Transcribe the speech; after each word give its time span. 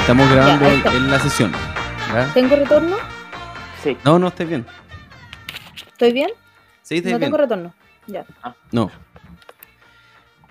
estamos 0.00 0.30
grabando 0.30 0.66
en 0.68 1.10
la 1.10 1.18
sesión. 1.20 1.52
¿Tengo 2.34 2.56
retorno? 2.56 2.96
Sí. 3.82 3.96
No, 4.04 4.18
no, 4.18 4.28
estoy 4.28 4.46
bien. 4.46 4.66
¿Estoy 5.92 6.12
bien? 6.12 6.30
Sí, 6.82 6.96
estoy 6.96 7.12
no 7.12 7.18
bien. 7.18 7.28
tengo 7.28 7.36
retorno. 7.38 7.74
Ya. 8.06 8.24
No. 8.72 8.90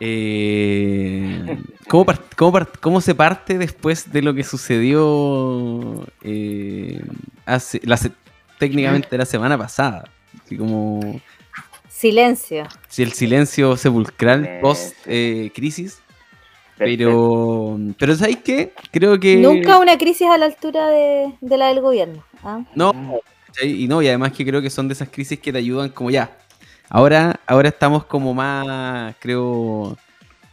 Eh, 0.01 1.57
¿cómo, 1.89 2.05
par- 2.05 2.21
cómo 2.38 2.51
par- 2.54 2.70
cómo 2.79 3.01
se 3.01 3.14
parte 3.15 3.57
después 3.57 4.11
de 4.14 4.21
lo 4.21 4.33
que 4.33 4.46
sucedió 4.46 6.06
eh, 6.23 7.04
hace, 7.45 7.81
la 7.84 7.97
se- 7.97 8.14
técnicamente 8.57 9.18
la 9.18 9.25
semana 9.25 9.57
pasada? 9.57 10.06
Así 10.45 10.56
como 10.56 11.20
Silencio. 11.89 12.65
si 12.87 13.04
el 13.04 13.11
silencio 13.11 13.75
sepulcral 13.75 14.39
Silencio. 14.43 14.61
post 14.61 14.95
eh. 15.06 15.51
Pero, 16.79 17.78
pero 17.97 18.15
¿sabéis 18.15 18.38
qué? 18.38 18.74
Creo 18.92 19.20
que. 19.20 19.36
Nunca 19.37 19.78
una 19.79 19.97
crisis 19.97 20.28
a 20.28 20.37
la 20.37 20.46
altura 20.46 20.87
de, 20.87 21.33
de 21.42 21.57
la 21.57 21.68
del 21.68 21.82
gobierno. 21.82 22.24
¿ah? 22.43 22.61
No, 22.74 22.93
y 23.61 23.87
no, 23.87 24.01
y 24.01 24.07
además 24.07 24.32
que 24.32 24.46
creo 24.46 24.61
que 24.61 24.70
son 24.70 24.87
de 24.87 24.93
esas 24.93 25.10
crisis 25.10 25.39
que 25.39 25.51
te 25.51 25.57
ayudan 25.57 25.89
como 25.89 26.10
ya. 26.10 26.37
Ahora, 26.89 27.39
ahora 27.46 27.70
estamos 27.70 28.06
como 28.06 28.34
más, 28.34 29.14
creo, 29.20 29.97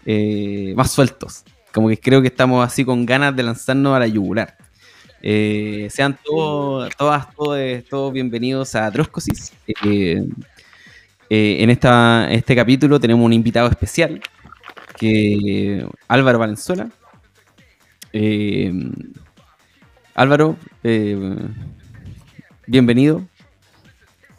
eh, 0.04 0.74
más 0.76 0.90
sueltos. 0.90 1.44
Como 1.72 1.88
que 1.88 1.98
creo 1.98 2.20
que 2.20 2.28
estamos 2.28 2.66
así 2.66 2.84
con 2.84 3.06
ganas 3.06 3.34
de 3.34 3.42
lanzarnos 3.42 3.94
a 3.94 4.00
la 4.00 4.06
yugular. 4.06 4.56
Eh, 5.22 5.88
sean 5.90 6.18
todos, 6.22 6.94
todas, 6.96 7.32
todos, 7.34 7.58
todos 7.88 8.12
bienvenidos 8.12 8.74
a 8.74 8.90
Troscosis. 8.90 9.52
Eh, 9.66 10.26
eh, 11.28 11.56
en 11.60 11.70
esta, 11.70 12.28
este 12.30 12.54
capítulo 12.54 13.00
tenemos 13.00 13.24
un 13.24 13.32
invitado 13.32 13.68
especial, 13.68 14.20
que 14.96 15.86
Álvaro 16.08 16.38
Valenzuela. 16.38 16.88
Eh, 18.12 18.72
Álvaro, 20.14 20.56
eh, 20.82 21.36
bienvenido. 22.66 23.22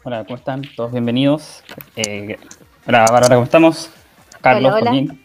Hola, 0.02 0.24
¿cómo 0.24 0.36
están? 0.36 0.62
Todos 0.74 0.92
bienvenidos. 0.92 1.62
Eh, 1.96 2.38
hola, 2.86 3.06
Bárbara, 3.10 3.36
¿cómo 3.36 3.44
estamos? 3.44 3.90
Carlos, 4.40 4.72
Hola, 4.72 4.80
hola. 4.80 4.90
Joaquín. 4.90 5.24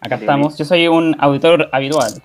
Acá 0.00 0.16
estamos. 0.16 0.58
Yo 0.58 0.64
soy 0.64 0.88
un 0.88 1.14
auditor 1.18 1.68
habitual. 1.72 2.22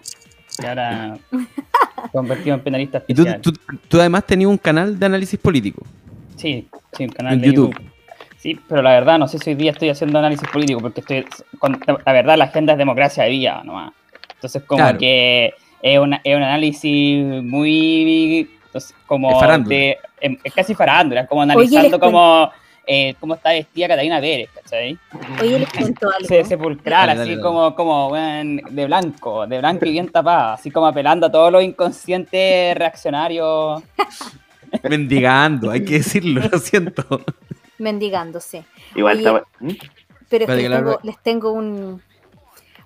Y 0.61 0.65
ahora 0.65 1.17
convertido 2.11 2.55
en 2.55 2.61
penalista 2.61 3.03
Y 3.07 3.13
tú, 3.13 3.25
tú, 3.41 3.53
tú 3.87 3.99
además 3.99 4.25
tenías 4.25 4.49
un 4.49 4.57
canal 4.57 4.97
de 4.97 5.05
análisis 5.05 5.39
político. 5.39 5.83
Sí, 6.35 6.67
sí, 6.93 7.03
un 7.03 7.09
canal 7.11 7.33
En 7.33 7.41
de 7.41 7.47
YouTube. 7.47 7.73
YouTube. 7.73 7.90
Sí, 8.41 8.59
pero 8.67 8.81
la 8.81 8.89
verdad 8.91 9.19
no 9.19 9.27
sé 9.27 9.37
si 9.37 9.51
hoy 9.51 9.55
día 9.55 9.71
estoy 9.71 9.89
haciendo 9.89 10.17
análisis 10.17 10.47
político 10.49 10.79
porque 10.81 11.01
estoy 11.01 11.25
con- 11.59 11.79
la 12.05 12.11
verdad 12.13 12.37
la 12.37 12.45
agenda 12.45 12.73
es 12.73 12.79
democracia 12.79 13.23
de 13.25 13.29
vía 13.29 13.61
nomás. 13.63 13.93
Entonces 14.33 14.63
como 14.63 14.81
Claro. 14.81 14.97
que 14.97 15.53
es, 15.81 15.99
una- 15.99 16.21
es 16.23 16.35
un 16.35 16.41
análisis 16.43 17.23
muy 17.43 18.49
entonces, 18.65 18.95
como 19.05 19.31
Es 19.31 19.39
farándula. 19.39 19.75
de 19.75 19.97
em- 20.21 20.37
es 20.43 20.53
casi 20.53 20.73
farándula, 20.73 21.21
es 21.21 21.27
como 21.27 21.41
analizando 21.43 21.99
como 21.99 22.49
eh, 22.87 23.13
cómo 23.19 23.35
está 23.35 23.51
vestida 23.51 23.87
Catalina 23.89 24.19
Pérez, 24.19 24.49
¿cachai? 24.55 24.97
Oye, 25.39 25.59
les 25.59 25.69
cuento 25.71 26.07
algo. 26.09 26.27
Se- 26.27 26.43
sepulcral, 26.43 27.07
Dale, 27.07 27.19
dale, 27.19 27.21
así 27.21 27.29
dale. 27.31 27.41
como, 27.43 27.75
como 27.75 28.07
weón, 28.07 28.57
de 28.71 28.85
blanco, 28.87 29.45
de 29.45 29.59
blanco 29.59 29.85
y 29.85 29.91
bien 29.91 30.09
tapada, 30.09 30.53
así 30.53 30.71
como 30.71 30.87
apelando 30.87 31.27
a 31.27 31.31
todos 31.31 31.51
los 31.51 31.61
inconscientes 31.63 32.75
reaccionarios. 32.75 33.83
Mendigando, 34.89 35.69
hay 35.69 35.85
que 35.85 35.95
decirlo, 35.99 36.41
lo 36.51 36.57
siento. 36.57 37.21
Mendigándose. 37.81 38.65
Igual 38.95 39.17
Oye, 39.17 39.21
estaba. 39.27 39.47
¿Mm? 39.59 39.71
Pero 40.29 40.45
es 40.45 40.49
que 40.49 40.55
les 40.55 40.63
tengo, 40.71 40.85
verdad- 40.85 40.99
les 41.03 41.19
tengo 41.23 41.51
un. 41.51 42.01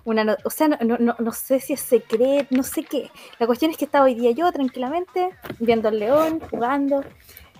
Una, 0.04 0.36
o 0.44 0.50
sea, 0.50 0.68
no, 0.68 0.76
no- 0.80 0.98
no, 0.98 1.16
no 1.18 1.32
sé 1.32 1.58
si 1.60 1.72
es 1.72 1.80
secreto, 1.80 2.46
no 2.50 2.62
sé 2.62 2.84
qué. 2.84 3.10
La 3.40 3.46
cuestión 3.46 3.70
es 3.72 3.76
que 3.76 3.84
estaba 3.86 4.04
hoy 4.04 4.14
día 4.14 4.30
yo 4.30 4.50
tranquilamente 4.52 5.30
viendo 5.58 5.88
al 5.88 5.98
león, 5.98 6.40
jugando, 6.48 7.04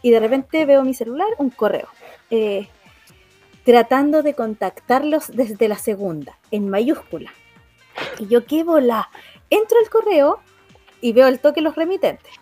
y 0.01 0.11
de 0.13 0.21
repente 0.21 0.65
veo 0.65 0.83
mi 0.85 0.95
celular, 0.95 1.27
un 1.39 1.51
correo, 1.51 1.89
eh, 2.31 2.69
tratando 3.65 4.23
de 4.23 4.35
contactarlos 4.35 5.29
desde 5.33 5.67
la 5.69 5.75
segunda, 5.77 6.39
en 6.53 6.69
mayúscula. 6.71 7.33
Y 8.21 8.29
yo, 8.29 8.45
qué 8.47 8.63
bola. 8.63 9.09
Entro 9.51 9.79
al 9.83 9.91
correo 9.91 10.39
y 11.01 11.13
veo 11.13 11.27
el 11.27 11.41
toque 11.41 11.61
los 11.63 11.75
remitentes. 11.75 12.33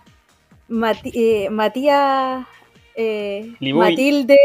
Mati- 0.68 1.12
eh, 1.14 1.48
Matías, 1.50 2.46
eh. 2.94 3.54
Matilde 3.90 4.38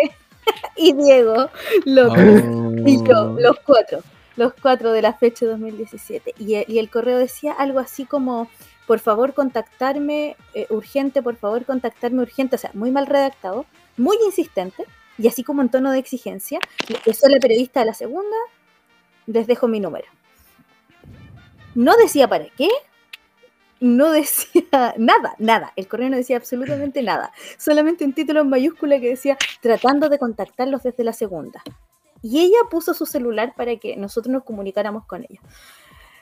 y 0.75 0.93
Diego 0.93 1.49
López. 1.85 2.43
Y 2.85 3.03
yo, 3.03 3.31
Oh. 3.31 3.39
los 3.39 3.59
cuatro, 3.59 3.99
los 4.35 4.53
cuatro 4.53 4.91
de 4.91 5.01
la 5.01 5.13
fecha 5.13 5.45
2017. 5.45 6.33
Y 6.39 6.55
el, 6.55 6.65
y 6.67 6.79
el 6.79 6.89
correo 6.89 7.17
decía 7.17 7.53
algo 7.53 7.79
así 7.79 8.05
como, 8.05 8.49
por 8.87 8.99
favor 8.99 9.33
contactarme 9.33 10.35
eh, 10.53 10.67
urgente, 10.69 11.21
por 11.21 11.35
favor 11.35 11.65
contactarme 11.65 12.21
urgente, 12.21 12.55
o 12.55 12.59
sea, 12.59 12.71
muy 12.73 12.91
mal 12.91 13.07
redactado, 13.07 13.65
muy 13.97 14.17
insistente, 14.25 14.85
y 15.17 15.27
así 15.27 15.43
como 15.43 15.61
en 15.61 15.69
tono 15.69 15.91
de 15.91 15.99
exigencia. 15.99 16.59
Yo 17.05 17.13
soy 17.13 17.31
la 17.33 17.39
periodista 17.39 17.81
de 17.81 17.87
la 17.87 17.93
segunda, 17.93 18.35
les 19.27 19.47
dejo 19.47 19.67
mi 19.67 19.79
número. 19.79 20.07
No 21.75 21.95
decía 21.97 22.27
para 22.27 22.45
qué, 22.49 22.69
no 23.79 24.11
decía 24.11 24.63
nada, 24.97 25.35
nada. 25.39 25.73
El 25.75 25.87
correo 25.87 26.09
no 26.09 26.17
decía 26.17 26.37
absolutamente 26.37 27.01
nada. 27.01 27.31
Solamente 27.57 28.05
un 28.05 28.13
título 28.13 28.41
en 28.41 28.49
mayúscula 28.49 28.99
que 28.99 29.09
decía 29.09 29.37
tratando 29.61 30.09
de 30.09 30.19
contactarlos 30.19 30.83
desde 30.83 31.03
la 31.03 31.13
segunda. 31.13 31.61
Y 32.21 32.39
ella 32.41 32.57
puso 32.69 32.93
su 32.93 33.05
celular 33.05 33.53
para 33.55 33.77
que 33.77 33.95
nosotros 33.95 34.31
nos 34.33 34.43
comunicáramos 34.43 35.05
con 35.05 35.23
ella. 35.29 35.39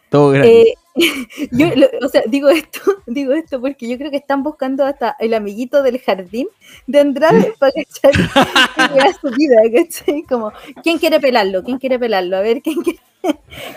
Todo. 0.10 0.36
Eh, 0.36 0.74
yo, 1.52 1.68
lo- 1.76 1.90
o 2.06 2.08
sea, 2.10 2.22
digo 2.28 2.48
esto, 2.50 2.80
digo 3.08 3.34
esto 3.34 3.60
porque 3.60 3.90
yo 3.90 3.98
creo 3.98 4.10
que 4.12 4.18
están 4.18 4.42
buscando 4.44 4.86
hasta 4.86 5.16
el 5.20 5.34
amiguito 5.34 5.84
del 5.84 6.00
jardín 6.00 6.48
de 6.86 7.00
Andrade 7.02 7.54
para 7.60 7.74
cachar 7.74 8.14
su 9.20 9.30
vida, 9.32 9.58
¿cachai? 9.76 10.24
Como, 10.24 10.54
¿quién 10.84 10.98
quiere 10.98 11.20
pelarlo? 11.20 11.64
¿Quién 11.64 11.78
quiere 11.78 12.00
pelarlo? 12.00 12.38
A 12.38 12.42
ver, 12.42 12.62
¿quién 12.62 12.82
quiere, 12.84 13.00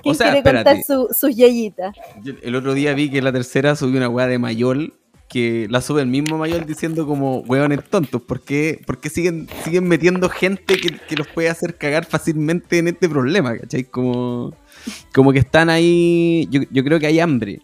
quién 0.02 0.14
sea, 0.14 0.32
quiere 0.32 0.42
contar 0.42 0.76
espérate. 0.76 0.82
su- 0.84 1.08
sus 1.12 1.34
yayitas? 1.36 1.94
El 2.42 2.54
otro 2.54 2.74
día 2.74 2.94
vi 2.94 3.10
que 3.10 3.22
la 3.22 3.32
tercera 3.32 3.76
subió 3.76 3.96
una 3.98 4.08
weá 4.08 4.26
de 4.26 4.38
Mayol 4.38 4.94
que 5.28 5.68
la 5.70 5.80
sube 5.80 6.02
el 6.02 6.08
mismo 6.08 6.38
Mayol 6.38 6.66
diciendo 6.66 7.06
como 7.06 7.38
weones 7.42 7.84
tontos. 7.88 8.20
¿Por 8.20 8.40
qué, 8.40 8.80
por 8.84 8.98
qué 8.98 9.08
siguen, 9.10 9.48
siguen 9.64 9.86
metiendo 9.86 10.28
gente 10.28 10.76
que, 10.76 10.96
que 11.08 11.14
los 11.16 11.28
puede 11.28 11.48
hacer 11.48 11.76
cagar 11.76 12.04
fácilmente 12.04 12.78
en 12.78 12.88
este 12.88 13.08
problema? 13.08 13.56
¿Cachai? 13.56 13.84
Como, 13.84 14.52
como 15.14 15.32
que 15.32 15.38
están 15.38 15.70
ahí. 15.70 16.48
Yo, 16.50 16.62
yo 16.72 16.82
creo 16.82 16.98
que 16.98 17.06
hay 17.06 17.20
hambre. 17.20 17.60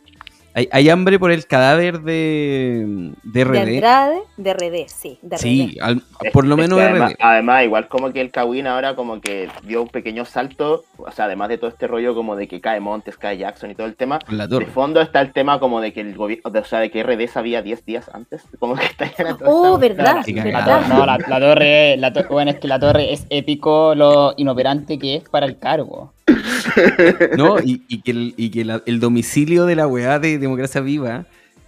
Hay, 0.59 0.71
hay 0.73 0.89
hambre 0.89 1.19
por 1.19 1.31
el 1.33 1.47
cadáver 1.47 2.01
de, 2.01 3.13
de 3.25 3.45
De 3.45 3.45
RD. 3.45 3.59
Andrade, 3.75 4.17
de 4.39 4.55
RD, 4.55 4.89
sí, 4.89 5.19
de 5.21 5.37
Sí, 5.37 5.77
RD. 5.77 5.83
al- 5.83 6.03
Es- 6.23 6.33
por 6.33 6.47
lo 6.47 6.55
es 6.55 6.61
menos 6.63 6.79
que 6.79 6.85
RD. 6.87 6.91
además, 6.93 7.15
además, 7.21 7.65
igual 7.65 7.89
como 7.89 8.11
que 8.11 8.23
el 8.23 8.31
Kawin 8.31 8.67
ahora 8.67 8.95
como 8.97 9.21
que 9.21 9.51
dio 9.65 9.83
un 9.83 9.89
pequeño 9.89 10.25
salto, 10.25 10.85
o 10.97 11.11
sea, 11.13 11.27
además 11.27 11.51
de 11.51 11.59
todo 11.59 11.69
este 11.69 11.87
rollo 11.87 12.15
como 12.15 12.37
de 12.37 12.49
que 12.49 12.63
cae 12.63 12.81
Montes, 12.81 13.19
cae 13.19 13.37
Jackson 13.37 13.71
y 13.71 13.75
todo 13.75 13.87
el 13.87 13.97
tema, 13.97 14.19
la 14.31 14.47
de 14.47 14.65
fondo 14.65 15.03
está 15.03 15.21
el 15.21 15.35
tema 15.35 15.61
como 15.61 15.83
de 15.83 15.93
que 15.93 16.01
el 16.01 16.15
gobierno, 16.17 16.51
o 16.59 16.65
sea, 16.65 16.81
de 16.81 16.91
que 16.91 17.03
RD 17.03 17.29
sabía 17.29 17.61
10 17.61 17.85
días 17.85 18.09
antes, 18.15 18.43
como 18.59 18.77
que 18.77 18.87
está 18.87 19.11
toda 19.37 19.37
Oh, 19.45 19.77
verdad, 19.79 20.23
Sí, 20.25 20.33
La, 20.33 20.43
verdad. 20.45 20.87
no, 20.89 21.05
la, 21.05 21.19
la 21.19 21.39
torre, 21.39 21.97
la 21.99 22.13
to- 22.15 22.25
bueno, 22.31 22.51
es 22.51 22.59
que 22.59 22.67
la 22.69 22.79
torre 22.81 23.13
es 23.13 23.27
épico 23.29 23.95
lo 23.95 24.33
inoperante 24.39 24.99
que 24.99 25.17
es 25.17 25.29
para 25.29 25.45
el 25.45 25.59
cargo. 25.59 26.15
¿no? 27.37 27.61
Y, 27.61 27.85
y 27.89 28.03
que, 28.03 28.11
el, 28.11 28.35
y 28.37 28.51
que 28.51 28.65
la- 28.65 28.83
el 28.87 29.01
domicilio 29.01 29.67
de 29.67 29.77
la 29.77 29.87
weá 29.87 30.19
de 30.19 30.39
Democracia 30.39 30.81
Viva 30.81 31.27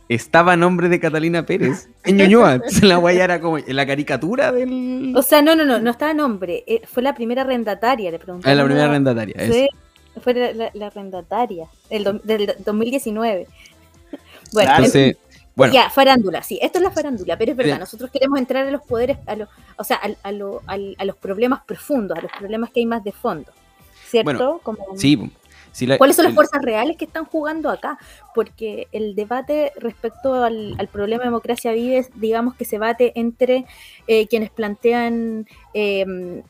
estaba 0.09 0.53
a 0.53 0.57
nombre 0.57 0.89
de 0.89 1.01
Catalina 1.01 1.45
Pérez 1.45 1.89
en 2.05 2.17
Ñuñoa. 2.17 2.61
La 2.83 2.99
weá 2.99 3.25
era 3.25 3.41
como 3.41 3.59
en 3.59 3.77
la 3.77 3.87
caricatura 3.87 4.53
del. 4.53 5.13
O 5.17 5.23
sea, 5.23 5.43
no, 5.43 5.55
no, 5.55 5.65
no, 5.65 5.79
no 5.79 5.91
estaba 5.91 6.15
nombre. 6.15 6.65
eh, 6.67 6.83
fue 6.87 7.03
la 7.03 7.15
primera 7.15 7.43
arrendataria, 7.43 8.11
le 8.11 8.19
pregunté. 8.19 8.49
Ah, 8.51 8.55
la 8.55 8.65
primera 8.65 8.87
arrendataria. 8.87 9.35
Sí, 9.53 9.69
fue 10.23 10.35
la, 10.35 10.53
la- 10.53 10.71
la 10.75 10.87
arrendataria 10.87 11.67
el 11.91 12.05
do- 12.05 12.21
del 12.25 12.55
2019. 12.65 13.47
Bueno, 14.51 14.69
Claro. 14.71 14.85
Entonces, 14.85 15.17
bueno, 15.55 15.75
ya, 15.75 15.91
farándula, 15.91 16.43
sí, 16.43 16.59
esto 16.63 16.79
es 16.79 16.85
la 16.85 16.91
farándula, 16.91 17.37
pero 17.37 17.51
es 17.51 17.57
verdad, 17.59 17.79
nosotros 17.81 18.11
queremos 18.11 18.39
entrar 18.39 18.67
a 18.67 18.71
los 18.71 18.81
poderes, 18.83 19.19
a 19.27 19.37
lo- 19.37 19.49
o 19.77 19.85
sea, 19.85 19.97
al- 19.97 20.17
a, 20.23 20.33
lo- 20.33 20.63
al- 20.67 20.95
a 20.99 21.05
los 21.05 21.17
problemas 21.17 21.61
profundos, 21.67 22.17
a 22.17 22.23
los 22.23 22.31
problemas 22.33 22.71
que 22.71 22.81
hay 22.81 22.87
más 22.87 23.05
de 23.05 23.13
fondo, 23.13 23.53
¿cierto? 24.09 24.33
Bueno, 24.35 24.61
Como, 24.63 24.97
sí. 24.97 25.31
sí 25.73 25.87
la- 25.87 25.99
¿Cuáles 25.99 26.17
son 26.17 26.25
las 26.25 26.31
el- 26.31 26.35
fuerzas 26.37 26.63
reales 26.63 26.97
que 26.97 27.05
están 27.05 27.25
jugando 27.25 27.71
acá? 27.71 27.99
Porque 28.35 28.89
el 28.93 29.15
debate 29.15 29.73
respecto 29.77 30.35
al, 30.35 30.75
al 30.79 30.89
problema 30.89 31.23
de 31.23 31.29
democracia 31.29 31.73
vive, 31.73 32.07
digamos 32.15 32.55
que 32.55 32.65
se 32.65 32.79
bate 32.79 33.13
entre 33.15 33.65
eh, 34.07 34.27
quienes 34.27 34.51
plantean 34.51 35.47
eh, 35.75 36.43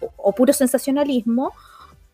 o, 0.00 0.10
o 0.16 0.32
puro 0.32 0.52
sensacionalismo 0.52 1.52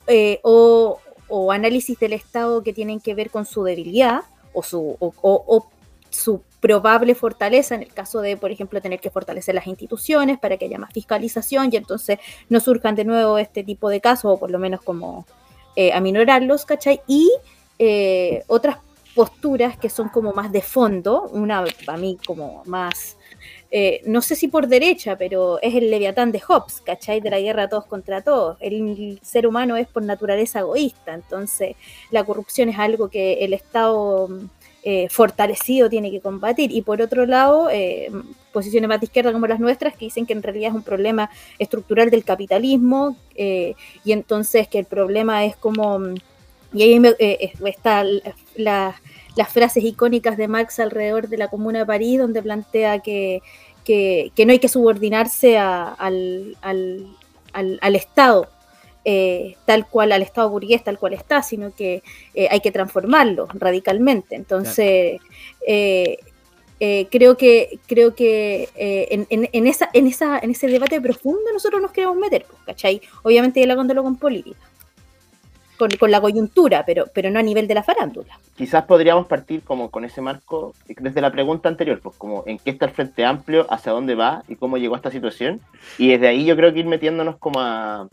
eh, 0.06 0.40
o, 0.42 0.98
o 1.28 1.52
análisis 1.52 1.98
del 1.98 2.12
Estado 2.12 2.62
que 2.62 2.72
tienen 2.72 3.00
que 3.00 3.14
ver 3.14 3.30
con 3.30 3.44
su 3.44 3.62
debilidad 3.64 4.20
o 4.52 4.62
su, 4.62 4.96
o 5.00 5.66
su 6.10 6.42
probable 6.62 7.16
fortaleza 7.16 7.74
en 7.74 7.82
el 7.82 7.92
caso 7.92 8.20
de, 8.20 8.36
por 8.36 8.52
ejemplo, 8.52 8.80
tener 8.80 9.00
que 9.00 9.10
fortalecer 9.10 9.54
las 9.54 9.66
instituciones 9.66 10.38
para 10.38 10.56
que 10.56 10.66
haya 10.66 10.78
más 10.78 10.92
fiscalización 10.92 11.70
y 11.72 11.76
entonces 11.76 12.20
no 12.48 12.60
surjan 12.60 12.94
de 12.94 13.04
nuevo 13.04 13.36
este 13.36 13.64
tipo 13.64 13.90
de 13.90 14.00
casos 14.00 14.32
o 14.32 14.38
por 14.38 14.50
lo 14.50 14.60
menos 14.60 14.80
como 14.80 15.26
eh, 15.74 15.92
aminorarlos, 15.92 16.64
¿cachai? 16.64 17.00
Y 17.08 17.30
eh, 17.80 18.44
otras 18.46 18.76
posturas 19.12 19.76
que 19.76 19.90
son 19.90 20.08
como 20.08 20.32
más 20.32 20.52
de 20.52 20.62
fondo, 20.62 21.28
una 21.32 21.64
para 21.84 21.98
mí 21.98 22.16
como 22.24 22.62
más, 22.64 23.16
eh, 23.72 24.00
no 24.06 24.22
sé 24.22 24.36
si 24.36 24.46
por 24.46 24.68
derecha, 24.68 25.18
pero 25.18 25.60
es 25.60 25.74
el 25.74 25.90
leviatán 25.90 26.30
de 26.30 26.40
Hobbes, 26.40 26.80
¿cachai? 26.80 27.20
De 27.20 27.28
la 27.28 27.40
guerra 27.40 27.68
todos 27.68 27.86
contra 27.86 28.22
todos. 28.22 28.56
El 28.60 29.18
ser 29.20 29.48
humano 29.48 29.76
es 29.76 29.88
por 29.88 30.04
naturaleza 30.04 30.60
egoísta, 30.60 31.12
entonces 31.12 31.74
la 32.12 32.22
corrupción 32.22 32.68
es 32.68 32.78
algo 32.78 33.08
que 33.08 33.44
el 33.44 33.52
Estado 33.52 34.28
eh, 34.84 35.08
fortalecido 35.10 35.88
tiene 35.88 36.10
que 36.10 36.20
combatir. 36.20 36.72
Y 36.72 36.82
por 36.82 37.00
otro 37.00 37.24
lado, 37.24 37.70
eh, 37.70 38.10
posiciones 38.52 38.88
más 38.88 38.98
de 38.98 39.06
izquierda 39.06 39.32
como 39.32 39.46
las 39.46 39.60
nuestras 39.60 39.94
que 39.94 40.06
dicen 40.06 40.26
que 40.26 40.32
en 40.32 40.42
realidad 40.42 40.70
es 40.70 40.74
un 40.74 40.82
problema 40.82 41.30
estructural 41.60 42.10
del 42.10 42.24
capitalismo 42.24 43.16
eh, 43.36 43.76
y 44.04 44.10
entonces 44.10 44.66
que 44.66 44.80
el 44.80 44.84
problema 44.84 45.44
es 45.44 45.54
como... 45.54 46.00
Y 46.74 46.82
ahí 46.82 47.00
está 47.66 48.02
las 48.56 49.48
frases 49.52 49.84
icónicas 49.84 50.36
de 50.36 50.48
Marx 50.48 50.80
alrededor 50.80 51.28
de 51.28 51.36
la 51.36 51.48
Comuna 51.48 51.80
de 51.80 51.86
París, 51.86 52.18
donde 52.18 52.42
plantea 52.42 53.00
que, 53.00 53.42
que, 53.84 54.32
no 54.44 54.52
hay 54.52 54.58
que 54.58 54.68
subordinarse 54.68 55.58
al, 55.58 56.56
al, 56.62 57.06
al 57.52 57.94
Estado, 57.94 58.48
eh, 59.04 59.56
tal 59.64 59.86
cual 59.88 60.12
al 60.12 60.22
Estado 60.22 60.48
burgués, 60.48 60.84
tal 60.84 60.98
cual 60.98 61.14
está, 61.14 61.42
sino 61.42 61.74
que 61.74 62.02
eh, 62.34 62.48
hay 62.50 62.60
que 62.60 62.70
transformarlo 62.70 63.48
radicalmente. 63.52 64.36
Entonces, 64.36 65.20
eh, 65.66 66.18
creo 67.10 67.36
que, 67.36 67.78
creo 67.86 68.14
que 68.14 68.68
en, 68.76 69.66
esa, 69.66 69.88
en, 69.92 70.06
esa, 70.06 70.38
en 70.38 70.50
ese 70.50 70.68
debate 70.68 71.00
profundo 71.00 71.52
nosotros 71.52 71.82
nos 71.82 71.90
queremos 71.90 72.16
meter, 72.16 72.44
pues, 72.48 72.62
¿cachai? 72.64 73.00
Obviamente 73.22 73.64
ya 73.64 73.70
hablándolo 73.70 74.02
con 74.02 74.16
política. 74.16 74.58
Con, 75.78 75.90
con, 75.98 76.10
la 76.12 76.20
coyuntura, 76.20 76.84
pero, 76.86 77.06
pero 77.12 77.30
no 77.30 77.40
a 77.40 77.42
nivel 77.42 77.66
de 77.66 77.74
la 77.74 77.82
farándula. 77.82 78.38
Quizás 78.56 78.84
podríamos 78.84 79.26
partir 79.26 79.62
como 79.62 79.90
con 79.90 80.04
ese 80.04 80.20
marco 80.20 80.74
desde 80.86 81.20
la 81.20 81.32
pregunta 81.32 81.68
anterior, 81.68 81.98
pues 82.00 82.14
como 82.16 82.44
en 82.46 82.58
qué 82.58 82.70
está 82.70 82.84
el 82.84 82.92
Frente 82.92 83.24
Amplio, 83.24 83.66
hacia 83.68 83.90
dónde 83.90 84.14
va 84.14 84.44
y 84.48 84.54
cómo 84.54 84.76
llegó 84.76 84.94
a 84.94 84.98
esta 84.98 85.10
situación. 85.10 85.60
Y 85.98 86.10
desde 86.10 86.28
ahí 86.28 86.44
yo 86.44 86.54
creo 86.54 86.72
que 86.72 86.80
ir 86.80 86.86
metiéndonos 86.86 87.36
como 87.38 87.58
a, 87.60 88.06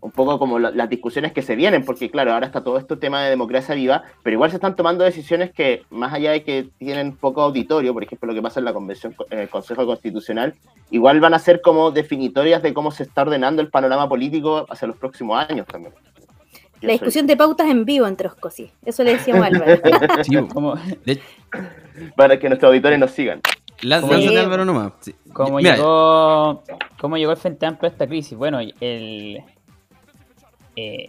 un 0.00 0.10
poco 0.10 0.38
como 0.38 0.58
las 0.58 0.88
discusiones 0.88 1.32
que 1.32 1.42
se 1.42 1.56
vienen, 1.56 1.84
porque 1.84 2.10
claro, 2.10 2.32
ahora 2.32 2.46
está 2.46 2.62
todo 2.62 2.78
este 2.78 2.96
tema 2.96 3.22
de 3.22 3.30
democracia 3.30 3.74
viva, 3.74 4.04
pero 4.22 4.34
igual 4.34 4.50
se 4.50 4.56
están 4.56 4.76
tomando 4.76 5.04
decisiones 5.04 5.52
que, 5.52 5.82
más 5.90 6.12
allá 6.12 6.32
de 6.32 6.42
que 6.42 6.68
tienen 6.78 7.16
poco 7.16 7.42
auditorio, 7.42 7.92
por 7.92 8.04
ejemplo, 8.04 8.28
lo 8.28 8.34
que 8.34 8.42
pasa 8.42 8.60
en 8.60 8.64
la 8.64 8.72
convención, 8.72 9.14
en 9.30 9.38
el 9.38 9.48
Consejo 9.48 9.86
Constitucional, 9.86 10.54
igual 10.90 11.20
van 11.20 11.34
a 11.34 11.38
ser 11.38 11.60
como 11.60 11.90
definitorias 11.90 12.62
de 12.62 12.74
cómo 12.74 12.90
se 12.90 13.04
está 13.04 13.22
ordenando 13.22 13.62
el 13.62 13.68
panorama 13.68 14.08
político 14.08 14.66
hacia 14.68 14.88
los 14.88 14.96
próximos 14.96 15.44
años 15.48 15.66
también. 15.66 15.94
la 16.80 16.92
discusión 16.92 17.26
de 17.26 17.36
pautas 17.36 17.68
en 17.68 17.84
vivo 17.84 18.06
entre 18.06 18.28
Oscosi, 18.28 18.70
eso 18.84 19.02
le 19.02 19.14
decíamos 19.14 19.44
a 19.44 19.46
Álvaro. 19.46 19.80
Para 22.16 22.38
que 22.38 22.48
nuestros 22.48 22.68
auditores 22.68 22.98
nos 22.98 23.12
sigan. 23.12 23.40
Álvaro 24.36 24.64
nomás. 24.64 24.92
¿Cómo, 25.32 25.60
llegó, 25.60 26.62
¿Cómo 26.98 27.16
llegó 27.16 27.32
el 27.32 27.36
Frente 27.36 27.66
Amplio 27.66 27.90
a 27.90 27.92
esta 27.92 28.06
crisis? 28.06 28.36
Bueno, 28.36 28.58
el, 28.80 29.42
eh, 30.76 31.08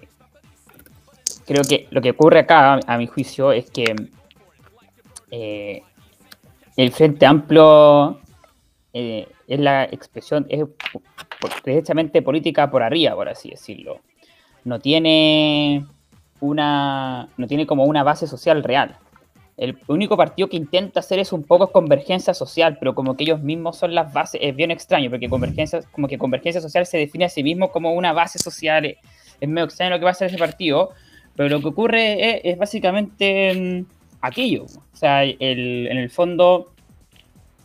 creo 1.45 1.63
que 1.63 1.87
lo 1.91 2.01
que 2.01 2.11
ocurre 2.11 2.39
acá, 2.39 2.79
a 2.85 2.97
mi 2.97 3.07
juicio, 3.07 3.51
es 3.51 3.69
que 3.69 3.95
eh, 5.31 5.81
el 6.75 6.91
Frente 6.91 7.25
Amplio 7.25 8.19
eh, 8.93 9.27
es 9.47 9.59
la 9.59 9.85
expresión, 9.85 10.45
es 10.49 10.65
precisamente 11.63 12.21
política 12.21 12.69
por 12.69 12.83
arriba, 12.83 13.15
por 13.15 13.29
así 13.29 13.49
decirlo. 13.49 13.99
No 14.63 14.79
tiene 14.79 15.85
una, 16.39 17.29
no 17.37 17.47
tiene 17.47 17.65
como 17.65 17.85
una 17.85 18.03
base 18.03 18.27
social 18.27 18.63
real. 18.63 18.97
El 19.55 19.75
único 19.87 20.15
partido 20.15 20.49
que 20.49 20.57
intenta 20.57 20.99
hacer 20.99 21.17
es 21.17 21.33
un 21.33 21.43
poco 21.43 21.71
convergencia 21.71 22.33
social, 22.35 22.77
pero 22.79 22.93
como 22.93 23.17
que 23.17 23.23
ellos 23.23 23.41
mismos 23.41 23.77
son 23.77 23.95
las 23.95 24.13
bases, 24.13 24.39
es 24.43 24.55
bien 24.55 24.69
extraño, 24.69 25.09
porque 25.09 25.29
convergencia, 25.29 25.81
como 25.91 26.07
que 26.07 26.19
convergencia 26.19 26.61
social 26.61 26.85
se 26.85 26.99
define 26.99 27.25
a 27.25 27.29
sí 27.29 27.41
mismo 27.41 27.71
como 27.71 27.93
una 27.93 28.13
base 28.13 28.37
social 28.37 28.97
es 29.39 29.49
medio 29.49 29.65
extraño 29.65 29.91
lo 29.91 29.99
que 29.99 30.05
va 30.05 30.11
a 30.11 30.15
ser 30.15 30.27
ese 30.27 30.37
partido, 30.37 30.91
pero 31.35 31.49
lo 31.49 31.61
que 31.61 31.67
ocurre 31.67 32.49
es, 32.49 32.57
básicamente 32.57 33.53
mm, 33.53 33.85
aquello. 34.21 34.65
O 34.65 34.95
sea, 34.95 35.23
el, 35.23 35.87
en 35.87 35.97
el 35.97 36.09
fondo 36.09 36.71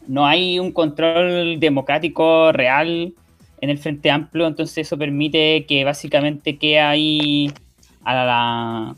no 0.07 0.27
hay 0.27 0.59
un 0.59 0.73
control 0.73 1.59
democrático 1.59 2.53
real 2.53 3.15
en 3.61 3.71
el 3.71 3.79
Frente 3.79 4.11
Amplio, 4.11 4.47
entonces 4.47 4.79
eso 4.79 4.99
permite 4.99 5.65
que 5.67 5.85
básicamente 5.85 6.59
quede 6.59 6.81
ahí 6.81 7.53
a 8.03 8.15
la, 8.15 8.97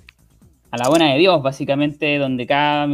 a 0.70 0.78
la 0.78 0.88
buena 0.88 1.12
de 1.12 1.18
Dios, 1.18 1.42
básicamente, 1.42 2.18
donde 2.18 2.46
cada 2.46 2.88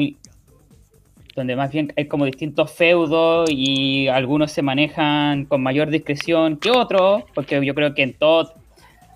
donde 1.37 1.57
más 1.57 1.71
bien 1.73 1.93
hay 1.97 2.07
como 2.07 2.25
distintos 2.27 2.73
feudos 2.73 3.49
y 3.51 4.09
algunos 4.09 4.51
se 4.53 4.63
manejan 4.63 5.45
con 5.45 5.63
mayor 5.63 5.89
discreción 5.89 6.57
que 6.57 6.71
otros, 6.71 7.23
porque 7.35 7.65
yo 7.65 7.75
creo 7.75 7.95
que 7.95 8.03
en 8.03 8.15
todo, 8.15 8.53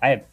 a 0.01 0.09
ver, 0.09 0.25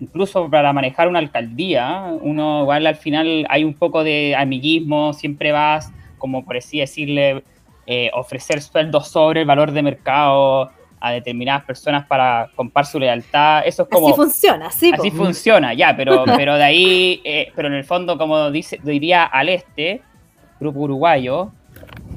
incluso 0.00 0.48
para 0.50 0.72
manejar 0.72 1.08
una 1.08 1.18
alcaldía, 1.18 2.06
uno 2.22 2.62
igual 2.62 2.86
al 2.86 2.96
final 2.96 3.46
hay 3.48 3.64
un 3.64 3.74
poco 3.74 4.02
de 4.02 4.34
amiguismo, 4.34 5.12
siempre 5.12 5.52
vas, 5.52 5.92
como 6.18 6.44
por 6.44 6.56
así 6.56 6.78
decirle, 6.78 7.44
eh, 7.86 8.10
ofrecer 8.14 8.62
sueldos 8.62 9.08
sobre 9.08 9.40
el 9.40 9.46
valor 9.46 9.72
de 9.72 9.82
mercado 9.82 10.70
a 11.02 11.12
determinadas 11.12 11.64
personas 11.64 12.06
para 12.06 12.50
comprar 12.54 12.84
su 12.84 12.98
lealtad. 12.98 13.62
Eso 13.66 13.84
es 13.84 13.88
como... 13.88 14.08
Así 14.08 14.16
funciona, 14.16 14.70
sí. 14.70 14.92
Así 14.92 15.10
funciona, 15.10 15.74
ya, 15.74 15.94
pero, 15.96 16.24
pero 16.36 16.56
de 16.56 16.64
ahí, 16.64 17.20
eh, 17.24 17.52
pero 17.54 17.68
en 17.68 17.74
el 17.74 17.84
fondo, 17.84 18.18
como 18.18 18.50
dice, 18.50 18.78
diría 18.82 19.24
al 19.24 19.48
este, 19.48 20.02
grupo 20.58 20.80
uruguayo, 20.80 21.52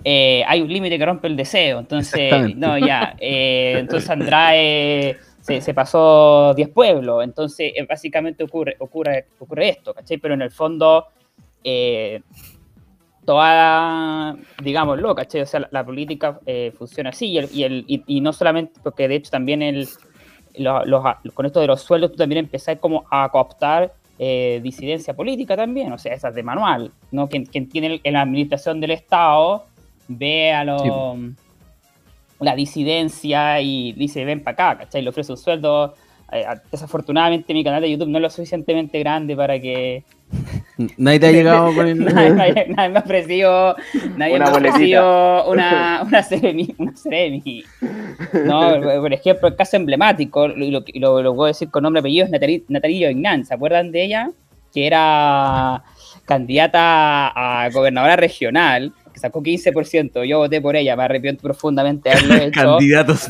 eh, 0.03 0.43
hay 0.47 0.61
un 0.61 0.71
límite 0.71 0.97
que 0.97 1.05
rompe 1.05 1.27
el 1.27 1.37
deseo. 1.37 1.79
Entonces, 1.79 2.55
no, 2.55 2.77
ya. 2.77 3.15
entonces 3.19 4.09
Andrade 4.09 5.17
se, 5.43 5.73
pasó 5.73 6.53
10 6.55 6.69
pueblos. 6.69 7.23
Entonces, 7.23 7.73
eh, 7.75 7.85
básicamente 7.87 8.43
ocurre, 8.43 8.75
ocurre, 8.79 9.27
ocurre 9.39 9.69
esto, 9.69 9.93
¿cachai? 9.93 10.17
Pero 10.17 10.33
en 10.33 10.41
el 10.41 10.51
fondo, 10.51 11.07
eh, 11.63 12.21
toda, 13.25 14.35
digámoslo, 14.63 15.13
¿cachai? 15.15 15.41
O 15.41 15.45
sea, 15.45 15.67
la, 15.69 15.85
política 15.85 16.39
eh, 16.45 16.71
funciona 16.77 17.09
así 17.09 17.27
y, 17.27 17.37
el, 17.37 17.49
y, 17.51 17.63
el, 17.63 17.85
y, 17.87 18.21
no 18.21 18.31
solamente, 18.31 18.79
porque 18.81 19.07
de 19.07 19.15
hecho 19.15 19.31
también 19.31 19.61
el, 19.61 19.87
los, 20.55 21.03
con 21.33 21.45
esto 21.45 21.59
de 21.59 21.67
los 21.67 21.81
sueldos 21.81 22.11
tú 22.11 22.17
también 22.17 22.45
empezás 22.45 22.77
como 22.79 23.05
a 23.11 23.29
cooptar 23.29 23.93
disidencia 24.17 25.13
política 25.13 25.57
también, 25.57 25.91
o 25.91 25.97
sea, 25.97 26.13
esas 26.13 26.33
de 26.33 26.43
manual, 26.43 26.91
¿no? 27.11 27.27
Quien, 27.27 27.45
quien 27.45 27.67
tiene 27.67 27.99
en 28.05 28.13
la 28.13 28.21
administración 28.21 28.79
del 28.79 28.91
Estado 28.91 29.65
ve 30.07 30.53
a 30.53 30.63
los 30.63 30.81
la 32.43 32.55
disidencia 32.55 33.61
y 33.61 33.93
dice, 33.93 34.25
ven 34.25 34.43
para 34.43 34.71
acá, 34.71 34.83
¿cachai? 34.83 35.01
Le 35.01 35.09
ofrece 35.09 35.31
un 35.31 35.37
sueldo. 35.37 35.95
Eh, 36.31 36.45
desafortunadamente 36.71 37.53
mi 37.53 37.63
canal 37.63 37.81
de 37.81 37.91
YouTube 37.91 38.09
no 38.09 38.17
es 38.17 38.21
lo 38.23 38.29
suficientemente 38.29 38.99
grande 38.99 39.35
para 39.35 39.59
que... 39.59 40.03
Nadie 40.97 41.19
te 41.19 41.27
ha 41.27 41.31
llegado 41.33 41.75
con 41.75 41.87
el... 41.87 42.03
nadie, 42.03 42.65
me 42.67 42.97
ha 42.97 43.01
ofrecido, 43.03 43.75
nadie 44.17 44.35
una 44.35 44.45
me 44.45 44.51
ha 44.51 44.53
ofrecido 44.53 45.51
una, 45.51 46.03
una 46.07 46.23
Ceremi. 46.23 46.73
Una 46.79 46.93
No, 48.45 48.81
por 49.01 49.13
ejemplo, 49.13 49.47
el 49.47 49.55
caso 49.55 49.77
emblemático, 49.77 50.47
y 50.47 50.71
lo, 50.71 50.83
lo, 50.95 51.21
lo, 51.21 51.35
puedo 51.35 51.47
decir 51.47 51.69
con 51.69 51.83
nombre 51.83 51.99
y 51.99 52.01
apellido, 52.01 52.25
es 52.25 52.31
Natalie, 52.31 52.63
Natalie 52.67 53.45
¿se 53.45 53.53
acuerdan 53.53 53.91
de 53.91 54.03
ella? 54.03 54.31
Que 54.73 54.87
era 54.87 55.83
candidata 56.25 57.27
a 57.27 57.69
gobernadora 57.69 58.15
regional 58.15 58.91
que 59.13 59.19
sacó 59.19 59.41
15%, 59.41 60.25
yo 60.27 60.39
voté 60.39 60.59
por 60.59 60.75
ella, 60.75 60.95
me 60.95 61.03
arrepiento 61.03 61.43
profundamente 61.43 62.09
de 62.09 62.15
haberlo 62.15 62.35
hecho. 62.43 62.61
Candidatos 62.61 63.29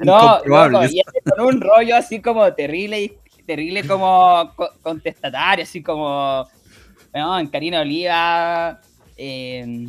No, 0.00 0.40
no, 0.70 0.84
y 0.86 1.02
con 1.24 1.46
un 1.46 1.60
rollo 1.60 1.96
así 1.96 2.20
como 2.20 2.52
terrible 2.54 3.18
terrible 3.48 3.82
como 3.86 4.52
contestatario, 4.82 5.62
así 5.62 5.82
como 5.82 6.46
en 7.14 7.46
Karina 7.46 7.80
Oliva, 7.80 8.78
eh, 9.16 9.88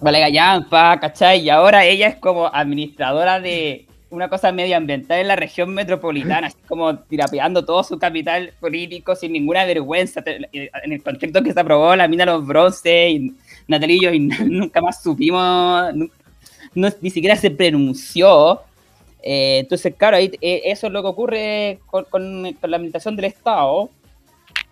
Vale 0.00 0.18
Gallampa, 0.18 0.98
¿cachai? 0.98 1.42
Y 1.42 1.50
ahora 1.50 1.84
ella 1.84 2.08
es 2.08 2.16
como 2.16 2.52
administradora 2.52 3.38
de 3.38 3.86
una 4.10 4.28
cosa 4.28 4.50
medioambiental 4.50 5.20
en 5.20 5.28
la 5.28 5.36
región 5.36 5.72
metropolitana, 5.72 6.48
así 6.48 6.58
como 6.66 6.98
tirapeando 6.98 7.64
todo 7.64 7.84
su 7.84 7.98
capital 7.98 8.52
político 8.60 9.14
sin 9.14 9.32
ninguna 9.32 9.64
vergüenza, 9.64 10.22
en 10.26 10.92
el 10.92 11.02
contexto 11.02 11.42
que 11.42 11.52
se 11.52 11.60
aprobó 11.60 11.94
la 11.94 12.08
mina 12.08 12.26
Los 12.26 12.44
Bronces, 12.44 13.10
y 13.10 13.32
Natalia 13.66 14.14
y 14.14 14.20
nunca 14.48 14.80
más 14.80 15.02
supimos, 15.02 15.92
ni 16.74 17.10
siquiera 17.10 17.36
se 17.36 17.50
pronunció. 17.50 18.60
Eh, 19.22 19.58
entonces, 19.60 19.94
claro, 19.96 20.16
ahí, 20.16 20.30
eh, 20.40 20.62
eso 20.64 20.88
es 20.88 20.92
lo 20.92 21.02
que 21.02 21.08
ocurre 21.08 21.78
con, 21.86 22.04
con, 22.04 22.42
la 22.42 22.76
administración 22.76 23.14
del 23.14 23.26
Estado, 23.26 23.88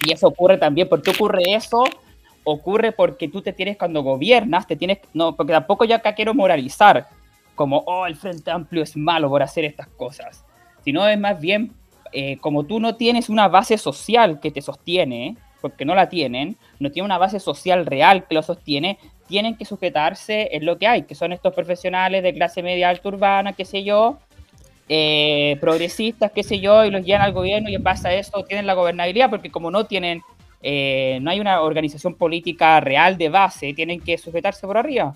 y 0.04 0.12
eso 0.12 0.26
ocurre 0.26 0.59
también, 0.59 0.88
porque 0.88 1.11
ocurre 1.11 1.42
eso? 1.47 1.85
Ocurre 2.42 2.90
porque 2.92 3.28
tú 3.28 3.42
te 3.42 3.52
tienes, 3.52 3.76
cuando 3.76 4.02
gobiernas, 4.02 4.66
te 4.66 4.76
tienes, 4.76 4.99
no, 5.14 5.37
porque 5.37 5.52
tampoco 5.52 5.85
yo 5.85 5.94
acá 5.94 6.14
quiero 6.14 6.35
moralizar, 6.35 7.06
como, 7.54 7.85
oh, 7.87 8.06
el 8.06 8.16
Frente 8.16 8.50
Amplio 8.50 8.82
es 8.82 8.97
malo 8.97 9.28
por 9.28 9.42
hacer 9.42 9.64
estas 9.64 9.87
cosas, 9.88 10.44
sino 10.82 11.06
es 11.06 11.18
más 11.18 11.40
bien, 11.40 11.73
eh, 12.12 12.38
como 12.38 12.64
tú 12.64 12.80
no 12.80 12.97
tienes 12.97 13.28
una 13.28 13.47
base 13.47 13.78
social 13.78 14.40
que 14.40 14.50
te 14.50 14.62
sostiene, 14.62 15.37
porque 15.60 15.84
no 15.84 15.94
la 15.94 16.08
tienen, 16.08 16.56
no 16.78 16.90
tienen 16.90 17.06
una 17.06 17.18
base 17.18 17.40
social 17.40 17.86
real 17.86 18.26
que 18.26 18.34
lo 18.34 18.42
sostiene, 18.42 18.98
tienen 19.28 19.56
que 19.56 19.64
sujetarse 19.64 20.48
en 20.52 20.66
lo 20.66 20.78
que 20.78 20.88
hay, 20.88 21.02
que 21.02 21.14
son 21.14 21.32
estos 21.32 21.54
profesionales 21.54 22.22
de 22.22 22.34
clase 22.34 22.62
media 22.62 22.88
alta 22.88 23.08
urbana, 23.08 23.52
qué 23.52 23.64
sé 23.64 23.84
yo, 23.84 24.18
eh, 24.88 25.56
progresistas, 25.60 26.32
qué 26.32 26.42
sé 26.42 26.58
yo, 26.58 26.84
y 26.84 26.90
los 26.90 27.04
llevan 27.04 27.22
al 27.22 27.32
gobierno 27.32 27.70
y 27.70 27.76
en 27.76 27.82
base 27.82 28.08
a 28.08 28.14
eso 28.14 28.42
tienen 28.42 28.66
la 28.66 28.74
gobernabilidad, 28.74 29.30
porque 29.30 29.50
como 29.50 29.70
no 29.70 29.86
tienen, 29.86 30.20
eh, 30.62 31.20
no 31.22 31.30
hay 31.30 31.38
una 31.38 31.60
organización 31.60 32.16
política 32.16 32.80
real 32.80 33.16
de 33.16 33.28
base, 33.28 33.72
tienen 33.72 34.00
que 34.00 34.18
sujetarse 34.18 34.66
por 34.66 34.76
arriba. 34.76 35.14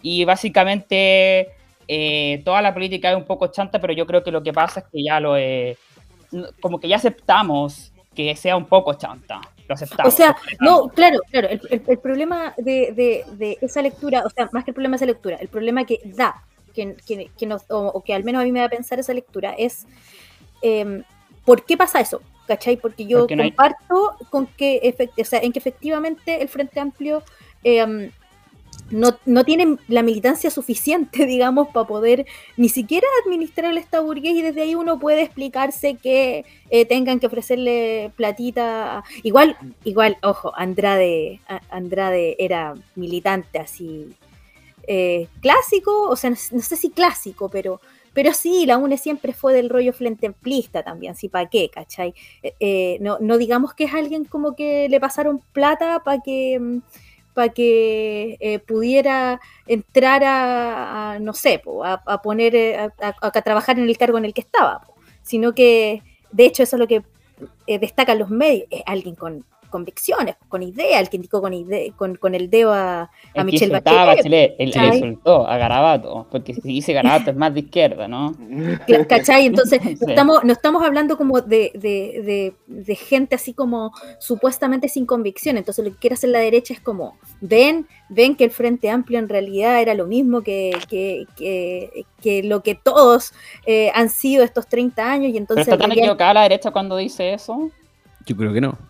Y 0.00 0.24
básicamente 0.24 1.48
eh, 1.86 2.40
toda 2.46 2.62
la 2.62 2.72
política 2.72 3.10
es 3.10 3.16
un 3.18 3.24
poco 3.24 3.48
chanta, 3.48 3.78
pero 3.78 3.92
yo 3.92 4.06
creo 4.06 4.24
que 4.24 4.30
lo 4.30 4.42
que 4.42 4.54
pasa 4.54 4.80
es 4.80 4.86
que 4.90 5.02
ya 5.02 5.20
lo 5.20 5.36
como 6.60 6.80
que 6.80 6.88
ya 6.88 6.96
aceptamos 6.96 7.92
que 8.14 8.34
sea 8.36 8.56
un 8.56 8.66
poco 8.66 8.94
chanta. 8.94 9.40
Lo 9.70 9.74
aceptamos. 9.74 10.12
O 10.12 10.16
sea, 10.16 10.36
no, 10.58 10.88
claro, 10.88 11.20
claro, 11.30 11.46
el, 11.48 11.98
problema 12.00 12.54
de, 12.56 13.24
esa 13.60 13.80
lectura, 13.82 14.24
o 14.26 14.30
sea, 14.30 14.48
más 14.50 14.64
que 14.64 14.72
el 14.72 14.74
problema 14.74 14.94
de 14.94 14.96
esa 14.96 15.06
lectura, 15.06 15.36
el 15.36 15.46
problema 15.46 15.84
que 15.84 16.00
da, 16.04 16.42
que, 16.74 16.96
que, 17.38 17.46
nos, 17.46 17.62
o, 17.68 18.02
que 18.02 18.12
al 18.12 18.24
menos 18.24 18.42
a 18.42 18.44
mí 18.44 18.50
me 18.50 18.58
da 18.58 18.66
a 18.66 18.68
pensar 18.68 18.98
esa 18.98 19.14
lectura, 19.14 19.54
es 19.56 19.86
em, 20.60 21.04
¿por 21.44 21.64
qué 21.64 21.76
pasa 21.76 22.00
eso? 22.00 22.20
¿Cachai? 22.48 22.78
Porque 22.78 23.06
yo 23.06 23.28
comparto 23.28 24.16
con 24.28 24.48
que, 24.48 24.92
o 25.16 25.24
sea, 25.24 25.38
en 25.38 25.52
que 25.52 25.60
efectivamente 25.60 26.42
el 26.42 26.48
Frente 26.48 26.80
Amplio 26.80 27.22
eh, 27.62 28.10
no, 28.90 29.16
no, 29.24 29.44
tienen 29.44 29.78
la 29.88 30.02
militancia 30.02 30.50
suficiente, 30.50 31.26
digamos, 31.26 31.68
para 31.68 31.86
poder 31.86 32.26
ni 32.56 32.68
siquiera 32.68 33.06
administrar 33.24 33.70
el 33.70 33.78
Estado 33.78 34.04
burgués 34.04 34.34
y 34.34 34.42
desde 34.42 34.62
ahí 34.62 34.74
uno 34.74 34.98
puede 34.98 35.22
explicarse 35.22 35.96
que 35.96 36.44
eh, 36.70 36.84
tengan 36.86 37.20
que 37.20 37.26
ofrecerle 37.26 38.12
platita. 38.16 39.02
Igual, 39.22 39.56
igual, 39.84 40.16
ojo, 40.22 40.52
Andrade, 40.56 41.40
Andrade 41.70 42.36
era 42.38 42.74
militante 42.94 43.58
así 43.58 44.14
eh, 44.92 45.28
clásico, 45.40 46.08
o 46.08 46.16
sea, 46.16 46.30
no, 46.30 46.36
sé 46.36 46.74
si 46.76 46.90
clásico, 46.90 47.48
pero, 47.48 47.80
pero 48.12 48.32
sí, 48.32 48.66
la 48.66 48.76
UNE 48.76 48.98
siempre 48.98 49.32
fue 49.32 49.54
del 49.54 49.68
rollo 49.68 49.92
flentemplista 49.92 50.82
también, 50.82 51.14
sí, 51.14 51.28
¿para 51.28 51.48
qué, 51.48 51.70
cachai? 51.70 52.12
Eh, 52.58 52.98
no, 53.00 53.18
no 53.20 53.38
digamos 53.38 53.74
que 53.74 53.84
es 53.84 53.94
alguien 53.94 54.24
como 54.24 54.56
que 54.56 54.88
le 54.88 54.98
pasaron 54.98 55.40
plata 55.52 56.02
para 56.02 56.20
que 56.22 56.58
mm, 56.58 56.78
para 57.34 57.50
que 57.50 58.36
eh, 58.40 58.58
pudiera 58.58 59.40
entrar 59.66 60.22
a, 60.24 61.18
no 61.20 61.32
sé, 61.32 61.62
a, 61.84 62.22
poner, 62.22 62.54
eh, 62.54 62.90
a, 63.00 63.30
trabajar 63.42 63.78
en 63.78 63.88
el 63.88 63.98
cargo 63.98 64.18
en 64.18 64.24
el 64.24 64.34
que 64.34 64.40
estaba, 64.40 64.86
sino 65.22 65.54
que, 65.54 66.02
de 66.32 66.46
hecho, 66.46 66.62
eso 66.62 66.76
es 66.76 66.80
lo 66.80 66.88
que 66.88 67.02
eh, 67.66 67.78
destacan 67.78 68.18
los 68.18 68.30
medios, 68.30 68.66
es 68.70 68.82
alguien 68.86 69.14
con 69.14 69.44
convicciones, 69.70 70.36
con 70.48 70.62
idea, 70.62 71.00
el 71.00 71.08
que 71.08 71.16
indicó 71.16 71.40
con, 71.40 71.52
con, 71.96 72.16
con 72.16 72.34
el 72.34 72.50
dedo 72.50 72.72
a, 72.72 73.10
a 73.34 73.44
Michelle 73.44 73.72
Bachelet. 73.72 74.16
Bachelet 74.16 74.54
el, 74.58 74.70
le 74.70 74.98
soltó 74.98 75.46
a 75.46 75.56
Garabato, 75.56 76.26
porque 76.30 76.54
si 76.54 76.68
dice 76.68 76.92
Garabato 76.92 77.30
es 77.30 77.36
más 77.36 77.54
de 77.54 77.60
izquierda, 77.60 78.08
¿no? 78.08 78.34
¿Cachai? 79.08 79.46
Entonces, 79.46 79.80
no, 80.00 80.08
estamos, 80.08 80.44
no 80.44 80.52
estamos 80.52 80.82
hablando 80.82 81.16
como 81.16 81.40
de, 81.40 81.72
de, 81.74 82.54
de, 82.66 82.82
de, 82.84 82.94
gente 82.94 83.34
así 83.34 83.54
como 83.54 83.92
supuestamente 84.18 84.88
sin 84.88 85.06
convicción, 85.06 85.56
entonces 85.56 85.84
lo 85.84 85.92
que 85.92 85.98
quiere 85.98 86.14
hacer 86.14 86.30
la 86.30 86.40
derecha 86.40 86.74
es 86.74 86.80
como, 86.80 87.16
ven, 87.40 87.86
ven 88.08 88.34
que 88.36 88.44
el 88.44 88.50
Frente 88.50 88.90
Amplio 88.90 89.18
en 89.18 89.28
realidad 89.28 89.80
era 89.80 89.94
lo 89.94 90.06
mismo 90.06 90.42
que, 90.42 90.76
que, 90.88 91.26
que, 91.36 92.04
que 92.20 92.42
lo 92.42 92.62
que 92.62 92.74
todos 92.74 93.32
eh, 93.66 93.90
han 93.94 94.08
sido 94.08 94.44
estos 94.44 94.66
30 94.66 95.10
años 95.10 95.32
y 95.32 95.36
entonces... 95.36 95.64
¿Pero 95.64 95.76
está 95.76 95.88
tan 95.88 95.96
equivocada 95.96 96.34
la 96.34 96.42
derecha 96.42 96.70
cuando 96.70 96.96
dice 96.96 97.32
eso? 97.32 97.70
Yo 98.26 98.36
creo 98.36 98.52
que 98.52 98.60
no. 98.60 98.89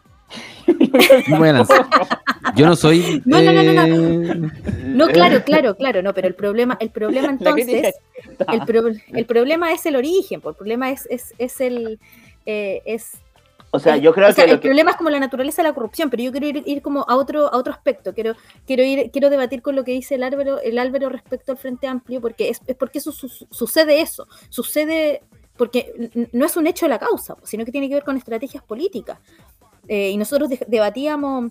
Yo 2.56 2.66
no 2.66 2.76
soy. 2.76 3.22
No, 3.24 3.40
no, 3.42 3.52
no, 3.52 3.62
no, 3.62 3.86
no. 4.34 4.50
No, 4.84 5.08
claro, 5.08 5.44
claro, 5.44 5.76
claro, 5.76 6.02
no, 6.02 6.14
pero 6.14 6.28
el 6.28 6.34
problema, 6.34 6.76
el 6.80 6.90
problema 6.90 7.28
entonces, 7.30 7.94
el, 8.48 9.26
problema 9.26 9.72
es 9.72 9.86
el 9.86 9.96
origen, 9.96 10.40
el 10.44 10.54
problema 10.54 10.90
es, 10.90 11.06
es, 11.10 11.34
es 11.38 11.60
el 11.60 11.98
eh, 12.46 12.82
es 12.84 13.18
o 13.72 13.78
sea, 13.78 13.96
yo 13.96 14.12
creo 14.12 14.34
que 14.34 14.42
el 14.42 14.58
problema 14.58 14.90
es 14.90 14.96
como 14.96 15.10
la 15.10 15.20
naturaleza 15.20 15.62
de 15.62 15.68
la 15.68 15.74
corrupción, 15.74 16.10
pero 16.10 16.22
yo 16.24 16.32
quiero 16.32 16.46
ir, 16.48 16.62
ir, 16.66 16.82
como 16.82 17.04
a 17.08 17.16
otro, 17.16 17.46
a 17.52 17.56
otro 17.56 17.72
aspecto. 17.72 18.12
Quiero, 18.12 18.34
quiero 18.66 18.82
ir, 18.82 19.10
quiero 19.12 19.30
debatir 19.30 19.62
con 19.62 19.76
lo 19.76 19.84
que 19.84 19.92
dice 19.92 20.16
el 20.16 20.24
Álvaro, 20.24 20.60
el 20.60 20.76
Álvaro 20.76 21.08
respecto 21.08 21.52
al 21.52 21.58
Frente 21.58 21.86
Amplio, 21.86 22.20
porque 22.20 22.48
es, 22.48 22.60
es 22.66 22.74
porque 22.74 23.00
su, 23.00 23.12
sucede 23.12 24.00
eso. 24.00 24.26
Sucede 24.48 25.22
porque 25.56 26.10
no 26.32 26.46
es 26.46 26.56
un 26.56 26.66
hecho 26.66 26.86
de 26.86 26.90
la 26.90 26.98
causa, 26.98 27.36
sino 27.44 27.64
que 27.64 27.70
tiene 27.70 27.88
que 27.88 27.94
ver 27.94 28.02
con 28.02 28.16
estrategias 28.16 28.64
políticas. 28.64 29.18
Eh, 29.90 30.10
y 30.10 30.16
nosotros 30.16 30.48
debatíamos 30.68 31.50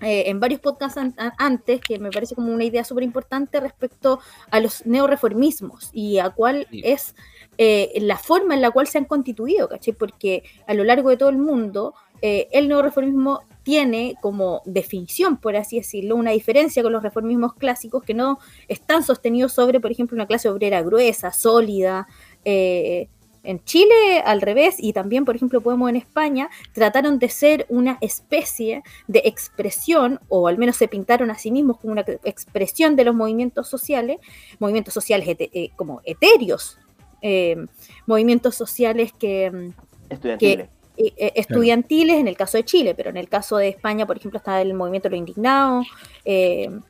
eh, 0.00 0.24
en 0.28 0.40
varios 0.40 0.62
podcasts 0.62 0.98
antes, 1.36 1.80
que 1.82 1.98
me 1.98 2.10
parece 2.10 2.34
como 2.34 2.50
una 2.50 2.64
idea 2.64 2.82
súper 2.84 3.04
importante 3.04 3.60
respecto 3.60 4.18
a 4.50 4.60
los 4.60 4.86
neoreformismos 4.86 5.90
y 5.92 6.16
a 6.18 6.30
cuál 6.30 6.66
es 6.72 7.14
eh, 7.58 7.92
la 8.00 8.16
forma 8.16 8.54
en 8.54 8.62
la 8.62 8.70
cual 8.70 8.86
se 8.86 8.96
han 8.96 9.04
constituido, 9.04 9.68
¿cachai? 9.68 9.92
Porque 9.92 10.42
a 10.66 10.72
lo 10.72 10.84
largo 10.84 11.10
de 11.10 11.18
todo 11.18 11.28
el 11.28 11.36
mundo, 11.36 11.94
el 12.22 12.68
neoreformismo 12.68 13.42
tiene 13.62 14.14
como 14.22 14.62
definición, 14.64 15.36
por 15.36 15.54
así 15.54 15.76
decirlo, 15.76 16.16
una 16.16 16.30
diferencia 16.30 16.82
con 16.82 16.92
los 16.92 17.02
reformismos 17.02 17.52
clásicos 17.54 18.02
que 18.04 18.14
no 18.14 18.38
están 18.68 19.02
sostenidos 19.02 19.52
sobre, 19.52 19.80
por 19.80 19.90
ejemplo, 19.90 20.14
una 20.14 20.26
clase 20.26 20.48
obrera 20.48 20.80
gruesa, 20.82 21.30
sólida, 21.30 22.06
eh, 22.44 23.08
en 23.46 23.64
Chile, 23.64 24.20
al 24.24 24.40
revés, 24.40 24.76
y 24.78 24.92
también, 24.92 25.24
por 25.24 25.36
ejemplo, 25.36 25.60
podemos 25.60 25.88
en 25.88 25.96
España, 25.96 26.50
trataron 26.72 27.18
de 27.18 27.28
ser 27.28 27.66
una 27.68 27.98
especie 28.00 28.82
de 29.06 29.22
expresión, 29.24 30.20
o 30.28 30.48
al 30.48 30.58
menos 30.58 30.76
se 30.76 30.88
pintaron 30.88 31.30
a 31.30 31.38
sí 31.38 31.50
mismos 31.50 31.78
como 31.78 31.92
una 31.92 32.04
expresión 32.24 32.96
de 32.96 33.04
los 33.04 33.14
movimientos 33.14 33.68
sociales, 33.68 34.18
movimientos 34.58 34.92
sociales 34.92 35.28
eh, 35.38 35.70
como 35.76 36.00
etéreos, 36.04 36.78
em, 37.22 37.66
movimientos 38.06 38.54
sociales 38.54 39.12
que... 39.18 39.50
Mm, 39.50 40.12
estudiantiles. 40.12 40.68
Eh, 40.98 41.12
eh, 41.18 41.32
estudiantiles 41.34 42.16
en 42.16 42.26
el 42.26 42.38
caso 42.38 42.56
de 42.56 42.64
Chile, 42.64 42.94
pero 42.94 43.10
en 43.10 43.18
el 43.18 43.28
caso 43.28 43.58
de 43.58 43.68
España, 43.68 44.06
por 44.06 44.16
ejemplo, 44.16 44.38
está 44.38 44.62
el 44.62 44.72
movimiento 44.72 45.08
de 45.08 45.10
los 45.10 45.18
indignados, 45.18 45.86
em, 46.24 46.80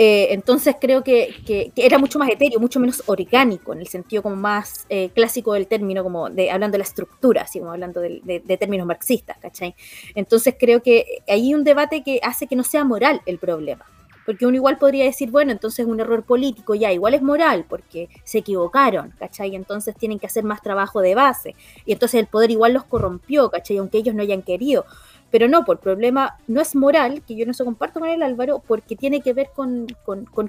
eh, 0.00 0.32
entonces 0.32 0.76
creo 0.80 1.02
que, 1.02 1.72
era 1.74 1.98
mucho 1.98 2.20
más 2.20 2.30
etéreo, 2.30 2.60
mucho 2.60 2.78
menos 2.78 3.02
orgánico, 3.06 3.72
en 3.72 3.80
el 3.80 3.88
sentido 3.88 4.22
como 4.22 4.36
más 4.36 4.86
eh, 4.88 5.10
clásico 5.12 5.54
del 5.54 5.66
término, 5.66 6.04
como 6.04 6.30
de 6.30 6.52
hablando 6.52 6.74
de 6.74 6.78
la 6.78 6.84
estructura, 6.84 7.42
así 7.42 7.58
como 7.58 7.72
hablando 7.72 8.00
de, 8.00 8.56
términos 8.60 8.86
marxistas, 8.86 9.38
¿cachai? 9.38 9.74
Entonces 10.14 10.54
creo 10.56 10.84
que 10.84 11.24
hay 11.26 11.52
un 11.52 11.64
debate 11.64 12.04
que 12.04 12.20
hace 12.22 12.46
que 12.46 12.54
no 12.54 12.62
sea 12.62 12.84
moral 12.84 13.22
el 13.26 13.38
problema. 13.38 13.86
Porque 14.24 14.46
uno 14.46 14.54
igual 14.54 14.78
podría 14.78 15.04
decir, 15.04 15.30
bueno, 15.30 15.50
entonces 15.50 15.80
es 15.80 15.86
un 15.86 15.98
error 15.98 16.22
político, 16.22 16.74
ya, 16.76 16.92
igual 16.92 17.14
es 17.14 17.22
moral, 17.22 17.64
porque 17.68 18.08
se 18.22 18.38
equivocaron, 18.38 19.14
¿cachai? 19.18 19.56
Entonces 19.56 19.96
tienen 19.96 20.20
que 20.20 20.26
hacer 20.26 20.44
más 20.44 20.62
trabajo 20.62 21.00
de 21.00 21.14
base. 21.16 21.56
Y 21.86 21.92
entonces 21.92 22.20
el 22.20 22.26
poder 22.26 22.50
igual 22.52 22.74
los 22.74 22.84
corrompió, 22.84 23.50
¿cachai? 23.50 23.78
Aunque 23.78 23.98
ellos 23.98 24.14
no 24.14 24.22
hayan 24.22 24.42
querido. 24.42 24.84
Pero 25.30 25.48
no, 25.48 25.64
por 25.64 25.78
problema 25.80 26.38
no 26.46 26.60
es 26.60 26.74
moral, 26.74 27.22
que 27.26 27.36
yo 27.36 27.44
no 27.46 27.52
se 27.52 27.64
comparto 27.64 28.00
con 28.00 28.08
el 28.08 28.22
Álvaro, 28.22 28.62
porque 28.66 28.96
tiene 28.96 29.20
que 29.20 29.32
ver 29.32 29.50
con, 29.54 29.86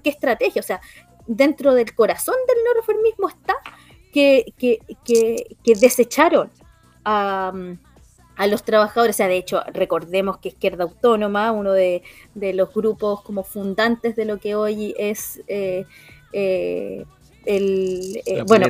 qué 0.04 0.10
estrategia. 0.10 0.62
O 0.62 0.64
sea, 0.64 0.80
dentro 1.28 1.74
del 1.74 1.94
corazón 1.94 2.36
del 2.48 2.58
no 2.64 2.80
reformismo 2.80 3.30
está 3.30 3.56
que, 4.14 4.54
que, 4.58 4.80
que, 5.04 5.76
desecharon 5.76 6.50
a, 7.04 7.52
los 8.48 8.64
trabajadores. 8.64 9.16
O 9.16 9.18
sea, 9.18 9.28
de 9.28 9.38
hecho, 9.38 9.62
recordemos 9.74 10.38
que 10.38 10.50
Izquierda 10.50 10.86
Autónoma, 10.86 11.52
uno 11.52 11.74
de, 11.74 12.02
los 12.36 12.74
grupos 12.74 13.22
como 13.22 13.44
fundantes 13.44 14.16
de 14.16 14.26
lo 14.26 14.40
que 14.40 14.56
hoy 14.56 14.96
es 14.98 15.42
eh, 15.48 15.86
eh, 16.32 17.06
el... 17.46 18.22
Eh, 18.26 18.44
bueno, 18.48 18.68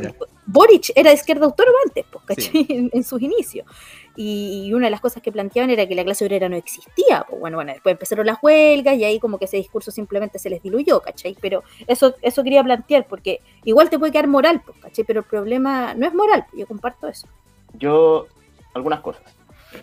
Boric 0.48 0.92
era 0.96 1.12
de 1.12 1.16
Izquierda 1.16 1.46
Autónoma 1.46 1.78
antes, 1.86 2.06
pues, 2.26 2.50
en 2.54 3.04
sus 3.04 3.22
inicios 3.22 3.68
y, 4.16 4.72
una 4.74 4.88
de 4.88 4.92
las 4.92 5.02
cosas 5.02 5.22
que 5.24 5.32
planteaban 5.32 5.70
era 5.70 5.88
que 5.88 5.96
la 5.96 6.04
clase 6.04 6.26
obrera 6.26 6.50
no 6.50 6.56
existía. 6.56 7.26
Pues 7.28 7.40
bueno, 7.40 7.58
bueno, 7.58 7.74
después 7.74 7.94
empezaron 7.94 8.26
las 8.26 8.38
huelgas 8.42 8.98
y 8.98 9.04
ahí 9.04 9.20
como 9.20 9.38
que 9.38 9.46
ese 9.46 9.58
discurso 9.58 9.92
simplemente 9.92 10.40
se 10.40 10.50
les 10.50 10.62
diluyó, 10.62 11.02
¿cachai? 11.02 11.36
Pero 11.40 11.64
eso, 11.88 12.16
eso 12.22 12.44
quería 12.44 12.64
plantear, 12.64 13.08
porque 13.08 13.42
igual 13.64 13.90
te 13.90 14.00
puede 14.00 14.12
quedar 14.12 14.28
moral, 14.28 14.62
pues, 14.66 14.78
¿cachai? 14.80 15.06
Pero 15.06 15.22
el 15.22 15.26
problema 15.26 15.94
no 15.94 16.08
es 16.08 16.14
moral, 16.14 16.46
yo 16.54 16.68
comparto 16.68 17.08
eso. 17.08 17.28
Yo, 17.74 18.28
algunas 18.74 19.02
cosas. 19.02 19.24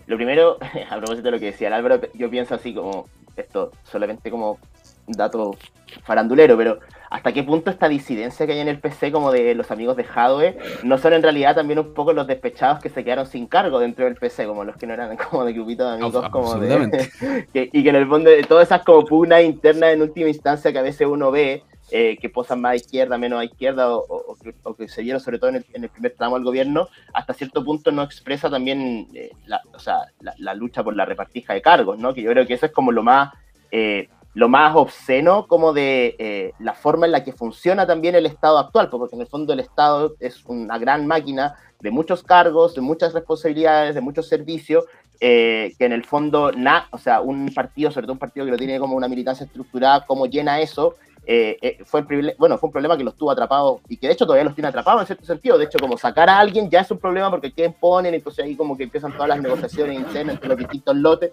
Lo 0.06 0.16
primero, 0.16 0.58
a 0.90 0.96
propósito 0.96 1.22
de 1.22 1.30
lo 1.30 1.38
que 1.38 1.46
decía 1.46 1.68
el 1.68 1.74
Álvaro, 1.74 2.00
yo 2.14 2.30
pienso 2.30 2.54
así 2.54 2.74
como, 2.74 3.08
esto 3.36 3.72
solamente 3.84 4.30
como 4.30 4.58
dato 5.06 5.56
farandulero, 6.02 6.56
pero 6.56 6.78
hasta 7.10 7.32
qué 7.32 7.42
punto 7.42 7.70
esta 7.70 7.88
disidencia 7.88 8.46
que 8.46 8.52
hay 8.52 8.60
en 8.60 8.68
el 8.68 8.80
PC 8.80 9.12
como 9.12 9.30
de 9.30 9.54
los 9.54 9.70
amigos 9.70 9.96
de 9.96 10.04
Hadwe 10.04 10.58
no 10.82 10.98
son 10.98 11.12
en 11.12 11.22
realidad 11.22 11.54
también 11.54 11.78
un 11.78 11.94
poco 11.94 12.12
los 12.12 12.26
despechados 12.26 12.80
que 12.80 12.88
se 12.88 13.04
quedaron 13.04 13.26
sin 13.26 13.46
cargo 13.46 13.78
dentro 13.78 14.04
del 14.04 14.16
PC, 14.16 14.46
como 14.46 14.64
los 14.64 14.76
que 14.76 14.86
no 14.86 14.94
eran 14.94 15.16
como 15.16 15.44
de 15.44 15.52
grupito 15.52 15.84
de 15.84 15.94
amigos, 15.94 16.28
como 16.30 16.54
de, 16.56 17.10
y 17.72 17.82
que 17.82 17.88
en 17.88 17.96
el 17.96 18.08
fondo 18.08 18.30
de 18.30 18.42
todas 18.42 18.68
esas 18.68 18.82
como 18.82 19.04
pugnas 19.04 19.44
internas 19.44 19.94
en 19.94 20.02
última 20.02 20.28
instancia 20.28 20.72
que 20.72 20.78
a 20.78 20.82
veces 20.82 21.06
uno 21.06 21.30
ve, 21.30 21.62
eh, 21.92 22.18
que 22.20 22.28
posan 22.28 22.60
más 22.60 22.72
a 22.72 22.76
izquierda, 22.76 23.16
menos 23.16 23.38
a 23.38 23.44
izquierda, 23.44 23.88
o, 23.88 24.36
que, 24.76 24.88
se 24.88 25.02
dieron 25.02 25.20
sobre 25.20 25.38
todo 25.38 25.50
en 25.50 25.64
el, 25.72 25.88
primer 25.88 26.14
tramo 26.16 26.34
del 26.34 26.44
gobierno, 26.44 26.88
hasta 27.12 27.32
cierto 27.32 27.64
punto 27.64 27.92
no 27.92 28.02
expresa 28.02 28.50
también 28.50 29.06
eh, 29.14 29.30
la, 29.46 29.60
o 29.72 29.78
sea, 29.78 30.00
la, 30.18 30.54
lucha 30.54 30.82
por 30.82 30.96
la 30.96 31.04
repartija 31.04 31.54
de 31.54 31.62
cargos, 31.62 31.96
¿no? 31.96 32.12
Que 32.12 32.22
yo 32.22 32.32
creo 32.32 32.44
que 32.44 32.54
eso 32.54 32.66
es 32.66 32.72
como 32.72 32.90
lo 32.90 33.04
más, 33.04 33.32
eh, 33.70 34.08
lo 34.36 34.48
más 34.48 34.76
obsceno 34.76 35.46
como 35.48 35.72
de 35.72 36.52
la 36.58 36.74
forma 36.74 37.06
en 37.06 37.12
la 37.12 37.24
que 37.24 37.32
funciona 37.32 37.86
también 37.86 38.14
el 38.14 38.26
Estado 38.26 38.58
actual, 38.58 38.90
porque 38.90 39.16
en 39.16 39.22
el 39.22 39.26
fondo 39.26 39.52
el 39.52 39.60
Estado 39.60 40.14
es 40.20 40.44
una 40.44 40.78
gran 40.78 41.06
máquina 41.06 41.56
de 41.80 41.90
muchos 41.90 42.22
cargos, 42.22 42.74
de 42.74 42.82
muchas 42.82 43.14
responsabilidades, 43.14 43.94
de 43.94 44.02
muchos 44.02 44.28
servicios, 44.28 44.84
que 45.18 45.74
en 45.78 45.92
el 45.92 46.04
fondo, 46.04 46.52
na, 46.52 46.86
o 46.90 46.98
sea, 46.98 47.22
un 47.22 47.50
partido, 47.54 47.90
sobre 47.90 48.04
todo 48.04 48.12
un 48.12 48.18
partido 48.18 48.44
que 48.44 48.52
lo 48.52 48.58
tiene 48.58 48.78
como 48.78 48.94
una 48.94 49.08
militancia 49.08 49.46
estructurada, 49.46 50.04
cómo 50.04 50.26
llena 50.26 50.60
eso, 50.60 50.96
eh, 51.28 51.58
eh, 51.60 51.78
fue, 51.84 52.02
bueno, 52.38 52.56
fue 52.56 52.68
un 52.68 52.72
problema 52.72 52.96
que 52.96 53.02
los 53.02 53.16
tuvo 53.16 53.32
atrapados 53.32 53.80
y 53.88 53.96
que 53.96 54.06
de 54.06 54.12
hecho 54.12 54.24
todavía 54.24 54.44
los 54.44 54.54
tiene 54.54 54.68
atrapados 54.68 55.00
en 55.00 55.06
cierto 55.08 55.24
sentido. 55.24 55.58
De 55.58 55.64
hecho, 55.64 55.78
como 55.78 55.98
sacar 55.98 56.30
a 56.30 56.38
alguien 56.38 56.70
ya 56.70 56.80
es 56.80 56.90
un 56.92 56.98
problema 56.98 57.30
porque 57.30 57.52
quién 57.52 57.72
ponen, 57.72 58.14
entonces 58.14 58.44
ahí 58.44 58.54
como 58.54 58.76
que 58.76 58.84
empiezan 58.84 59.12
todas 59.12 59.28
las 59.28 59.40
negociaciones 59.40 59.96
internas 59.96 60.36
entre 60.36 60.48
los 60.48 60.58
distintos 60.58 60.94
lotes. 60.94 61.32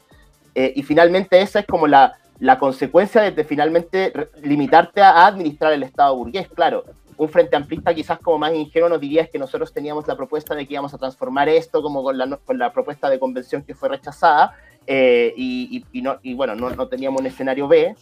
Eh, 0.55 0.74
y 0.75 0.83
finalmente 0.83 1.41
esa 1.41 1.60
es 1.60 1.65
como 1.65 1.88
la, 1.88 2.13
la 2.39 2.60
consecuencia 2.60 3.22
de, 3.22 3.43
finalmente 3.43 4.13
limitarte 4.41 5.01
a, 5.01 5.25
administrar 5.25 5.74
el 5.74 5.83
Estado 5.83 6.15
burgués. 6.15 6.48
Claro, 6.50 6.83
un 7.17 7.29
frente 7.29 7.55
amplista 7.55 7.93
quizás 7.93 8.19
como 8.19 8.39
más 8.39 8.53
ingenuo 8.53 8.89
nos 8.89 9.00
diría 9.00 9.24
es 9.24 9.29
que 9.29 9.39
nosotros 9.39 9.74
teníamos 9.74 10.07
la 10.07 10.15
propuesta 10.15 10.55
de 10.55 10.65
que 10.65 10.74
íbamos 10.74 10.93
a 10.93 10.98
transformar 10.98 11.50
esto 11.50 11.81
como 11.81 12.03
con 12.03 12.17
la, 12.17 12.38
con 12.38 12.57
la 12.57 12.72
propuesta 12.72 13.10
de 13.10 13.19
convención 13.19 13.63
que 13.63 13.75
fue 13.75 13.89
rechazada. 13.89 14.55
y, 14.88 15.86
y, 15.91 16.01
no, 16.01 16.19
y 16.22 16.33
bueno, 16.33 16.55
no, 16.55 16.69
no 16.69 16.88
teníamos 16.88 17.22
un 17.22 17.27
escenario 17.27 17.67
B, 17.67 17.95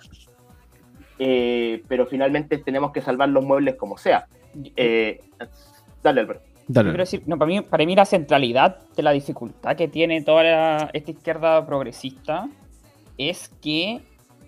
eh, 1.24 1.84
pero 1.88 2.08
finalmente 2.08 2.58
tenemos 2.58 2.92
que 2.92 3.00
salvar 3.00 3.30
los 3.30 3.46
muebles 3.46 3.76
como 3.76 3.96
sea. 3.96 4.28
Eh, 4.76 5.20
dale, 6.02 6.22
Alberto. 6.22 6.51
Decir, 6.68 7.24
no, 7.26 7.38
para, 7.38 7.50
mí, 7.50 7.62
para 7.62 7.86
mí 7.86 7.96
la 7.96 8.06
centralidad 8.06 8.78
de 8.96 9.04
la 9.04 9.12
dificultad 9.12 9.76
que 9.76 9.88
tiene 9.88 10.24
toda 10.24 10.90
esta 10.94 11.12
izquierda 11.12 11.66
progresista 11.66 12.48
es 13.18 13.50
que, 13.62 14.02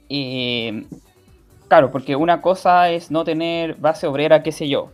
eh, 0.10 0.86
claro, 1.68 1.92
porque 1.92 2.16
una 2.16 2.42
cosa 2.42 2.90
es 2.90 3.12
no 3.12 3.24
tener 3.24 3.76
base 3.76 4.08
obrera, 4.08 4.44
qué 4.44 4.52
sé 4.52 4.68
yo, 4.68 4.92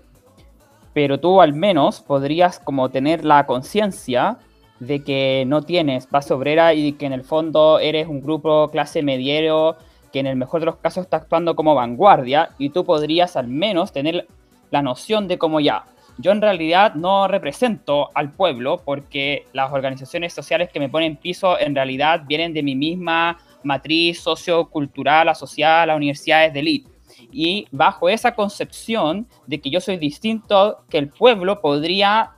pero 0.93 1.19
tú 1.19 1.41
al 1.41 1.53
menos 1.53 2.01
podrías 2.01 2.59
como 2.59 2.89
tener 2.89 3.23
la 3.25 3.45
conciencia 3.45 4.37
de 4.79 5.03
que 5.03 5.43
no 5.45 5.61
tienes 5.61 6.09
base 6.09 6.33
obrera 6.33 6.73
y 6.73 6.93
que 6.93 7.05
en 7.05 7.13
el 7.13 7.23
fondo 7.23 7.79
eres 7.79 8.07
un 8.07 8.21
grupo 8.21 8.69
clase 8.69 9.03
mediero 9.03 9.75
que 10.11 10.19
en 10.19 10.27
el 10.27 10.35
mejor 10.35 10.61
de 10.61 10.67
los 10.67 10.77
casos 10.77 11.03
está 11.03 11.17
actuando 11.17 11.55
como 11.55 11.75
vanguardia 11.75 12.51
y 12.57 12.69
tú 12.69 12.85
podrías 12.85 13.35
al 13.35 13.47
menos 13.47 13.91
tener 13.91 14.27
la 14.71 14.81
noción 14.81 15.27
de 15.27 15.37
cómo 15.37 15.59
ya, 15.59 15.85
yo 16.19 16.33
en 16.33 16.41
realidad 16.41 16.95
no 16.95 17.29
represento 17.29 18.09
al 18.13 18.33
pueblo 18.33 18.81
porque 18.83 19.45
las 19.53 19.71
organizaciones 19.71 20.33
sociales 20.33 20.69
que 20.69 20.79
me 20.79 20.89
ponen 20.89 21.15
piso 21.15 21.57
en 21.57 21.73
realidad 21.73 22.23
vienen 22.27 22.53
de 22.53 22.61
mi 22.61 22.75
misma 22.75 23.37
matriz 23.63 24.19
sociocultural 24.19 25.29
asociada 25.29 25.83
a 25.83 25.85
las 25.85 25.97
universidades 25.97 26.53
de 26.53 26.59
élite. 26.59 26.89
Y 27.31 27.67
bajo 27.71 28.09
esa 28.09 28.35
concepción 28.35 29.27
de 29.47 29.61
que 29.61 29.69
yo 29.69 29.79
soy 29.79 29.95
distinto, 29.97 30.79
que 30.89 30.97
el 30.97 31.07
pueblo 31.07 31.61
podría 31.61 32.31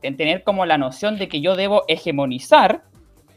tener 0.00 0.42
como 0.42 0.66
la 0.66 0.78
noción 0.78 1.16
de 1.16 1.28
que 1.28 1.40
yo 1.40 1.54
debo 1.54 1.84
hegemonizar 1.86 2.82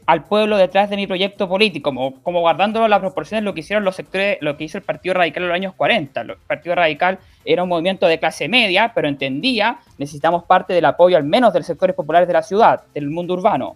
al 0.06 0.26
pueblo 0.26 0.58
detrás 0.58 0.90
de 0.90 0.96
mi 0.96 1.08
proyecto 1.08 1.48
político, 1.48 1.90
como, 1.90 2.22
como 2.22 2.42
guardando 2.42 2.88
las 2.88 3.00
proporciones 3.00 3.44
lo 3.44 3.54
que 3.54 3.62
hicieron 3.62 3.84
los 3.84 3.96
sectores, 3.96 4.38
lo 4.42 4.58
que 4.58 4.66
hizo 4.66 4.78
el 4.78 4.84
Partido 4.84 5.16
Radical 5.16 5.44
en 5.44 5.50
los 5.50 5.56
años 5.56 5.74
40. 5.76 6.22
El 6.22 6.36
Partido 6.48 6.76
Radical 6.76 7.20
era 7.46 7.64
un 7.64 7.70
movimiento 7.70 8.08
de 8.08 8.20
clase 8.20 8.48
media, 8.50 8.92
pero 8.94 9.08
entendía, 9.08 9.80
necesitamos 9.98 10.44
parte 10.44 10.74
del 10.74 10.86
apoyo 10.86 11.18
al 11.18 11.24
menos 11.24 11.54
de 11.54 11.60
los 11.60 11.68
sectores 11.68 11.96
populares 11.96 12.28
de 12.28 12.34
la 12.34 12.44
ciudad, 12.44 12.82
del 12.94 13.10
mundo 13.10 13.34
urbano. 13.34 13.76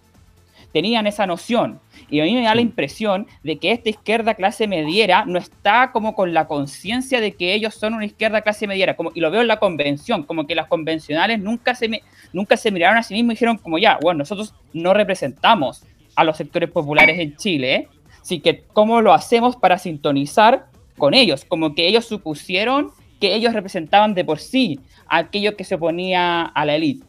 Tenían 0.72 1.06
esa 1.06 1.26
noción. 1.26 1.80
Y 2.10 2.20
a 2.20 2.24
mí 2.24 2.34
me 2.34 2.42
da 2.42 2.54
la 2.54 2.60
impresión 2.60 3.26
de 3.42 3.56
que 3.56 3.72
esta 3.72 3.88
izquierda 3.88 4.34
clase 4.34 4.66
mediera 4.66 5.24
no 5.24 5.38
está 5.38 5.92
como 5.92 6.14
con 6.14 6.34
la 6.34 6.46
conciencia 6.46 7.22
de 7.22 7.32
que 7.32 7.54
ellos 7.54 7.74
son 7.74 7.94
una 7.94 8.04
izquierda 8.04 8.42
clase 8.42 8.66
mediera. 8.66 8.94
Como, 8.94 9.10
y 9.14 9.20
lo 9.20 9.30
veo 9.30 9.40
en 9.40 9.46
la 9.46 9.58
convención, 9.58 10.24
como 10.24 10.46
que 10.46 10.54
las 10.54 10.66
convencionales 10.66 11.40
nunca 11.40 11.74
se, 11.74 12.02
nunca 12.34 12.58
se 12.58 12.70
miraron 12.70 12.98
a 12.98 13.02
sí 13.02 13.14
mismos 13.14 13.32
y 13.32 13.34
dijeron 13.36 13.56
como 13.56 13.78
ya, 13.78 13.98
bueno, 14.02 14.18
nosotros 14.18 14.54
no 14.74 14.92
representamos 14.92 15.84
a 16.18 16.24
los 16.24 16.36
sectores 16.36 16.68
populares 16.68 17.18
en 17.20 17.36
Chile. 17.36 17.88
Así 18.20 18.40
que, 18.40 18.64
¿cómo 18.72 19.00
lo 19.00 19.12
hacemos 19.14 19.54
para 19.54 19.78
sintonizar 19.78 20.66
con 20.98 21.14
ellos? 21.14 21.44
Como 21.44 21.76
que 21.76 21.86
ellos 21.86 22.06
supusieron 22.06 22.90
que 23.20 23.34
ellos 23.34 23.52
representaban 23.52 24.14
de 24.14 24.24
por 24.24 24.40
sí 24.40 24.80
aquello 25.08 25.56
que 25.56 25.62
se 25.62 25.76
oponía 25.76 26.42
a 26.42 26.64
la 26.64 26.74
élite. 26.74 27.06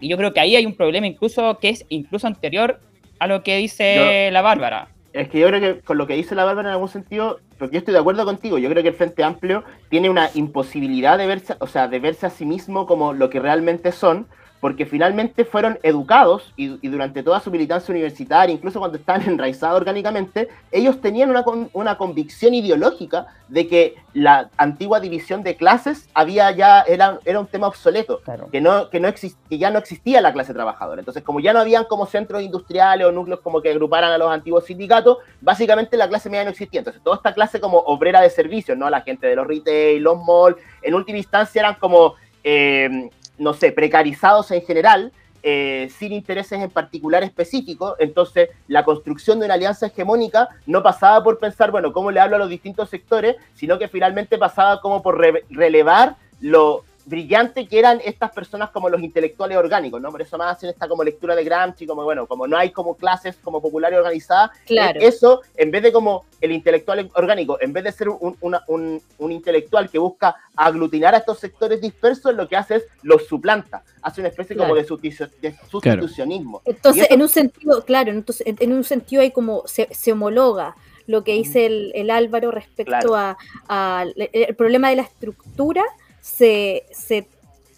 Yo 0.00 0.16
creo 0.16 0.32
que 0.32 0.40
ahí 0.40 0.54
hay 0.54 0.64
un 0.64 0.74
problema 0.74 1.08
incluso 1.08 1.58
que 1.58 1.70
es 1.70 1.84
incluso 1.88 2.28
anterior 2.28 2.80
a 3.18 3.26
lo 3.26 3.42
que 3.42 3.56
dice 3.56 4.30
la 4.30 4.42
Bárbara. 4.42 4.88
Es 5.12 5.28
que 5.28 5.40
yo 5.40 5.48
creo 5.48 5.60
que 5.60 5.80
con 5.80 5.98
lo 5.98 6.06
que 6.06 6.14
dice 6.14 6.34
la 6.36 6.44
Bárbara 6.44 6.68
en 6.68 6.74
algún 6.74 6.88
sentido, 6.88 7.40
porque 7.58 7.74
yo 7.74 7.78
estoy 7.80 7.94
de 7.94 8.00
acuerdo 8.00 8.24
contigo, 8.24 8.58
yo 8.58 8.70
creo 8.70 8.82
que 8.82 8.90
el 8.90 8.94
Frente 8.94 9.24
Amplio 9.24 9.64
tiene 9.90 10.08
una 10.08 10.30
imposibilidad 10.34 11.18
de 11.18 11.26
verse, 11.26 11.54
o 11.58 11.66
sea, 11.66 11.88
de 11.88 11.98
verse 11.98 12.26
a 12.26 12.30
sí 12.30 12.46
mismo 12.46 12.86
como 12.86 13.12
lo 13.12 13.28
que 13.28 13.40
realmente 13.40 13.92
son, 13.92 14.26
porque 14.62 14.86
finalmente 14.86 15.44
fueron 15.44 15.80
educados 15.82 16.52
y, 16.56 16.68
durante 16.86 17.24
toda 17.24 17.40
su 17.40 17.50
militancia 17.50 17.90
universitaria, 17.90 18.54
incluso 18.54 18.78
cuando 18.78 18.96
estaban 18.96 19.22
enraizados 19.26 19.76
orgánicamente, 19.80 20.48
ellos 20.70 21.00
tenían 21.00 21.30
una, 21.30 21.44
una, 21.72 21.98
convicción 21.98 22.54
ideológica 22.54 23.26
de 23.48 23.66
que 23.66 23.96
la 24.14 24.50
antigua 24.56 25.00
división 25.00 25.42
de 25.42 25.56
clases 25.56 26.08
había 26.14 26.52
ya 26.52 26.82
era, 26.82 27.18
era 27.24 27.40
un 27.40 27.48
tema 27.48 27.66
obsoleto, 27.66 28.20
que, 28.52 28.60
no, 28.60 28.88
que, 28.88 29.00
no 29.00 29.12
que 29.12 29.58
ya 29.58 29.72
no 29.72 29.80
existía 29.80 30.20
la 30.20 30.32
clase 30.32 30.54
trabajadora. 30.54 31.00
Entonces, 31.00 31.24
como 31.24 31.40
ya 31.40 31.52
no 31.52 31.58
habían 31.58 31.86
como 31.86 32.06
centros 32.06 32.40
industriales 32.40 33.04
o 33.04 33.10
núcleos 33.10 33.40
como 33.40 33.60
que 33.62 33.70
agruparan 33.70 34.12
a 34.12 34.18
los 34.18 34.30
antiguos 34.30 34.66
sindicatos, 34.66 35.18
básicamente 35.40 35.96
la 35.96 36.08
clase 36.08 36.30
media 36.30 36.44
no 36.44 36.50
existía. 36.50 36.78
Entonces, 36.78 37.02
toda 37.02 37.16
esta 37.16 37.34
clase 37.34 37.58
como 37.58 37.78
obrera 37.78 38.20
de 38.20 38.30
servicios, 38.30 38.78
¿no? 38.78 38.88
La 38.88 39.00
gente 39.00 39.26
de 39.26 39.34
los 39.34 39.44
retail, 39.44 40.00
los 40.00 40.18
malls, 40.24 40.56
en 40.82 40.94
última 40.94 41.18
instancia 41.18 41.62
eran 41.62 41.74
como... 41.80 42.14
Eh, 42.44 43.10
no 43.38 43.54
sé, 43.54 43.72
precarizados 43.72 44.50
en 44.50 44.62
general, 44.62 45.12
eh, 45.42 45.90
sin 45.98 46.12
intereses 46.12 46.60
en 46.60 46.70
particular 46.70 47.24
específicos. 47.24 47.94
Entonces, 47.98 48.50
la 48.68 48.84
construcción 48.84 49.40
de 49.40 49.46
una 49.46 49.54
alianza 49.54 49.86
hegemónica 49.86 50.48
no 50.66 50.82
pasaba 50.82 51.22
por 51.24 51.38
pensar, 51.38 51.70
bueno, 51.72 51.92
cómo 51.92 52.10
le 52.10 52.20
hablo 52.20 52.36
a 52.36 52.38
los 52.38 52.48
distintos 52.48 52.90
sectores, 52.90 53.36
sino 53.54 53.78
que 53.78 53.88
finalmente 53.88 54.38
pasaba 54.38 54.80
como 54.80 55.02
por 55.02 55.20
relevar 55.50 56.16
lo 56.40 56.84
brillante 57.04 57.66
que 57.66 57.78
eran 57.78 58.00
estas 58.04 58.30
personas 58.32 58.70
como 58.70 58.88
los 58.88 59.00
intelectuales 59.00 59.56
orgánicos, 59.56 60.00
¿no? 60.00 60.10
Por 60.10 60.22
eso 60.22 60.38
más 60.38 60.56
hacen 60.56 60.70
esta 60.70 60.88
como 60.88 61.02
lectura 61.02 61.34
de 61.34 61.44
Gramsci, 61.44 61.86
como 61.86 62.04
bueno, 62.04 62.26
como 62.26 62.46
no 62.46 62.56
hay 62.56 62.70
como 62.70 62.96
clases 62.96 63.36
como 63.42 63.60
populares 63.60 63.98
organizadas, 63.98 64.50
claro. 64.66 65.00
eso, 65.00 65.42
en 65.56 65.70
vez 65.70 65.82
de 65.82 65.92
como 65.92 66.24
el 66.40 66.52
intelectual 66.52 67.10
orgánico, 67.14 67.58
en 67.60 67.72
vez 67.72 67.84
de 67.84 67.92
ser 67.92 68.08
un, 68.08 68.36
un, 68.40 69.32
intelectual 69.32 69.88
que 69.88 69.98
busca 69.98 70.36
aglutinar 70.56 71.14
a 71.14 71.18
estos 71.18 71.38
sectores 71.38 71.80
dispersos, 71.80 72.34
lo 72.34 72.48
que 72.48 72.56
hace 72.56 72.76
es 72.76 72.84
los 73.02 73.26
suplanta, 73.26 73.82
hace 74.02 74.20
una 74.20 74.28
especie 74.28 74.56
como 74.56 74.74
de, 74.74 74.84
sustitucionismo. 74.84 76.62
Entonces, 76.64 77.08
en 77.10 77.22
un 77.22 77.28
sentido, 77.28 77.84
claro, 77.84 78.10
entonces, 78.10 78.46
en 78.46 78.72
un 78.72 78.84
sentido 78.84 79.22
hay 79.22 79.30
como 79.30 79.64
se, 79.66 80.12
homologa 80.12 80.76
lo 81.06 81.24
que 81.24 81.32
dice 81.32 81.66
el, 81.66 82.10
Álvaro 82.10 82.50
respecto 82.50 83.16
al 83.16 83.36
a, 83.68 84.04
el 84.16 84.54
problema 84.54 84.90
de 84.90 84.96
la 84.96 85.02
estructura 85.02 85.82
se, 86.22 86.86
se, 86.92 87.26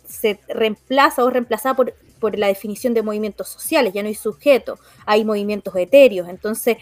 se 0.07 0.39
reemplaza 0.49 1.25
o 1.25 1.31
reemplazada 1.31 1.75
por, 1.75 1.95
por 2.21 2.39
la 2.39 2.47
definición 2.47 2.95
de 2.95 3.03
movimientos 3.03 3.49
sociales, 3.49 3.93
ya 3.93 4.03
no 4.03 4.09
hay 4.09 4.15
sujeto, 4.15 4.79
hay 5.07 5.25
movimientos 5.25 5.75
etéreos, 5.75 6.29
entonces 6.29 6.77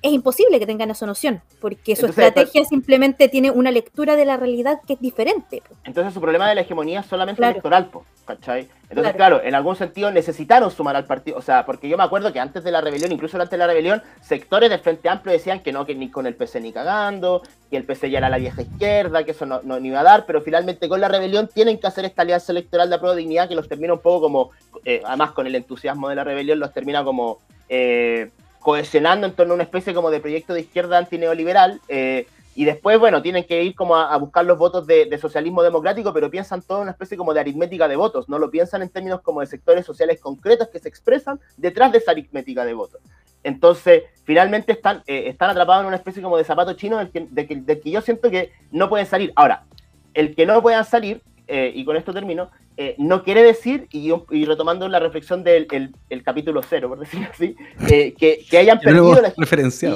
es 0.00 0.12
imposible 0.12 0.58
que 0.60 0.66
tengan 0.66 0.90
esa 0.90 1.06
noción, 1.06 1.40
porque 1.60 1.96
su 1.96 2.06
estrategia 2.06 2.64
simplemente 2.64 3.28
tiene 3.28 3.50
una 3.50 3.70
lectura 3.70 4.14
de 4.16 4.24
la 4.24 4.36
realidad 4.36 4.80
que 4.86 4.94
es 4.94 5.00
diferente. 5.00 5.62
Entonces 5.84 6.14
su 6.14 6.20
problema 6.20 6.48
de 6.48 6.54
la 6.54 6.60
hegemonía 6.60 7.00
es 7.00 7.06
solamente 7.06 7.42
electoral, 7.42 7.90
¿cachai? 8.24 8.68
Entonces, 8.90 9.14
claro. 9.16 9.42
en 9.42 9.54
algún 9.54 9.76
sentido 9.76 10.10
necesitaron 10.10 10.70
sumar 10.70 10.96
al 10.96 11.04
partido, 11.04 11.36
o 11.36 11.42
sea, 11.42 11.66
porque 11.66 11.88
yo 11.88 11.96
me 11.96 12.04
acuerdo 12.04 12.32
que 12.32 12.40
antes 12.40 12.64
de 12.64 12.70
la 12.70 12.80
rebelión, 12.80 13.12
incluso 13.12 13.36
antes 13.36 13.50
de 13.50 13.58
la 13.58 13.66
rebelión, 13.66 14.02
sectores 14.20 14.70
del 14.70 14.78
Frente 14.78 15.08
Amplio 15.08 15.32
decían 15.32 15.60
que 15.60 15.72
no, 15.72 15.84
que 15.84 15.94
ni 15.94 16.10
con 16.10 16.26
el 16.26 16.34
PC 16.34 16.60
ni 16.60 16.72
cagando, 16.72 17.42
que 17.70 17.76
el 17.76 17.84
PC 17.84 18.08
ya 18.08 18.18
era 18.18 18.30
la 18.30 18.38
vieja 18.38 18.62
izquierda, 18.62 19.24
que 19.24 19.32
eso 19.32 19.44
no, 19.46 19.60
no 19.62 19.78
iba 19.78 20.00
a 20.00 20.04
dar, 20.04 20.26
pero 20.26 20.40
finalmente 20.40 20.88
con 20.88 21.00
la 21.00 21.08
rebelión 21.08 21.48
tienen 21.48 21.78
que 21.78 21.86
hacer 21.86 22.04
esta 22.04 22.22
alianza 22.22 22.52
electoral 22.52 22.88
de 22.88 22.96
apruebo 22.96 23.14
de 23.14 23.20
dignidad 23.20 23.48
que 23.48 23.54
los 23.54 23.68
termina 23.68 23.92
un 23.92 24.00
poco 24.00 24.22
como, 24.22 24.50
eh, 24.84 25.02
además 25.04 25.32
con 25.32 25.46
el 25.46 25.54
entusiasmo 25.54 26.08
de 26.08 26.14
la 26.14 26.24
rebelión, 26.24 26.58
los 26.60 26.72
termina 26.72 27.02
como... 27.04 27.38
Eh, 27.68 28.30
cohesionando 28.68 29.26
en 29.26 29.32
torno 29.32 29.54
a 29.54 29.54
una 29.54 29.62
especie 29.64 29.94
como 29.94 30.10
de 30.10 30.20
proyecto 30.20 30.52
de 30.52 30.60
izquierda 30.60 30.98
antineoliberal. 30.98 31.80
Eh, 31.88 32.26
y 32.54 32.66
después, 32.66 32.98
bueno, 32.98 33.22
tienen 33.22 33.44
que 33.44 33.62
ir 33.62 33.74
como 33.74 33.96
a, 33.96 34.14
buscar 34.18 34.44
los 34.44 34.58
votos 34.58 34.86
de, 34.86 35.16
socialismo 35.18 35.62
democrático, 35.62 36.12
pero 36.12 36.30
piensan 36.30 36.60
todo 36.60 36.76
en 36.76 36.82
una 36.82 36.90
especie 36.90 37.16
como 37.16 37.32
de 37.32 37.40
aritmética 37.40 37.88
de 37.88 37.96
votos, 37.96 38.28
no 38.28 38.38
lo 38.38 38.50
piensan 38.50 38.82
en 38.82 38.90
términos 38.90 39.22
como 39.22 39.40
de 39.40 39.46
sectores 39.46 39.86
sociales 39.86 40.20
concretos 40.20 40.68
que 40.68 40.80
se 40.80 40.86
expresan 40.86 41.40
detrás 41.56 41.92
de 41.92 41.98
esa 41.98 42.10
aritmética 42.10 42.66
de 42.66 42.74
votos. 42.74 43.00
Entonces, 43.42 44.02
finalmente 44.24 44.72
están, 44.72 45.02
eh, 45.06 45.28
están 45.28 45.48
atrapados 45.48 45.84
en 45.84 45.86
una 45.86 45.96
especie 45.96 46.20
como 46.22 46.36
de 46.36 46.44
zapato 46.44 46.74
chino 46.74 46.98
del 46.98 47.08
que, 47.08 47.26
de 47.30 47.80
que, 47.80 47.90
yo 47.90 48.02
siento 48.02 48.30
que 48.30 48.52
no 48.70 48.90
pueden 48.90 49.06
salir. 49.06 49.32
Ahora, 49.34 49.64
el 50.12 50.34
que 50.34 50.44
no 50.44 50.60
puedan 50.60 50.84
salir, 50.84 51.22
y 51.48 51.82
con 51.86 51.96
esto 51.96 52.12
termino, 52.12 52.50
eh, 52.80 52.94
no 52.96 53.24
quiere 53.24 53.42
decir, 53.42 53.88
y, 53.90 54.12
retomando 54.44 54.88
la 54.88 55.00
reflexión 55.00 55.42
del 55.42 55.66
el, 56.08 56.22
capítulo 56.22 56.62
cero, 56.62 56.88
por 56.88 57.00
decirlo 57.00 57.26
así, 57.28 57.56
eh, 57.90 58.14
que, 58.14 58.56
hayan 58.56 58.78
perdido 58.78 59.20
la 59.20 59.30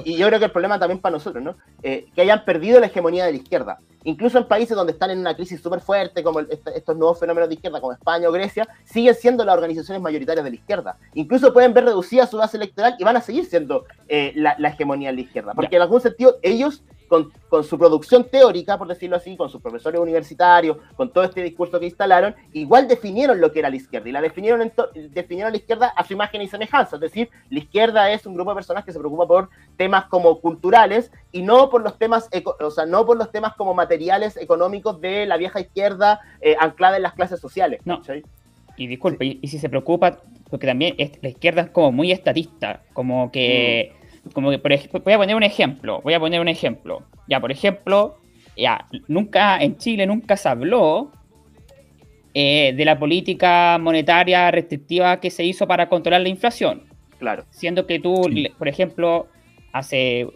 y, 0.05 0.11
y, 0.12 0.16
yo 0.16 0.27
creo 0.27 0.40
que 0.40 0.47
el 0.47 0.51
problema 0.51 0.81
también 0.81 0.99
para 0.99 1.12
nosotros, 1.12 1.45
¿no? 1.45 1.55
Eh, 1.85 2.07
que 2.12 2.23
hayan 2.23 2.45
perdido 2.45 2.81
la 2.81 2.87
hegemonía 2.87 3.25
de 3.25 3.31
la 3.31 3.37
izquierda. 3.37 3.79
Incluso 4.03 4.37
en 4.37 4.49
países 4.49 4.77
donde 4.77 4.95
están 4.95 5.12
en 5.12 5.21
una 5.21 5.37
crisis 5.37 5.61
súper 5.61 5.81
fuerte, 5.81 6.25
como 6.25 6.40
estos 6.40 6.97
nuevos 6.97 7.21
fenómenos 7.21 7.51
de 7.51 7.55
izquierda, 7.55 7.81
como 7.81 7.92
España 7.92 8.29
o 8.29 8.33
Grecia, 8.33 8.66
siguen 8.83 9.14
siendo 9.14 9.45
las 9.45 9.55
organizaciones 9.55 10.03
mayoritarias 10.03 10.42
de 10.42 10.51
la 10.51 10.57
izquierda. 10.57 10.99
Incluso 11.14 11.53
pueden 11.53 11.73
ver 11.75 11.85
reducida 11.85 12.27
su 12.27 12.37
base 12.37 12.57
electoral 12.57 12.97
y 12.99 13.05
van 13.05 13.16
a 13.16 13.21
seguir 13.21 13.45
siendo 13.45 13.85
la, 14.09 14.57
la, 14.59 14.68
hegemonía 14.71 15.11
de 15.11 15.14
la 15.14 15.21
izquierda. 15.21 15.55
Porque 15.55 15.77
en 15.77 15.83
algún 15.83 16.01
sentido 16.01 16.35
ellos 16.42 16.83
con, 17.48 17.64
su 17.64 17.79
producción 17.79 18.25
teórica, 18.25 18.79
por 18.79 18.88
decirlo 18.88 19.16
así, 19.16 19.37
con 19.37 19.51
sus 19.51 19.61
profesores 19.61 20.01
universitarios, 20.01 20.79
con 20.96 21.12
todo 21.12 21.25
este 21.25 21.42
discurso 21.42 21.79
que 21.79 21.85
instalaron, 21.85 22.35
igual 22.55 22.88
definieron 22.88 23.38
lo 23.38 23.53
que 23.53 23.59
era 23.59 23.68
la 23.68 23.77
izquierda. 23.77 24.09
Y 24.09 24.12
la 24.12 24.22
definieron, 24.22 24.62
en 24.62 24.72
definieron 25.11 25.48
a 25.48 25.51
la 25.51 25.59
izquierda 25.59 25.88
a 25.88 26.05
su 26.05 26.14
imagen 26.14 26.40
y 26.40 26.48
semejanza. 26.48 26.96
Es 26.96 27.01
decir, 27.01 27.29
la 27.51 27.59
izquierda 27.59 28.11
es 28.11 28.25
un 28.25 28.35
grupo 28.35 28.53
de 28.53 28.55
personas 28.55 28.85
que 28.85 28.92
se 28.92 28.98
preocupa 28.98 29.27
por 29.27 29.51
temas 29.77 30.07
como 30.07 30.40
culturales 30.40 31.12
y 31.33 31.42
no 31.42 31.68
por 31.68 31.83
los 31.83 31.98
temas, 31.98 32.31
o 32.61 32.70
sea, 32.70 32.87
no 32.87 33.05
por 33.05 33.18
los 33.18 33.31
temas 33.31 33.55
como 33.57 33.75
materiales 33.75 34.38
económicos 34.38 34.98
de 35.01 35.27
la 35.27 35.37
vieja 35.37 35.61
izquierda 35.61 36.20
eh, 36.40 36.57
anclada 36.59 36.96
en 36.96 37.03
las 37.03 37.12
clases 37.12 37.40
sociales. 37.40 37.83
No. 37.85 38.01
Y 38.79 38.87
disculpe, 38.87 39.38
y, 39.42 39.46
si 39.48 39.59
se 39.59 39.68
preocupa, 39.68 40.20
porque 40.48 40.66
también 40.66 40.96
la 41.20 41.29
izquierda 41.29 41.62
es 41.62 41.70
como 41.70 41.92
muy 41.92 42.11
estatista, 42.11 42.81
como 42.94 43.31
que... 43.31 43.92
Mm 43.98 44.02
como 44.33 44.51
que, 44.51 44.59
por 44.59 44.73
ejemplo, 44.73 45.01
voy 45.05 45.13
a 45.13 45.19
poner 45.19 45.37
un 45.37 45.43
ejemplo, 45.43 46.01
voy 46.03 46.15
a 46.15 46.21
poner 46.21 46.41
un 46.41 46.49
ejemplo. 46.49 47.03
Ya, 47.29 47.41
por 47.41 47.51
ejemplo, 47.51 48.19
ya, 48.57 48.87
nunca, 49.09 49.59
en 49.61 49.77
Chile 49.77 50.07
nunca 50.07 50.37
se 50.37 50.49
habló 50.49 51.13
eh, 52.35 52.73
de 52.77 52.85
la 52.85 52.99
política 52.99 53.79
monetaria 53.81 54.51
restrictiva 54.51 55.21
que 55.21 55.31
se 55.31 55.45
hizo 55.45 55.67
para 55.67 55.89
controlar 55.89 56.23
la 56.23 56.29
inflación. 56.29 56.85
Claro. 57.19 57.45
Siendo 57.51 57.87
que 57.87 57.99
tú, 57.99 58.23
por 58.59 58.69
ejemplo, 58.69 59.29
hace 59.73 60.27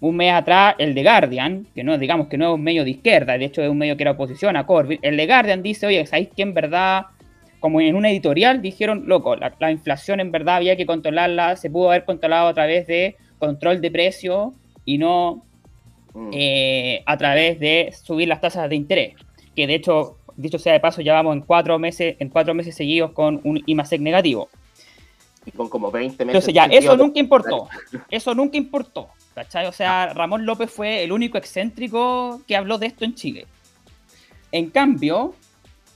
un 0.00 0.16
mes 0.16 0.32
atrás, 0.32 0.74
el 0.78 0.94
de 0.94 1.02
Guardian, 1.02 1.66
que 1.74 1.84
no 1.84 1.98
digamos 1.98 2.28
que 2.28 2.38
no 2.38 2.48
es 2.48 2.54
un 2.54 2.62
medio 2.62 2.84
de 2.84 2.90
izquierda, 2.90 3.36
de 3.36 3.44
hecho 3.44 3.62
es 3.62 3.68
un 3.68 3.78
medio 3.78 3.96
que 3.96 4.04
era 4.04 4.12
oposición 4.12 4.56
a 4.56 4.64
Corbyn, 4.64 4.98
el 5.02 5.16
de 5.16 5.26
Guardian 5.26 5.62
dice, 5.62 5.86
oye, 5.86 6.06
¿sabéis 6.06 6.30
que 6.34 6.42
en 6.42 6.54
verdad 6.54 7.06
como 7.60 7.80
en 7.82 7.94
una 7.94 8.10
editorial 8.10 8.62
dijeron, 8.62 9.04
loco, 9.06 9.36
la, 9.36 9.54
la, 9.58 9.70
inflación 9.70 10.18
en 10.18 10.32
verdad 10.32 10.56
había 10.56 10.76
que 10.76 10.86
controlarla, 10.86 11.56
se 11.56 11.68
pudo 11.68 11.90
haber 11.90 12.06
controlado 12.06 12.48
a 12.48 12.54
través 12.54 12.86
de 12.86 13.16
control 13.40 13.80
de 13.80 13.90
precio 13.90 14.54
y 14.84 14.98
no 14.98 15.42
mm. 16.14 16.30
eh, 16.32 17.02
a 17.06 17.16
través 17.16 17.58
de 17.58 17.92
subir 18.04 18.28
las 18.28 18.40
tasas 18.40 18.68
de 18.70 18.76
interés. 18.76 19.14
Que 19.56 19.66
de 19.66 19.74
hecho, 19.74 20.18
dicho 20.36 20.60
sea 20.60 20.74
de 20.74 20.80
paso, 20.80 21.00
ya 21.00 21.14
vamos 21.14 21.34
en 21.34 21.42
cuatro 21.42 21.76
meses, 21.80 22.14
en 22.20 22.28
cuatro 22.28 22.54
meses 22.54 22.76
seguidos 22.76 23.10
con 23.10 23.40
un 23.42 23.60
IMASEC 23.66 24.00
negativo. 24.00 24.48
Y 25.44 25.50
con 25.50 25.68
como 25.68 25.90
20 25.90 26.24
meses. 26.24 26.28
Entonces 26.28 26.54
ya, 26.54 26.66
eso 26.66 26.96
nunca 26.96 27.18
importó. 27.18 27.68
Eso 28.10 28.34
nunca 28.34 28.56
importó. 28.56 29.08
¿Cachai? 29.34 29.66
O 29.66 29.72
sea, 29.72 30.04
ah. 30.04 30.14
Ramón 30.14 30.44
López 30.44 30.70
fue 30.70 31.02
el 31.02 31.12
único 31.12 31.38
excéntrico 31.38 32.42
que 32.46 32.56
habló 32.56 32.78
de 32.78 32.86
esto 32.86 33.04
en 33.04 33.14
Chile. 33.14 33.46
En 34.52 34.70
cambio, 34.70 35.34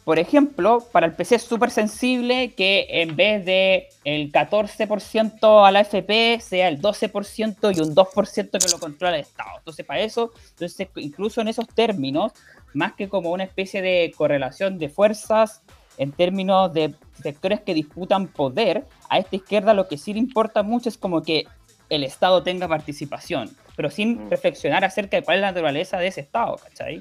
por 0.05 0.19
ejemplo, 0.19 0.87
para 0.93 1.07
el 1.07 1.15
PC 1.15 1.37
es 1.37 1.43
súper 1.43 1.71
sensible 1.71 2.53
que 2.53 2.87
en 2.91 3.17
vez 3.17 3.45
de 3.47 3.89
el 4.05 4.31
14% 4.31 5.67
a 5.67 5.71
la 5.71 5.81
FP 5.81 6.41
sea 6.41 6.69
el 6.69 6.81
12% 6.81 7.75
y 7.75 7.81
un 7.81 7.95
2% 7.95 8.51
que 8.51 8.71
lo 8.71 8.79
controla 8.79 9.15
el 9.15 9.23
Estado. 9.23 9.51
Entonces, 9.59 9.87
para 9.87 10.01
eso, 10.01 10.33
entonces, 10.51 10.89
incluso 10.97 11.41
en 11.41 11.49
esos 11.49 11.67
términos, 11.69 12.33
más 12.75 12.93
que 12.93 13.09
como 13.09 13.31
una 13.31 13.45
especie 13.45 13.81
de 13.81 14.13
correlación 14.15 14.79
de 14.79 14.91
fuerzas 14.91 15.63
en 15.97 16.13
términos 16.13 16.73
de 16.75 16.95
sectores 17.23 17.61
que 17.61 17.73
disputan 17.73 18.29
poder, 18.29 18.85
a 19.09 19.19
esta 19.19 19.37
izquierda 19.37 19.73
lo 19.73 19.89
que 19.89 19.97
sí 19.97 20.13
le 20.13 20.19
importa 20.19 20.63
mucho 20.63 20.91
es 20.91 20.99
como 20.99 21.23
que 21.23 21.47
el 21.89 22.05
Estado 22.05 22.43
tenga 22.43 22.69
participación, 22.69 23.57
pero 23.77 23.89
sin 23.89 24.27
mm. 24.27 24.31
reflexionar 24.31 24.85
acerca 24.85 25.17
de 25.17 25.23
cuál 25.23 25.39
es 25.39 25.41
la 25.43 25.53
naturaleza 25.53 25.97
de 25.97 26.09
ese 26.09 26.21
Estado, 26.21 26.57
¿cachai? 26.57 27.01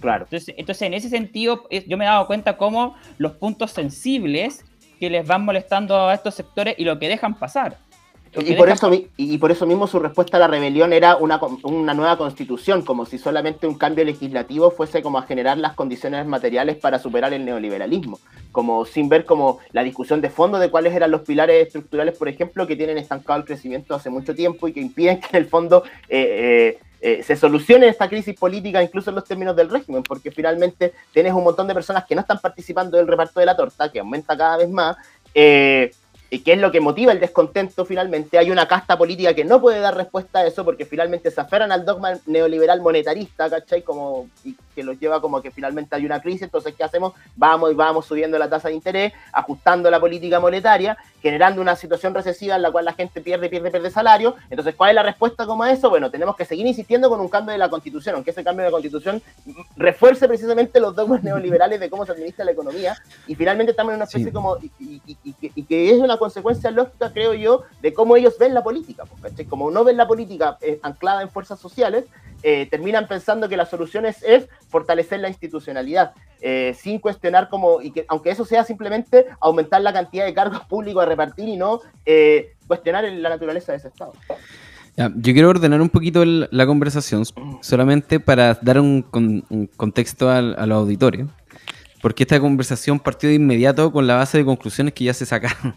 Claro. 0.00 0.26
Entonces, 0.30 0.82
en 0.82 0.94
ese 0.94 1.08
sentido, 1.08 1.68
yo 1.86 1.96
me 1.96 2.04
he 2.04 2.08
dado 2.08 2.26
cuenta 2.26 2.56
cómo 2.56 2.96
los 3.18 3.32
puntos 3.32 3.72
sensibles 3.72 4.64
que 4.98 5.10
les 5.10 5.26
van 5.26 5.44
molestando 5.44 6.08
a 6.08 6.14
estos 6.14 6.34
sectores 6.34 6.74
y 6.78 6.84
lo 6.84 6.98
que 6.98 7.08
dejan 7.08 7.34
pasar. 7.34 7.78
Y 8.32 8.54
por, 8.54 8.68
eso, 8.68 8.88
y 9.16 9.38
por 9.38 9.50
eso 9.50 9.66
mismo 9.66 9.88
su 9.88 9.98
respuesta 9.98 10.36
a 10.36 10.40
la 10.40 10.46
rebelión 10.46 10.92
era 10.92 11.16
una, 11.16 11.40
una, 11.64 11.94
nueva 11.94 12.16
constitución, 12.16 12.82
como 12.82 13.04
si 13.04 13.18
solamente 13.18 13.66
un 13.66 13.76
cambio 13.76 14.04
legislativo 14.04 14.70
fuese 14.70 15.02
como 15.02 15.18
a 15.18 15.22
generar 15.22 15.58
las 15.58 15.74
condiciones 15.74 16.24
materiales 16.26 16.76
para 16.76 17.00
superar 17.00 17.32
el 17.32 17.44
neoliberalismo, 17.44 18.20
como 18.52 18.84
sin 18.84 19.08
ver 19.08 19.24
como 19.24 19.58
la 19.72 19.82
discusión 19.82 20.20
de 20.20 20.30
fondo 20.30 20.60
de 20.60 20.70
cuáles 20.70 20.94
eran 20.94 21.10
los 21.10 21.22
pilares 21.22 21.66
estructurales, 21.66 22.16
por 22.16 22.28
ejemplo, 22.28 22.68
que 22.68 22.76
tienen 22.76 22.98
estancado 22.98 23.40
el 23.40 23.44
crecimiento 23.44 23.96
hace 23.96 24.10
mucho 24.10 24.32
tiempo 24.32 24.68
y 24.68 24.72
que 24.72 24.80
impiden 24.80 25.18
que 25.18 25.36
en 25.36 25.36
el 25.42 25.46
fondo 25.46 25.82
eh, 26.08 26.78
eh, 26.78 26.78
eh, 27.00 27.22
se 27.22 27.36
solucione 27.36 27.88
esta 27.88 28.08
crisis 28.08 28.38
política 28.38 28.82
incluso 28.82 29.10
en 29.10 29.16
los 29.16 29.24
términos 29.24 29.56
del 29.56 29.70
régimen, 29.70 30.02
porque 30.02 30.30
finalmente 30.30 30.92
tienes 31.12 31.32
un 31.32 31.44
montón 31.44 31.66
de 31.66 31.74
personas 31.74 32.04
que 32.04 32.14
no 32.14 32.20
están 32.20 32.38
participando 32.38 32.96
del 32.96 33.06
reparto 33.06 33.40
de 33.40 33.46
la 33.46 33.56
torta, 33.56 33.90
que 33.90 34.00
aumenta 34.00 34.36
cada 34.36 34.58
vez 34.58 34.68
más, 34.68 34.96
eh, 35.34 35.92
que 36.38 36.52
es 36.52 36.58
lo 36.58 36.70
que 36.70 36.80
motiva 36.80 37.12
el 37.12 37.18
descontento 37.18 37.84
finalmente. 37.84 38.38
Hay 38.38 38.50
una 38.50 38.68
casta 38.68 38.96
política 38.96 39.34
que 39.34 39.44
no 39.44 39.60
puede 39.60 39.80
dar 39.80 39.96
respuesta 39.96 40.40
a 40.40 40.46
eso 40.46 40.64
porque 40.64 40.86
finalmente 40.86 41.30
se 41.30 41.40
aferran 41.40 41.72
al 41.72 41.84
dogma 41.84 42.12
neoliberal 42.26 42.80
monetarista, 42.80 43.50
¿cachai? 43.50 43.82
Como, 43.82 44.28
y 44.44 44.54
que 44.74 44.84
los 44.84 44.98
lleva 45.00 45.20
como 45.20 45.42
que 45.42 45.50
finalmente 45.50 45.96
hay 45.96 46.06
una 46.06 46.22
crisis, 46.22 46.42
entonces 46.42 46.74
¿qué 46.76 46.84
hacemos? 46.84 47.14
Vamos 47.34 47.72
y 47.72 47.74
vamos 47.74 48.06
subiendo 48.06 48.38
la 48.38 48.48
tasa 48.48 48.68
de 48.68 48.74
interés, 48.74 49.12
ajustando 49.32 49.90
la 49.90 49.98
política 49.98 50.38
monetaria, 50.38 50.96
generando 51.20 51.60
una 51.60 51.76
situación 51.76 52.14
recesiva 52.14 52.56
en 52.56 52.62
la 52.62 52.70
cual 52.70 52.84
la 52.84 52.92
gente 52.92 53.20
pierde, 53.20 53.48
pierde, 53.48 53.70
pierde 53.70 53.90
salario. 53.90 54.36
Entonces, 54.48 54.74
¿cuál 54.74 54.90
es 54.90 54.94
la 54.94 55.02
respuesta 55.02 55.46
como 55.46 55.64
a 55.64 55.70
eso? 55.72 55.90
Bueno, 55.90 56.10
tenemos 56.10 56.36
que 56.36 56.44
seguir 56.44 56.66
insistiendo 56.66 57.08
con 57.08 57.20
un 57.20 57.28
cambio 57.28 57.52
de 57.52 57.58
la 57.58 57.68
constitución, 57.68 58.14
aunque 58.14 58.30
ese 58.30 58.44
cambio 58.44 58.64
de 58.64 58.68
la 58.68 58.72
constitución 58.72 59.22
refuerce 59.76 60.28
precisamente 60.28 60.80
los 60.80 60.94
dogmas 60.94 61.22
neoliberales 61.24 61.80
de 61.80 61.90
cómo 61.90 62.06
se 62.06 62.12
administra 62.12 62.44
la 62.44 62.52
economía. 62.52 62.96
Y 63.26 63.34
finalmente 63.34 63.72
estamos 63.72 63.90
en 63.92 63.96
una 63.96 64.04
especie 64.04 64.32
como, 64.32 64.56
y, 64.78 65.62
que 65.64 65.90
es 65.90 65.98
una 65.98 66.16
consecuencia 66.20 66.70
lógica, 66.70 67.12
creo 67.12 67.34
yo, 67.34 67.64
de 67.82 67.92
cómo 67.92 68.14
ellos 68.14 68.36
ven 68.38 68.54
la 68.54 68.62
política. 68.62 69.02
Porque, 69.20 69.44
como 69.44 69.72
no 69.72 69.82
ven 69.82 69.96
la 69.96 70.06
política 70.06 70.56
eh, 70.60 70.78
anclada 70.82 71.22
en 71.22 71.30
fuerzas 71.30 71.58
sociales, 71.58 72.04
eh, 72.44 72.68
terminan 72.70 73.08
pensando 73.08 73.48
que 73.48 73.56
la 73.56 73.66
solución 73.66 74.06
es, 74.06 74.22
fortalecer 74.68 75.18
la 75.18 75.28
institucionalidad, 75.28 76.12
eh, 76.40 76.76
sin 76.78 77.00
cuestionar 77.00 77.48
como, 77.48 77.82
y 77.82 77.90
que 77.90 78.06
aunque 78.08 78.30
eso 78.30 78.44
sea 78.44 78.62
simplemente 78.62 79.26
aumentar 79.40 79.80
la 79.80 79.92
cantidad 79.92 80.24
de 80.24 80.32
cargos 80.32 80.60
públicos 80.60 81.02
a 81.02 81.06
repartir 81.06 81.48
y 81.48 81.56
no 81.56 81.80
cuestionar 82.66 83.04
la 83.04 83.28
naturaleza 83.28 83.72
de 83.72 83.78
ese 83.78 83.88
Estado. 83.88 84.12
yo 84.96 85.32
quiero 85.32 85.48
ordenar 85.48 85.80
un 85.80 85.88
poquito 85.88 86.24
la 86.24 86.66
conversación 86.66 87.24
solamente 87.60 88.20
para 88.20 88.54
dar 88.62 88.78
un, 88.80 89.68
contexto 89.76 90.30
al, 90.30 90.54
a 90.56 90.66
los 90.66 90.78
auditores, 90.78 91.26
porque 92.00 92.22
esta 92.22 92.40
conversación 92.40 92.98
partió 92.98 93.28
de 93.28 93.34
inmediato 93.34 93.92
con 93.92 94.06
la 94.06 94.16
base 94.16 94.38
de 94.38 94.44
conclusiones 94.44 94.94
que 94.94 95.04
ya 95.04 95.14
se 95.14 95.26
sacaron. 95.26 95.74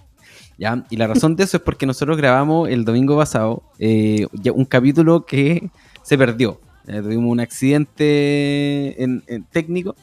¿Ya? 0.57 0.83
Y 0.89 0.97
la 0.97 1.07
razón 1.07 1.35
de 1.35 1.43
eso 1.43 1.57
es 1.57 1.63
porque 1.63 1.85
nosotros 1.85 2.17
grabamos 2.17 2.69
el 2.69 2.85
domingo 2.85 3.17
pasado 3.17 3.63
un 3.79 4.65
capítulo 4.65 5.25
que 5.25 5.69
se 6.01 6.17
perdió. 6.17 6.59
Eh, 6.87 7.01
tuvimos 7.01 7.31
un 7.31 7.39
accidente 7.39 9.01
en, 9.01 9.23
técnico 9.51 9.95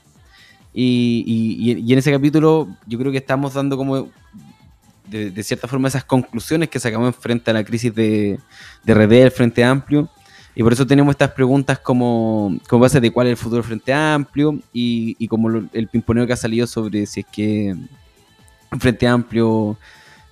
y, 0.73 1.93
en 1.93 1.99
ese 1.99 2.11
capítulo 2.11 2.69
yo 2.87 2.99
creo 2.99 3.13
que 3.13 3.19
estamos 3.19 3.53
dando 3.53 3.77
como 3.77 4.09
de, 5.11 5.43
cierta 5.43 5.69
forma 5.69 5.89
esas 5.89 6.05
conclusiones 6.05 6.69
que 6.69 6.79
sacamos 6.79 7.17
frente 7.17 7.51
a 7.51 7.55
la 7.55 7.65
crisis 7.65 7.95
de, 7.95 8.39
de 8.85 8.95
RD, 8.95 9.13
el 9.13 9.31
Frente 9.31 9.65
Amplio. 9.65 10.09
Y 10.55 10.63
por 10.63 10.73
eso 10.73 10.87
tenemos 10.87 11.13
estas 11.13 11.31
preguntas 11.33 11.79
como, 11.79 12.59
como 12.69 12.83
base 12.83 13.01
de 13.01 13.11
cuál 13.11 13.27
es 13.27 13.33
el 13.33 13.37
futuro 13.37 13.63
del 13.63 13.67
Frente 13.67 13.93
Amplio 13.93 14.59
y, 14.73 15.27
como 15.29 15.49
el 15.49 15.89
pimponeo 15.89 16.27
que 16.27 16.33
ha 16.33 16.37
salido 16.37 16.67
sobre 16.67 17.07
si 17.07 17.21
es 17.21 17.27
que 17.27 17.71
el 17.71 18.81
Frente 18.81 19.07
Amplio, 19.07 19.77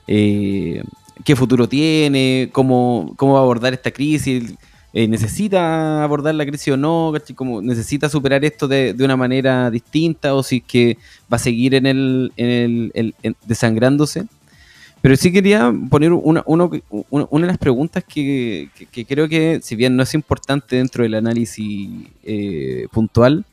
eh, 0.09 0.83
qué 1.25 1.37
futuro 1.37 1.69
tiene, 1.69 2.49
cómo, 2.53 3.13
cómo 3.17 3.35
va 3.35 3.41
a 3.41 3.43
abordar 3.43 3.75
esta 3.75 3.91
crisis, 3.91 4.55
eh, 4.95 5.07
necesita 5.07 6.03
abordar 6.03 6.35
la 6.35 6.47
crisis 6.47 6.73
o 6.73 6.77
no, 6.77 7.13
como 7.35 7.61
necesita 7.61 8.09
superar 8.09 8.45
esto 8.45 8.67
de, 8.67 8.97
una 8.99 9.17
manera 9.17 9.71
distinta 9.71 10.35
o 10.35 10.43
si 10.43 10.57
es 10.57 10.63
que 10.65 10.99
va 11.31 11.37
a 11.37 11.39
seguir 11.39 11.75
en 11.75 11.87
el, 11.87 12.33
en 12.37 12.91
el, 12.95 13.15
desangrándose. 13.45 14.25
Pero 15.01 15.15
sí 15.15 15.31
quería 15.31 15.73
poner 15.91 16.13
una, 16.13 16.43
una 16.45 16.67
de 16.69 17.47
las 17.47 17.59
preguntas 17.59 18.03
que, 18.03 18.71
creo 19.07 19.29
que, 19.29 19.61
si 19.63 19.77
bien 19.77 19.95
no 19.95 20.03
es 20.03 20.15
importante 20.15 20.77
dentro 20.77 21.05
del 21.05 21.15
análisis 21.15 21.89
eh, 22.25 22.89
puntual, 22.91 23.45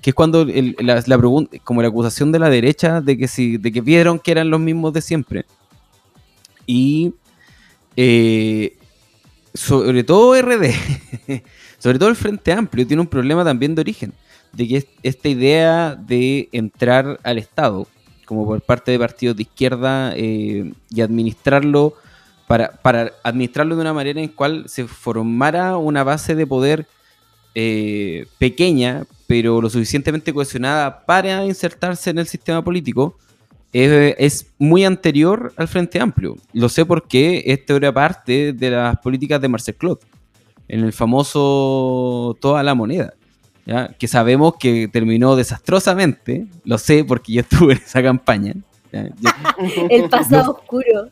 que 0.00 0.10
es 0.10 0.14
cuando 0.14 0.44
la, 0.44 1.02
la 1.04 1.18
pregunta, 1.18 1.58
como 1.64 1.82
la 1.82 1.88
acusación 1.88 2.30
de 2.30 2.38
la 2.38 2.48
derecha 2.48 3.00
de 3.00 3.18
que 3.18 3.26
si, 3.26 3.56
de 3.56 3.72
que 3.72 3.80
vieron 3.80 4.18
que 4.18 4.30
eran 4.30 4.50
los 4.50 4.60
mismos 4.60 4.92
de 4.92 5.00
siempre. 5.00 5.44
Y 6.70 7.14
eh, 7.96 8.76
sobre 9.52 10.04
todo 10.04 10.40
RD, 10.40 10.70
sobre 11.80 11.98
todo 11.98 12.08
el 12.08 12.14
Frente 12.14 12.52
Amplio, 12.52 12.86
tiene 12.86 13.00
un 13.00 13.08
problema 13.08 13.44
también 13.44 13.74
de 13.74 13.80
origen. 13.80 14.12
de 14.52 14.68
que 14.68 14.86
esta 15.02 15.28
idea 15.28 15.96
de 15.96 16.48
entrar 16.52 17.18
al 17.24 17.38
Estado, 17.38 17.88
como 18.24 18.46
por 18.46 18.60
parte 18.60 18.92
de 18.92 19.00
partidos 19.00 19.36
de 19.36 19.42
izquierda, 19.42 20.12
eh, 20.14 20.72
y 20.90 21.00
administrarlo, 21.00 21.94
para, 22.46 22.70
para, 22.70 23.10
administrarlo 23.24 23.74
de 23.74 23.80
una 23.80 23.92
manera 23.92 24.20
en 24.20 24.28
cual 24.28 24.68
se 24.68 24.86
formara 24.86 25.76
una 25.76 26.04
base 26.04 26.36
de 26.36 26.46
poder 26.46 26.86
eh, 27.56 28.26
pequeña, 28.38 29.06
pero 29.26 29.60
lo 29.60 29.68
suficientemente 29.70 30.32
cohesionada 30.32 31.04
para 31.04 31.44
insertarse 31.44 32.10
en 32.10 32.18
el 32.18 32.28
sistema 32.28 32.62
político, 32.62 33.18
es, 33.72 34.46
muy 34.58 34.84
anterior 34.84 35.52
al 35.56 35.68
Frente 35.68 36.00
Amplio. 36.00 36.36
Lo 36.52 36.68
sé 36.68 36.84
porque 36.84 37.42
esto 37.46 37.76
era 37.76 37.92
parte 37.92 38.52
de 38.52 38.70
las 38.70 38.98
políticas 38.98 39.40
de 39.40 39.48
Marcel 39.48 39.76
Claude, 39.76 40.00
en 40.68 40.84
el 40.84 40.92
famoso 40.92 42.36
Toda 42.40 42.62
la 42.62 42.74
Moneda, 42.74 43.14
¿ya? 43.66 43.88
que 43.88 44.08
sabemos 44.08 44.54
que 44.58 44.88
terminó 44.88 45.36
desastrosamente, 45.36 46.46
lo 46.64 46.78
sé 46.78 47.04
porque 47.04 47.32
yo 47.32 47.40
estuve 47.50 47.74
en 47.74 47.78
esa 47.78 48.02
campaña. 48.02 48.54
el 49.88 50.08
pasado 50.08 50.52
oscuro. 50.52 51.10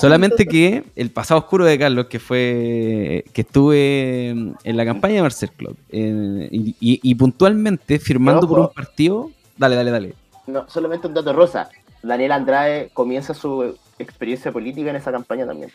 Solamente 0.00 0.46
que 0.46 0.84
el 0.94 1.10
pasado 1.10 1.40
oscuro 1.40 1.64
de 1.64 1.76
Carlos, 1.76 2.06
que 2.06 2.20
fue 2.20 3.24
que 3.32 3.40
estuve 3.42 4.28
en 4.30 4.76
la 4.76 4.84
campaña 4.84 5.16
de 5.16 5.22
Marcel 5.22 5.50
Claude, 5.50 5.76
y, 5.90 7.14
puntualmente 7.16 7.98
firmando 7.98 8.48
por 8.48 8.60
un 8.60 8.68
partido. 8.72 9.30
Dale, 9.58 9.74
dale, 9.74 9.90
dale. 9.90 10.14
No, 10.46 10.68
solamente 10.68 11.08
un 11.08 11.14
dato 11.14 11.32
rosa. 11.32 11.68
Daniel 12.06 12.32
Andrade 12.32 12.90
comienza 12.92 13.34
su 13.34 13.76
experiencia 13.98 14.52
política 14.52 14.90
en 14.90 14.96
esa 14.96 15.12
campaña 15.12 15.46
también. 15.46 15.70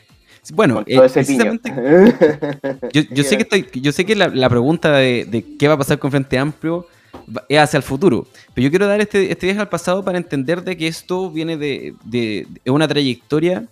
Bueno, 0.54 0.84
eh, 0.88 0.98
precisamente, 0.98 1.72
yo, 3.12 3.24
sé 3.24 3.38
que 3.38 3.44
estoy, 3.44 3.68
yo 3.80 3.92
sé 3.92 4.06
que 4.06 4.16
la, 4.16 4.50
pregunta 4.50 4.92
de, 4.94 5.46
qué 5.60 5.68
va 5.68 5.76
a 5.76 5.78
pasar 5.78 6.00
con 6.00 6.10
Frente 6.10 6.38
Amplio 6.38 6.88
es 7.48 7.60
hacia 7.60 7.78
el 7.78 7.84
futuro, 7.84 8.26
pero 8.54 8.66
yo 8.66 8.72
quiero 8.72 8.88
dar 8.88 9.00
este, 9.02 9.32
este 9.32 9.46
viaje 9.46 9.62
al 9.62 9.70
pasado 9.70 10.04
para 10.04 10.18
entender 10.18 10.64
de 10.64 10.76
que 10.76 10.88
esto 10.88 11.30
viene 11.30 11.58
de, 11.58 11.94
de, 12.06 12.48
una 12.66 12.88
trayectoria, 12.88 13.66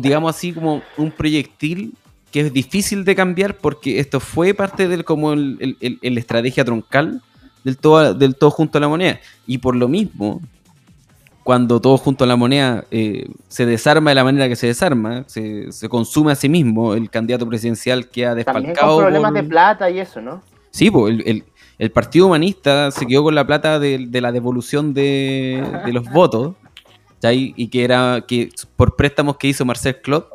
digamos 0.00 0.34
así 0.34 0.52
como 0.52 0.82
un 0.96 1.10
proyectil 1.10 1.92
que 2.32 2.40
es 2.40 2.52
difícil 2.52 3.04
de 3.04 3.14
cambiar 3.14 3.56
porque 3.56 3.98
esto 3.98 4.20
fue 4.20 4.54
parte 4.54 4.88
del 4.88 5.04
como 5.04 5.32
el, 5.32 5.76
estrategia 6.00 6.64
troncal 6.64 7.20
del 7.64 7.76
todo, 7.76 8.14
del 8.14 8.36
todo 8.36 8.50
junto 8.50 8.78
a 8.78 8.80
la 8.80 8.88
moneda. 8.88 9.20
Y 9.46 9.58
por 9.58 9.76
lo 9.76 9.88
mismo 9.88 10.40
cuando 11.42 11.80
todo 11.80 11.96
junto 11.98 12.24
a 12.24 12.26
la 12.26 12.36
moneda 12.36 12.84
eh, 12.90 13.28
se 13.48 13.66
desarma 13.66 14.10
de 14.10 14.14
la 14.14 14.24
manera 14.24 14.48
que 14.48 14.56
se 14.56 14.66
desarma, 14.66 15.24
se, 15.26 15.70
consume 15.88 16.32
a 16.32 16.34
sí 16.34 16.48
mismo, 16.48 16.94
el 16.94 17.08
candidato 17.10 17.48
presidencial 17.48 18.08
queda 18.08 18.34
desfalcado. 18.34 18.64
También 18.64 18.76
con 18.76 18.98
problemas 18.98 19.34
de 19.34 19.42
plata 19.42 19.90
y 19.90 20.00
eso, 20.00 20.20
¿no? 20.20 20.42
Sí, 20.70 20.90
pues 20.90 21.18
el, 21.24 21.44
Partido 21.92 22.26
Humanista 22.26 22.90
se 22.90 23.06
quedó 23.06 23.24
con 23.24 23.34
la 23.34 23.46
plata 23.46 23.78
de, 23.78 24.06
la 24.12 24.32
devolución 24.32 24.92
de, 24.92 25.64
los 25.92 26.04
votos, 26.10 26.54
y 27.22 27.68
que 27.68 27.84
era 27.84 28.24
que 28.26 28.50
por 28.76 28.96
préstamos 28.96 29.36
que 29.36 29.48
hizo 29.48 29.64
Marcel 29.64 30.00
Claude, 30.02 30.26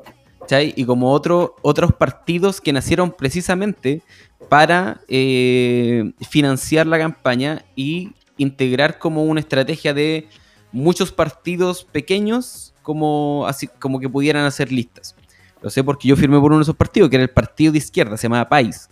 y 0.75 0.85
como 0.85 1.11
otro, 1.11 1.55
otros 1.61 1.93
partidos 1.93 2.61
que 2.61 2.73
nacieron 2.73 3.11
precisamente 3.11 4.01
para 4.49 5.01
eh, 5.07 6.11
financiar 6.29 6.85
la 6.87 6.99
campaña 6.99 7.63
y 7.75 8.13
integrar 8.37 8.99
como 8.99 9.23
una 9.23 9.39
estrategia 9.39 9.93
de 9.93 10.27
muchos 10.75 11.11
partidos 11.11 11.85
pequeños 11.85 12.73
como, 12.83 13.45
así, 13.47 13.67
como 13.67 13.99
que 13.99 14.09
pudieran 14.09 14.45
hacer 14.45 14.71
listas. 14.71 15.15
Lo 15.61 15.69
sé 15.69 15.83
porque 15.83 16.07
yo 16.07 16.15
firmé 16.15 16.39
por 16.39 16.51
uno 16.51 16.59
de 16.59 16.63
esos 16.63 16.75
partidos, 16.75 17.09
que 17.09 17.15
era 17.15 17.23
el 17.23 17.29
partido 17.29 17.71
de 17.71 17.79
izquierda, 17.79 18.17
se 18.17 18.23
llamaba 18.23 18.49
País. 18.49 18.89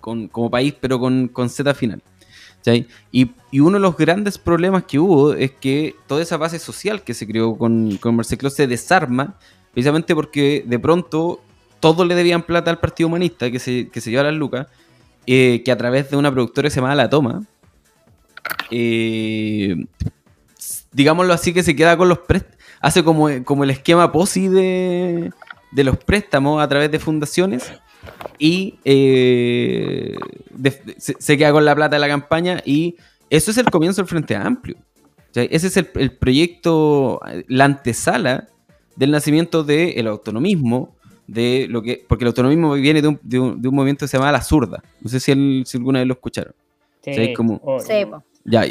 Con, 0.00 0.28
como 0.28 0.50
país, 0.50 0.74
pero 0.78 1.00
con, 1.00 1.28
con 1.28 1.48
Z 1.48 1.72
final. 1.74 2.02
Y, 3.10 3.30
y, 3.50 3.60
uno 3.60 3.72
de 3.72 3.80
los 3.80 3.96
grandes 3.96 4.38
problemas 4.38 4.84
que 4.84 4.98
hubo 4.98 5.34
es 5.34 5.50
que 5.52 5.96
toda 6.06 6.22
esa 6.22 6.36
base 6.36 6.58
social 6.58 7.02
que 7.02 7.12
se 7.12 7.26
creó 7.26 7.56
con, 7.58 7.96
con 7.98 8.22
se 8.24 8.66
desarma, 8.66 9.38
precisamente 9.72 10.14
porque 10.14 10.64
de 10.66 10.78
pronto 10.78 11.40
todos 11.80 12.06
le 12.06 12.14
debían 12.14 12.42
plata 12.42 12.70
al 12.70 12.78
Partido 12.78 13.08
Humanista, 13.08 13.50
que 13.50 13.58
se, 13.58 13.88
que 13.88 14.00
se 14.00 14.10
lleva 14.10 14.24
las 14.24 14.34
lucas, 14.34 14.66
eh, 15.26 15.62
que 15.64 15.72
a 15.72 15.76
través 15.76 16.10
de 16.10 16.16
una 16.16 16.30
productora 16.30 16.70
se 16.70 16.76
llamaba 16.76 16.94
La 16.94 17.10
Toma, 17.10 17.42
eh, 18.70 19.76
digámoslo 20.94 21.34
así, 21.34 21.52
que 21.52 21.62
se 21.62 21.76
queda 21.76 21.96
con 21.96 22.08
los 22.08 22.20
préstamos, 22.20 22.56
hace 22.80 23.04
como, 23.04 23.28
como 23.44 23.64
el 23.64 23.70
esquema 23.70 24.10
POSI 24.10 24.48
de, 24.48 25.32
de 25.72 25.84
los 25.84 25.98
préstamos 25.98 26.62
a 26.62 26.68
través 26.68 26.90
de 26.90 26.98
fundaciones 26.98 27.72
y 28.38 28.78
eh, 28.84 30.14
se, 30.98 31.36
queda 31.36 31.52
con 31.52 31.64
la 31.64 31.74
plata 31.74 31.96
de 31.96 32.00
la 32.00 32.08
campaña 32.08 32.62
y 32.64 32.96
eso 33.28 33.50
es 33.50 33.58
el 33.58 33.70
comienzo 33.70 34.02
del 34.02 34.08
Frente 34.08 34.36
Amplio. 34.36 34.76
ese 35.34 35.66
es 35.66 35.76
el, 35.76 36.12
proyecto, 36.16 37.20
la 37.48 37.64
antesala 37.64 38.48
del 38.96 39.10
nacimiento 39.10 39.64
del 39.64 40.06
autonomismo, 40.06 40.94
de 41.26 41.66
lo 41.68 41.82
que, 41.82 42.04
porque 42.06 42.24
el 42.24 42.28
autonomismo 42.28 42.74
viene 42.74 43.02
de 43.02 43.08
un, 43.08 43.20
de 43.22 43.38
un, 43.40 43.74
movimiento 43.74 44.04
que 44.04 44.08
se 44.08 44.18
llama 44.18 44.30
La 44.30 44.42
Zurda. 44.42 44.82
No 45.00 45.08
sé 45.08 45.18
si, 45.18 45.32
alguna 45.74 46.00
vez 46.00 46.06
lo 46.06 46.14
escucharon. 46.14 46.54
Sí, 47.02 47.32
como, 47.34 47.60
sí 47.80 48.04
ya, 48.44 48.66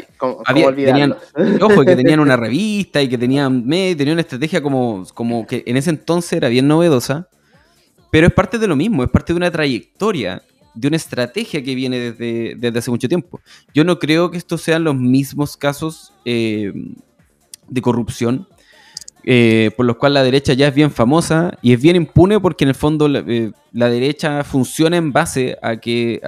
tenían, 0.76 1.16
ojo, 1.60 1.84
que 1.84 1.96
tenían 1.96 2.20
una 2.20 2.36
revista 2.36 3.02
y 3.02 3.08
que 3.08 3.18
tenían, 3.18 3.68
tenían 3.68 4.12
una 4.12 4.20
estrategia 4.20 4.62
como, 4.62 5.04
como 5.14 5.46
que 5.46 5.64
en 5.66 5.76
ese 5.76 5.90
entonces 5.90 6.34
era 6.34 6.48
bien 6.48 6.68
novedosa, 6.68 7.28
pero 8.12 8.28
es 8.28 8.32
parte 8.32 8.58
de 8.58 8.68
lo 8.68 8.76
mismo, 8.76 9.02
es 9.02 9.10
parte 9.10 9.32
de 9.32 9.38
una 9.38 9.50
trayectoria, 9.50 10.42
de 10.74 10.88
una 10.88 10.96
estrategia 10.96 11.62
que 11.62 11.74
viene 11.74 11.98
desde, 11.98 12.54
desde 12.56 12.78
hace 12.78 12.90
mucho 12.90 13.08
tiempo. 13.08 13.40
Yo 13.74 13.84
no 13.84 13.98
creo 13.98 14.30
que 14.30 14.38
estos 14.38 14.62
sean 14.62 14.84
los 14.84 14.94
mismos 14.94 15.56
casos 15.56 16.12
eh, 16.24 16.72
de 17.68 17.82
corrupción, 17.82 18.46
eh, 19.24 19.72
por 19.76 19.86
los 19.86 19.96
cuales 19.96 20.14
la 20.14 20.22
derecha 20.22 20.52
ya 20.52 20.68
es 20.68 20.74
bien 20.74 20.92
famosa 20.92 21.58
y 21.62 21.72
es 21.72 21.82
bien 21.82 21.96
impune 21.96 22.38
porque 22.38 22.64
en 22.64 22.68
el 22.68 22.74
fondo 22.76 23.08
la, 23.08 23.20
eh, 23.20 23.50
derecha 23.72 24.44
funciona 24.44 24.98
en 24.98 25.12
base 25.12 25.56
a 25.62 25.78
que 25.78 26.20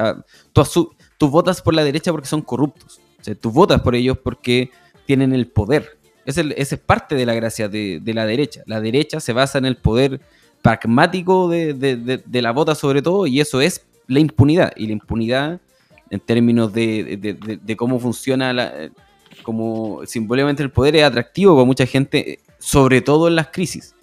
tú 1.18 1.28
votas 1.28 1.62
por 1.62 1.74
la 1.74 1.84
derecha 1.84 2.10
porque 2.10 2.26
son 2.26 2.40
corruptos 2.42 3.00
tú 3.34 3.50
votas 3.50 3.80
por 3.80 3.94
ellos 3.94 4.18
porque 4.18 4.70
tienen 5.06 5.32
el 5.32 5.46
poder. 5.46 5.96
Esa 6.24 6.42
es, 6.42 6.76
parte 6.78 7.14
de 7.14 7.24
la 7.24 7.34
gracia 7.34 7.68
de, 7.68 8.00
la 8.04 8.26
derecha. 8.26 8.62
La 8.66 8.80
derecha 8.80 9.20
se 9.20 9.32
basa 9.32 9.58
en 9.58 9.64
el 9.64 9.76
poder 9.76 10.20
pragmático 10.62 11.48
de, 11.48 12.22
la 12.32 12.50
vota 12.52 12.74
sobre 12.74 13.02
todo 13.02 13.26
y 13.26 13.40
eso 13.40 13.60
es 13.60 13.86
la 14.08 14.20
impunidad. 14.20 14.72
Y 14.76 14.86
la 14.86 14.92
impunidad 14.92 15.60
en 16.10 16.20
términos 16.20 16.72
de, 16.72 17.76
cómo 17.76 18.00
funciona 18.00 18.52
la, 18.52 18.90
como 19.42 20.00
simbólicamente 20.06 20.62
el 20.62 20.70
poder 20.70 20.96
es 20.96 21.04
atractivo 21.04 21.54
para 21.54 21.64
mucha 21.64 21.86
gente, 21.86 22.40
sobre 22.58 23.00
todo 23.00 23.28
en 23.28 23.36
las 23.36 23.48
crisis. 23.48 23.94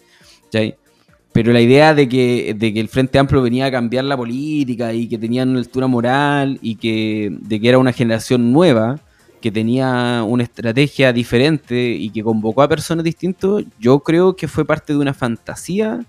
Pero 1.33 1.51
la 1.51 1.61
idea 1.61 1.93
de 1.93 2.07
que, 2.07 2.55
de 2.57 2.73
que 2.73 2.79
el 2.79 2.87
Frente 2.87 3.17
Amplio 3.17 3.41
venía 3.41 3.65
a 3.65 3.71
cambiar 3.71 4.05
la 4.05 4.15
política 4.15 4.93
y 4.93 5.07
que 5.07 5.17
tenían 5.17 5.49
una 5.49 5.59
altura 5.59 5.87
moral 5.87 6.59
y 6.61 6.75
que, 6.75 7.35
de 7.41 7.59
que 7.59 7.69
era 7.69 7.79
una 7.79 7.91
generación 7.91 8.53
nueva, 8.53 9.01
que 9.43 9.51
tenía 9.51 10.23
una 10.25 10.43
estrategia 10.43 11.11
diferente 11.11 11.75
y 11.75 12.09
que 12.11 12.23
convocó 12.23 12.61
a 12.61 12.69
personas 12.69 13.03
distintas, 13.03 13.65
yo 13.77 13.99
creo 13.99 14.37
que 14.37 14.47
fue 14.47 14.63
parte 14.63 14.93
de 14.93 14.99
una 14.99 15.13
fantasía 15.13 15.99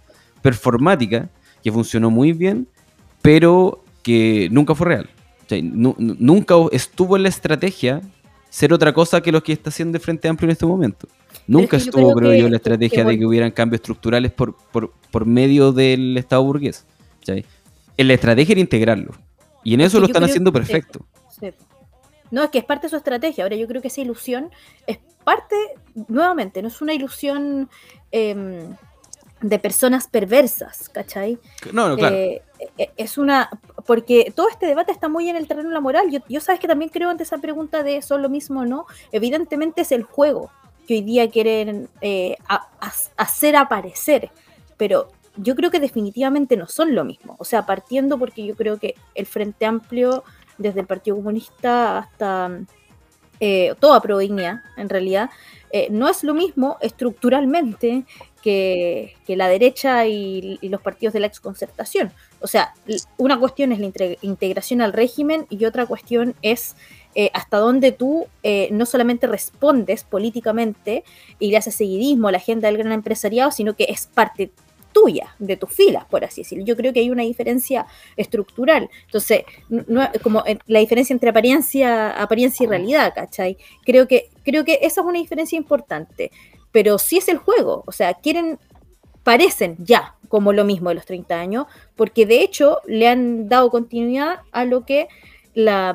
performática 0.41 1.29
que 1.61 1.73
funcionó 1.73 2.13
muy 2.13 2.33
bien, 2.33 2.69
pero 3.23 3.83
que 4.05 4.47
nunca 4.53 4.77
fue 4.77 4.87
real. 4.87 5.11
nunca 5.51 6.55
estuvo 6.71 7.17
en 7.17 7.25
la 7.25 7.29
estrategia 7.29 8.03
ser 8.51 8.73
otra 8.73 8.93
cosa 8.93 9.21
que 9.21 9.33
lo 9.33 9.43
que 9.43 9.53
está 9.53 9.71
haciendo 9.71 9.99
el 9.99 10.05
Frente 10.05 10.29
Amplio 10.29 10.47
en 10.47 10.53
este 10.53 10.67
momento. 10.67 11.09
Nunca 11.49 11.77
estuvo, 11.77 12.15
creo, 12.15 12.35
yo, 12.35 12.49
la 12.49 12.59
estrategia 12.59 13.03
de 13.03 13.19
que 13.19 13.27
hubieran 13.27 13.51
cambios 13.51 13.81
estructurales 13.81 14.31
por, 14.31 14.55
por, 15.11 15.27
medio 15.27 15.73
del 15.73 16.17
Estado 16.17 16.45
burgués. 16.45 16.87
En 17.27 18.07
la 18.07 18.15
estrategia 18.15 18.53
era 18.53 18.61
integrarlo. 18.61 19.11
Y 19.65 19.75
en 19.75 19.81
eso 19.81 19.99
lo 19.99 20.07
están 20.07 20.23
haciendo 20.23 20.53
perfecto. 20.53 21.05
No, 22.35 22.43
es 22.43 22.51
que 22.51 22.59
es 22.59 22.65
parte 22.65 22.87
de 22.87 22.91
su 22.91 22.97
estrategia. 22.97 23.45
Ahora 23.45 23.55
yo 23.55 23.69
creo 23.69 23.81
que 23.81 23.87
esa 23.87 24.01
ilusión 24.01 24.51
es 24.89 24.99
parte, 25.23 25.55
nuevamente, 26.09 26.61
no 26.63 26.67
es 26.67 26.83
una 26.83 26.93
ilusión 26.93 27.71
em, 28.11 28.75
de 29.41 29.59
personas 29.61 30.09
perversas, 30.09 30.89
¿cachai? 30.89 31.39
No, 31.73 31.89
no, 31.89 31.97
claro. 31.97 32.17
Eh, 32.17 32.43
e, 32.77 32.91
es 32.97 33.19
una, 33.19 33.49
porque 33.87 34.33
todo 34.35 34.49
este 34.49 34.67
debate 34.67 34.91
está 34.91 35.09
muy 35.09 35.29
en 35.29 35.37
el 35.37 35.47
terreno 35.47 35.69
de 35.69 35.75
la 35.75 35.81
moral. 35.81 36.11
Yo, 36.29 36.41
sabes 36.41 36.61
que 36.61 36.67
también 36.67 36.91
creo 36.91 37.09
ante 37.09 37.23
esa 37.23 37.39
pregunta 37.39 37.85
de 37.85 38.03
son 38.03 38.21
lo 38.21 38.29
mismo 38.29 38.63
o 38.63 38.65
no, 38.65 38.87
evidentemente 39.13 39.83
es 39.83 39.93
el 39.93 40.03
juego 40.03 40.51
que 40.89 40.95
hoy 40.95 41.03
día 41.03 41.31
quieren 41.31 41.89
eh, 42.01 42.37
hacer 43.17 43.55
aparecer, 43.55 44.33
pero 44.77 45.07
yo 45.37 45.55
creo 45.55 45.71
que 45.71 45.79
definitivamente 45.79 46.57
no 46.57 46.67
son 46.67 46.97
lo 46.97 47.05
mismo. 47.05 47.37
O 47.39 47.45
sea, 47.45 47.65
partiendo 47.65 48.19
porque 48.19 48.45
yo 48.45 48.57
creo 48.57 48.81
que 48.81 48.97
el 49.15 49.27
Frente 49.27 49.67
Amplio 49.67 50.25
desde 50.59 50.81
el 50.81 50.87
Partido 50.87 51.17
Comunista 51.17 51.99
hasta 51.99 52.61
eh, 53.41 53.75
toda 53.81 54.01
provincia, 54.01 54.63
en 54.77 54.89
realidad, 54.89 55.31
eh, 55.71 55.89
no 55.91 56.09
es 56.09 56.23
lo 56.23 56.35
mismo 56.35 56.77
estructuralmente 56.81 58.05
que, 58.43 59.15
la 59.27 59.49
derecha 59.49 60.07
y, 60.07 60.59
los 60.63 60.81
partidos 60.81 61.15
de 61.15 61.21
la 61.21 61.27
exconcertación. 61.27 62.13
o 62.41 62.47
sea, 62.47 62.75
una 63.17 63.41
cuestión 63.41 63.73
es 63.73 63.81
la 63.81 64.17
integración 64.21 64.83
al 64.83 64.93
régimen 64.93 65.47
y 65.51 65.65
otra 65.65 65.87
cuestión 65.87 66.35
es 66.43 66.77
eh, 67.17 67.31
hasta 67.33 67.59
dónde 67.59 67.93
tú 67.93 68.27
eh, 68.43 68.69
no 68.73 68.87
solamente 68.87 69.29
respondes 69.29 70.03
políticamente 70.03 71.05
y 71.39 71.53
le 71.53 71.57
haces 71.57 71.77
seguidismo 71.77 72.27
a 72.27 72.33
la 72.33 72.39
agenda 72.39 72.67
del 72.67 72.79
gran 72.79 72.93
empresariado, 72.93 73.53
sino 73.53 73.75
que 73.77 73.87
es 73.89 74.09
parte 74.13 74.51
tuya, 74.95 75.35
de 75.39 75.59
tus 75.59 75.71
filas, 75.71 76.07
por 76.07 76.25
así 76.25 76.41
decirlo. 76.41 76.65
Yo 76.65 76.77
creo 76.77 76.95
que 76.95 77.01
hay 77.01 77.11
una 77.11 77.25
diferencia 77.25 77.87
estructural. 78.17 78.89
Entonces, 79.05 79.43
como 80.23 80.43
la 80.67 80.79
diferencia 80.79 81.13
entre 81.13 81.29
apariencia, 81.29 82.11
apariencia 82.11 82.65
y 82.65 82.67
realidad, 82.69 83.13
¿cachai? 83.15 83.59
Creo 83.85 84.09
que, 84.09 84.31
creo 84.43 84.65
que 84.65 84.79
esa 84.81 85.03
es 85.03 85.07
una 85.07 85.19
diferencia 85.19 85.59
importante. 85.59 86.31
Pero 86.73 86.99
sí 86.99 87.19
es 87.19 87.29
el 87.29 87.37
juego. 87.37 87.85
O 87.87 87.93
sea, 87.93 88.15
quieren, 88.15 88.59
parecen 89.23 89.77
ya 89.81 90.17
como 90.29 90.53
lo 90.53 90.65
mismo 90.65 90.89
de 90.89 90.95
los 90.95 91.07
30 91.07 91.39
años, 91.39 91.67
porque 91.97 92.25
de 92.25 92.41
hecho 92.43 92.79
le 92.87 93.09
han 93.09 93.49
dado 93.49 93.71
continuidad 93.71 94.41
a 94.53 94.65
lo 94.65 94.85
que 94.85 95.09
la 95.55 95.95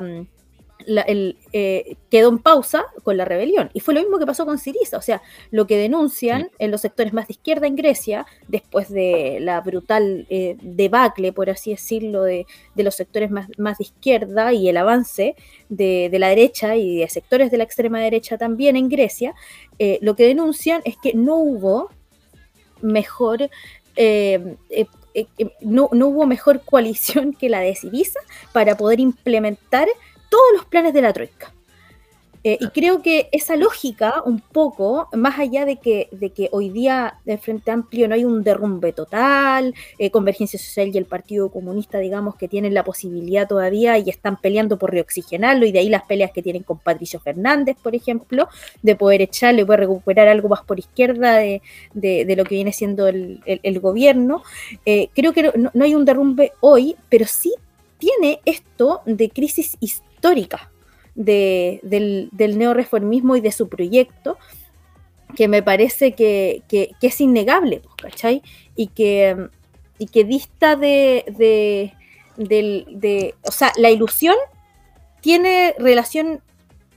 el, 0.86 1.36
eh, 1.52 1.96
quedó 2.10 2.28
en 2.28 2.38
pausa 2.38 2.84
con 3.02 3.16
la 3.16 3.24
rebelión. 3.24 3.70
Y 3.72 3.80
fue 3.80 3.94
lo 3.94 4.00
mismo 4.00 4.18
que 4.18 4.26
pasó 4.26 4.46
con 4.46 4.58
Siriza. 4.58 4.96
O 4.96 5.02
sea, 5.02 5.22
lo 5.50 5.66
que 5.66 5.76
denuncian 5.76 6.50
en 6.58 6.70
los 6.70 6.80
sectores 6.80 7.12
más 7.12 7.28
de 7.28 7.32
izquierda 7.32 7.66
en 7.66 7.76
Grecia, 7.76 8.26
después 8.48 8.88
de 8.88 9.38
la 9.40 9.60
brutal 9.60 10.26
eh, 10.30 10.56
debacle, 10.62 11.32
por 11.32 11.50
así 11.50 11.70
decirlo, 11.70 12.22
de, 12.22 12.46
los 12.76 12.94
sectores 12.94 13.30
más, 13.30 13.48
de 13.48 13.84
izquierda 13.84 14.52
y 14.52 14.68
el 14.68 14.76
avance 14.76 15.36
de, 15.68 16.10
la 16.12 16.28
derecha 16.28 16.76
y 16.76 16.98
de 16.98 17.08
sectores 17.08 17.50
de 17.50 17.58
la 17.58 17.64
extrema 17.64 18.00
derecha 18.00 18.38
también 18.38 18.76
en 18.76 18.88
Grecia, 18.88 19.34
eh, 19.78 19.98
lo 20.02 20.16
que 20.16 20.26
denuncian 20.26 20.82
es 20.84 20.96
que 20.96 21.14
no 21.14 21.36
hubo 21.36 21.90
mejor 22.82 23.50
no, 25.60 25.90
no, 25.92 26.06
hubo 26.06 26.26
mejor 26.26 26.62
coalición 26.64 27.32
que 27.32 27.48
la 27.48 27.60
de 27.60 27.74
Siriza 27.74 28.20
para 28.52 28.76
poder 28.76 29.00
implementar 29.00 29.88
todos 30.30 30.52
los 30.54 30.64
planes 30.64 30.94
de 30.94 31.02
la 31.02 31.12
Troika. 31.12 31.52
Eh, 32.42 32.56
y 32.58 32.68
creo 32.68 33.02
que 33.02 33.28
esa 33.32 33.54
lógica, 33.56 34.22
un 34.24 34.40
poco, 34.40 35.08
más 35.12 35.38
allá 35.38 35.66
de 35.66 35.76
que, 35.76 36.08
de 36.10 36.30
que 36.30 36.48
hoy 36.52 36.70
día 36.70 37.18
del 37.26 37.38
Frente 37.38 37.70
Amplio 37.70 38.08
no 38.08 38.14
hay 38.14 38.24
un 38.24 38.42
derrumbe 38.42 38.92
total, 38.94 39.74
eh, 39.98 40.10
Convergencia 40.10 40.58
Social 40.58 40.88
y 40.88 40.96
el 40.96 41.04
Partido 41.04 41.50
Comunista, 41.50 41.98
digamos, 41.98 42.36
que 42.36 42.48
tienen 42.48 42.72
la 42.72 42.82
posibilidad 42.82 43.46
todavía 43.46 43.98
y 43.98 44.08
están 44.08 44.40
peleando 44.40 44.78
por 44.78 44.90
reoxigenarlo, 44.90 45.66
y 45.66 45.72
de 45.72 45.80
ahí 45.80 45.90
las 45.90 46.04
peleas 46.04 46.30
que 46.32 46.42
tienen 46.42 46.62
con 46.62 46.78
Patricio 46.78 47.20
Fernández, 47.20 47.76
por 47.82 47.94
ejemplo, 47.94 48.48
de 48.82 48.96
poder 48.96 49.20
echarle, 49.20 49.66
poder 49.66 49.80
recuperar 49.80 50.28
algo 50.28 50.48
más 50.48 50.62
por 50.62 50.78
izquierda 50.78 51.36
de, 51.36 51.60
lo 52.36 52.44
que 52.44 52.54
viene 52.54 52.72
siendo 52.72 53.06
el, 53.06 53.80
gobierno. 53.80 54.42
Eh, 54.86 55.08
creo 55.14 55.32
que 55.32 55.42
no, 55.42 55.70
no 55.74 55.84
hay 55.84 55.94
un 55.94 56.04
derrumbe 56.06 56.52
hoy, 56.60 56.96
pero 57.10 57.26
sí 57.26 57.54
tiene 57.98 58.40
esto 58.46 59.02
de 59.04 59.28
crisis 59.28 59.76
histórica 59.80 60.09
histórica 60.20 60.70
del, 61.14 62.28
del 62.30 62.58
neoreformismo 62.58 63.36
y 63.36 63.40
de 63.40 63.52
su 63.52 63.68
proyecto, 63.68 64.36
que 65.34 65.48
me 65.48 65.62
parece 65.62 66.12
que, 66.12 66.62
es 67.00 67.20
innegable, 67.20 67.80
pues, 67.80 68.12
¿cachai? 68.12 68.42
Y 68.76 68.88
que, 68.88 69.48
y 69.98 70.06
que 70.06 70.24
dista 70.24 70.76
de, 70.76 71.24
de, 72.36 73.34
O 73.42 73.52
sea, 73.52 73.72
la 73.76 73.90
ilusión 73.90 74.36
tiene 75.22 75.74
relación 75.78 76.42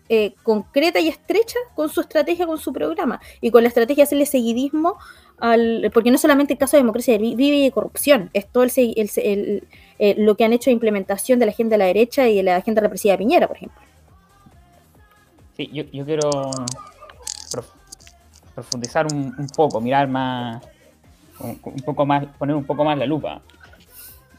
eh, 0.09 0.33
concreta 0.43 0.99
y 0.99 1.07
estrecha 1.07 1.57
con 1.75 1.89
su 1.89 2.01
estrategia, 2.01 2.45
con 2.45 2.57
su 2.57 2.73
programa, 2.73 3.21
y 3.39 3.51
con 3.51 3.63
la 3.63 3.69
estrategia 3.69 4.03
de 4.03 4.07
hacerle 4.07 4.25
seguidismo 4.25 4.97
al. 5.37 5.89
Porque 5.93 6.11
no 6.11 6.17
solamente 6.17 6.53
el 6.53 6.59
caso 6.59 6.75
de 6.75 6.83
democracia 6.83 7.17
vive 7.17 7.65
y 7.65 7.71
corrupción, 7.71 8.29
es 8.33 8.51
todo 8.51 8.63
el, 8.63 8.71
el, 8.75 9.67
eh, 9.99 10.15
lo 10.17 10.35
que 10.35 10.43
han 10.43 10.53
hecho 10.53 10.69
de 10.69 10.73
implementación 10.73 11.39
de 11.39 11.45
la 11.45 11.51
agenda 11.51 11.75
de 11.75 11.77
la 11.79 11.85
derecha 11.85 12.27
y 12.27 12.37
de 12.37 12.43
la 12.43 12.57
agenda 12.57 12.81
represiva 12.81 13.13
de 13.13 13.17
Piñera, 13.19 13.47
por 13.47 13.57
ejemplo. 13.57 13.81
Sí, 15.55 15.69
yo, 15.71 16.05
quiero 16.05 16.29
profundizar 18.55 19.07
un, 19.13 19.47
poco, 19.55 19.79
mirar 19.79 20.07
más, 20.07 20.63
un, 21.39 21.57
poco 21.85 22.05
más, 22.05 22.25
poner 22.37 22.55
un 22.55 22.65
poco 22.65 22.83
más 22.83 22.97
la 22.97 23.05
lupa. 23.05 23.41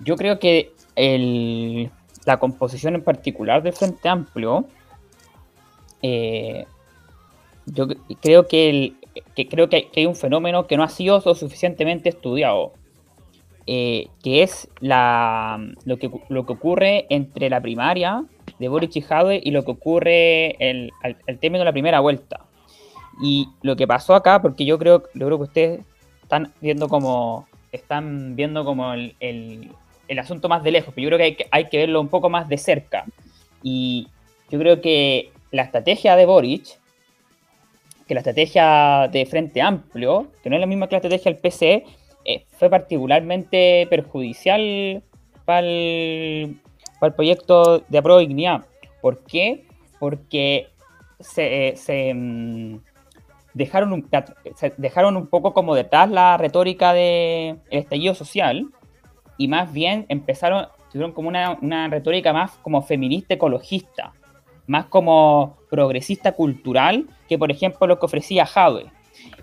Yo 0.00 0.16
creo 0.16 0.38
que 0.38 0.72
la 2.24 2.38
composición 2.38 2.96
en 2.96 3.02
particular 3.02 3.62
del 3.62 3.72
Frente 3.72 4.08
Amplio, 4.08 4.66
eh, 6.02 6.66
yo 7.66 7.86
creo 8.20 8.46
que, 8.46 8.94
creo 9.34 9.68
que 9.68 9.88
hay, 9.94 10.06
un 10.06 10.16
fenómeno 10.16 10.66
que 10.66 10.76
no 10.76 10.82
ha 10.82 10.88
sido 10.88 11.20
suficientemente 11.20 12.08
estudiado 12.08 12.72
eh, 13.66 14.09
que 14.22 14.42
es 14.42 14.68
la, 14.81 15.59
lo, 15.85 15.96
que, 15.98 16.11
lo 16.29 16.46
que 16.46 16.53
ocurre 16.53 17.07
entre 17.09 17.48
la 17.50 17.61
primaria 17.61 18.24
de 18.59 18.68
Boris 18.68 18.96
y 18.96 19.00
Jadwe 19.00 19.40
y 19.42 19.50
lo 19.50 19.64
que 19.64 19.70
ocurre 19.70 20.57
el, 20.59 20.92
el 21.03 21.38
término 21.38 21.61
de 21.61 21.66
la 21.66 21.72
primera 21.72 22.00
vuelta. 22.00 22.40
Y 23.22 23.48
lo 23.62 23.77
que 23.77 23.87
pasó 23.87 24.14
acá, 24.14 24.42
porque 24.42 24.64
yo 24.64 24.79
creo, 24.79 25.05
yo 25.14 25.27
creo 25.27 25.38
que 25.38 25.44
ustedes 25.44 25.81
están 26.22 26.53
viendo 26.61 26.88
como 26.88 27.46
están 27.74 28.37
viendo 28.37 28.64
como 28.64 28.92
el, 28.92 29.16
el, 29.20 29.70
el 30.07 30.18
asunto 30.18 30.48
más 30.48 30.62
de 30.62 30.70
lejos, 30.70 30.94
pero 30.94 31.05
yo 31.05 31.09
creo 31.09 31.18
que 31.18 31.24
hay, 31.24 31.35
que 31.35 31.46
hay, 31.50 31.68
que 31.68 31.79
verlo 31.79 32.00
un 32.00 32.09
poco 32.09 32.31
más 32.31 32.48
de 32.48 32.57
cerca. 32.57 33.05
Y 33.62 34.09
yo 34.50 34.59
creo 34.59 34.81
que 34.81 35.33
la 35.50 35.62
estrategia 35.62 36.14
de 36.16 36.27
Boric, 36.27 36.79
que 38.07 38.14
la 38.14 38.20
estrategia 38.20 39.09
de 39.11 39.27
Frente 39.27 39.61
Amplio, 39.61 40.29
que 40.42 40.50
no 40.50 40.57
es 40.57 40.61
la 40.61 40.66
misma 40.66 40.87
que 40.87 40.94
la 40.94 40.98
estrategia 40.98 41.33
del 41.33 41.40
PCE, 41.40 41.85
eh, 42.24 42.46
fue 42.58 42.70
particularmente 42.70 43.87
perjudicial 43.90 45.02
para 45.44 45.66
el, 45.66 46.60
proyecto 47.16 47.80
de 47.80 47.98
apruebo 47.98 48.20
dignidad. 48.20 48.64
¿Por 49.02 49.24
qué? 49.24 49.66
Porque 49.98 50.68
se, 51.20 51.74
eh, 51.88 52.14
mm, 52.14 52.78
dejaron, 53.52 53.92
un, 53.92 54.08
dejaron 54.78 55.16
un 55.16 55.26
poco 55.26 55.52
como 55.52 55.74
detrás 55.74 56.10
la 56.10 56.38
retórica 56.38 56.94
del 56.94 57.60
estallido 57.70 58.14
social 58.14 58.68
y 59.37 59.48
más 59.48 59.70
bien 59.72 60.06
empezaron, 60.08 60.68
tuvieron 60.90 61.12
como 61.12 61.28
una, 61.28 61.58
una 61.60 61.88
retórica 61.88 62.32
más 62.32 62.52
como 62.62 62.80
feminista 62.80 63.34
ecologista, 63.34 64.14
más 64.66 64.87
como 64.87 65.58
progresista 65.68 66.32
cultural 66.32 67.06
que 67.28 67.37
por 67.37 67.50
ejemplo 67.50 67.87
lo 67.87 67.98
que 67.98 68.06
ofrecía 68.06 68.46
Jadwe. 68.46 68.90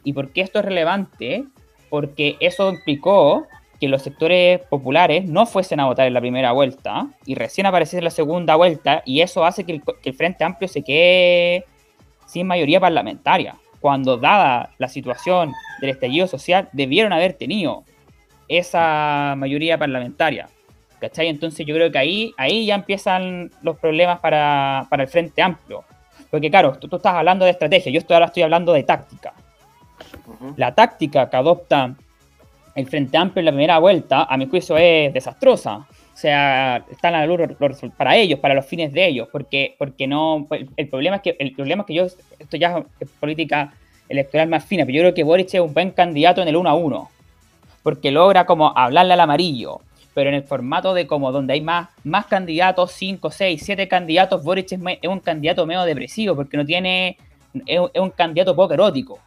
¿Y 0.03 0.13
por 0.13 0.31
qué 0.31 0.41
esto 0.41 0.59
es 0.59 0.65
relevante? 0.65 1.45
Porque 1.91 2.37
eso 2.39 2.69
implicó 2.69 3.47
que 3.79 3.89
los 3.89 4.01
sectores 4.01 4.61
populares 4.69 5.25
no 5.25 5.45
fuesen 5.45 5.81
a 5.81 5.85
votar 5.85 6.07
en 6.07 6.13
la 6.13 6.21
primera 6.21 6.53
vuelta 6.53 7.07
y 7.25 7.35
recién 7.35 7.67
apareciese 7.67 7.97
en 7.97 8.05
la 8.05 8.11
segunda 8.11 8.55
vuelta 8.55 9.03
y 9.05 9.19
eso 9.19 9.43
hace 9.43 9.65
que 9.65 9.81
el, 10.03 10.13
Frente 10.13 10.43
Amplio 10.43 10.69
se 10.69 10.83
quede 10.83 11.65
sin 12.27 12.47
mayoría 12.47 12.79
parlamentaria, 12.79 13.55
cuando 13.81 14.15
dada 14.15 14.69
la 14.77 14.87
situación 14.87 15.51
del 15.81 15.89
estallido 15.89 16.27
social 16.27 16.69
debieron 16.71 17.11
haber 17.11 17.33
tenido 17.33 17.83
esa 18.47 19.33
mayoría 19.37 19.77
parlamentaria. 19.77 20.47
¿Cachai? 20.99 21.27
Entonces 21.27 21.65
yo 21.65 21.75
creo 21.75 21.91
que 21.91 21.97
ahí, 21.97 22.31
ahí 22.37 22.67
ya 22.67 22.75
empiezan 22.75 23.51
los 23.63 23.77
problemas 23.77 24.19
para, 24.19 24.87
el 24.91 25.07
Frente 25.07 25.41
Amplio. 25.41 25.83
Porque 26.29 26.49
claro, 26.49 26.77
tú, 26.79 26.87
tú, 26.87 26.97
estás 26.97 27.15
hablando 27.15 27.43
de 27.43 27.51
estrategia, 27.51 27.91
yo 27.91 27.99
estoy, 27.99 28.13
ahora 28.13 28.27
estoy 28.27 28.43
hablando 28.43 28.71
de 28.71 28.83
táctica. 28.83 29.33
La 30.55 30.73
táctica 30.73 31.29
que 31.29 31.37
adopta 31.37 31.95
el 32.75 32.87
Frente 32.87 33.17
Amplio 33.17 33.41
en 33.41 33.45
la 33.45 33.51
primera 33.51 33.79
vuelta, 33.79 34.23
a 34.23 34.37
mi 34.37 34.47
juicio, 34.47 34.77
es 34.77 35.13
desastrosa. 35.13 35.77
O 36.13 36.17
sea, 36.21 36.83
están 36.91 37.15
a 37.15 37.25
la 37.25 37.25
luz 37.25 37.39
para 37.97 38.15
ellos, 38.15 38.39
para 38.39 38.53
los 38.53 38.65
fines 38.65 38.93
de 38.93 39.07
ellos, 39.07 39.27
porque, 39.31 39.75
porque 39.77 40.07
no. 40.07 40.47
El, 40.77 40.87
problema 40.87 41.17
es 41.17 41.21
que 41.21 41.35
el 41.39 41.53
problema 41.53 41.81
es 41.81 41.87
que 41.87 41.93
yo, 41.93 42.05
esto 42.39 42.57
ya 42.57 42.83
es 42.99 43.09
política 43.19 43.73
electoral 44.07 44.49
más 44.49 44.65
fina, 44.65 44.85
pero 44.85 44.97
yo 44.97 45.01
creo 45.01 45.13
que 45.13 45.23
Boric 45.23 45.53
es 45.53 45.61
un 45.61 45.73
buen 45.73 45.91
candidato 45.91 46.41
en 46.41 46.47
el 46.49 46.57
1 46.57 46.69
a 46.69 46.73
1, 46.75 47.09
porque 47.81 48.11
logra 48.11 48.45
como 48.45 48.77
hablarle 48.77 49.13
al 49.13 49.21
amarillo, 49.21 49.79
pero 50.13 50.29
en 50.29 50.35
el 50.35 50.43
formato 50.43 50.93
de 50.93 51.07
como 51.07 51.31
donde 51.31 51.53
hay 51.53 51.61
más, 51.61 51.89
más 52.03 52.25
candidatos, 52.25 52.91
5, 52.91 53.31
6, 53.31 53.61
7 53.63 53.87
candidatos, 53.87 54.43
Boric 54.43 54.73
es, 54.73 54.79
un 55.07 55.19
candidato 55.21 55.65
medio 55.65 55.83
depresivo, 55.83 56.35
porque 56.35 56.57
no 56.57 56.65
tiene. 56.65 57.17
Es, 57.65 57.79
es 57.93 58.01
un 58.01 58.11
candidato 58.11 58.55
poco 58.55 58.73
erótico. 58.73 59.19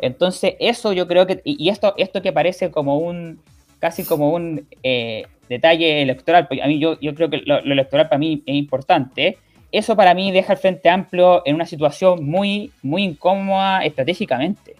Entonces, 0.00 0.54
eso 0.60 0.92
yo 0.92 1.06
creo 1.06 1.26
que, 1.26 1.40
y 1.44 1.68
esto, 1.68 1.94
esto 1.96 2.22
que 2.22 2.32
parece 2.32 2.70
como 2.70 2.98
un, 2.98 3.40
casi 3.78 4.04
como 4.04 4.30
un 4.30 4.66
eh, 4.82 5.26
detalle 5.48 6.02
electoral, 6.02 6.48
a 6.62 6.66
mí 6.66 6.78
yo, 6.78 6.98
yo 7.00 7.14
creo 7.14 7.28
que 7.30 7.38
lo, 7.38 7.58
electoral 7.58 8.08
para 8.08 8.18
mí 8.18 8.42
es 8.46 8.54
importante, 8.54 9.38
eso 9.72 9.96
para 9.96 10.14
mí 10.14 10.32
deja 10.32 10.54
el 10.54 10.58
Frente 10.58 10.88
Amplio 10.88 11.42
en 11.44 11.54
una 11.54 11.66
situación 11.66 12.24
muy, 12.24 12.72
muy 12.82 13.04
incómoda 13.04 13.84
estratégicamente. 13.84 14.76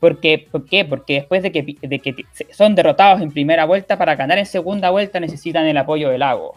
Porque, 0.00 0.46
¿Por 0.50 0.66
qué? 0.66 0.84
Porque 0.84 1.14
después 1.14 1.42
de 1.42 1.52
que, 1.52 1.76
de 1.80 1.98
que 1.98 2.14
son 2.50 2.74
derrotados 2.74 3.20
en 3.20 3.30
primera 3.30 3.64
vuelta, 3.64 3.96
para 3.96 4.16
ganar 4.16 4.38
en 4.38 4.46
segunda 4.46 4.90
vuelta 4.90 5.20
necesitan 5.20 5.66
el 5.66 5.76
apoyo 5.76 6.10
del 6.10 6.20
lago. 6.20 6.54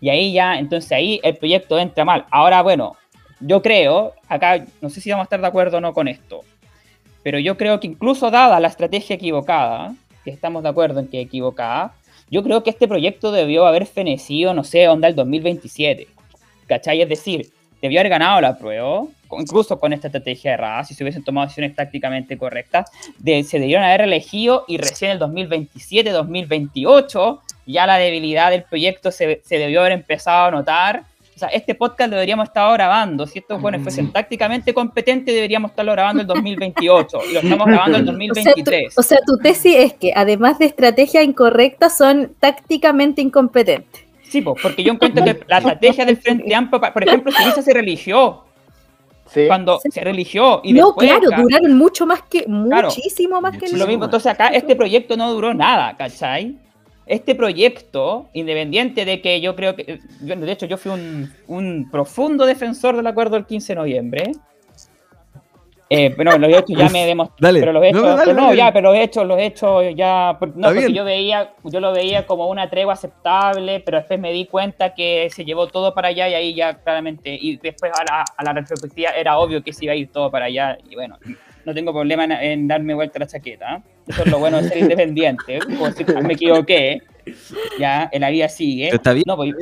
Y 0.00 0.10
ahí 0.10 0.32
ya, 0.32 0.58
entonces 0.58 0.92
ahí 0.92 1.20
el 1.22 1.36
proyecto 1.36 1.78
entra 1.78 2.04
mal. 2.04 2.26
Ahora, 2.30 2.62
bueno, 2.62 2.96
yo 3.40 3.62
creo, 3.62 4.12
acá 4.28 4.64
no 4.80 4.90
sé 4.90 5.00
si 5.00 5.10
vamos 5.10 5.24
a 5.24 5.26
estar 5.26 5.40
de 5.40 5.46
acuerdo 5.46 5.78
o 5.78 5.80
no 5.80 5.92
con 5.92 6.08
esto, 6.08 6.42
pero 7.26 7.40
yo 7.40 7.56
creo 7.56 7.80
que 7.80 7.88
incluso 7.88 8.30
dada 8.30 8.60
la 8.60 8.68
estrategia 8.68 9.16
equivocada, 9.16 9.96
que 10.24 10.30
estamos 10.30 10.62
de 10.62 10.68
acuerdo 10.68 11.00
en 11.00 11.08
que 11.08 11.20
equivocada, 11.20 11.92
Yo 12.30 12.44
creo 12.44 12.62
que 12.62 12.70
este 12.70 12.86
proyecto 12.86 13.32
debió 13.32 13.66
haber 13.66 13.84
fenecido, 13.86 14.54
no 14.54 14.62
sé, 14.62 14.86
onda 14.86 15.08
el 15.08 15.16
2027. 15.16 16.06
¿Cachai? 16.68 17.02
Es 17.02 17.08
decir, 17.08 17.50
debió 17.82 17.98
haber 17.98 18.10
ganado 18.10 18.40
la 18.40 18.56
prueba, 18.56 19.06
incluso 19.40 19.80
con 19.80 19.92
esta 19.92 20.06
estrategia 20.06 20.54
errada, 20.54 20.84
si 20.84 20.94
se 20.94 21.02
hubiesen 21.02 21.24
tomado 21.24 21.48
decisiones 21.48 21.74
tácticamente 21.74 22.38
correctas, 22.38 22.92
de, 23.18 23.42
se 23.42 23.58
debieron 23.58 23.82
haber 23.82 24.02
elegido 24.02 24.64
y 24.68 24.76
recién 24.76 25.10
el 25.10 25.18
2027, 25.18 26.10
2028, 26.10 27.42
ya 27.66 27.88
la 27.88 27.96
debilidad 27.96 28.52
del 28.52 28.62
proyecto 28.62 29.10
se, 29.10 29.42
se 29.44 29.58
debió 29.58 29.80
haber 29.80 29.94
empezado 29.94 30.46
a 30.46 30.50
notar 30.52 31.02
o 31.36 31.38
sea, 31.38 31.48
este 31.48 31.74
podcast 31.74 32.08
lo 32.08 32.16
deberíamos 32.16 32.48
estar 32.48 32.72
grabando. 32.72 33.26
Si 33.26 33.40
estos 33.40 33.60
buenos 33.60 33.82
fuesen 33.82 34.10
tácticamente 34.10 34.72
competentes, 34.72 35.34
deberíamos 35.34 35.70
estarlo 35.70 35.92
grabando 35.92 36.22
en 36.22 36.28
2028. 36.28 37.18
Y 37.28 37.34
lo 37.34 37.40
estamos 37.40 37.66
grabando 37.66 37.98
en 37.98 38.04
2023. 38.06 38.98
O 38.98 39.02
sea, 39.02 39.18
tu, 39.26 39.36
tesis 39.36 39.76
es 39.76 39.92
que, 39.92 40.14
además 40.16 40.58
de 40.58 40.64
estrategia 40.64 41.22
incorrecta, 41.22 41.90
son 41.90 42.32
tácticamente 42.40 43.20
incompetentes. 43.20 44.02
Sí, 44.22 44.40
pues, 44.40 44.62
porque 44.62 44.82
yo 44.82 44.94
encuentro 44.94 45.22
que 45.22 45.38
la 45.46 45.58
estrategia 45.58 46.06
del 46.06 46.16
Frente 46.16 46.54
Amplio, 46.54 46.80
por 46.80 47.06
ejemplo, 47.06 47.30
Siriza 47.30 47.60
se 47.60 47.74
religió. 47.74 48.44
Sí. 49.26 49.46
Cuando 49.46 49.78
se 49.78 50.00
religió 50.00 50.62
y 50.64 50.72
No, 50.72 50.94
claro, 50.94 51.28
duraron 51.36 51.76
mucho 51.76 52.06
más 52.06 52.22
que, 52.22 52.46
muchísimo 52.46 53.42
más 53.42 53.58
que 53.58 53.68
Lo 53.76 53.86
mismo, 53.86 54.06
entonces 54.06 54.32
acá 54.32 54.48
este 54.48 54.74
proyecto 54.74 55.18
no 55.18 55.30
duró 55.32 55.52
nada, 55.52 55.94
¿cachai? 55.98 56.56
Este 57.06 57.34
proyecto, 57.34 58.28
independiente 58.32 59.04
de 59.04 59.20
que 59.20 59.40
yo 59.40 59.54
creo 59.54 59.76
que, 59.76 60.00
de 60.20 60.52
hecho 60.52 60.66
yo 60.66 60.76
fui 60.76 60.92
un, 61.46 61.88
profundo 61.90 62.44
defensor 62.44 62.96
del 62.96 63.06
acuerdo 63.06 63.36
del 63.36 63.46
15 63.46 63.72
de 63.72 63.76
noviembre, 63.76 64.32
eh, 65.88 66.12
pero 66.16 66.36
los 66.36 66.50
hechos 66.50 66.76
ya 66.76 66.88
me 66.88 67.06
demostraron. 67.06 67.60
Pero 67.60 67.72
los 67.72 67.84
hechos, 67.84 68.34
no, 68.34 68.52
ya, 68.52 68.72
pero 68.72 68.92
los 68.92 68.98
hechos, 68.98 69.24
los 69.24 69.38
hechos 69.38 69.84
ya. 69.94 70.36
No, 70.56 70.68
porque 70.68 70.92
yo 70.92 71.04
veía, 71.04 71.52
yo 71.62 71.78
lo 71.78 71.92
veía 71.92 72.26
como 72.26 72.48
una 72.48 72.68
tregua 72.68 72.94
aceptable, 72.94 73.78
pero 73.78 73.98
después 73.98 74.18
me 74.18 74.32
di 74.32 74.46
cuenta 74.46 74.94
que 74.94 75.28
se 75.30 75.44
llevó 75.44 75.68
todo 75.68 75.94
para 75.94 76.08
allá 76.08 76.28
y 76.28 76.34
ahí 76.34 76.54
ya 76.56 76.74
claramente. 76.74 77.38
Y 77.40 77.58
después 77.58 77.92
a 77.92 78.02
la, 78.02 78.24
a 78.36 78.44
la 78.44 78.52
retrospectiva 78.52 79.10
era 79.10 79.38
obvio 79.38 79.62
que 79.62 79.72
se 79.72 79.84
iba 79.84 79.92
a 79.92 79.96
ir 79.96 80.10
todo 80.10 80.28
para 80.28 80.46
allá. 80.46 80.76
Y 80.90 80.96
bueno, 80.96 81.18
no 81.64 81.72
tengo 81.72 81.92
problema 81.92 82.24
en, 82.24 82.66
darme 82.66 82.94
vuelta 82.94 83.20
la 83.20 83.26
chaqueta. 83.26 83.82
Eso 84.06 84.22
es 84.22 84.30
lo 84.30 84.38
bueno 84.38 84.62
de 84.62 84.68
ser 84.68 84.78
independiente. 84.78 85.58
Como 85.60 85.90
si 85.90 86.04
me 86.04 86.34
equivoqué, 86.34 87.02
ya, 87.78 88.08
en 88.12 88.20
la 88.20 88.30
vida 88.30 88.48
sigue. 88.48 88.86
Pero 88.86 88.96
está 88.96 89.12
bien. 89.12 89.24
No, 89.26 89.36
pues, 89.36 89.52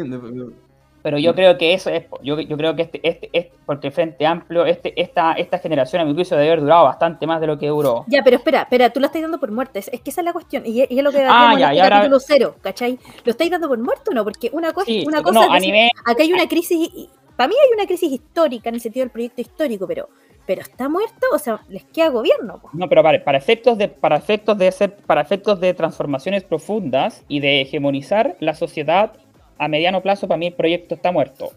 pero 1.04 1.18
yo 1.18 1.34
creo 1.34 1.58
que 1.58 1.74
eso 1.74 1.90
es, 1.90 2.06
yo, 2.22 2.40
yo 2.40 2.56
creo 2.56 2.74
que 2.74 2.80
este, 2.80 2.98
este, 3.06 3.28
este, 3.30 3.52
porque 3.66 3.88
el 3.88 3.92
Frente 3.92 4.24
Amplio, 4.24 4.64
este, 4.64 4.98
esta, 4.98 5.34
esta 5.34 5.58
generación 5.58 6.00
a 6.00 6.06
mi 6.06 6.14
juicio 6.14 6.34
debe 6.34 6.52
haber 6.52 6.62
durado 6.62 6.84
bastante 6.84 7.26
más 7.26 7.42
de 7.42 7.46
lo 7.46 7.58
que 7.58 7.68
duró. 7.68 8.06
Ya, 8.08 8.24
pero 8.24 8.38
espera, 8.38 8.62
espera, 8.62 8.88
tú 8.88 9.00
lo 9.00 9.06
estás 9.06 9.20
dando 9.20 9.38
por 9.38 9.52
muerte, 9.52 9.80
es, 9.80 9.90
que 9.90 10.08
esa 10.08 10.22
es 10.22 10.24
la 10.24 10.32
cuestión, 10.32 10.62
y, 10.64 10.80
es 10.80 11.02
lo 11.02 11.12
que 11.12 11.22
ah, 11.28 11.54
ya, 11.58 11.72
en 11.72 11.78
el 11.78 11.90
capítulo 11.90 12.20
cero, 12.20 12.56
¿cachai? 12.62 12.98
¿Lo 13.22 13.32
estáis 13.32 13.50
dando 13.50 13.68
por 13.68 13.78
muerto 13.78 14.12
o 14.12 14.14
no? 14.14 14.24
Porque 14.24 14.48
una 14.54 14.72
cosa, 14.72 14.90
una 15.06 15.22
cosa 15.22 15.46
no, 15.46 15.52
a 15.52 15.58
nivel... 15.58 15.90
acá 16.06 16.22
hay 16.22 16.32
una 16.32 16.48
crisis, 16.48 16.88
para 17.36 17.48
mí 17.48 17.54
hay 17.62 17.74
una 17.74 17.84
crisis 17.84 18.10
histórica 18.10 18.70
en 18.70 18.76
el 18.76 18.80
sentido 18.80 19.04
del 19.04 19.10
proyecto 19.10 19.42
histórico, 19.42 19.86
pero 19.86 20.08
pero 20.46 20.60
está 20.60 20.88
muerto, 20.88 21.26
o 21.32 21.38
sea, 21.38 21.60
les 21.68 21.84
queda 21.84 22.08
gobierno. 22.08 22.60
No, 22.72 22.88
pero 22.88 23.02
vale, 23.02 23.20
para 23.20 23.38
efectos 23.38 23.78
de, 23.78 23.88
para 23.88 24.16
efectos 24.16 24.58
de 24.58 24.70
ser, 24.72 24.94
para 24.94 25.20
efectos 25.20 25.60
de 25.60 25.72
transformaciones 25.74 26.44
profundas 26.44 27.24
y 27.28 27.40
de 27.40 27.62
hegemonizar 27.62 28.36
la 28.40 28.54
sociedad 28.54 29.12
a 29.58 29.68
mediano 29.68 30.02
plazo, 30.02 30.28
para 30.28 30.38
mí 30.38 30.48
el 30.48 30.52
proyecto 30.52 30.94
está 30.94 31.12
muerto. 31.12 31.52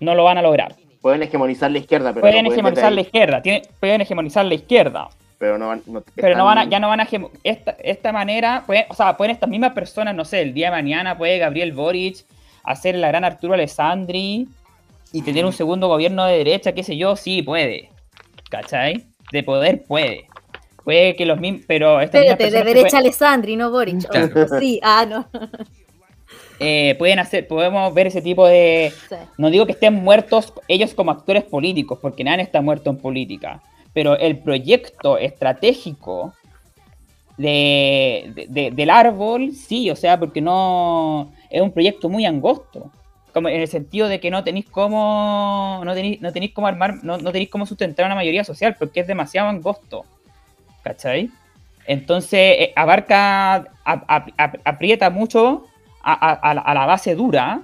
No 0.00 0.14
lo 0.14 0.24
van 0.24 0.38
a 0.38 0.42
lograr. 0.42 0.74
Pueden 1.00 1.22
hegemonizar 1.22 1.70
la 1.70 1.78
izquierda, 1.78 2.12
pero 2.12 2.22
pueden 2.22 2.46
hegemonizar 2.46 2.92
la 2.92 3.00
izquierda, 3.00 3.42
pueden 3.80 4.00
hegemonizar 4.00 4.44
la 4.44 4.54
izquierda. 4.54 5.08
Pero 5.38 5.56
no 5.56 5.68
van, 5.68 5.82
pero 6.16 6.36
no 6.36 6.44
van 6.44 6.58
a, 6.58 6.64
ya 6.64 6.80
no 6.80 6.88
van 6.88 7.00
a 7.00 7.08
esta, 7.44 7.76
esta 7.78 8.12
manera, 8.12 8.64
o 8.88 8.94
sea, 8.94 9.16
pueden 9.16 9.32
estas 9.32 9.48
mismas 9.48 9.72
personas, 9.72 10.14
no 10.14 10.24
sé, 10.24 10.42
el 10.42 10.52
día 10.52 10.66
de 10.66 10.72
mañana 10.72 11.16
puede 11.16 11.38
Gabriel 11.38 11.72
Boric 11.72 12.24
hacer 12.64 12.96
la 12.96 13.08
gran 13.08 13.24
Arturo 13.24 13.54
Alessandri 13.54 14.48
y 15.12 15.22
tener 15.22 15.44
un 15.44 15.52
segundo 15.52 15.88
gobierno 15.88 16.24
de 16.26 16.38
derecha, 16.38 16.72
qué 16.72 16.82
sé 16.82 16.96
yo, 16.96 17.16
sí 17.16 17.42
puede. 17.42 17.90
¿Cachai? 18.50 19.06
De 19.32 19.42
poder 19.42 19.84
puede. 19.84 20.26
Puede 20.84 21.16
que 21.16 21.26
los 21.26 21.38
mismos, 21.38 21.64
pero... 21.66 22.00
Espérate, 22.00 22.50
de 22.50 22.64
derecha 22.64 22.98
Alessandri, 22.98 23.56
no 23.56 23.70
Boric. 23.70 24.06
sí, 24.58 24.80
ah, 24.82 25.06
no. 25.08 25.28
Eh, 26.60 26.96
pueden 26.98 27.20
hacer, 27.20 27.46
podemos 27.46 27.94
ver 27.94 28.08
ese 28.08 28.20
tipo 28.20 28.46
de... 28.46 28.92
No 29.36 29.48
digo 29.48 29.64
que 29.64 29.72
estén 29.72 29.94
muertos 29.94 30.52
ellos 30.66 30.92
como 30.92 31.12
actores 31.12 31.44
políticos, 31.44 31.98
porque 32.02 32.24
nadie 32.24 32.42
está 32.42 32.60
muerto 32.60 32.90
en 32.90 32.98
política, 32.98 33.62
pero 33.92 34.18
el 34.18 34.38
proyecto 34.38 35.18
estratégico 35.18 36.34
de, 37.36 38.70
del 38.72 38.90
árbol, 38.90 39.52
sí, 39.52 39.88
o 39.90 39.94
sea, 39.94 40.18
porque 40.18 40.40
no... 40.40 41.32
Es 41.48 41.62
un 41.62 41.70
proyecto 41.70 42.08
muy 42.08 42.26
angosto 42.26 42.90
como 43.38 43.48
en 43.50 43.60
el 43.60 43.68
sentido 43.68 44.08
de 44.08 44.18
que 44.18 44.32
no 44.32 44.42
tenéis 44.42 44.66
cómo 44.68 45.80
no 45.84 45.94
tenéis, 45.94 46.20
no 46.20 46.32
tenéis 46.32 46.52
cómo 46.52 46.66
armar, 46.66 47.04
no, 47.04 47.18
no 47.18 47.30
tenéis 47.30 47.50
cómo 47.50 47.66
sustentar 47.66 48.04
una 48.04 48.16
mayoría 48.16 48.42
social 48.42 48.74
porque 48.76 48.98
es 48.98 49.06
demasiado 49.06 49.48
angosto. 49.48 50.04
¿Cachai? 50.82 51.30
Entonces 51.86 52.40
eh, 52.58 52.72
abarca, 52.74 53.68
aprieta 54.64 55.10
mucho 55.10 55.66
a, 56.02 56.74
la 56.74 56.86
base 56.86 57.14
dura 57.14 57.60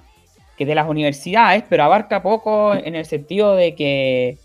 que 0.56 0.64
de 0.64 0.76
las 0.76 0.88
universidades, 0.88 1.64
pero 1.68 1.82
abarca 1.82 2.22
poco 2.22 2.72
en 2.72 2.94
el 2.94 3.04
sentido 3.04 3.56
de 3.56 3.74
que 3.74 4.38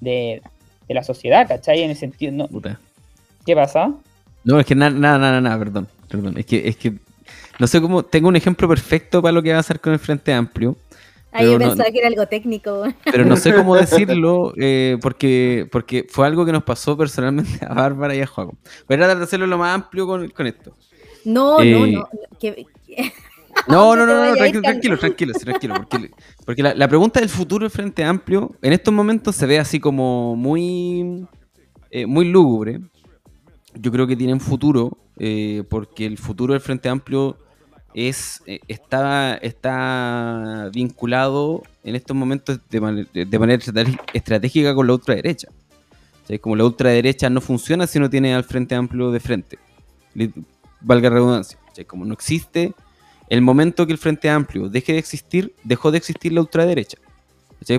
de, 0.00 0.42
la 0.88 1.04
sociedad, 1.04 1.46
¿cachai? 1.46 1.82
En 1.82 1.90
el 1.90 1.96
sentido. 1.96 2.32
No. 2.32 2.48
¿Qué 3.46 3.54
pasa? 3.54 3.92
No, 4.42 4.58
es 4.58 4.66
que 4.66 4.74
nada, 4.74 4.90
nada, 4.90 5.18
nada, 5.18 5.40
nada, 5.40 5.56
perdón, 5.56 5.86
perdón. 6.08 6.36
Es 6.36 6.46
que, 6.46 6.66
es 6.66 6.76
que 6.76 6.94
no 7.58 7.66
sé 7.66 7.80
cómo, 7.80 8.04
tengo 8.04 8.28
un 8.28 8.36
ejemplo 8.36 8.68
perfecto 8.68 9.20
para 9.20 9.32
lo 9.32 9.42
que 9.42 9.50
va 9.50 9.56
a 9.56 9.60
hacer 9.60 9.80
con 9.80 9.92
el 9.92 9.98
Frente 9.98 10.32
Amplio. 10.32 10.76
Ahí 11.30 11.50
yo 11.50 11.58
pensaba 11.58 11.90
que 11.90 11.98
era 11.98 12.08
algo 12.08 12.26
técnico. 12.26 12.84
Pero 13.04 13.24
no 13.24 13.36
sé 13.36 13.54
cómo 13.54 13.76
decirlo, 13.76 14.52
eh, 14.56 14.96
porque, 15.00 15.68
porque 15.70 16.06
fue 16.08 16.26
algo 16.26 16.46
que 16.46 16.52
nos 16.52 16.64
pasó 16.64 16.96
personalmente 16.96 17.64
a 17.64 17.74
Bárbara 17.74 18.14
y 18.14 18.20
a 18.20 18.26
Juaco. 18.26 18.56
Voy 18.88 18.94
a 18.94 18.98
tratar 18.98 19.18
de 19.18 19.24
hacerlo 19.24 19.46
lo 19.46 19.58
más 19.58 19.74
amplio 19.74 20.06
con, 20.06 20.28
con 20.30 20.46
esto. 20.46 20.72
No, 21.24 21.58
no, 21.62 21.86
no. 21.86 22.08
No, 23.66 23.96
no, 23.96 24.06
no, 24.06 24.24
no, 24.24 24.34
tranquilo, 24.34 24.62
tranquilo, 24.62 24.96
tranquilo, 24.96 25.34
tranquilo, 25.34 25.74
porque, 25.74 26.10
porque 26.46 26.62
la, 26.62 26.74
la, 26.74 26.88
pregunta 26.88 27.20
del 27.20 27.28
futuro 27.28 27.64
del 27.64 27.70
Frente 27.70 28.04
Amplio 28.04 28.54
en 28.62 28.72
estos 28.72 28.94
momentos 28.94 29.34
se 29.34 29.46
ve 29.46 29.58
así 29.58 29.80
como 29.80 30.36
muy, 30.36 31.26
eh, 31.90 32.06
muy 32.06 32.26
lúgubre. 32.26 32.80
Yo 33.74 33.92
creo 33.92 34.06
que 34.06 34.16
tienen 34.16 34.40
futuro, 34.40 34.96
porque 35.68 36.06
el 36.06 36.18
futuro 36.18 36.52
del 36.52 36.60
Frente 36.60 36.88
Amplio 36.88 37.36
es, 37.94 38.42
eh, 38.46 38.60
está, 38.68 39.36
está 39.36 40.70
vinculado 40.72 41.62
en 41.82 41.96
estos 41.96 42.16
momentos 42.16 42.60
de, 42.68 43.38
manera 43.38 43.62
estratégica 44.12 44.74
con 44.74 44.86
la 44.86 44.94
ultraderecha. 44.94 45.48
Como 46.40 46.56
la 46.56 46.64
ultraderecha 46.64 47.30
no 47.30 47.40
funciona 47.40 47.86
si 47.86 47.98
no 47.98 48.10
tiene 48.10 48.34
al 48.34 48.44
Frente 48.44 48.74
Amplio 48.74 49.10
de 49.10 49.18
frente. 49.18 49.58
Valga 50.80 51.08
redundancia. 51.08 51.58
como 51.86 52.04
no 52.04 52.12
existe, 52.12 52.74
el 53.30 53.40
momento 53.40 53.86
que 53.86 53.92
el 53.92 53.98
Frente 53.98 54.28
Amplio 54.28 54.68
deje 54.68 54.92
de 54.92 54.98
existir, 54.98 55.54
dejó 55.64 55.90
de 55.90 55.98
existir 55.98 56.32
la 56.32 56.42
ultraderecha. 56.42 56.98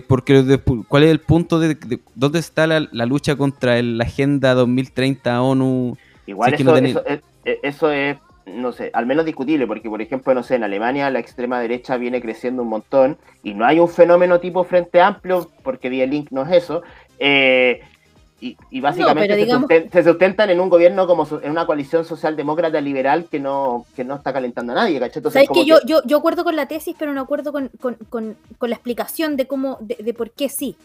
Porque 0.08 0.60
¿cuál 0.88 1.04
es 1.04 1.12
el 1.12 1.20
punto 1.20 1.60
de, 1.60 1.78
dónde 2.16 2.40
está 2.40 2.68
la, 2.68 3.06
lucha 3.06 3.36
contra 3.36 3.82
la 3.82 4.04
Agenda 4.04 4.54
2030 4.54 5.42
ONU? 5.42 5.98
Igual 6.28 6.54
eso, 6.54 7.04
eso 7.64 7.92
es 7.92 8.18
no 8.56 8.72
sé, 8.72 8.90
al 8.94 9.06
menos 9.06 9.26
discutible, 9.26 9.68
porque 9.68 9.90
por 9.90 10.02
ejemplo, 10.02 10.34
no 10.34 10.44
sé, 10.44 10.56
en 10.56 10.64
Alemania 10.64 11.10
la 11.10 11.20
extrema 11.20 11.60
derecha 11.60 11.98
viene 11.98 12.22
creciendo 12.22 12.64
un 12.64 12.70
montón 12.70 13.18
y 13.44 13.54
no 13.54 13.66
hay 13.66 13.80
un 13.80 13.90
fenómeno 13.90 14.40
tipo 14.40 14.64
Frente 14.64 15.02
Amplio, 15.02 15.50
porque 15.64 15.90
Die 15.90 16.06
Link 16.08 16.32
no 16.32 16.44
es 16.44 16.64
eso, 16.64 16.82
eh, 17.20 17.82
y, 18.42 18.80
básicamente 18.80 19.48
se, 19.92 20.04
sustentan 20.04 20.50
en 20.50 20.60
un 20.60 20.70
gobierno 20.70 21.08
como 21.08 21.28
en 21.42 21.52
una 21.52 21.66
coalición 21.66 22.06
socialdemócrata 22.06 22.80
liberal 22.82 23.28
que 23.30 23.40
no, 23.40 23.86
que 23.96 24.04
no 24.04 24.16
está 24.16 24.34
calentando 24.34 24.74
a 24.74 24.76
nadie, 24.76 25.00
¿cachai? 25.00 25.22
¿Sabes 25.24 25.50
que, 25.54 25.66
yo, 25.66 25.78
yo, 25.86 26.02
yo 26.06 26.18
acuerdo 26.18 26.44
con 26.44 26.56
la 26.56 26.68
tesis, 26.68 26.96
pero 26.98 27.14
no 27.14 27.22
acuerdo 27.22 27.52
con, 27.52 27.70
con, 27.80 27.98
con, 28.10 28.70
la 28.70 28.76
explicación 28.76 29.36
de 29.36 29.48
cómo, 29.48 29.78
de, 29.82 29.98
de 30.00 30.14
por 30.14 30.32
qué 30.32 30.50
sí. 30.50 30.76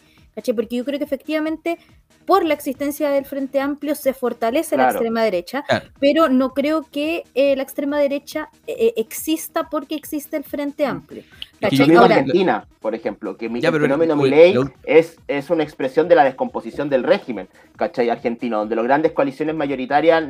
Porque 0.53 0.75
yo 0.75 0.83
creo 0.83 0.99
que 0.99 1.05
efectivamente 1.05 1.77
por 2.25 2.43
la 2.43 2.53
existencia 2.53 3.09
del 3.09 3.25
Frente 3.25 3.59
Amplio 3.59 3.95
se 3.95 4.13
fortalece 4.13 4.75
la 4.75 4.89
extrema 4.89 5.23
derecha, 5.23 5.63
pero 5.99 6.27
no 6.27 6.53
creo 6.53 6.83
que 6.83 7.23
eh, 7.35 7.55
la 7.55 7.63
extrema 7.63 7.99
derecha 7.99 8.49
eh, 8.67 8.93
exista 8.97 9.69
porque 9.69 9.95
existe 9.95 10.35
el 10.35 10.43
Frente 10.43 10.85
Amplio. 10.85 11.23
En 11.61 11.97
Argentina, 11.97 12.67
por 12.81 12.95
ejemplo, 12.95 13.37
que 13.37 13.47
el 13.47 13.61
fenómeno 13.61 14.15
Milei 14.15 14.55
es, 14.83 15.17
es 15.27 15.49
una 15.49 15.63
expresión 15.63 16.07
de 16.07 16.15
la 16.15 16.23
descomposición 16.23 16.89
del 16.89 17.03
régimen, 17.03 17.47
¿cachai? 17.77 18.09
Argentino, 18.09 18.59
donde 18.59 18.75
las 18.75 18.85
grandes 18.85 19.11
coaliciones 19.13 19.55
mayoritarias 19.55 20.23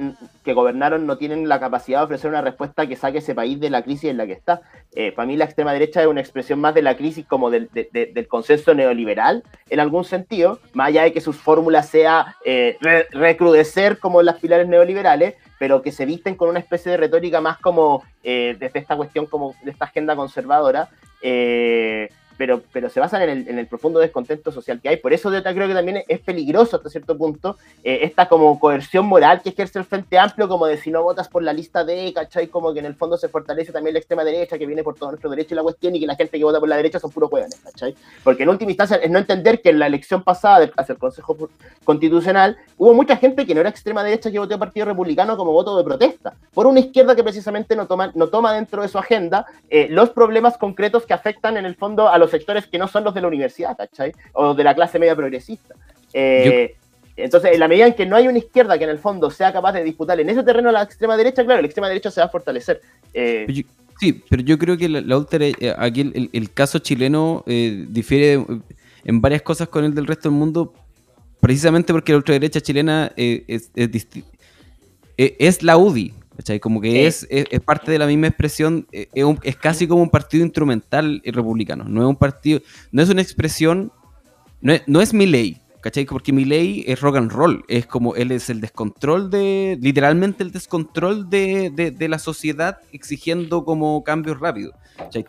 que 0.44 0.54
gobernaron 0.54 1.06
no 1.06 1.18
tienen 1.18 1.50
la 1.50 1.60
capacidad 1.60 2.00
de 2.00 2.06
ofrecer 2.06 2.30
una 2.30 2.42
respuesta 2.42 2.88
que 2.88 2.96
saque 2.96 3.18
ese 3.18 3.36
país 3.36 3.60
de 3.60 3.70
la 3.70 3.84
crisis 3.84 4.10
en 4.10 4.18
la 4.18 4.26
que 4.26 4.34
está. 4.34 4.62
Eh, 4.96 5.12
para 5.12 5.28
mí 5.28 5.36
la 5.36 5.46
extrema 5.46 5.74
derecha 5.74 6.02
es 6.02 6.08
una 6.08 6.22
expresión 6.22 6.60
más 6.60 6.74
de 6.74 6.82
la 6.82 6.96
crisis 6.96 7.26
como 7.26 7.50
del, 7.50 7.70
del 7.74 8.28
consenso 8.28 8.74
neoliberal, 8.74 9.44
en 9.70 9.80
algún 9.80 10.06
sentido, 10.06 10.60
más 10.74 10.88
allá 10.88 11.04
de 11.04 11.14
que 11.14 11.22
sus 11.22 11.36
fórmulas 11.36 11.90
sea 11.90 12.36
eh, 12.46 12.78
recrudecer 13.12 14.00
como 14.00 14.22
las 14.22 14.40
pilares 14.40 14.68
neoliberales, 14.68 15.36
pero 15.60 15.82
que 15.82 15.92
se 15.92 16.06
visten 16.06 16.36
con 16.36 16.50
una 16.50 16.60
especie 16.60 16.92
de 16.92 16.98
retórica 16.98 17.42
más 17.42 17.60
como 17.60 18.04
eh, 18.24 18.56
desde 18.60 18.80
esta 18.80 18.96
cuestión, 18.96 19.26
como 19.26 19.56
de 19.64 19.72
esta 19.72 19.86
agenda 19.86 20.16
conservadora. 20.16 20.90
Eh, 21.22 22.10
pero, 22.38 22.62
pero 22.72 22.90
se 22.90 23.00
basan 23.00 23.24
en 23.24 23.30
el, 23.30 23.48
en 23.48 23.60
el, 23.60 23.68
profundo 23.68 24.00
descontento 24.00 24.52
social 24.52 24.80
que 24.82 24.90
hay. 24.90 24.98
Por 24.98 25.14
eso 25.14 25.30
creo 25.30 25.68
que 25.68 25.74
también 25.74 26.04
es 26.08 26.20
peligroso 26.20 26.78
hasta 26.78 26.90
cierto 26.90 27.18
punto 27.18 27.58
eh, 27.84 28.00
esta 28.04 28.28
como 28.28 28.60
coerción 28.60 29.06
moral 29.06 29.42
que 29.42 29.50
ejerce 29.50 29.80
el 29.80 29.86
Frente 29.86 30.18
Amplio, 30.18 30.48
como 30.48 30.66
de 30.66 30.78
si 30.78 30.92
no 30.92 31.04
votas 31.04 31.28
por 31.28 31.44
la 31.44 31.54
lista 31.54 31.84
de, 31.84 32.12
¿cachai? 32.14 32.48
Como 32.48 32.74
que 32.74 32.80
en 32.80 32.86
el 32.86 32.96
fondo 32.96 33.18
se 33.18 33.30
fortalece 33.30 33.72
también 33.72 33.94
la 33.94 34.00
extrema 34.00 34.24
derecha 34.24 34.58
que 34.58 34.66
viene 34.66 34.84
por 34.84 34.96
todo 34.96 35.10
nuestro 35.10 35.30
derecho 35.30 35.54
y 35.54 35.58
la 35.58 35.64
cuestión 35.64 35.96
y 35.96 36.00
que 36.00 36.08
la 36.08 36.16
gente 36.16 36.38
que 36.38 36.44
vota 36.44 36.60
por 36.60 36.70
la 36.70 36.78
derecha 36.78 37.00
son 37.00 37.12
puros 37.12 37.30
jóvenes, 37.30 37.60
¿cachai? 37.64 37.96
Porque 38.24 38.44
en 38.44 38.50
última 38.50 38.72
instancia 38.72 38.98
es 38.98 39.10
no 39.10 39.20
entender 39.20 39.62
que 39.62 39.70
en 39.70 39.80
la 39.80 39.88
elección 39.88 40.24
pasada 40.24 40.60
del, 40.60 40.74
hacia 40.76 40.94
el 40.94 41.00
Consejo 41.00 41.38
Constitucional 41.84 42.58
hubo 42.78 42.94
mucha 42.94 43.18
gente 43.18 43.46
que 43.46 43.54
no 43.54 43.62
era 43.62 43.70
extrema 43.70 44.04
derecha 44.04 44.32
que 44.32 44.40
votó 44.40 44.58
Partido 44.60 44.86
Republicano 44.86 45.38
como 45.38 45.52
voto 45.52 45.78
de 45.78 45.84
protesta, 45.84 46.34
por 46.54 46.66
una 46.66 46.80
izquierda 46.80 47.16
que 47.16 47.24
precisamente 47.24 47.76
no 47.76 47.88
toma, 47.88 48.12
no 48.16 48.28
toma 48.28 48.54
dentro 48.54 48.82
de 48.82 48.88
su 48.88 48.98
agenda 48.98 49.46
eh, 49.70 49.88
los 49.90 50.10
problemas 50.10 50.58
concretos 50.58 51.06
que 51.06 51.14
afectan 51.14 51.58
en 51.58 51.66
el 51.66 51.76
fondo 51.76 52.10
a 52.10 52.18
los 52.18 52.25
sectores 52.32 52.68
que 52.68 52.78
no 52.78 52.88
son 52.88 53.04
los 53.04 53.14
de 53.14 53.22
la 53.22 53.28
universidad, 53.28 53.76
¿cachai? 53.78 54.14
O 54.34 54.54
de 54.54 54.64
la 54.64 54.76
clase 54.76 55.00
media 55.00 55.16
progresista. 55.16 55.76
Eh, 56.14 56.76
entonces, 57.16 57.54
en 57.54 57.60
la 57.60 57.68
medida 57.68 57.88
en 57.88 57.94
que 57.94 58.06
no 58.06 58.16
hay 58.16 58.28
una 58.28 58.38
izquierda 58.38 58.78
que 58.78 58.84
en 58.84 58.90
el 58.90 59.00
fondo 59.00 59.32
sea 59.32 59.54
capaz 59.54 59.74
de 59.74 59.84
disputar 59.84 60.20
en 60.20 60.30
ese 60.30 60.44
terreno 60.44 60.70
a 60.70 60.72
la 60.72 60.84
extrema 60.84 61.16
derecha, 61.16 61.46
claro, 61.46 61.62
la 61.62 61.68
extrema 61.68 61.88
derecha 61.88 62.12
se 62.12 62.20
va 62.22 62.28
a 62.28 62.30
fortalecer. 62.30 62.82
Eh, 63.14 63.64
sí, 64.00 64.24
pero 64.30 64.44
yo 64.44 64.58
creo 64.58 64.78
que 64.78 64.90
la, 64.90 65.02
la 65.02 65.26
eh, 65.32 65.74
aquí 65.78 66.30
el, 66.34 66.52
caso 66.52 66.80
chileno 66.80 67.44
difiere 67.46 68.46
en 69.06 69.22
varias 69.22 69.42
cosas 69.42 69.70
con 69.70 69.86
el 69.86 69.96
del 69.96 70.08
resto 70.08 70.30
del 70.30 70.38
mundo, 70.38 70.74
precisamente 71.40 71.94
porque 71.94 72.12
la 72.12 72.18
ultraderecha 72.18 72.60
chilena 72.60 73.12
es, 73.16 73.72
es 75.18 75.64
la 75.64 75.78
UDI, 75.78 76.14
como 76.62 76.82
que 76.82 77.08
es, 77.08 77.26
es, 77.30 77.60
parte 77.62 77.92
de 77.92 78.00
la 78.00 78.08
misma 78.08 78.28
expresión, 78.28 78.88
eh, 78.92 79.08
es, 79.44 79.56
casi 79.56 79.88
como 79.88 80.02
un 80.02 80.10
partido 80.10 80.44
instrumental 80.44 81.22
republicano, 81.26 81.86
no 81.86 82.02
es 82.02 82.08
un 82.08 82.16
partido, 82.16 82.62
no 82.92 83.02
es 83.02 83.10
una 83.10 83.22
expresión, 83.22 83.92
no 84.62 84.74
es, 84.74 84.84
no 84.86 85.02
es 85.02 85.14
mi 85.14 85.26
ley, 85.26 85.62
¿cachai? 85.82 86.06
Porque 86.06 86.34
mi 86.34 86.46
ley 86.46 86.84
es 86.88 87.00
rock 87.00 87.18
and 87.18 87.32
roll, 87.32 87.64
es 87.68 87.88
como 87.88 88.16
él 88.16 88.32
es 88.32 88.50
el 88.50 88.60
descontrol 88.60 89.30
de, 89.30 89.78
literalmente 89.82 90.44
el 90.44 90.52
descontrol 90.52 91.30
de, 91.30 91.70
de, 91.72 92.10
la 92.10 92.20
sociedad 92.20 92.80
exigiendo 92.92 93.64
como 93.64 94.04
cambios 94.04 94.40
rápidos. 94.40 94.74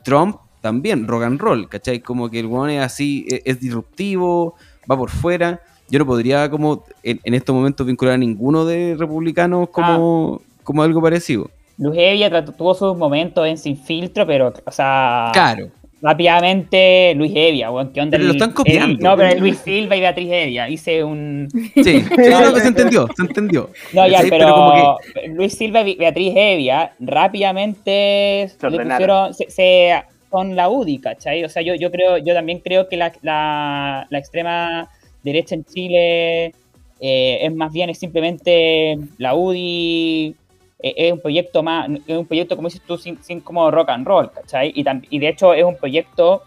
Trump 0.05 0.37
también, 0.61 1.07
rock 1.07 1.23
and 1.23 1.41
roll, 1.41 1.69
¿cachai? 1.69 2.01
Como 2.01 2.29
que 2.29 2.41
el 2.41 2.47
one 2.47 2.79
es 2.79 2.83
así, 2.83 3.27
e, 3.31 3.43
es, 3.45 3.61
disruptivo, 3.61 4.55
va 4.91 4.97
por 4.97 5.11
fuera. 5.11 5.61
Yo 5.89 6.01
no 6.01 6.07
podría 6.07 6.51
como 6.51 6.85
en, 7.05 7.21
en 7.23 7.35
estos 7.35 7.55
momentos 7.55 7.87
vincular 7.87 8.15
a 8.15 8.19
ninguno 8.19 8.65
de 8.65 8.97
republicanos 8.99 9.69
como... 9.71 10.41
Ah 10.43 10.53
como 10.67 10.83
algo 10.83 11.01
parecido. 11.01 11.49
Luis 11.79 11.99
Evia 11.99 12.45
tuvo 12.45 12.75
sus 12.75 12.97
momentos 12.97 13.47
en 13.47 13.57
Sin 13.57 13.79
Filtro, 13.79 14.27
pero, 14.27 14.53
o 14.65 14.71
sea. 14.71 15.31
Claro. 15.33 15.69
Rápidamente, 16.03 17.15
Luis 17.17 17.33
Evia, 17.35 17.69
¿qué 17.95 18.01
onda? 18.01 18.19
Pero 18.19 18.25
lo 18.25 18.33
están 18.33 18.53
copiando. 18.53 18.99
no, 19.01 19.17
pero 19.17 19.41
Luis 19.41 19.59
Silva 19.59 19.97
y 19.97 20.01
Beatriz 20.01 20.29
Evia. 20.31 20.69
Hice 20.69 21.03
un. 21.05 21.49
Sí, 21.51 21.83
sí 21.85 22.05
no, 22.09 22.53
que 22.53 22.61
se 22.61 22.69
entendió, 22.69 23.09
se 23.17 23.23
entendió. 23.23 23.71
No, 23.93 24.07
ya, 24.07 24.23
pero, 24.29 24.99
Luis 25.29 25.55
Silva 25.55 25.83
y 25.83 25.95
Beatriz 25.95 26.33
Evia 26.37 26.93
rápidamente 27.01 28.51
se, 28.59 28.71
pusieron, 28.71 29.33
se, 29.35 30.03
con 30.29 30.55
la 30.57 30.69
UDI, 30.69 30.99
¿cachai? 30.99 31.45
O 31.45 31.49
sea, 31.49 31.63
yo, 31.63 31.75
yo 31.77 31.91
creo, 31.91 32.19
yo 32.19 32.35
también 32.35 32.59
creo 32.59 32.89
que 32.89 32.97
la, 32.97 33.13
la, 33.23 34.07
la 34.11 34.19
extrema 34.19 34.89
derecha 35.23 35.55
en 35.55 35.65
Chile 35.65 36.53
eh, 37.01 37.39
es 37.43 37.55
más 37.55 37.73
bien 37.73 37.91
es 37.91 37.99
simplemente 37.99 38.99
la 39.19 39.35
UDI 39.35 40.35
eh, 40.81 40.95
es 40.97 41.13
un 41.13 41.21
proyecto 41.21 41.63
más, 41.63 41.89
es 42.07 42.17
un 42.17 42.27
proyecto, 42.27 42.57
como 42.57 42.69
dices 42.69 42.83
tú, 42.87 42.99
sin, 42.99 43.41
como 43.41 43.71
rock 43.71 43.91
and 43.91 44.07
roll, 44.07 44.31
¿cachai? 44.31 44.73
Y, 44.75 44.85
y 45.11 45.19
de 45.19 45.29
hecho 45.29 45.55
es 45.55 45.65
un 45.65 45.77
proyecto, 45.77 46.43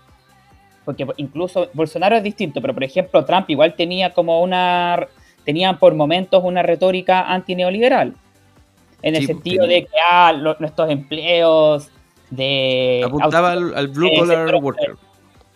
porque 0.85 1.05
incluso 1.17 1.69
Bolsonaro 1.73 2.17
es 2.17 2.23
distinto, 2.23 2.61
pero 2.61 2.73
por 2.73 2.83
ejemplo 2.83 3.25
Trump 3.25 3.49
igual 3.49 3.75
tenía 3.75 4.13
como 4.13 4.41
una, 4.41 5.07
tenían 5.45 5.79
por 5.79 5.95
momentos 5.95 6.43
una 6.43 6.61
retórica 6.61 7.31
antineoliberal, 7.31 8.15
en 9.01 9.15
el 9.15 9.25
sentido 9.25 9.65
de 9.65 9.83
que, 9.83 9.97
ah, 10.11 10.33
nuestros 10.59 10.89
empleos 10.89 11.89
de... 12.29 13.01
Apuntaba 13.05 13.53
al, 13.53 13.87
blue 13.87 14.09
collar 14.17 14.55
worker. 14.55 14.95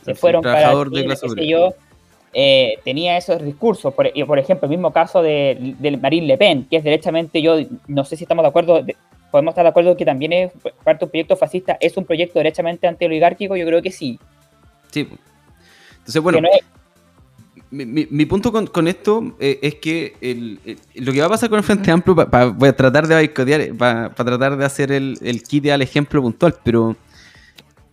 Se 0.03 0.15
fueron 0.15 0.41
para 0.41 0.73
de 0.85 1.05
clase 1.05 1.27
eh, 2.33 2.79
tenía 2.83 3.17
esos 3.17 3.43
discursos. 3.43 3.93
Por, 3.93 4.11
por 4.25 4.39
ejemplo, 4.39 4.65
el 4.65 4.71
mismo 4.71 4.91
caso 4.91 5.21
de, 5.21 5.75
Marine 6.01 6.27
Le 6.27 6.37
Pen, 6.37 6.67
que 6.69 6.77
es 6.77 6.83
derechamente, 6.83 7.41
yo 7.41 7.57
no 7.87 8.03
sé 8.05 8.15
si 8.15 8.23
estamos 8.23 8.43
de 8.43 8.49
acuerdo, 8.49 8.83
podemos 9.31 9.51
estar 9.51 9.63
de 9.63 9.69
acuerdo 9.69 9.95
que 9.95 10.05
también 10.05 10.33
es 10.33 10.51
parte 10.83 10.99
de 10.99 11.05
un 11.05 11.11
proyecto 11.11 11.35
fascista, 11.35 11.77
es 11.79 11.95
un 11.97 12.05
proyecto 12.05 12.39
derechamente 12.39 12.87
antioligárquico, 12.87 13.55
yo 13.55 13.65
creo 13.65 13.81
que 13.81 13.91
sí. 13.91 14.19
Sí. 14.91 15.07
Entonces, 15.99 16.21
bueno, 16.21 16.47
mi, 17.71 18.25
punto 18.25 18.51
con, 18.51 18.87
esto 18.87 19.35
eh, 19.39 19.57
es 19.63 19.75
que 19.75 20.13
lo 20.95 21.11
que 21.11 21.19
va 21.19 21.25
a 21.25 21.29
pasar 21.29 21.49
con 21.49 21.57
el 21.57 21.63
Frente 21.63 21.89
Amplio, 21.89 22.13
voy 22.13 22.69
a 22.69 22.75
tratar 22.75 23.07
de 23.07 23.73
para 23.73 24.13
tratar 24.13 24.57
de 24.57 24.65
hacer 24.65 24.91
el, 24.91 25.17
el 25.21 25.41
kit 25.41 25.69
al 25.69 25.81
ejemplo 25.81 26.21
puntual, 26.21 26.55
pero 26.63 26.95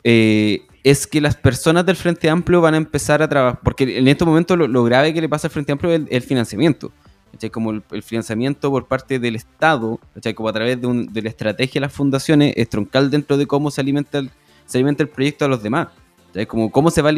eh, 0.05 0.63
es 0.83 1.07
que 1.07 1.21
las 1.21 1.37
personas 1.37 1.85
del 1.85 1.97
Frente 1.97 2.31
Amplio 2.31 2.61
van 2.61 2.75
a 2.75 2.77
empezar 2.77 3.23
a 3.23 3.29
trabajar, 3.29 3.61
porque 3.63 3.99
en 3.99 4.09
estos 4.09 4.27
momentos 4.27 4.57
lo, 4.57 4.85
grave 4.85 5.13
que 5.13 5.21
le 5.21 5.29
pasa 5.29 5.49
al 5.49 5.53
Frente 5.53 5.73
Amplio 5.73 5.93
es 5.93 6.03
el, 6.11 6.23
financiamiento. 6.23 6.93
Como 7.53 7.71
el, 7.71 8.03
financiamiento 8.03 8.71
por 8.71 8.87
parte 8.87 9.19
del 9.19 9.37
Estado, 9.37 10.01
como 10.35 10.49
a 10.49 10.53
través 10.53 10.81
de, 10.81 11.23
la 11.23 11.29
estrategia 11.29 11.81
de 11.81 11.87
las 11.87 11.93
fundaciones, 11.93 12.55
es 12.57 12.69
troncal 12.69 13.11
dentro 13.11 13.37
de 13.37 13.47
cómo 13.47 13.71
se 13.71 13.81
alimenta 13.81 14.19
el, 14.19 14.31
se 14.67 14.79
alimenta 14.79 15.03
el 15.03 15.09
proyecto 15.09 15.45
a 15.45 15.49
los 15.49 15.63
demás. 15.63 15.89
Como 16.47 16.71
cómo 16.71 16.91
se, 16.91 17.03
va 17.03 17.11
a 17.11 17.15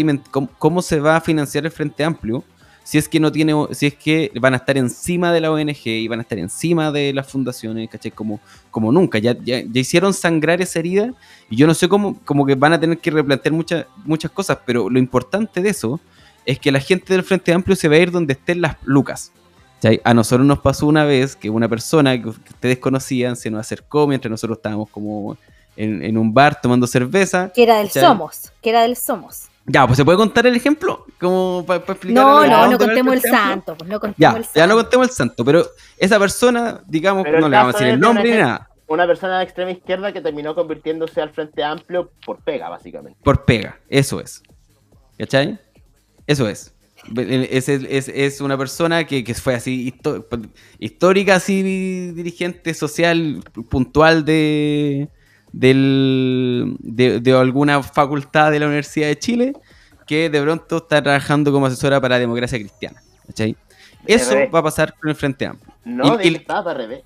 cómo 0.59 0.81
se 0.81 0.99
va 0.99 1.17
a 1.17 1.21
financiar 1.21 1.65
el 1.67 1.71
Frente 1.71 2.03
Amplio 2.03 2.45
si 2.85 2.99
es 2.99 3.09
que 3.09 3.21
no 3.21 3.31
tiene, 3.31 3.55
si 3.73 3.87
es 3.87 3.95
que 3.95 4.31
van 4.41 4.55
a 4.55 4.59
estar 4.59 4.77
encima 4.77 5.33
de 5.33 5.41
la 5.41 5.51
ONG 5.51 5.87
y 5.87 6.09
van 6.09 6.19
a 6.19 6.23
estar 6.23 6.39
encima 6.39 6.91
de 6.91 7.13
las 7.13 7.31
fundaciones, 7.31 7.89
¿cachai? 7.89 8.11
Como, 8.11 8.41
como 8.71 8.91
nunca, 8.93 9.19
ya, 9.19 9.37
ya, 9.45 9.63
hicieron 9.73 10.13
sangrar 10.15 10.61
esa 10.61 10.79
herida 10.79 11.13
y 11.49 11.57
yo 11.57 11.67
no 11.67 11.75
sé 11.75 11.89
cómo, 11.89 12.19
como 12.25 12.45
que 12.45 12.55
van 12.55 12.73
a 12.73 12.81
tener 12.81 12.99
que 12.99 13.11
replantear 13.11 13.53
muchas, 13.53 13.87
muchas 14.05 14.31
cosas, 14.31 14.59
pero 14.67 14.91
lo 14.91 14.99
importante 14.99 15.63
de 15.63 15.71
eso 15.71 16.01
es 16.45 16.59
que 16.59 16.73
la 16.73 16.81
gente 16.81 17.13
del 17.13 17.23
Frente 17.23 17.53
Amplio 17.53 17.77
se 17.77 17.89
va 17.89 17.95
a 17.97 17.99
ir 17.99 18.11
donde 18.11 18.33
estén 18.33 18.61
las 18.61 18.77
lucas. 18.85 19.33
A 20.05 20.15
nosotros 20.15 20.47
nos 20.47 20.61
pasó 20.61 20.87
una 20.87 21.05
vez 21.05 21.35
que 21.35 21.51
una 21.51 21.69
persona 21.69 22.21
que 22.21 22.29
ustedes 22.29 22.79
conocían 22.79 23.35
se 23.35 23.51
nos 23.51 23.61
acercó 23.61 24.07
mientras 24.07 24.31
nosotros 24.31 24.59
estábamos 24.59 24.89
como 24.91 25.37
en, 25.77 26.17
un 26.17 26.33
bar 26.33 26.61
tomando 26.61 26.87
cerveza. 26.87 27.51
Que 27.53 27.65
era 27.65 27.79
del 27.79 27.91
Somos, 27.91 28.53
que 28.61 28.71
era 28.71 28.83
del 28.83 28.97
Somos. 28.97 29.49
Ya, 29.67 29.87
pues 29.87 29.97
se 29.97 30.05
puede 30.05 30.19
contar 30.19 30.47
el 30.47 30.57
ejemplo, 30.57 31.07
como 31.21 31.65
para, 31.67 31.79
explicar. 31.79 32.25
No, 32.25 32.47
no, 32.47 32.71
no 32.71 32.79
contemos 32.79 33.15
el 33.15 33.23
santo, 33.23 33.77
pues 33.77 33.89
no 33.89 34.01
contemos 34.01 34.19
ya, 34.19 34.39
el 34.39 34.45
santo. 34.45 34.59
Ya 34.59 34.67
no 34.67 34.75
contemos 34.75 35.09
el 35.09 35.15
santo, 35.15 35.45
pero 35.45 35.67
esa 35.99 36.19
persona, 36.19 36.81
digamos, 36.87 37.25
no 37.25 37.49
le 37.49 37.57
vamos 37.57 37.75
a 37.75 37.79
decir 37.79 37.95
el 37.95 38.01
nombre 38.01 38.25
ni 38.25 38.39
nada. 38.39 38.69
Una 38.89 39.07
persona 39.07 39.39
de 39.39 39.45
extrema 39.45 39.71
izquierda 39.71 40.13
que 40.13 40.21
terminó 40.21 40.55
convirtiéndose 40.55 41.23
al 41.23 41.31
Frente 41.31 41.63
Amplio 41.63 42.11
por 42.27 42.41
pega, 42.41 42.69
básicamente. 42.69 43.19
Por 43.23 43.45
pega, 43.45 43.79
eso 43.89 44.21
es. 44.21 44.43
¿Cachai? 45.17 45.59
Eso 46.27 46.49
es. 46.49 46.75
Es, 47.17 47.69
es, 47.69 48.09
es 48.09 48.41
una 48.41 48.59
persona 48.59 49.05
que, 49.05 49.25
que 49.25 49.35
fue 49.35 49.55
así 49.55 49.95
histórica, 50.79 51.37
así 51.37 52.13
dirigente 52.13 52.75
social 52.75 53.43
puntual 53.71 54.25
de, 54.25 55.09
del, 55.53 56.77
de, 56.81 57.33
alguna 57.39 57.83
facultad 57.83 58.51
de 58.51 58.61
la 58.61 58.67
Universidad 58.67 59.09
de 59.09 59.19
Chile 59.19 59.53
que 60.07 60.29
de 60.29 60.43
pronto 60.43 60.79
está 60.79 61.03
trabajando 61.03 61.53
como 61.53 61.67
asesora 61.67 62.01
para 62.01 62.17
la 62.17 62.21
democracia 62.21 62.59
cristiana. 62.59 63.03
Eso 64.07 64.35
va 64.53 64.59
a 64.59 64.63
pasar 64.63 64.95
con 64.99 65.11
el 65.11 65.17
Frente 65.17 65.47
Amplio. 65.47 65.73
No, 65.85 66.21
y, 66.21 66.35
está 66.35 66.63
RD. 66.63 67.03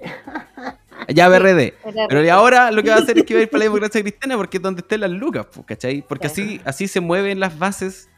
Ya 1.09 1.28
BRD. 1.38 1.74
Pero 2.09 2.32
ahora 2.32 2.70
lo 2.70 2.82
que 2.82 2.90
va 2.90 2.97
a 2.97 2.99
hacer 2.99 3.18
es 3.18 3.24
que 3.24 3.34
va 3.34 3.40
a 3.40 3.42
ir 3.44 3.51
para 3.51 3.61
la 3.61 3.64
democracia 3.64 4.01
cristiana 4.01 4.36
porque 4.36 4.59
es 4.59 4.62
donde 4.62 4.80
estén 4.80 5.01
las 5.01 5.11
lucas, 5.11 5.47
¿cachai? 5.64 6.03
Porque 6.07 6.26
así, 6.26 6.61
así 6.64 6.88
se 6.88 7.01
mueven 7.01 7.40
las 7.40 7.59
bases, 7.59 8.09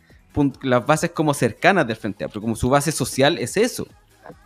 las 0.63 0.85
bases 0.87 1.11
como 1.11 1.35
cercanas 1.35 1.87
del 1.87 1.97
Frente 1.97 2.25
Amplio, 2.25 2.41
como 2.41 2.57
su 2.57 2.69
base 2.69 2.93
social 2.93 3.39
es 3.39 3.57
eso. 3.57 3.87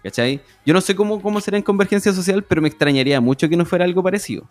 ¿Cachai? 0.03 0.41
Yo 0.65 0.75
no 0.75 0.81
sé 0.81 0.95
cómo, 0.95 1.21
cómo 1.21 1.41
será 1.41 1.57
en 1.57 1.63
convergencia 1.63 2.13
social, 2.13 2.45
pero 2.45 2.63
me 2.63 2.69
extrañaría 2.69 3.21
mucho 3.21 3.49
que 3.49 3.57
no 3.57 3.65
fuera 3.65 3.85
algo 3.85 4.03
parecido. 4.03 4.47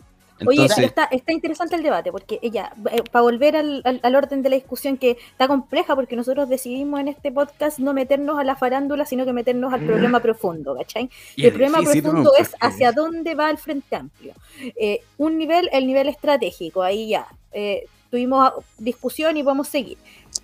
Oye, 0.48 0.66
está, 0.66 1.06
está, 1.06 1.32
interesante 1.32 1.76
el 1.76 1.84
debate, 1.84 2.12
porque 2.12 2.40
ella, 2.42 2.74
eh, 2.92 3.04
para 3.12 3.24
volver 3.24 3.56
al, 3.56 3.82
al, 4.02 4.16
orden 4.16 4.42
de 4.42 4.50
la 4.50 4.56
discusión 4.56 4.98
que 4.98 5.12
está 5.12 5.48
compleja, 5.48 5.96
porque 5.96 6.16
nosotros 6.16 6.50
decidimos 6.50 7.00
en 7.00 7.08
este 7.08 7.32
podcast 7.32 7.80
no 7.80 7.94
meternos 7.94 8.40
a 8.40 8.44
la 8.44 8.56
farándula, 8.56 9.06
sino 9.06 9.26
que 9.26 9.34
meternos 9.34 9.74
al 9.74 9.86
problema 9.86 10.20
mm. 10.20 10.22
profundo, 10.22 10.76
¿cachai? 10.76 11.10
Y 11.36 11.46
el 11.46 11.52
problema 11.52 11.80
profundo 11.80 12.34
es 12.38 12.56
hacia 12.60 12.92
dónde 12.92 13.36
va 13.36 13.50
el 13.50 13.58
Frente 13.58 13.96
Amplio. 13.96 14.34
Eh, 14.60 15.02
un 15.18 15.38
nivel, 15.38 15.70
el 15.72 15.88
nivel 15.88 16.08
estratégico, 16.08 16.82
ahí 16.82 17.10
ya. 17.10 17.28
Eh, 17.52 17.86
tuvimos 18.10 18.52
discusión 18.78 19.38
y 19.38 19.42
vamos 19.42 19.70
a 19.70 19.72
seguir. 19.72 19.98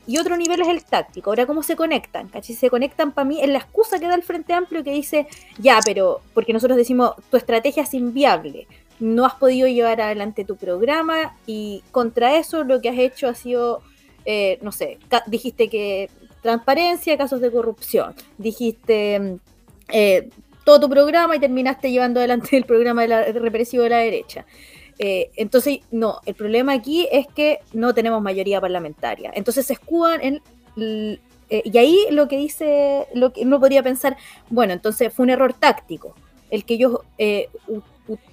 Y 0.08 0.18
otro 0.18 0.38
nivel 0.38 0.62
es 0.62 0.70
el 0.70 0.84
táctico. 0.84 1.30
Ahora, 1.30 1.46
¿cómo 1.46 1.62
se 1.62 1.76
conectan? 1.76 2.30
¿Cachai? 2.30 2.56
Se 2.56 2.70
conectan 2.70 3.12
para 3.12 3.28
mí 3.28 3.42
en 3.42 3.52
la 3.52 3.60
excusa 3.60 4.00
que 4.00 4.08
da 4.08 4.16
el 4.16 4.24
Frente 4.24 4.54
Amplio 4.54 4.84
que 4.84 4.92
dice, 4.92 5.28
ya, 5.60 5.80
pero, 5.86 6.22
porque 6.34 6.54
nosotros 6.54 6.78
decimos, 6.78 7.12
tu 7.30 7.36
estrategia 7.36 7.84
es 7.84 7.94
inviable, 7.94 8.68
no 9.00 9.26
has 9.26 9.36
podido 9.36 9.68
llevar 9.68 10.02
adelante 10.02 10.46
tu 10.46 10.56
programa 10.56 11.36
y 11.46 11.84
contra 11.92 12.38
eso 12.38 12.64
lo 12.64 12.82
que 12.82 12.90
has 12.90 12.98
hecho 12.98 13.28
ha 13.28 13.36
sido, 13.36 13.82
eh, 14.26 14.60
no 14.62 14.72
sé, 14.72 14.98
dijiste 15.28 15.70
que 15.70 16.10
transparencia, 16.42 17.18
casos 17.18 17.42
de 17.42 17.52
corrupción, 17.52 18.16
dijiste 18.38 19.40
eh, 19.90 20.30
todo 20.64 20.82
tu 20.82 20.90
programa 20.90 21.36
y 21.36 21.40
terminaste 21.40 21.92
llevando 21.92 22.20
adelante 22.20 22.58
el 22.58 22.66
programa 22.66 23.04
de 23.04 23.08
la, 23.08 23.24
represivo 23.24 23.84
de 23.84 23.90
la 23.90 23.98
derecha. 24.00 24.46
Eh, 25.00 25.30
entonces, 25.36 25.80
no, 25.92 26.20
el 26.26 26.36
problema 26.36 26.74
aquí 26.74 27.08
es 27.12 27.28
que 27.28 27.60
no 27.74 27.94
tenemos 27.94 28.22
mayoría 28.22 28.60
parlamentaria. 28.60 29.32
Entonces 29.34 29.66
se 29.66 29.74
escudan 29.74 30.20
en... 30.22 30.42
Eh, 31.50 31.62
y 31.64 31.78
ahí 31.78 31.98
lo 32.12 32.28
que 32.28 32.38
dice, 32.38 33.08
lo 33.14 33.32
que 33.32 33.44
uno 33.44 33.60
podría 33.60 33.82
pensar, 33.82 34.18
bueno, 34.50 34.74
entonces 34.74 35.14
fue 35.14 35.24
un 35.24 35.30
error 35.30 35.54
táctico, 35.54 36.14
el 36.50 36.66
que 36.66 36.74
ellos, 36.74 37.00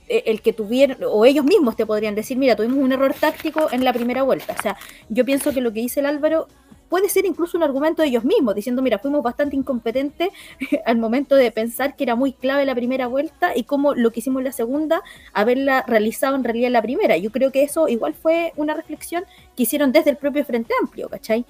el 0.09 0.43
que 0.43 0.53
tuvieron, 0.53 0.99
o 1.09 1.25
ellos 1.25 1.45
mismos 1.45 1.77
te 1.77 1.87
podrían 1.87 2.15
decir, 2.15 2.37
mira, 2.37 2.57
tuvimos 2.57 2.79
un 2.79 2.93
error 2.93 3.15
táctico 3.19 3.69
en 3.73 3.85
la 3.85 3.93
primera 3.93 4.23
vuelta. 4.23 4.55
O 4.59 4.63
sea, 4.63 4.77
yo 5.09 5.25
pienso 5.25 5.53
que 5.53 5.61
lo 5.61 5.73
que 5.73 5.81
dice 5.81 6.01
el 6.01 6.07
Álvaro 6.07 6.49
puede 6.89 7.09
ser 7.09 7.25
incluso 7.27 7.57
un 7.57 7.65
argumento 7.65 8.03
de 8.03 8.09
ellos 8.09 8.25
mismos, 8.25 8.55
diciendo, 8.55 8.81
mira, 8.81 8.99
fuimos 8.99 9.23
bastante 9.23 9.57
incompetentes 9.57 10.29
al 10.87 10.97
momento 10.99 11.35
de 11.35 11.51
pensar 11.51 11.97
que 11.97 12.05
era 12.05 12.15
muy 12.15 12.33
clave 12.33 12.65
la 12.65 12.75
primera 12.75 13.09
vuelta 13.09 13.57
y 13.57 13.65
cómo 13.65 13.95
lo 13.95 14.13
que 14.13 14.21
hicimos 14.21 14.41
en 14.41 14.45
la 14.45 14.53
segunda, 14.53 15.03
haberla 15.33 15.83
realizado 15.87 16.37
en 16.37 16.45
realidad 16.45 16.69
en 16.69 16.75
la 16.75 16.83
primera. 16.83 17.17
Yo 17.17 17.33
creo 17.33 17.51
que 17.51 17.63
eso 17.63 17.89
igual 17.89 18.15
fue 18.15 18.53
una 18.57 18.75
reflexión 18.75 19.25
que 19.57 19.65
hicieron 19.65 19.91
desde 19.91 20.11
el 20.11 20.17
propio 20.17 20.45
Frente 20.45 20.73
Amplio, 20.81 21.09
¿cachai? 21.09 21.45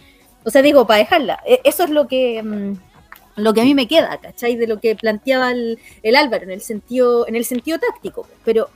O 0.44 0.50
sea, 0.50 0.62
digo, 0.62 0.86
para 0.86 0.98
dejarla, 0.98 1.42
e-, 1.46 1.60
eso 1.64 1.84
es 1.84 1.90
lo 1.90 2.08
que... 2.08 2.42
Mm, 2.42 2.93
lo 3.36 3.52
que 3.52 3.60
a 3.60 3.64
mí 3.64 3.74
me 3.74 3.88
queda, 3.88 4.18
¿cachai? 4.18 4.56
De 4.56 4.66
lo 4.66 4.80
que 4.80 4.94
planteaba 4.96 5.50
el, 5.50 5.78
Álvaro 6.16 6.44
en 6.44 6.50
el 6.50 6.60
sentido, 6.60 7.26
en 7.26 7.36
el 7.36 7.44
sentido 7.44 7.78
táctico. 7.78 8.26
Pero, 8.44 8.68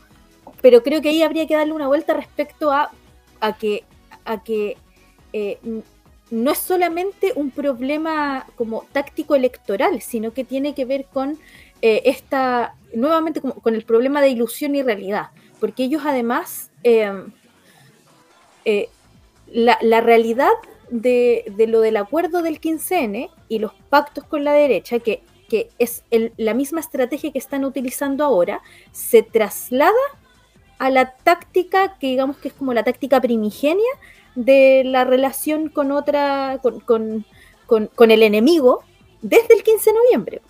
pero 0.61 0.83
creo 0.83 1.01
que 1.01 1.11
ahí 1.11 1.23
habría 1.23 1.47
que 1.47 1.55
darle 1.55 1.73
una 1.73 1.87
vuelta 1.87 2.15
respecto 2.15 2.73
a, 2.73 2.91
a 3.41 3.57
que, 3.57 3.85
a 4.25 4.43
que 4.43 4.77
eh, 5.33 5.59
no 6.31 6.51
es 6.51 6.59
solamente 6.59 7.33
un 7.37 7.51
problema 7.51 8.47
como 8.57 8.85
táctico 8.93 9.35
electoral, 9.35 10.03
sino 10.03 10.33
que 10.33 10.45
tiene 10.45 10.75
que 10.75 10.85
ver 10.85 11.07
con 11.07 11.39
eh, 11.81 12.03
esta, 12.05 12.75
nuevamente 12.95 13.41
con, 13.41 13.75
el 13.75 13.85
problema 13.85 14.21
de 14.21 14.31
ilusión 14.31 14.75
y 14.75 14.83
realidad, 14.83 15.29
porque 15.61 15.85
ellos 15.85 16.03
además, 16.05 16.71
em, 16.83 17.33
eh, 18.65 18.89
la, 19.47 20.01
realidad 20.01 20.51
de, 20.91 21.45
lo 21.69 21.81
del 21.81 21.97
acuerdo 21.97 22.43
del 22.43 22.61
15N 22.61 23.31
y 23.49 23.59
los 23.59 23.73
pactos 23.89 24.25
con 24.25 24.45
la 24.45 24.53
derecha, 24.53 24.99
que, 24.99 25.23
es 25.79 26.05
la 26.37 26.53
misma 26.53 26.81
estrategia 26.81 27.33
que 27.33 27.39
están 27.39 27.65
utilizando 27.65 28.25
ahora, 28.25 28.61
se 28.93 29.23
traslada 29.23 29.93
a 30.79 30.91
la 30.91 31.15
táctica 31.17 31.97
que 31.99 32.09
digamos 32.09 32.37
que 32.37 32.49
es 32.49 32.55
como 32.55 32.75
la 32.75 32.85
táctica 32.85 33.21
primigenia 33.21 33.89
de 34.35 34.83
la 34.85 35.05
relación 35.05 35.69
con 35.69 35.91
otra, 35.91 36.61
con, 36.85 37.25
el 38.11 38.23
enemigo 38.23 38.85
desde 39.23 39.55
el 39.55 39.63
15 39.63 39.91
de 39.91 39.97
noviembre. 39.97 40.43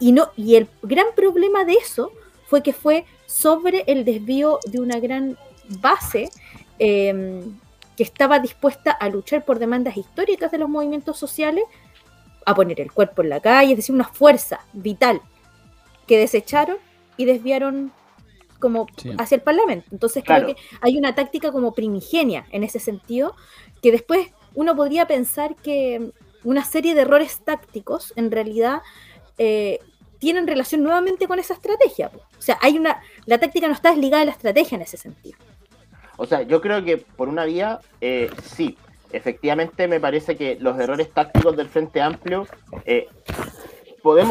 Y, 0.00 0.12
no, 0.12 0.30
y 0.36 0.54
el 0.54 0.68
gran 0.82 1.06
problema 1.16 1.64
de 1.64 1.72
eso 1.72 2.12
fue 2.46 2.62
que 2.62 2.72
fue 2.72 3.04
sobre 3.26 3.82
el 3.88 4.04
desvío 4.04 4.60
de 4.66 4.78
una 4.80 5.00
gran 5.00 5.36
base 5.80 6.30
em, 6.78 7.58
que 7.98 8.04
estaba 8.04 8.38
dispuesta 8.38 8.92
a 8.92 9.08
luchar 9.08 9.44
por 9.44 9.58
demandas 9.58 9.96
históricas 9.96 10.52
de 10.52 10.58
los 10.58 10.68
movimientos 10.68 11.18
sociales, 11.18 11.64
a 12.46 12.54
poner 12.54 12.80
el 12.80 12.92
cuerpo 12.92 13.22
en 13.22 13.28
la 13.28 13.40
calle, 13.40 13.72
es 13.72 13.78
decir, 13.78 13.92
una 13.92 14.06
fuerza 14.06 14.60
vital 14.72 15.20
que 16.06 16.16
desecharon 16.16 16.76
y 17.16 17.24
desviaron 17.24 17.90
como 18.60 18.86
hacia 19.18 19.34
el 19.34 19.40
Parlamento. 19.40 19.88
Entonces 19.90 20.22
creo 20.24 20.46
que 20.46 20.56
hay 20.80 20.96
una 20.96 21.16
táctica 21.16 21.50
como 21.50 21.74
primigenia 21.74 22.46
en 22.52 22.62
ese 22.62 22.78
sentido, 22.78 23.34
que 23.82 23.90
después 23.90 24.28
uno 24.54 24.76
podría 24.76 25.08
pensar 25.08 25.56
que 25.56 26.12
una 26.44 26.64
serie 26.64 26.94
de 26.94 27.00
errores 27.00 27.40
tácticos 27.44 28.12
en 28.14 28.30
realidad 28.30 28.80
eh, 29.38 29.80
tienen 30.20 30.46
relación 30.46 30.84
nuevamente 30.84 31.26
con 31.26 31.40
esa 31.40 31.54
estrategia. 31.54 32.12
O 32.14 32.42
sea, 32.42 32.58
hay 32.62 32.78
una, 32.78 33.02
la 33.26 33.38
táctica 33.38 33.66
no 33.66 33.74
está 33.74 33.90
desligada 33.90 34.20
de 34.20 34.26
la 34.26 34.32
estrategia 34.32 34.76
en 34.76 34.82
ese 34.82 34.98
sentido. 34.98 35.36
O 36.18 36.26
sea, 36.26 36.42
yo 36.42 36.60
creo 36.60 36.84
que 36.84 36.98
por 36.98 37.28
una 37.28 37.46
vía, 37.46 37.80
eh, 38.02 38.30
sí, 38.42 38.76
efectivamente 39.12 39.88
me 39.88 40.00
parece 40.00 40.36
que 40.36 40.58
los 40.60 40.78
errores 40.78 41.10
tácticos 41.10 41.56
del 41.56 41.68
Frente 41.68 42.02
Amplio 42.02 42.46
eh, 42.84 43.08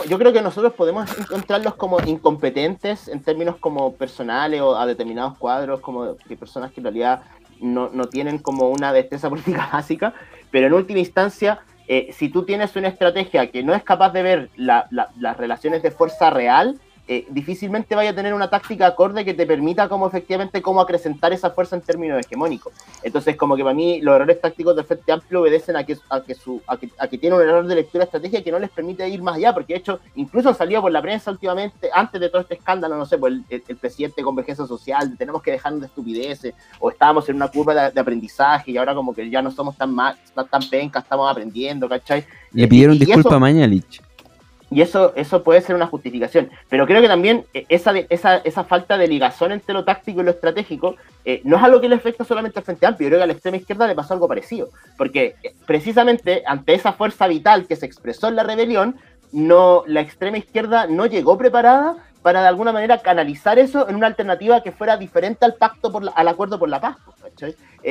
yo 0.09 0.17
creo 0.17 0.33
que 0.33 0.41
nosotros 0.41 0.73
podemos 0.73 1.09
encontrarlos 1.19 1.75
como 1.75 1.99
incompetentes 2.01 3.07
en 3.07 3.21
términos 3.21 3.57
como 3.57 3.93
personales 3.93 4.61
o 4.61 4.75
a 4.75 4.85
determinados 4.85 5.37
cuadros, 5.37 5.81
como 5.81 6.13
de 6.13 6.37
personas 6.37 6.71
que 6.71 6.79
en 6.79 6.85
realidad 6.85 7.21
no, 7.59 7.89
tienen 8.05 8.37
como 8.39 8.69
una 8.69 8.93
destreza 8.93 9.29
política 9.29 9.69
básica, 9.71 10.13
pero 10.51 10.67
en 10.67 10.73
última 10.73 10.99
instancia, 10.99 11.59
eh, 11.87 12.09
si 12.13 12.29
tú 12.29 12.43
tienes 12.43 12.75
una 12.75 12.87
estrategia 12.87 13.51
que 13.51 13.63
no 13.63 13.73
es 13.73 13.83
capaz 13.83 14.11
de 14.11 14.23
ver 14.23 14.49
las 14.55 15.37
relaciones 15.37 15.83
de 15.83 15.91
fuerza 15.91 16.29
real, 16.29 16.79
eh, 17.09 17.25
difícilmente 17.29 17.95
vaya 17.95 18.09
a 18.09 18.13
tener 18.13 18.33
una 18.33 18.49
táctica 18.49 18.87
acorde 18.87 19.23
que 19.23 19.33
te 19.33 19.45
permita 19.45 19.87
como 19.87 20.07
efectivamente 20.07 20.61
cómo 20.61 20.81
acrecentar 20.81 21.31
esa 21.31 21.51
fuerza 21.51 21.77
en 21.77 21.81
términos 21.81 22.19
hegemónicos. 22.19 22.73
Entonces, 23.01 23.37
como 23.37 23.55
que 23.55 23.63
para 23.63 23.73
mí 23.73 24.01
los 24.01 24.13
errores 24.15 24.41
tácticos 24.41 24.75
del 24.75 24.83
Frente 24.83 25.13
Amplio 25.13 25.41
obedecen 25.41 25.77
a 25.77 25.85
que, 25.85 25.97
a 26.09 26.21
que, 26.21 26.35
su, 26.35 26.61
a 26.67 26.77
que, 26.77 27.17
tiene 27.17 27.37
un 27.37 27.41
error 27.41 27.65
de 27.65 27.75
lectura 27.75 28.03
estratégica 28.03 28.43
que 28.43 28.51
no 28.51 28.59
les 28.59 28.69
permite 28.69 29.07
ir 29.07 29.21
más 29.21 29.37
allá, 29.37 29.53
porque 29.53 29.73
de 29.73 29.79
hecho, 29.79 30.01
incluso 30.15 30.49
han 30.49 30.55
salido 30.55 30.81
por 30.81 30.91
la 30.91 31.01
prensa 31.01 31.31
últimamente, 31.31 31.89
antes 31.93 32.19
de 32.19 32.27
todo 32.27 32.41
este 32.41 32.55
escándalo, 32.55 32.97
no 32.97 33.05
sé, 33.05 33.17
pues 33.17 33.35
el, 33.49 33.61
presidente 33.77 34.15
de 34.17 34.25
Convergencia 34.25 34.65
Social, 34.65 35.15
tenemos 35.17 35.41
que 35.41 35.51
dejarnos 35.51 35.81
de 35.81 35.87
estupideces, 35.87 36.53
o 36.79 36.89
estábamos 36.89 37.29
en 37.29 37.37
una 37.37 37.47
curva 37.47 37.89
de, 37.89 37.99
aprendizaje 37.99 38.71
y 38.71 38.77
ahora 38.77 38.93
como 38.93 39.13
que 39.13 39.29
ya 39.29 39.41
no 39.41 39.49
somos 39.51 39.77
tan, 39.77 39.93
mal, 39.93 40.17
tan, 40.33 40.69
pencas, 40.69 41.03
estamos 41.03 41.31
aprendiendo, 41.31 41.87
¿cachai? 41.87 42.25
Le 42.51 42.67
pidieron 42.67 42.99
disculpas 42.99 43.31
a 43.31 43.39
Mañalich. 43.39 44.06
Y 44.69 44.81
eso, 44.81 45.13
eso 45.15 45.43
puede 45.43 45.61
ser 45.61 45.75
una 45.75 45.87
justificación. 45.87 46.49
Pero 46.69 46.85
creo 46.85 47.01
que 47.01 47.07
también 47.07 47.45
eh, 47.53 47.65
esa, 47.69 47.93
esa, 48.09 48.37
esa 48.37 48.63
falta 48.63 48.97
de 48.97 49.07
ligazón 49.07 49.51
entre 49.51 49.73
lo 49.73 49.85
táctico 49.85 50.21
y 50.21 50.23
lo 50.23 50.31
estratégico 50.31 50.95
eh, 51.23 51.41
no 51.43 51.57
es 51.57 51.63
algo 51.63 51.79
que 51.79 51.89
le 51.89 51.95
afecta 51.95 52.23
solamente 52.23 52.59
al 52.59 52.65
Frente 52.65 52.85
Amplio. 52.85 53.07
Yo 53.07 53.09
creo 53.11 53.19
que 53.19 53.23
a 53.23 53.27
la 53.27 53.33
extrema 53.33 53.57
izquierda 53.57 53.87
le 53.87 53.95
pasó 53.95 54.13
algo 54.13 54.27
parecido. 54.27 54.69
Porque 54.97 55.35
eh, 55.43 55.53
precisamente 55.65 56.43
ante 56.45 56.73
esa 56.73 56.93
fuerza 56.93 57.27
vital 57.27 57.67
que 57.67 57.75
se 57.75 57.85
expresó 57.85 58.27
en 58.27 58.35
la 58.35 58.43
rebelión, 58.43 58.97
no, 59.31 59.83
la 59.87 60.01
extrema 60.01 60.37
izquierda 60.37 60.87
no 60.87 61.05
llegó 61.05 61.37
preparada 61.37 61.97
para 62.21 62.41
de 62.41 62.47
alguna 62.47 62.71
manera 62.71 62.97
canalizar 62.99 63.59
eso 63.59 63.87
en 63.87 63.95
una 63.95 64.07
alternativa 64.07 64.61
que 64.61 64.71
fuera 64.71 64.97
diferente 64.97 65.45
al 65.45 65.55
pacto 65.55 65.91
por 65.91 66.11
al 66.13 66.27
acuerdo 66.27 66.59
por 66.59 66.69
la 66.69 66.81
paz. 66.81 66.97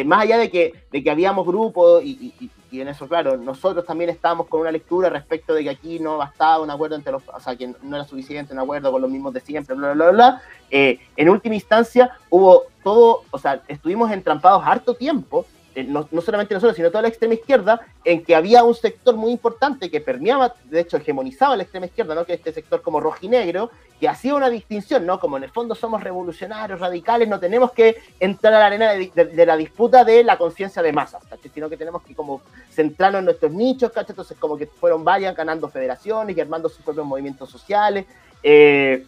más 0.05 0.23
allá 0.23 0.39
de 0.39 0.51
que, 0.51 0.73
de 0.91 1.03
que 1.03 1.11
habíamos 1.11 1.47
grupos 1.47 2.03
y, 2.03 2.51
y 2.71 2.81
en 2.81 2.89
eso, 2.89 3.09
claro, 3.09 3.37
nosotros 3.37 3.85
también 3.85 4.11
estábamos 4.11 4.49
con 4.49 4.61
una 4.61 4.71
lectura 4.71 5.09
respecto 5.09 5.55
de 5.55 5.65
que 5.65 5.71
aquí 5.71 5.99
no 5.99 6.19
bastaba 6.19 6.63
un 6.63 6.71
acuerdo 6.71 6.97
entre 6.97 7.13
los, 7.13 7.23
o 7.33 7.41
sea, 7.41 7.57
que 7.57 7.73
no 7.83 7.97
era 7.97 8.05
suficiente 8.05 8.53
un 8.53 8.59
acuerdo 8.59 8.91
con 8.91 9.01
los 9.01 9.11
mismos 9.11 9.33
de 9.33 9.41
siempre, 9.41 9.75
bla, 9.75 9.93
bla, 9.93 10.11
bla, 10.11 10.13
bla. 10.13 10.43
Eh, 10.71 10.99
en 11.17 11.29
última 11.29 11.55
instancia 11.55 12.11
hubo 12.29 12.65
todo, 12.83 13.23
o 13.31 13.39
sea, 13.39 13.63
estuvimos 13.69 14.11
entrampados 14.11 14.63
harto 14.65 14.95
tiempo 14.95 15.47
eh, 15.77 15.85
no, 15.85 16.09
solamente 16.23 16.55
nosotros, 16.55 16.75
sino 16.75 16.89
toda 16.89 17.03
la 17.03 17.09
extrema 17.09 17.35
izquierda, 17.35 17.83
en 18.03 18.25
que 18.25 18.35
había 18.35 18.65
un 18.65 18.75
sector 18.75 19.15
muy 19.15 19.31
importante 19.31 19.91
que 19.91 20.01
permeaba, 20.01 20.55
de 20.65 20.81
hecho, 20.81 20.97
hegemonizaba 20.97 21.55
la 21.55 21.65
extrema 21.65 21.85
izquierda, 21.85 22.15
¿no? 22.15 22.25
Que 22.25 22.33
este 22.33 22.51
sector 22.51 22.81
como 22.81 22.99
rojinegro, 22.99 23.71
que 24.01 24.09
hacía 24.09 24.35
una 24.35 24.49
distinción, 24.49 25.05
¿no? 25.05 25.21
Como 25.21 25.37
en 25.37 25.45
el 25.45 25.51
fondo 25.51 25.75
somos 25.75 26.03
revolucionarios, 26.03 26.81
radicales, 26.81 27.29
no 27.29 27.39
tenemos 27.39 27.73
que 27.73 27.95
entrar 28.19 28.55
a 28.55 28.59
la 28.61 28.67
arena 28.67 28.93
de, 28.93 29.47
la 29.47 29.55
disputa 29.55 30.03
de 30.03 30.25
la 30.25 30.39
conciencia 30.39 30.81
de 30.81 30.95
masas, 30.95 31.23
Sino 31.53 31.69
que 31.69 31.77
tenemos 31.77 32.03
que 32.03 32.15
como 32.15 32.41
centrarnos 32.71 33.19
en 33.19 33.27
nuestros 33.27 33.53
nichos, 33.53 33.93
¿cachai? 33.93 34.13
Entonces 34.13 34.39
como 34.39 34.57
que 34.57 34.67
fueron 34.67 35.05
varias 35.05 35.37
ganando 35.37 35.69
federaciones 35.69 36.35
y 36.35 36.41
armando 36.41 36.71
sus 36.71 36.83
propios 36.83 37.05
movimientos 37.05 37.51
sociales. 37.51 38.07
Eh, 38.43 39.05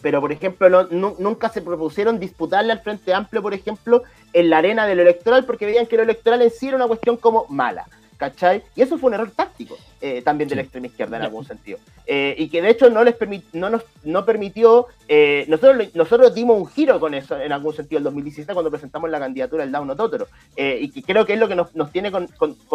pero 0.00 0.20
por 0.20 0.32
ejemplo 0.32 0.88
nunca 0.90 1.48
se 1.48 1.62
propusieron 1.62 2.18
disputarle 2.18 2.72
al 2.72 2.80
Frente 2.80 3.12
Amplio, 3.12 3.42
por 3.42 3.54
ejemplo, 3.54 4.02
en 4.32 4.50
la 4.50 4.58
arena 4.58 4.86
de 4.86 4.94
lo 4.94 5.02
electoral, 5.02 5.44
porque 5.44 5.66
veían 5.66 5.86
que 5.86 5.96
lo 5.96 6.02
electoral 6.02 6.42
en 6.42 6.50
sí 6.50 6.68
era 6.68 6.76
una 6.76 6.86
cuestión 6.86 7.16
como 7.16 7.46
mala. 7.48 7.86
¿Cachai? 8.18 8.62
Y 8.74 8.82
eso 8.82 8.98
fue 8.98 9.08
un 9.08 9.14
error 9.14 9.30
táctico 9.30 9.78
eh, 10.00 10.22
también 10.22 10.48
de 10.48 10.56
la 10.56 10.62
extrema 10.62 10.88
izquierda 10.88 11.16
en 11.16 11.22
algún 11.22 11.44
sentido. 11.44 11.78
Eh, 12.06 12.34
y 12.36 12.48
que 12.48 12.60
de 12.60 12.70
hecho 12.70 12.90
no 12.90 13.04
les 13.04 13.16
no 13.52 13.70
nos 13.70 13.82
no 14.02 14.24
permitió, 14.24 14.86
eh, 15.08 15.44
nosotros, 15.48 15.88
nosotros 15.94 16.34
dimos 16.34 16.58
un 16.58 16.66
giro 16.66 16.98
con 17.00 17.14
eso 17.14 17.38
en 17.38 17.52
algún 17.52 17.74
sentido 17.74 17.98
en 17.98 18.04
2017 18.04 18.52
cuando 18.52 18.70
presentamos 18.70 19.08
la 19.08 19.18
candidatura 19.18 19.62
del 19.62 19.72
Dauno 19.72 19.96
Totoro. 19.96 20.26
y 20.56 20.90
que 20.90 21.02
creo 21.02 21.24
que 21.24 21.34
es 21.34 21.38
lo 21.38 21.48
que 21.48 21.54
nos, 21.54 21.72
tiene 21.92 22.10
con, 22.10 22.28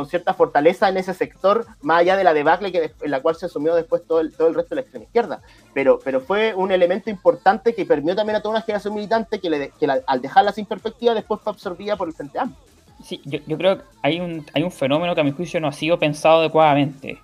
cierta 0.07 0.33
fortaleza 0.33 0.89
en 0.89 0.97
ese 0.97 1.13
sector, 1.13 1.65
más 1.81 2.01
allá 2.01 2.15
de 2.15 2.23
la 2.23 2.33
debacle 2.33 2.71
que, 2.71 2.91
en 3.01 3.11
la 3.11 3.21
cual 3.21 3.35
se 3.35 3.47
asumió 3.47 3.75
después 3.75 4.03
todo 4.07 4.21
el, 4.21 4.33
todo 4.33 4.47
el 4.47 4.55
resto 4.55 4.69
de 4.69 4.75
la 4.75 4.81
extrema 4.81 5.05
izquierda. 5.05 5.41
Pero, 5.73 5.99
pero 6.03 6.21
fue 6.21 6.53
un 6.55 6.71
elemento 6.71 7.09
importante 7.09 7.75
que 7.75 7.85
permitió 7.85 8.15
también 8.15 8.37
a 8.37 8.41
toda 8.41 8.55
una 8.55 8.61
generación 8.61 8.95
militante 8.95 9.39
que, 9.39 9.49
le, 9.49 9.69
que 9.71 9.87
al 10.05 10.21
dejarla 10.21 10.53
sin 10.53 10.65
perspectiva 10.65 11.13
después 11.13 11.41
fue 11.41 11.51
absorbida 11.51 11.97
por 11.97 12.07
el 12.07 12.13
Frente 12.13 12.39
Amplio. 12.39 12.72
Sí, 13.03 13.21
yo, 13.25 13.57
creo 13.57 13.77
que 13.77 13.83
hay 14.01 14.19
un, 14.19 14.45
hay 14.53 14.63
un 14.63 14.71
fenómeno 14.71 15.13
que 15.13 15.21
a 15.21 15.23
mi 15.23 15.31
juicio 15.31 15.59
no 15.59 15.67
ha 15.67 15.73
sido 15.73 15.99
pensado 15.99 16.39
adecuadamente. 16.39 17.17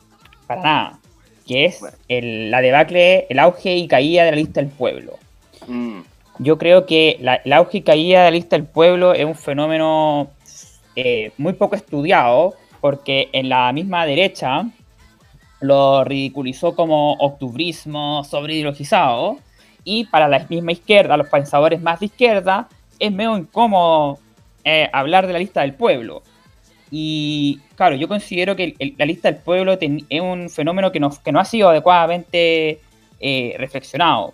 Para 0.46 0.62
nada. 0.62 1.00
Que 1.48 1.66
es 1.66 1.82
el, 2.08 2.52
la 2.52 2.62
debacle, 2.62 3.26
el 3.30 3.40
auge 3.40 3.76
y 3.76 3.88
caída 3.88 4.26
de 4.26 4.32
la 4.32 4.38
lista 4.38 4.62
del 4.62 4.70
pueblo. 4.70 5.14
Mm. 5.68 6.02
Yo 6.40 6.58
creo 6.58 6.86
que 6.86 7.18
la, 7.22 7.36
el 7.36 7.54
auge 7.54 7.80
y 7.80 7.82
caída 7.82 8.20
de 8.20 8.32
la 8.32 8.36
lista 8.36 8.56
del 8.58 8.66
pueblo 8.66 9.14
es 9.14 9.26
un 9.26 9.36
fenómeno 9.36 10.30
eh, 10.96 11.32
muy 11.38 11.54
poco 11.54 11.76
estudiado, 11.76 12.56
porque 12.82 13.30
en 13.32 13.50
la 13.50 13.72
misma 13.72 14.06
derecha 14.06 14.66
lo 15.62 16.04
ridiculizó 16.04 16.76
como 16.76 17.14
octubrismo 17.14 18.24
sobreideologizado, 18.24 19.38
y 19.84 20.06
para 20.06 20.28
la 20.28 20.46
misma 20.50 20.72
izquierda, 20.72 21.18
los 21.18 21.30
pensadores 21.30 21.82
más 21.82 22.00
de 22.00 22.08
izquierda, 22.08 22.68
es 23.00 23.12
medio 23.12 23.38
incómodo 23.38 24.20
eh, 24.72 24.90
hablar 24.94 25.26
de 25.26 25.34
la 25.34 25.40
lista 25.40 25.62
del 25.62 25.74
pueblo. 25.74 26.22
Y 26.92 27.60
claro, 27.76 27.96
yo 27.96 28.08
considero 28.08 28.56
que 28.56 28.76
la 28.98 29.06
lista 29.06 29.32
del 29.32 29.42
pueblo 29.42 29.78
es 29.80 30.22
un 30.22 30.48
fenómeno 30.50 30.92
que 30.92 31.00
no, 31.00 31.10
que 31.24 31.32
no 31.32 31.40
ha 31.40 31.46
sido 31.46 31.70
adecuadamente 31.70 32.80
eh, 33.20 33.56
reflexionado. 33.58 34.34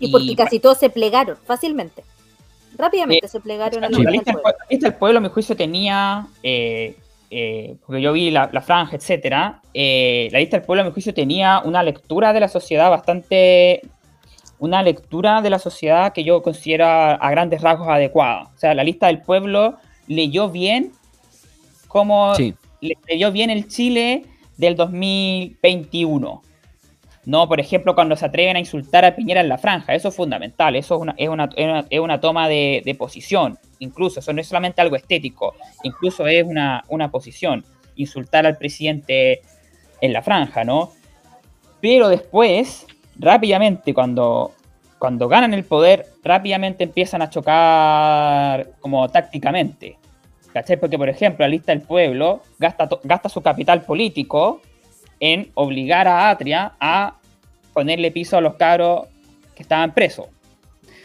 Y, 0.00 0.10
porque 0.10 0.34
casi 0.34 0.58
todos 0.58 0.78
se 0.78 0.90
plegaron 0.90 1.36
fácilmente. 1.44 2.02
Rápidamente 2.76 3.28
se 3.28 3.38
plegaron 3.40 3.84
a 3.84 3.88
la 3.88 4.10
lista 4.10 4.32
del 4.32 4.40
pueblo. 4.40 4.58
La 4.58 4.66
lista 4.70 4.88
del 4.88 4.98
pueblo, 4.98 5.18
a 5.18 5.20
mi 5.20 5.28
juicio, 5.28 5.56
tenía, 5.56 6.26
eh, 6.42 6.96
porque 7.86 8.02
yo 8.02 8.12
vi 8.12 8.30
la, 8.32 8.48
franja, 8.60 8.96
etcétera, 8.96 9.60
la 9.72 10.38
lista 10.38 10.56
del 10.58 10.66
pueblo, 10.66 10.82
a 10.82 10.86
mi 10.86 10.92
juicio, 10.92 11.14
tenía 11.14 11.60
una 11.64 11.84
lectura 11.84 12.32
de 12.32 12.40
la 12.40 12.48
sociedad 12.48 12.90
bastante 12.90 13.82
una 14.58 14.82
lectura 14.82 15.40
de 15.40 15.50
la 15.50 15.58
sociedad 15.58 16.12
que 16.12 16.24
yo 16.24 16.42
considero 16.42 16.86
a 16.86 17.30
grandes 17.30 17.62
rasgos 17.62 17.88
adecuada. 17.88 18.50
O 18.54 18.58
sea, 18.58 18.74
la 18.74 18.84
lista 18.84 19.06
del 19.06 19.22
pueblo 19.22 19.76
leyó 20.06 20.48
bien 20.48 20.92
cómo 21.86 22.34
leyó 22.80 23.32
bien 23.32 23.50
el 23.50 23.68
Chile 23.68 24.24
del 24.56 24.76
2021. 24.76 26.42
No, 27.24 27.46
por 27.46 27.60
ejemplo, 27.60 27.94
cuando 27.94 28.16
se 28.16 28.24
atreven 28.24 28.56
a 28.56 28.58
insultar 28.58 29.04
a 29.04 29.14
Piñera 29.14 29.42
en 29.42 29.50
la 29.50 29.58
franja, 29.58 29.94
eso 29.94 30.08
es 30.08 30.16
fundamental, 30.16 30.76
eso 30.76 30.94
es 30.94 31.00
una, 31.02 31.14
es 31.18 31.28
una, 31.28 31.50
es 31.90 32.00
una 32.00 32.20
toma 32.20 32.48
de, 32.48 32.80
de, 32.84 32.94
posición, 32.94 33.58
incluso, 33.80 34.20
eso 34.20 34.32
no 34.32 34.40
es 34.40 34.46
solamente 34.46 34.80
algo 34.80 34.96
estético, 34.96 35.54
incluso 35.82 36.26
es 36.26 36.42
una, 36.42 36.84
una 36.88 37.10
posición, 37.10 37.66
insultar 37.96 38.46
al 38.46 38.56
presidente 38.56 39.42
en 40.00 40.14
la 40.14 40.22
franja, 40.22 40.64
¿no? 40.64 40.92
Pero 41.82 42.08
después 42.08 42.86
rápidamente 43.18 43.92
cuando, 43.94 44.52
cuando 44.98 45.28
ganan 45.28 45.54
el 45.54 45.64
poder, 45.64 46.06
rápidamente 46.22 46.84
empiezan 46.84 47.22
a 47.22 47.30
chocar 47.30 48.70
como 48.80 49.08
tácticamente. 49.08 49.98
¿Cachai? 50.52 50.78
Porque, 50.78 50.96
por 50.96 51.08
ejemplo, 51.08 51.44
la 51.44 51.50
lista 51.50 51.72
del 51.72 51.82
pueblo 51.82 52.42
gasta, 52.58 52.88
gasta 53.04 53.28
su 53.28 53.42
capital 53.42 53.82
político 53.82 54.62
en 55.20 55.50
obligar 55.54 56.08
a 56.08 56.30
Atria 56.30 56.72
a 56.80 57.14
ponerle 57.72 58.10
piso 58.10 58.38
a 58.38 58.40
los 58.40 58.54
cabros 58.54 59.06
que 59.54 59.62
estaban 59.62 59.92
presos. 59.92 60.26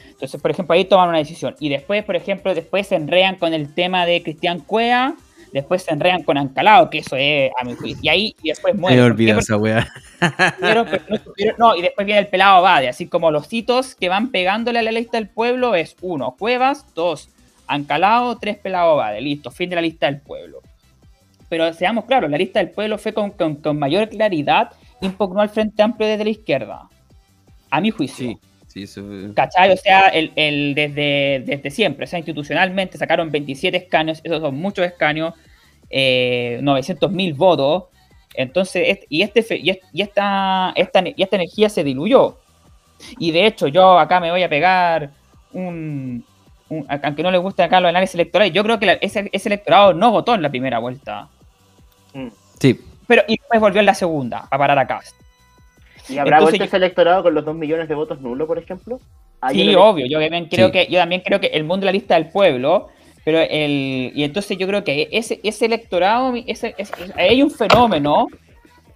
Entonces, 0.10 0.42
por 0.42 0.52
ejemplo, 0.52 0.74
ahí 0.74 0.86
toman 0.86 1.10
una 1.10 1.18
decisión. 1.18 1.56
Y 1.60 1.70
después, 1.70 2.04
por 2.04 2.16
ejemplo, 2.16 2.56
después 2.56 2.88
se 2.88 2.96
enrean 2.96 3.36
con 3.36 3.54
el 3.54 3.74
tema 3.74 4.06
de 4.06 4.24
Cristian 4.24 4.60
Cuea 4.62 5.16
después 5.54 5.84
se 5.84 5.94
enredan 5.94 6.24
con 6.24 6.38
Ancalado, 6.38 6.90
que 6.90 6.98
eso 7.00 7.16
es 7.16 7.52
a 7.60 7.64
mi 7.64 7.76
juicio. 7.76 8.00
Y 8.02 8.10
ahí 8.10 8.36
y 8.42 8.50
después 8.50 8.76
muere. 8.76 8.98
Me 8.98 9.04
olvidé 9.04 9.38
esa 9.38 9.56
weá. 9.56 9.88
no, 11.58 11.76
y 11.76 11.82
después 11.82 12.06
viene 12.06 12.22
el 12.22 12.28
pelado 12.28 12.62
Bade, 12.62 12.90
así 12.90 13.08
como 13.08 13.32
los 13.32 13.52
hitos 13.54 13.96
que 13.96 14.10
van 14.10 14.32
pegándole 14.32 14.80
a 14.80 14.82
la 14.82 14.92
lista 14.92 15.18
del 15.18 15.30
pueblo 15.30 15.76
es 15.76 15.96
uno, 16.02 16.36
Cuevas, 16.38 16.86
dos, 16.96 17.30
Ancalado, 17.68 18.38
tres 18.38 18.58
pelado 18.58 18.96
Bade, 18.96 19.22
listo, 19.22 19.52
fin 19.52 19.70
de 19.70 19.76
la 19.76 19.82
lista 19.82 20.08
del 20.08 20.20
pueblo. 20.20 20.62
Pero 21.50 21.72
seamos 21.74 22.06
claros, 22.06 22.32
la 22.32 22.38
lista 22.38 22.60
del 22.60 22.72
pueblo 22.72 22.98
fue 22.98 23.14
con, 23.14 23.32
con, 23.32 23.78
mayor 23.78 24.10
claridad 24.10 24.72
impugnó 25.02 25.42
al 25.42 25.50
Frente 25.50 25.84
Amplio 25.84 26.08
desde 26.08 26.24
la 26.24 26.30
izquierda. 26.32 26.90
A 27.70 27.80
mi 27.80 27.92
juicio. 27.92 28.30
Sí. 28.30 28.38
Sí, 28.74 28.84
eso... 28.84 29.04
¿Cachai? 29.36 29.72
O 29.72 29.78
sea, 29.78 30.08
el, 30.08 30.32
el, 30.36 30.74
desde, 30.74 31.44
desde 31.46 31.70
siempre, 31.70 32.06
o 32.06 32.08
sea, 32.08 32.18
institucionalmente 32.18 32.98
sacaron 32.98 33.30
27 33.30 33.78
escaños, 33.78 34.20
esos 34.24 34.42
son 34.42 34.56
muchos 34.56 34.84
escaños, 34.84 35.36
eh, 35.92 36.58
900 36.64 37.12
mil 37.12 37.36
votos. 37.36 37.84
Entonces, 38.34 39.02
y, 39.10 39.22
este, 39.22 39.46
y, 39.58 39.70
esta, 40.02 40.74
esta, 40.76 41.04
y 41.08 41.22
esta 41.22 41.36
energía 41.36 41.70
se 41.70 41.84
diluyó. 41.84 42.40
Y 43.20 43.30
de 43.30 43.46
hecho, 43.46 43.68
yo 43.68 44.00
acá 44.00 44.20
me 44.20 44.32
voy 44.32 44.42
a 44.42 44.50
pegar 44.50 45.12
un, 45.52 46.26
aunque 46.88 47.22
no 47.22 47.30
le 47.30 47.38
guste 47.38 47.62
acá 47.62 47.80
los 47.80 47.90
análisis 47.90 48.16
electorales, 48.16 48.56
yo 48.56 48.64
creo 48.64 48.80
que 48.80 48.98
ese, 49.02 49.30
electorado 49.32 49.94
no 49.94 50.10
votó 50.10 50.34
en 50.34 50.42
la 50.42 50.50
primera 50.50 50.80
vuelta. 50.80 51.28
Mm. 52.16 52.30
Sí. 52.60 52.82
Pero 53.06 53.22
y 53.28 53.38
después 53.38 53.62
volvió 53.62 53.82
en 53.82 53.86
la 53.86 53.94
segunda, 53.94 54.48
a 54.50 54.58
parar 54.58 54.80
acá. 54.80 55.02
¿Y 56.10 56.18
habrá 56.18 56.42
vuelto 56.42 56.64
ese 56.64 56.78
electorado 56.78 57.24
con 57.24 57.34
los 57.34 57.46
2 57.46 57.56
millones 57.56 57.88
de 57.88 57.96
votos 57.96 58.20
nulos, 58.22 58.48
por 58.48 58.58
ejemplo? 58.58 59.00
Sí, 59.52 59.76
obvio. 59.76 60.06
Yo 60.08 60.20
también 60.20 60.48
creo 60.48 60.72
que 60.72 60.88
yo 60.88 61.00
también 61.00 61.22
creo 61.22 61.40
que 61.40 61.48
el 61.48 61.64
mundo 61.64 61.82
de 61.82 61.86
la 61.88 61.92
lista 61.92 62.16
del 62.16 62.30
pueblo, 62.30 62.88
pero 63.26 63.40
el 63.40 64.12
y 64.16 64.24
entonces 64.24 64.58
yo 64.58 64.68
creo 64.68 64.84
que 64.84 65.10
ese 65.12 65.40
ese 65.44 65.66
electorado 65.66 66.34
ese, 66.48 66.76
hay 67.16 67.42
un 67.42 67.52
fenómeno 67.52 68.28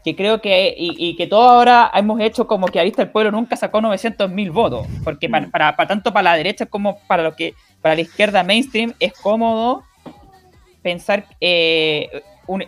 que 0.03 0.15
creo 0.15 0.41
que 0.41 0.73
y, 0.77 1.15
que 1.17 1.27
todo 1.27 1.49
ahora 1.49 1.91
hemos 1.93 2.19
hecho 2.21 2.47
como 2.47 2.67
que 2.67 2.79
la 2.79 2.85
lista 2.85 3.03
del 3.03 3.11
pueblo 3.11 3.31
nunca 3.31 3.57
sacó 3.57 3.81
900 3.81 4.31
mil 4.31 4.51
votos, 4.51 4.87
porque 5.03 5.27
para, 5.27 5.49
para, 5.49 5.87
tanto 5.87 6.13
para 6.13 6.23
la 6.23 6.35
derecha 6.35 6.65
como 6.65 6.99
para 7.07 7.23
lo 7.23 7.35
que 7.35 7.53
para 7.81 7.95
la 7.95 8.01
izquierda 8.01 8.43
mainstream 8.43 8.93
es 8.99 9.13
cómodo 9.13 9.83
pensar 10.81 11.25
eh, 11.41 12.09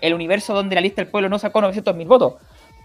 el 0.01 0.13
universo 0.13 0.53
donde 0.53 0.75
la 0.75 0.81
lista 0.81 1.01
del 1.01 1.09
pueblo 1.09 1.29
no 1.29 1.39
sacó 1.39 1.61
900 1.61 1.95
mil 1.95 2.07
votos 2.07 2.33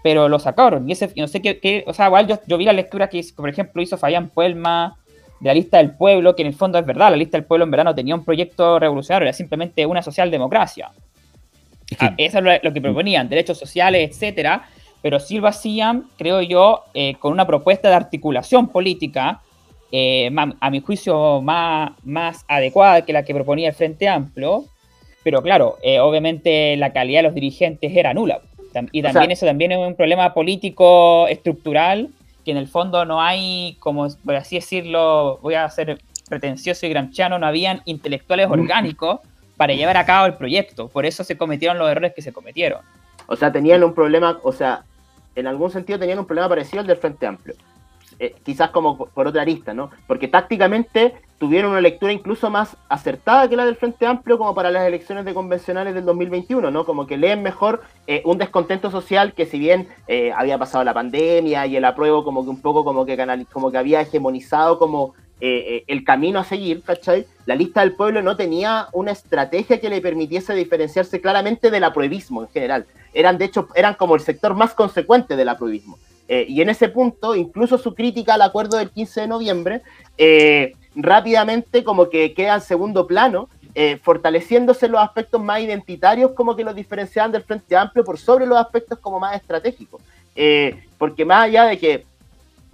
pero 0.05 0.29
lo 0.29 0.37
sacaron. 0.37 0.87
Y 0.87 0.91
ese, 0.91 1.11
no 1.15 1.27
sé 1.27 1.41
qué, 1.41 1.83
o 1.87 1.91
sea, 1.91 2.05
igual 2.05 2.27
yo, 2.45 2.57
vi 2.59 2.65
la 2.65 2.73
lectura 2.73 3.09
que, 3.09 3.25
por 3.35 3.49
ejemplo, 3.49 3.81
hizo 3.81 3.97
Fabián 3.97 4.29
Puelma 4.29 4.99
de 5.39 5.47
la 5.47 5.55
lista 5.55 5.79
del 5.79 5.95
pueblo, 5.97 6.35
que 6.35 6.43
en 6.43 6.49
el 6.49 6.53
fondo 6.53 6.77
es 6.77 6.85
verdad, 6.85 7.09
la 7.09 7.15
lista 7.17 7.39
del 7.39 7.45
pueblo 7.47 7.65
en 7.65 7.71
verano 7.71 7.95
tenía 7.95 8.13
un 8.13 8.23
proyecto 8.23 8.77
revolucionario, 8.77 9.25
era 9.25 9.33
simplemente 9.33 9.83
una 9.83 10.03
socialdemocracia. 10.03 10.91
Ah, 11.97 12.13
eso 12.19 12.37
es 12.37 12.63
lo, 12.63 12.71
que 12.71 12.81
proponían, 12.81 13.27
derechos 13.27 13.57
sociales, 13.57 14.11
etcétera, 14.11 14.69
pero 15.01 15.19
sí 15.19 15.39
lo 15.39 15.47
hacían, 15.47 16.05
creo 16.19 16.39
yo, 16.43 16.83
eh, 16.93 17.15
con 17.15 17.31
una 17.31 17.47
propuesta 17.47 17.89
de 17.89 17.95
articulación 17.95 18.67
política, 18.67 19.41
eh, 19.91 20.29
a 20.59 20.69
mi 20.69 20.81
juicio, 20.81 21.41
más, 21.41 21.93
más 22.03 22.45
adecuada 22.47 23.03
que 23.03 23.11
la 23.11 23.23
que 23.23 23.33
proponía 23.33 23.69
el 23.69 23.73
Frente 23.73 24.07
Amplio, 24.07 24.65
pero 25.23 25.41
claro, 25.41 25.79
eh, 25.81 25.99
obviamente 25.99 26.77
la 26.77 26.93
calidad 26.93 27.21
de 27.21 27.23
los 27.23 27.33
dirigentes 27.33 27.91
era 27.91 28.13
nula. 28.13 28.41
Y 28.91 29.01
también 29.01 29.31
eso 29.31 29.45
también 29.45 29.71
es 29.71 29.77
un 29.77 29.95
problema 29.95 30.33
político 30.33 31.27
estructural, 31.27 32.09
que 32.43 32.51
en 32.51 32.57
el 32.57 32.67
fondo 32.67 33.05
no 33.05 33.21
hay, 33.21 33.77
como 33.79 34.07
por 34.23 34.35
así 34.35 34.55
decirlo, 34.55 35.39
voy 35.41 35.55
a 35.55 35.69
ser 35.69 35.99
pretencioso 36.29 36.85
y 36.85 36.89
gramsciano, 36.89 37.39
no 37.39 37.47
habían 37.47 37.81
intelectuales 37.85 38.49
orgánicos 38.49 39.19
para 39.57 39.73
llevar 39.73 39.97
a 39.97 40.05
cabo 40.05 40.25
el 40.25 40.33
proyecto. 40.33 40.87
Por 40.89 41.05
eso 41.05 41.23
se 41.23 41.37
cometieron 41.37 41.77
los 41.77 41.89
errores 41.89 42.13
que 42.13 42.21
se 42.21 42.33
cometieron. 42.33 42.81
O 43.27 43.35
sea, 43.35 43.51
tenían 43.51 43.83
un 43.83 43.93
problema, 43.93 44.39
o 44.43 44.51
sea, 44.51 44.83
en 45.35 45.47
algún 45.47 45.71
sentido 45.71 45.99
tenían 45.99 46.19
un 46.19 46.25
problema 46.25 46.49
parecido 46.49 46.81
al 46.81 46.87
del 46.87 46.97
Frente 46.97 47.25
Amplio. 47.25 47.55
Eh, 48.19 48.35
quizás 48.43 48.69
como 48.69 48.97
por 48.97 49.27
otra 49.27 49.41
arista, 49.41 49.73
¿no? 49.73 49.89
Porque 50.07 50.27
tácticamente 50.27 51.15
tuvieron 51.37 51.71
una 51.71 51.81
lectura 51.81 52.13
incluso 52.13 52.49
más 52.49 52.77
acertada 52.89 53.49
que 53.49 53.55
la 53.55 53.65
del 53.65 53.75
Frente 53.75 54.05
Amplio 54.05 54.37
como 54.37 54.55
para 54.55 54.71
las 54.71 54.87
elecciones 54.87 55.25
de 55.25 55.33
convencionales 55.33 55.93
del 55.93 56.05
2021, 56.05 56.71
¿no? 56.71 56.85
Como 56.85 57.07
que 57.07 57.17
leen 57.17 57.43
mejor 57.43 57.81
eh, 58.07 58.21
un 58.25 58.37
descontento 58.37 58.89
social 58.89 59.33
que 59.33 59.45
si 59.45 59.59
bien 59.59 59.87
eh, 60.07 60.31
había 60.35 60.57
pasado 60.57 60.83
la 60.83 60.93
pandemia 60.93 61.67
y 61.67 61.75
el 61.75 61.85
apruebo 61.85 62.23
como 62.23 62.43
que 62.43 62.49
un 62.49 62.61
poco 62.61 62.83
como 62.83 63.05
que, 63.05 63.17
canal, 63.17 63.45
como 63.51 63.71
que 63.71 63.77
había 63.77 64.01
hegemonizado 64.01 64.79
como 64.79 65.13
el 65.41 66.03
camino 66.05 66.39
a 66.39 66.43
seguir, 66.43 66.81
¿cachai? 66.81 67.27
La 67.45 67.55
lista 67.55 67.81
del 67.81 67.93
pueblo 67.93 68.23
no 68.23 68.35
tenía 68.35 68.87
una 68.93 69.11
estrategia 69.11 69.79
que 69.79 69.89
le 69.89 70.01
permitiese 70.01 70.55
diferenciarse 70.55 71.21
claramente 71.21 71.69
del 71.69 71.83
apruebismo 71.83 72.41
en 72.41 72.49
general. 72.49 72.85
Eran, 73.13 73.37
de 73.37 73.45
hecho, 73.45 73.67
eran 73.75 73.93
como 73.93 74.15
el 74.15 74.21
sector 74.21 74.55
más 74.55 74.73
consecuente 74.73 75.35
del 75.35 75.49
apruebismo. 75.49 75.99
Eh, 76.27 76.45
y 76.49 76.61
en 76.61 76.69
ese 76.69 76.89
punto, 76.89 77.35
incluso 77.35 77.77
su 77.77 77.93
crítica 77.93 78.33
al 78.33 78.41
acuerdo 78.41 78.77
del 78.77 78.89
15 78.89 79.21
de 79.21 79.27
noviembre, 79.27 79.81
eh, 80.17 80.73
rápidamente 80.95 81.83
como 81.83 82.09
que 82.09 82.33
queda 82.33 82.55
en 82.55 82.61
segundo 82.61 83.07
plano, 83.07 83.49
eh, 83.73 83.99
fortaleciéndose 84.01 84.87
los 84.87 85.01
aspectos 85.01 85.41
más 85.41 85.59
identitarios 85.61 86.31
como 86.31 86.55
que 86.55 86.63
los 86.63 86.75
diferenciaban 86.75 87.31
del 87.31 87.43
Frente 87.43 87.75
Amplio 87.75 88.05
por 88.05 88.17
sobre 88.17 88.45
los 88.45 88.57
aspectos 88.57 88.99
como 88.99 89.19
más 89.19 89.35
estratégicos. 89.35 90.01
porque 90.97 91.23
más 91.23 91.45
allá 91.45 91.65
de 91.65 91.77
que 91.77 92.05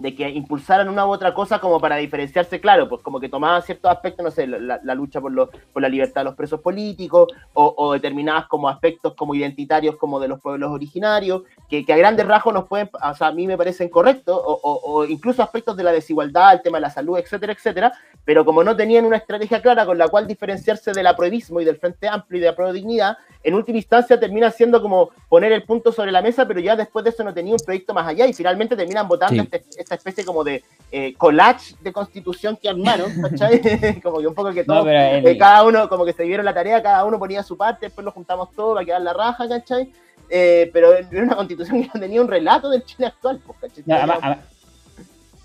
de 0.02 0.16
que 0.16 0.28
impulsaran 0.30 0.90
una 0.90 1.06
u 1.06 1.12
otra 1.12 1.34
cosa 1.34 1.60
como 1.60 1.80
para 1.80 1.98
diferenciarse, 1.98 2.60
claro, 2.60 2.90
pues 2.90 3.02
como 3.02 3.20
que 3.20 3.30
tomaban 3.30 3.62
ciertos 3.62 3.92
aspectos, 3.92 4.24
no 4.24 4.32
sé, 4.32 4.48
la, 4.48 4.96
lucha 4.96 5.22
por, 5.22 5.52
por 5.72 5.82
la 5.82 5.90
libertad 5.90 6.22
de 6.22 6.26
los 6.26 6.36
presos 6.36 6.60
políticos 6.60 7.28
o, 7.54 7.74
o, 7.78 7.94
determinadas 7.94 8.48
como 8.48 8.68
aspectos 8.68 9.14
como 9.14 9.36
identitarios 9.36 9.96
como 9.98 10.20
de 10.20 10.28
los 10.28 10.42
pueblos 10.42 10.72
originarios, 10.72 11.44
que, 11.70 11.86
que, 11.86 11.94
a 11.94 11.98
grandes 11.98 12.28
rasgos 12.28 12.54
nos 12.54 12.68
pueden, 12.68 12.90
o 12.94 13.14
sea, 13.14 13.28
a 13.28 13.32
mí 13.32 13.46
me 13.46 13.58
parecen 13.58 13.90
correctos, 13.90 14.42
o, 14.44 14.60
o, 14.84 15.06
incluso 15.06 15.44
aspectos 15.44 15.78
de 15.78 15.84
la 15.84 15.92
desigualdad, 15.92 16.54
el 16.54 16.62
tema 16.62 16.78
de 16.78 16.82
la 16.82 16.90
salud, 16.90 17.20
etcétera, 17.20 17.54
etcétera, 17.54 17.94
pero 18.26 18.44
como 18.44 18.64
no 18.64 18.76
tenían 18.76 19.06
una 19.06 19.18
estrategia 19.18 19.62
clara 19.62 19.86
con 19.86 19.98
la 19.98 20.08
cual 20.08 20.28
diferenciarse 20.28 20.94
del 20.94 21.08
aprovismo 21.08 21.62
y 21.62 21.66
del 21.66 21.78
Frente 21.78 22.08
Amplio 22.08 22.40
y 22.40 22.42
de 22.42 22.56
la 22.58 22.74
dignidad, 22.74 23.18
en 23.44 23.54
última 23.54 23.78
instancia 23.78 24.20
termina 24.20 24.52
siendo 24.52 24.82
como 24.82 25.10
poner 25.30 25.52
el 25.52 25.64
punto 25.64 25.92
sobre 25.92 26.12
la 26.12 26.22
mesa, 26.22 26.48
pero 26.48 26.60
ya 26.60 26.76
después 26.76 27.04
de 27.04 27.10
eso 27.10 27.24
no 27.24 27.34
tenía 27.34 27.54
un 27.54 27.60
proyecto 27.60 27.94
más 27.94 28.08
allá 28.08 28.28
y 28.28 28.34
finalmente 28.34 28.76
terminan 28.76 29.08
votando 29.08 29.44
este, 29.44 29.64
esta 29.94 30.10
especie 30.10 30.26
como 30.26 30.44
de 30.44 30.64
eh, 30.92 31.14
collage 31.18 31.76
de 31.82 31.92
constitución 31.92 32.58
que 32.62 32.70
armaron, 32.70 33.12
¿cachai? 33.22 33.62
como 34.04 34.20
que 34.20 34.28
un 34.28 34.36
poco 34.36 34.52
que 34.52 34.64
todo, 34.64 34.88
eh, 34.90 35.38
cada 35.38 35.64
uno, 35.64 35.90
como 35.90 36.06
que 36.06 36.14
se 36.14 36.24
dieron 36.24 36.46
la 36.46 36.54
tarea, 36.54 36.82
cada 36.82 37.06
uno 37.06 37.20
ponía 37.20 37.44
su 37.44 37.58
parte, 37.58 37.88
después 37.88 38.06
lo 38.06 38.12
juntamos 38.12 38.52
todo 38.56 38.74
para 38.74 38.86
quedar 38.86 39.02
la 39.02 39.14
raja, 39.14 39.48
¿cachai? 39.48 39.92
Eh, 40.30 40.70
pero 40.72 40.94
era 40.94 41.24
una 41.24 41.36
constitución 41.36 41.82
que 41.82 41.90
no 41.94 42.00
tenía 42.00 42.22
un 42.22 42.28
relato 42.28 42.70
del 42.70 42.84
Chile 42.84 43.08
actual, 43.08 43.42
pues, 43.46 43.74
¿cachai? 43.74 43.84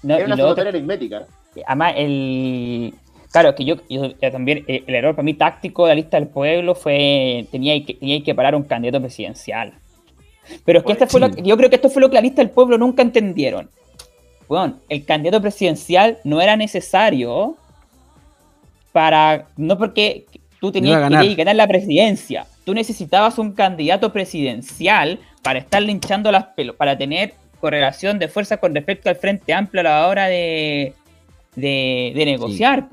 era 0.02 0.24
una 0.24 0.36
sumatoria 0.36 0.70
aritmética. 0.70 1.26
Además, 1.66 1.94
el 1.96 2.94
Claro, 3.32 3.54
que 3.54 3.66
yo, 3.66 3.76
también, 4.32 4.64
eh, 4.66 4.84
el 4.86 4.94
error 4.94 5.14
para 5.14 5.24
mí 5.24 5.34
táctico 5.34 5.84
de 5.84 5.90
la 5.90 5.94
lista 5.96 6.18
del 6.18 6.28
pueblo 6.28 6.74
fue, 6.74 7.46
tenía 7.50 7.74
que, 7.84 7.92
tenía 7.92 8.22
que 8.22 8.34
parar 8.34 8.54
un 8.54 8.62
candidato 8.62 8.98
presidencial. 8.98 9.74
Pero 10.64 10.78
es 10.78 10.84
que 10.86 10.92
este 10.92 11.06
fue 11.06 11.20
lo, 11.20 11.28
yo 11.28 11.56
creo 11.56 11.68
que 11.68 11.76
esto 11.76 11.90
fue 11.90 12.00
lo 12.00 12.08
que 12.08 12.14
la 12.14 12.22
lista 12.22 12.40
del 12.40 12.50
pueblo 12.50 12.78
nunca 12.78 13.02
entendieron. 13.02 13.68
Bueno, 14.48 14.78
el 14.88 15.04
candidato 15.04 15.40
presidencial 15.40 16.18
no 16.24 16.40
era 16.40 16.56
necesario 16.56 17.56
para, 18.92 19.46
no 19.56 19.76
porque 19.76 20.24
tú 20.60 20.72
tenías 20.72 21.10
que 21.10 21.34
ganar. 21.34 21.56
la 21.56 21.66
presidencia, 21.66 22.46
tú 22.64 22.72
necesitabas 22.72 23.38
un 23.38 23.52
candidato 23.52 24.12
presidencial 24.12 25.18
para 25.42 25.58
estar 25.58 25.82
linchando 25.82 26.30
las 26.32 26.44
pelos, 26.46 26.76
para 26.76 26.96
tener 26.96 27.34
correlación 27.60 28.18
de 28.18 28.28
fuerza 28.28 28.56
con 28.58 28.74
respecto 28.74 29.08
al 29.08 29.16
Frente 29.16 29.52
Amplio 29.52 29.80
a 29.80 29.84
la 29.84 30.06
hora 30.06 30.26
de, 30.26 30.94
de, 31.56 32.22
negociar, 32.24 32.88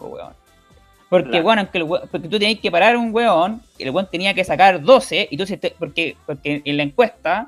Porque, 1.09 1.41
bueno, 1.41 1.67
porque 2.11 2.27
tú 2.27 2.39
tenías 2.39 2.59
que 2.59 2.71
parar 2.71 2.97
un 2.97 3.13
weón, 3.13 3.61
el 3.77 3.91
weón 3.91 4.09
tenía 4.11 4.33
que 4.33 4.43
sacar 4.43 4.81
12, 4.81 5.27
y 5.29 5.37
tú, 5.37 5.45
porque, 5.77 6.15
porque 6.25 6.61
en 6.65 6.77
la 6.77 6.83
encuesta, 6.83 7.47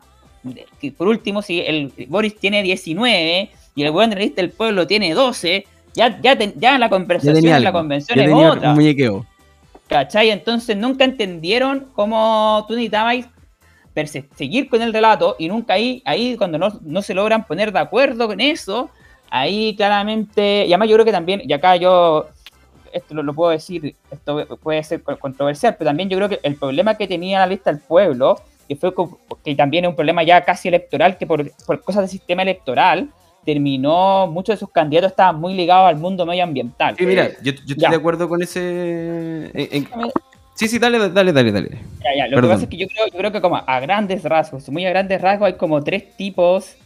por 0.97 1.07
último, 1.07 1.41
si 1.41 1.61
el 1.61 1.91
Boris 2.07 2.37
tiene 2.37 2.61
19 2.61 3.49
y 3.75 3.83
el 3.83 3.91
weón 3.91 4.09
de 4.09 4.15
la 4.15 4.21
lista 4.21 4.41
del 4.41 4.51
pueblo 4.51 4.87
tiene 4.87 5.13
12, 5.13 5.65
ya, 5.93 6.19
ya, 6.21 6.37
ya 6.55 6.77
la 6.77 6.89
conversación, 6.89 7.63
la 7.63 7.71
convención 7.71 8.19
es 8.19 8.31
otra. 8.33 8.73
¿Cachai? 9.87 10.31
Entonces 10.31 10.75
nunca 10.75 11.03
entendieron 11.03 11.87
cómo 11.93 12.65
tú 12.67 12.73
necesitabas 12.73 13.27
seguir 14.35 14.69
con 14.69 14.81
el 14.81 14.91
relato 14.91 15.35
y 15.39 15.47
nunca 15.47 15.75
ahí, 15.75 16.01
ahí 16.05 16.35
cuando 16.37 16.57
no, 16.57 16.79
no 16.81 17.01
se 17.01 17.13
logran 17.13 17.45
poner 17.45 17.71
de 17.71 17.79
acuerdo 17.79 18.27
con 18.27 18.41
eso, 18.41 18.89
ahí 19.29 19.75
claramente, 19.75 20.65
y 20.65 20.73
además 20.73 20.89
yo 20.89 20.95
creo 20.95 21.05
que 21.05 21.11
también, 21.11 21.41
y 21.45 21.53
acá 21.53 21.75
yo, 21.75 22.27
esto 22.91 23.13
lo, 23.13 23.33
puedo 23.33 23.51
decir, 23.51 23.95
esto 24.11 24.45
puede 24.57 24.83
ser 24.83 25.01
controversial, 25.03 25.75
pero 25.77 25.89
también 25.89 26.09
yo 26.09 26.17
creo 26.17 26.29
que 26.29 26.39
el 26.43 26.55
problema 26.55 26.95
que 26.95 27.07
tenía 27.07 27.39
la 27.39 27.47
lista 27.47 27.71
del 27.71 27.81
pueblo, 27.81 28.41
que 28.67 28.75
fue 28.75 28.93
que 29.43 29.55
también 29.55 29.85
es 29.85 29.89
un 29.89 29.95
problema 29.95 30.23
ya 30.23 30.43
casi 30.43 30.67
electoral, 30.67 31.17
que 31.17 31.27
por, 31.27 31.51
cosas 31.83 32.03
del 32.03 32.09
sistema 32.09 32.41
electoral, 32.41 33.09
terminó, 33.45 34.27
muchos 34.27 34.55
de 34.55 34.59
sus 34.59 34.71
candidatos 34.71 35.11
estaban 35.11 35.39
muy 35.39 35.53
ligados 35.53 35.87
al 35.87 35.97
mundo 35.97 36.25
medioambiental. 36.25 36.95
Sí, 36.97 37.05
mira, 37.05 37.29
yo, 37.41 37.51
estoy 37.51 37.75
de 37.75 37.95
acuerdo 37.95 38.27
con 38.27 38.41
ese... 38.41 39.51
Sí, 40.55 40.69
sí, 40.69 40.79
dale, 40.79 41.09
dale, 41.09 41.33
dale, 41.33 41.51
dale. 41.51 41.69
Ya, 42.01 42.15
ya. 42.15 42.27
Lo 42.27 42.41
que 42.41 42.47
pasa 42.47 42.63
es 42.63 42.69
que 42.69 42.77
yo 42.77 42.87
creo, 42.87 43.07
yo 43.07 43.17
creo 43.17 43.31
que 43.31 43.41
como 43.41 43.57
a 43.57 43.79
grandes 43.81 44.23
rasgos, 44.23 44.69
muy 44.69 44.85
a 44.85 44.89
grandes 44.89 45.21
rasgos, 45.21 45.47
hay 45.47 45.53
como 45.53 45.83
tres 45.83 46.15
tipos 46.15 46.77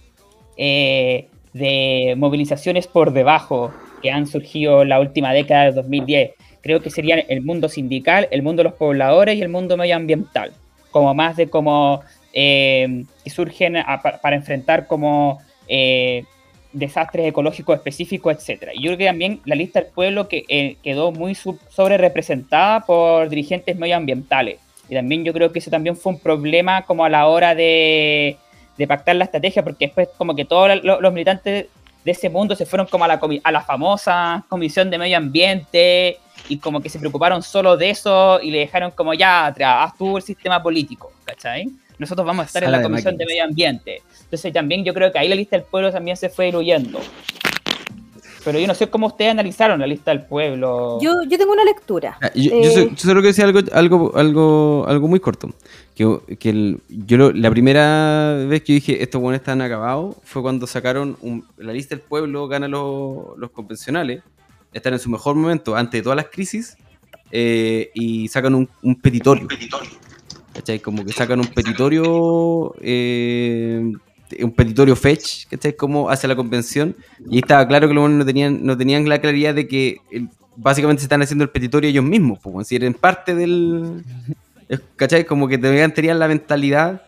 eh, 0.58 1.28
de 1.54 2.16
movilizaciones 2.18 2.88
por 2.88 3.14
debajo 3.14 3.72
que 4.02 4.10
han 4.10 4.26
surgido 4.26 4.82
en 4.82 4.90
la 4.90 5.00
última 5.00 5.34
década 5.34 5.66
de 5.66 5.72
2010. 5.74 6.32
Creo 6.62 6.82
que 6.82 6.90
serían 6.90 7.22
el 7.28 7.42
mundo 7.44 7.70
sindical, 7.70 8.28
el 8.32 8.42
mundo 8.42 8.64
de 8.64 8.70
los 8.70 8.78
pobladores 8.78 9.38
y 9.38 9.42
el 9.42 9.50
mundo 9.50 9.78
medioambiental, 9.78 10.52
como 10.90 11.14
más 11.14 11.38
de 11.38 11.48
como 11.48 12.02
eh, 12.34 13.06
que 13.24 13.30
surgen 13.30 13.76
para 14.02 14.36
enfrentar 14.36 14.88
como 14.88 15.40
eh, 15.68 16.26
desastres 16.72 17.28
ecológicos 17.28 17.76
específicos, 17.76 18.36
etcétera. 18.36 18.74
Y 18.74 18.84
yo 18.84 18.90
creo 18.90 18.98
que 18.98 19.06
también 19.06 19.42
la 19.46 19.56
lista 19.56 19.82
del 19.82 19.92
pueblo 19.92 20.28
que 20.28 20.46
eh, 20.48 20.78
quedó 20.84 21.12
muy 21.12 21.36
sobre 21.36 21.98
representada 21.98 22.86
por 22.86 23.30
dirigentes 23.30 23.76
medioambientales. 23.78 24.60
Y 24.88 24.96
también 24.96 25.24
yo 25.24 25.34
creo 25.34 25.52
que 25.52 25.60
eso 25.60 25.70
también 25.70 25.96
fue 25.96 26.14
un 26.14 26.20
problema 26.20 26.84
como 26.84 27.06
a 27.06 27.10
la 27.10 27.28
hora 27.28 27.54
de 27.56 28.38
de 28.80 28.88
pactar 28.88 29.14
la 29.18 29.26
estrategia, 29.26 29.62
porque 29.62 29.88
después 29.88 30.08
como 30.18 30.34
que 30.34 30.46
todos 30.46 30.82
los, 30.82 31.14
militantes 31.14 31.68
de 32.06 32.12
ese 32.12 32.30
mundo 32.30 32.56
se 32.56 32.66
fueron 32.66 32.88
como 32.88 33.04
a 33.04 33.52
la, 33.52 33.62
famosa 33.62 34.46
Comisión 34.48 34.90
de 34.90 34.98
Medio 34.98 35.18
Ambiente 35.18 36.18
y 36.48 36.60
como 36.60 36.80
que 36.80 36.88
se 36.88 36.98
preocuparon 36.98 37.44
solo 37.44 37.76
de 37.76 37.90
eso 37.90 38.40
y 38.42 38.52
le 38.52 38.60
dejaron 38.60 38.92
como 38.92 39.14
ya, 39.14 39.48
haz 39.48 39.98
tú 39.98 40.16
el 40.16 40.24
sistema 40.24 40.64
político, 40.64 41.12
¿cachai? 41.26 41.70
Nosotros 42.00 42.26
vamos 42.26 42.44
a 42.44 42.46
estar 42.48 42.64
en 42.64 42.72
la 42.72 42.82
Comisión 42.82 43.18
de 43.18 43.26
Medio 43.26 43.44
Ambiente. 43.44 44.02
Entonces 44.24 44.54
también 44.54 44.84
yo 44.84 44.94
creo 44.94 45.12
que 45.12 45.20
ahí 45.20 45.28
la 45.28 45.36
lista 45.36 45.58
del 45.58 45.66
pueblo 45.66 45.92
también 45.92 46.18
se 46.18 46.30
fue 46.30 46.46
diluyendo. 46.46 47.00
Pero 48.44 48.58
yo 48.58 48.68
no 48.68 48.74
sé 48.74 48.90
cómo 48.90 49.08
ustedes 49.08 49.32
analizaron 49.32 49.80
la 49.82 49.88
lista 49.88 50.12
del 50.12 50.26
pueblo. 50.26 50.98
Yo, 51.02 51.12
yo 51.28 51.38
tengo 51.38 51.52
una 51.52 51.66
lectura. 51.66 52.18
Ah, 52.22 52.32
yo, 52.34 52.52
eh, 52.54 52.90
solo 52.96 53.22
que 53.22 53.28
decir 53.28 53.44
algo, 53.44 53.60
algo, 53.74 54.16
algo, 54.16 54.86
algo 54.88 55.08
muy 55.10 55.20
corto. 55.20 55.54
Que, 55.94 56.38
que 56.40 56.78
yo 56.88 57.32
la 57.34 57.52
primera 57.52 58.46
vez 58.48 58.64
que 58.64 58.74
dije 58.74 59.04
estos 59.04 59.22
buenos 59.22 59.42
están 59.42 59.62
acabados 59.62 60.16
fue 60.24 60.42
cuando 60.42 60.68
sacaron 60.68 61.18
la 61.58 61.74
lista 61.74 61.96
del 61.96 62.04
pueblo, 62.04 62.48
gana 62.48 62.70
los, 62.70 63.38
los 63.38 63.52
convencionales, 63.52 64.24
están 64.72 64.94
en 64.94 65.00
su 65.00 65.10
mejor 65.10 65.36
momento 65.36 65.76
ante 65.76 66.02
todas 66.02 66.16
las 66.16 66.28
crisis 66.28 66.78
eh, 67.32 67.92
y 67.94 68.30
sacan 68.30 68.56
un, 68.56 68.70
un 68.82 68.96
petitorio. 68.96 69.44
Un 69.44 69.50
petitorio. 69.50 70.09
¿Cachai? 70.54 70.80
Como 70.80 71.06
que 71.06 71.14
sacan 71.14 71.40
un 71.40 71.48
petitorio 71.48 72.74
eh, 72.82 73.94
un 74.42 74.52
petitorio 74.52 74.96
fetch, 74.96 75.48
¿cachai? 75.48 75.76
Como 75.76 76.10
hacia 76.10 76.30
la 76.30 76.36
convención. 76.36 76.96
Y 77.30 77.40
estaba 77.40 77.68
claro 77.68 77.88
que 77.88 77.94
los 77.94 78.10
no 78.10 78.26
tenían, 78.26 78.66
no 78.66 78.78
tenían 78.78 79.08
la 79.08 79.20
claridad 79.20 79.56
de 79.56 79.68
que 79.68 79.98
básicamente 80.56 81.02
se 81.02 81.06
están 81.06 81.22
haciendo 81.22 81.44
el 81.44 81.50
petitorio 81.50 81.90
ellos 81.90 82.04
mismos, 82.04 82.40
pues, 82.42 82.68
si 82.68 82.76
eran 82.76 82.94
parte 82.94 83.36
del. 83.36 84.04
¿cachai? 84.96 85.26
Como 85.26 85.48
que 85.48 85.58
tenían 85.58 86.20
la 86.20 86.28
mentalidad 86.28 87.02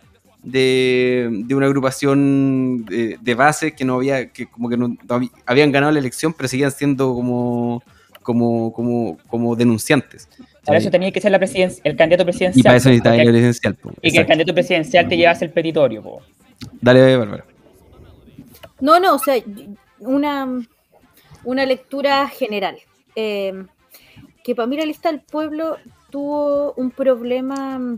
de, 0.44 1.46
una 1.52 1.68
agrupación 1.68 2.86
de, 2.86 3.36
base 3.36 3.74
que 3.74 3.86
no 3.86 3.96
había, 3.96 4.30
que 4.30 4.48
como 4.48 4.70
que 4.70 4.78
no, 4.78 4.98
habían 5.46 5.72
ganado 5.72 5.92
la 5.92 6.00
elección, 6.00 6.34
pero 6.34 6.50
seguían 6.50 6.72
siendo 6.72 7.14
como, 7.14 7.84
como, 8.24 8.74
como, 8.74 9.18
como 9.28 9.56
denunciantes. 9.56 10.28
Para 10.66 10.78
eso 10.78 10.92
tenía 10.92 11.12
que 11.12 11.20
ser 11.20 11.32
la 11.32 11.38
el 11.38 11.96
candidato 11.96 12.24
presidencial. 12.24 12.60
Y 12.60 12.64
para 12.64 12.78
eso 12.78 12.90
necesitaba 12.90 13.16
el 13.16 13.28
presidencial. 13.30 13.78
y 14.02 14.12
que 14.12 14.18
el 14.20 14.28
candidato 14.28 14.54
presidencial 14.54 15.08
te 15.08 15.18
llevase 15.18 15.46
el 15.46 15.52
petitorio. 15.52 16.04
Po. 16.04 16.22
Dale, 16.80 17.18
Bárbara. 17.18 17.46
No, 18.80 19.00
no, 19.00 19.16
o 19.16 19.20
sea, 19.20 19.42
una, 20.00 20.48
una 21.44 21.66
lectura 21.66 22.28
general. 22.28 22.78
Eh, 23.16 23.66
que 24.44 24.56
para 24.56 24.68
mí 24.68 24.78
la 24.78 24.86
lista 24.86 25.12
del 25.12 25.22
pueblo 25.22 25.78
tuvo 26.10 26.74
un 26.74 26.92
problema 26.92 27.98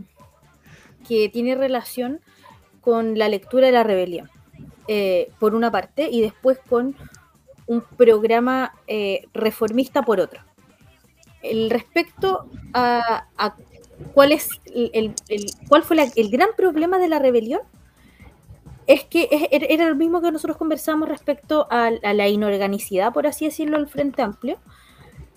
que 1.06 1.28
tiene 1.28 1.54
relación 1.54 2.20
con 2.80 3.18
la 3.18 3.28
lectura 3.28 3.66
de 3.66 3.72
la 3.72 3.82
rebelión, 3.82 4.30
eh, 4.88 5.30
por 5.38 5.54
una 5.54 5.70
parte, 5.70 6.08
y 6.10 6.20
después 6.20 6.58
con 6.68 6.94
un 7.66 7.82
programa 7.96 8.74
eh, 8.86 9.26
reformista 9.32 10.02
por 10.02 10.20
otro. 10.20 10.40
El 11.44 11.70
respecto 11.70 12.48
a, 12.72 13.26
cuál 14.14 14.32
es 14.32 14.48
el, 14.74 15.14
cuál 15.68 15.82
fue 15.82 15.96
el 16.16 16.30
gran 16.30 16.48
problema 16.56 16.98
de 16.98 17.08
la 17.08 17.18
rebelión, 17.18 17.60
es 18.86 19.04
que 19.04 19.28
er, 19.50 19.66
era 19.70 19.88
lo 19.88 19.94
mismo 19.94 20.20
que 20.20 20.30
nosotros 20.30 20.56
conversamos 20.56 21.08
respecto 21.08 21.66
a, 21.70 21.90
la 21.90 22.28
inorganicidad, 22.28 23.12
por 23.12 23.26
así 23.26 23.44
decirlo, 23.44 23.78
del 23.78 23.88
Frente 23.88 24.22
Amplio. 24.22 24.58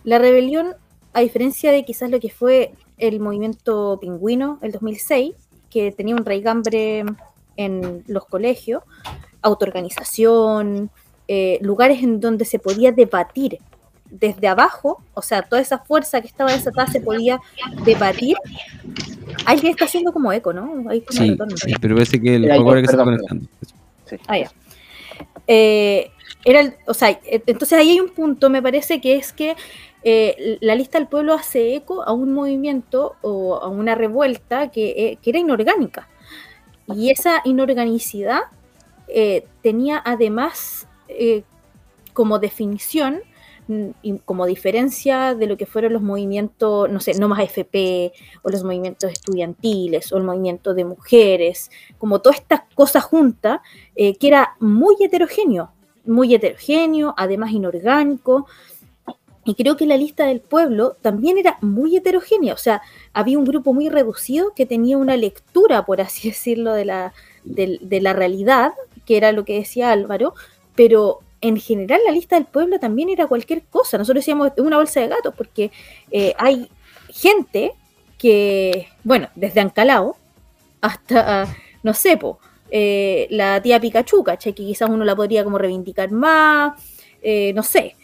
La 0.04 0.18
rebelión, 0.20 0.76
a 1.14 1.22
diferencia 1.22 1.72
de 1.72 1.86
quizás 1.86 2.10
lo 2.10 2.20
que 2.20 2.30
fue 2.30 2.74
el 2.98 3.20
movimiento 3.20 3.98
pingüino 4.00 4.60
el 4.62 4.72
2006, 4.72 5.36
que 5.70 5.92
tenía 5.92 6.16
un 6.16 6.26
raigambre 6.26 7.06
en 7.58 8.04
los 8.08 8.26
colegios, 8.26 8.84
autoorganización, 9.42 10.90
eh, 11.28 11.60
lugares 11.62 12.04
en 12.04 12.20
donde 12.20 12.46
se 12.46 12.60
podía 12.60 12.92
debatir 12.92 13.60
desde 14.10 14.48
abajo, 14.48 15.04
o 15.14 15.22
sea, 15.22 15.42
toda 15.42 15.62
esa 15.62 15.80
fuerza 15.80 16.22
que 16.22 16.28
estaba 16.28 16.52
desatada 16.52 16.88
se 16.88 17.02
podía 17.02 17.40
debatir. 17.84 18.38
Alguien 19.46 19.72
está 19.72 19.86
haciendo 19.86 20.12
como 20.12 20.32
eco, 20.32 20.54
¿no? 20.54 20.84
sí, 21.10 21.38
pero 21.82 21.96
parece 21.96 22.22
que 22.22 22.36
el 22.36 22.48
juego 22.48 22.70
ahora 22.70 22.82
que 22.82 22.88
se 22.88 22.94
está 22.94 23.04
conectando. 23.04 23.48
Ah, 24.28 24.38
ya. 24.38 24.52
Eh, 25.48 26.12
era, 26.46 26.74
o 26.86 26.94
sea, 26.94 27.10
e, 27.10 27.42
entonces 27.46 27.78
ahí 27.78 27.92
hay 27.92 28.00
un 28.00 28.10
punto, 28.10 28.50
me 28.50 28.62
parece 28.62 29.02
que 29.02 29.16
es 29.16 29.34
que 29.34 29.56
eh, 30.04 30.58
la 30.62 30.76
lista 30.76 30.98
del 30.98 31.08
pueblo 31.08 31.34
hace 31.34 31.76
eco 31.76 32.04
a 32.04 32.14
un 32.14 32.34
movimiento 32.34 33.16
o 33.22 33.56
a 33.56 33.68
una 33.68 33.96
revuelta 33.96 34.70
que, 34.70 34.90
eh, 34.92 35.18
que 35.22 35.32
era 35.32 35.40
inorgánica. 35.40 36.08
Y 36.88 37.10
esa 37.10 37.42
inorganicidad 37.44 38.44
eh, 39.10 39.46
tenía 39.62 40.02
además 40.06 40.88
como 42.14 42.38
definición 42.40 43.22
como 44.26 44.46
diferencia 44.46 45.36
de 45.36 45.48
lo 45.48 45.58
que 45.58 45.66
fueron 45.66 45.94
los 45.94 46.02
movimientos, 46.02 46.90
no 46.90 47.00
sé, 47.00 47.14
no 47.16 47.28
más 47.28 47.42
FP, 47.42 48.14
o 48.44 48.50
los 48.50 48.64
movimientos 48.64 49.12
estudiantiles, 49.12 50.12
o 50.12 50.18
el 50.18 50.24
movimiento 50.24 50.74
de 50.74 50.86
mujeres, 50.86 51.70
como 51.98 52.20
todas 52.20 52.40
estas 52.40 52.62
cosas 52.76 53.04
juntas, 53.04 53.60
que 53.96 54.18
era 54.22 54.56
muy 54.60 54.96
heterogéneo, 55.00 55.72
muy 56.06 56.34
heterogéneo, 56.34 57.14
además 57.18 57.52
inorgánico, 57.52 58.48
y 59.48 59.56
creo 59.56 59.78
que 59.78 59.86
la 59.86 59.96
lista 59.96 60.26
del 60.26 60.42
pueblo 60.42 60.98
también 61.02 61.38
era 61.38 61.58
muy 61.62 61.96
heterogénea, 61.96 62.54
o 62.54 62.58
sea, 62.58 62.82
había 63.14 63.40
un 63.40 63.46
grupo 63.46 63.74
muy 63.74 63.88
reducido 63.88 64.52
que 64.54 64.66
tenía 64.66 64.98
una 64.98 65.16
lectura, 65.16 65.86
por 65.86 66.02
así 66.02 66.28
decirlo, 66.32 66.74
de 66.74 66.84
la, 66.84 67.14
de, 67.46 68.02
la 68.02 68.12
realidad, 68.12 68.74
que 69.06 69.16
era 69.16 69.32
lo 69.32 69.46
que 69.46 69.54
decía 69.54 69.92
Álvaro, 69.92 70.34
pero 70.76 71.20
en 71.42 71.58
general 71.58 72.02
la 72.06 72.12
lista 72.12 72.36
del 72.36 72.46
pueblo 72.46 72.80
también 72.80 73.10
era 73.10 73.28
cualquier 73.28 73.64
cosa. 73.64 73.98
Nosotros 73.98 74.24
decíamos 74.24 74.52
una 74.58 74.78
bolsa 74.78 75.02
de 75.02 75.08
gatos, 75.08 75.34
porque 75.36 75.72
eh, 76.12 76.34
hay 76.38 76.70
gente 77.10 77.74
que, 78.18 78.88
bueno, 79.04 79.30
desde 79.36 79.62
Ancalao 79.62 80.18
hasta, 80.82 81.48
no 81.84 81.94
sé, 81.94 82.20
eh, 82.72 83.28
la 83.30 83.62
tía 83.62 83.80
Pikachu, 83.80 84.24
¿cachai? 84.24 84.54
Que 84.54 84.66
quizás 84.66 84.90
uno 84.90 85.06
la 85.06 85.16
podría 85.16 85.44
como 85.44 85.58
reivindicar 85.58 86.12
más, 86.12 86.82
eh, 87.22 87.54
no 87.54 87.64
sé, 87.64 87.96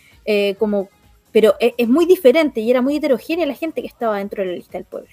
como 0.58 0.90
pero 1.34 1.56
e, 1.60 1.74
es, 1.78 1.90
muy 1.90 2.06
diferente 2.06 2.62
y 2.62 2.70
era 2.70 2.82
muy 2.82 2.96
heterogénea 2.96 3.46
la 3.46 3.56
gente 3.56 3.82
que 3.82 3.88
estaba 3.88 4.20
dentro 4.20 4.44
de 4.44 4.50
la 4.50 4.56
lista 4.56 4.78
del 4.78 4.86
pueblo. 4.86 5.10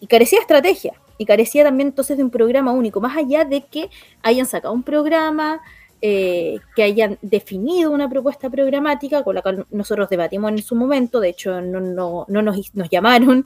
Y 0.00 0.08
carecía 0.08 0.38
de 0.38 0.42
estrategia, 0.42 0.94
y 1.18 1.26
carecía 1.26 1.64
también 1.64 1.88
entonces 1.88 2.16
de 2.16 2.24
un 2.24 2.30
programa 2.30 2.72
único, 2.72 3.00
más 3.00 3.16
allá 3.16 3.44
de 3.44 3.62
que 3.62 3.90
hayan 4.22 4.46
sacado 4.46 4.74
un 4.74 4.82
programa, 4.82 5.60
eh, 6.08 6.60
que 6.76 6.84
hayan 6.84 7.18
definido 7.20 7.90
una 7.90 8.08
propuesta 8.08 8.48
programática 8.48 9.24
con 9.24 9.34
la 9.34 9.42
cual 9.42 9.66
nosotros 9.72 10.08
debatimos 10.08 10.52
en 10.52 10.58
su 10.62 10.76
momento, 10.76 11.18
de 11.18 11.30
hecho 11.30 11.60
no, 11.60 11.80
no, 11.80 12.26
nos, 12.28 12.74
nos, 12.74 12.88
llamaron, 12.88 13.44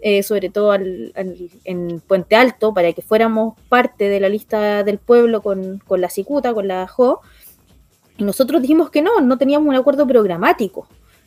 eh, 0.00 0.22
sobre 0.22 0.48
todo 0.48 0.72
en 0.76 2.00
Puente 2.06 2.36
Alto, 2.36 2.72
para 2.72 2.92
que 2.92 3.02
fuéramos 3.02 3.54
parte 3.68 4.08
de 4.08 4.20
la 4.20 4.28
lista 4.28 4.84
del 4.84 4.98
pueblo 4.98 5.42
con, 5.42 5.82
con 5.84 6.00
la 6.00 6.08
Cicuta, 6.08 6.54
con 6.54 6.68
la 6.68 6.86
JO, 6.86 7.22
y 8.18 8.22
nosotros 8.22 8.62
dijimos 8.62 8.90
que 8.90 9.02
no, 9.02 9.20
no 9.20 9.36
teníamos 9.36 9.68
un 9.68 9.74
acuerdo 9.74 10.06
programático. 10.06 10.86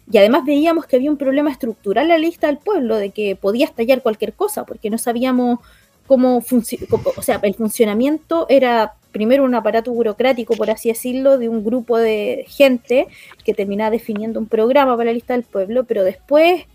Y 0.09 0.17
además 0.17 0.45
veíamos 0.45 0.86
que 0.86 0.95
había 0.95 1.11
un 1.11 1.17
problema 1.17 1.51
estructural 1.51 2.05
en 2.05 2.09
la 2.09 2.17
lista 2.17 2.47
del 2.47 2.57
pueblo, 2.57 2.95
de 2.95 3.09
que 3.09 3.36
podía 3.36 3.65
estallar 3.65 4.01
cualquier 4.01 4.32
cosa, 4.32 4.63
porque 4.63 4.89
no 4.89 4.97
sabíamos 4.97 5.59
cómo 6.07 6.39
funcionaba, 6.39 7.01
o 7.17 7.21
sea, 7.21 7.41
el 7.43 7.53
funcionamiento 7.53 8.45
era 8.47 8.93
primero 9.12 9.43
un 9.43 9.55
aparato 9.55 9.91
burocrático, 9.91 10.55
por 10.55 10.70
así 10.70 10.89
decirlo, 10.89 11.38
de 11.38 11.49
un 11.49 11.64
grupo 11.64 11.97
de 11.97 12.45
gente 12.47 13.07
que 13.43 13.53
terminaba 13.53 13.91
definiendo 13.91 14.39
un 14.39 14.47
programa 14.47 14.95
para 14.95 15.05
la 15.05 15.14
lista 15.14 15.34
del 15.34 15.43
pueblo, 15.43 15.84
pero 15.84 16.03
después 16.03 16.66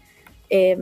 eh, 0.51 0.76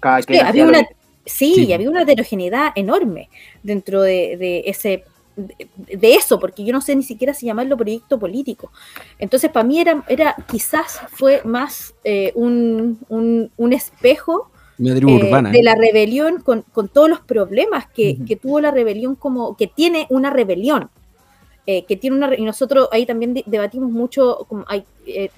había 0.00 0.64
una, 0.64 0.86
sí, 1.24 1.72
había 1.72 1.90
una 1.90 2.02
heterogeneidad 2.02 2.72
enorme 2.74 3.28
dentro 3.62 4.02
de, 4.02 4.36
de 4.36 4.62
ese 4.66 5.04
de, 5.36 6.14
eso, 6.14 6.40
porque 6.40 6.64
yo 6.64 6.72
no 6.72 6.80
sé 6.80 6.96
ni 6.96 7.02
siquiera 7.02 7.34
si 7.34 7.46
llamarlo 7.46 7.76
proyecto 7.76 8.18
político. 8.18 8.72
Entonces, 9.18 9.50
para 9.50 9.66
mí 9.66 9.78
era, 9.80 10.02
era 10.08 10.34
quizás 10.48 11.00
fue 11.10 11.42
más 11.44 11.94
eh, 12.04 12.32
un, 12.34 12.98
un, 13.08 13.72
espejo 13.72 14.50
eh, 14.78 15.42
de 15.52 15.62
la 15.62 15.74
rebelión 15.74 16.42
con, 16.42 16.64
todos 16.92 17.08
los 17.08 17.20
problemas 17.20 17.86
que, 17.86 18.18
tuvo 18.40 18.60
la 18.60 18.70
rebelión, 18.70 19.14
como 19.14 19.56
que 19.56 19.66
tiene 19.66 20.06
una 20.10 20.30
rebelión. 20.30 20.90
Eh, 21.68 21.84
que 21.84 21.96
tiene 21.96 22.16
una 22.16 22.32
y 22.36 22.42
nosotros 22.42 22.88
ahí 22.92 23.06
también 23.06 23.42
debatimos 23.44 23.90
mucho 23.90 24.46
como 24.48 24.64
hay 24.68 24.84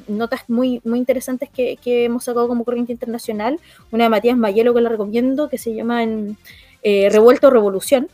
notas 0.09 0.45
muy 0.49 0.78
muy 0.84 0.99
interesantes 0.99 1.49
que, 1.49 1.78
hemos 2.05 2.24
sacado 2.24 2.47
como 2.49 2.64
corriente 2.64 2.93
internacional 2.93 3.59
una 3.93 4.05
de 4.05 4.11
Matías 4.11 4.36
Mayelo 4.36 4.74
que 4.74 4.82
la 4.82 4.91
recomiendo 4.91 5.49
que 5.49 5.57
se 5.57 5.74
llama 5.74 6.03
en, 6.03 6.36
Revuelto 6.84 7.49
Revolución 7.49 8.09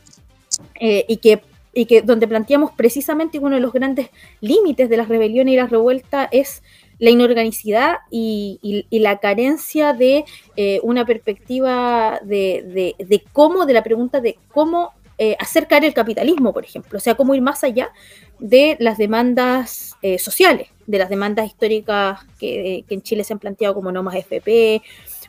y 0.79 1.17
que 1.17 1.41
y 1.75 1.85
que 1.85 2.01
donde 2.01 2.27
planteamos 2.27 2.71
precisamente 2.71 3.37
uno 3.37 3.55
de 3.55 3.61
los 3.61 3.73
grandes 3.73 4.09
límites 4.39 4.89
de 4.89 4.97
la 4.97 5.03
rebelión 5.03 5.49
y 5.49 5.57
la 5.57 5.67
revuelta 5.67 6.27
es 6.31 6.63
la 6.99 7.09
inorganicidad 7.09 7.97
y, 8.09 8.85
la 8.91 9.19
carencia 9.19 9.93
de 9.93 10.25
eh, 10.55 10.79
una 10.83 11.05
perspectiva 11.05 12.19
de, 12.23 13.25
cómo, 13.33 13.65
de 13.65 13.73
la 13.73 13.83
pregunta 13.83 14.21
de 14.21 14.37
cómo 14.51 14.93
eh, 15.17 15.35
hacer 15.39 15.67
caer 15.67 15.85
el 15.85 15.93
capitalismo, 15.93 16.53
por 16.53 16.65
ejemplo, 16.65 16.97
o 16.97 17.01
sea, 17.01 17.15
cómo 17.15 17.35
ir 17.35 17.41
más 17.41 17.63
allá 17.63 17.91
de 18.39 18.75
las 18.79 18.97
demandas 18.97 19.95
eh, 20.01 20.19
sociales, 20.19 20.67
de 20.87 20.97
las 20.97 21.09
demandas 21.09 21.47
históricas 21.47 22.19
que, 22.39 22.83
en 22.89 23.01
Chile 23.01 23.23
se 23.23 23.33
han 23.33 23.39
planteado 23.39 23.73
como 23.75 23.91
no 23.91 24.03
más 24.03 24.15
FP, 24.15 24.81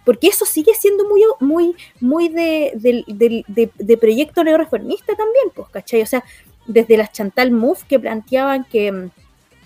porque 0.04 0.28
eso 0.28 0.44
sigue 0.44 0.72
siendo 0.74 1.08
muy, 1.08 1.22
muy, 1.40 1.76
muy 2.00 2.28
de, 2.28 2.72
de, 2.76 3.96
proyecto 3.96 4.42
neoreformista 4.42 5.14
también, 5.14 5.50
pues, 5.54 5.68
¿cachai? 5.68 6.02
O 6.02 6.06
sea, 6.06 6.24
desde 6.66 6.96
las 6.96 7.12
Chantal 7.12 7.50
Mouffe 7.52 7.86
que 7.88 8.00
planteaban 8.00 8.64
que 8.64 8.90
mm, 8.90 9.10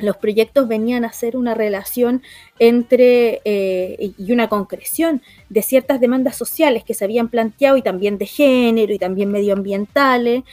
los 0.03 0.17
proyectos 0.17 0.69
venían 0.69 1.05
a 1.05 1.13
ser 1.13 1.37
una 1.37 1.55
relación 1.55 2.23
entre 2.59 3.41
eh, 3.45 4.13
y 4.17 4.33
una 4.33 4.49
concreción 4.49 5.23
de 5.49 5.63
ciertas 5.63 6.01
demandas 6.01 6.37
sociales 6.37 6.85
que 6.85 6.95
se 6.95 7.05
habían 7.05 7.29
planteado 7.29 7.77
y 7.77 7.83
también 7.83 8.19
de 8.19 8.27
género 8.27 8.93
y 8.93 8.99
también 8.99 9.31
medioambientales. 9.31 10.45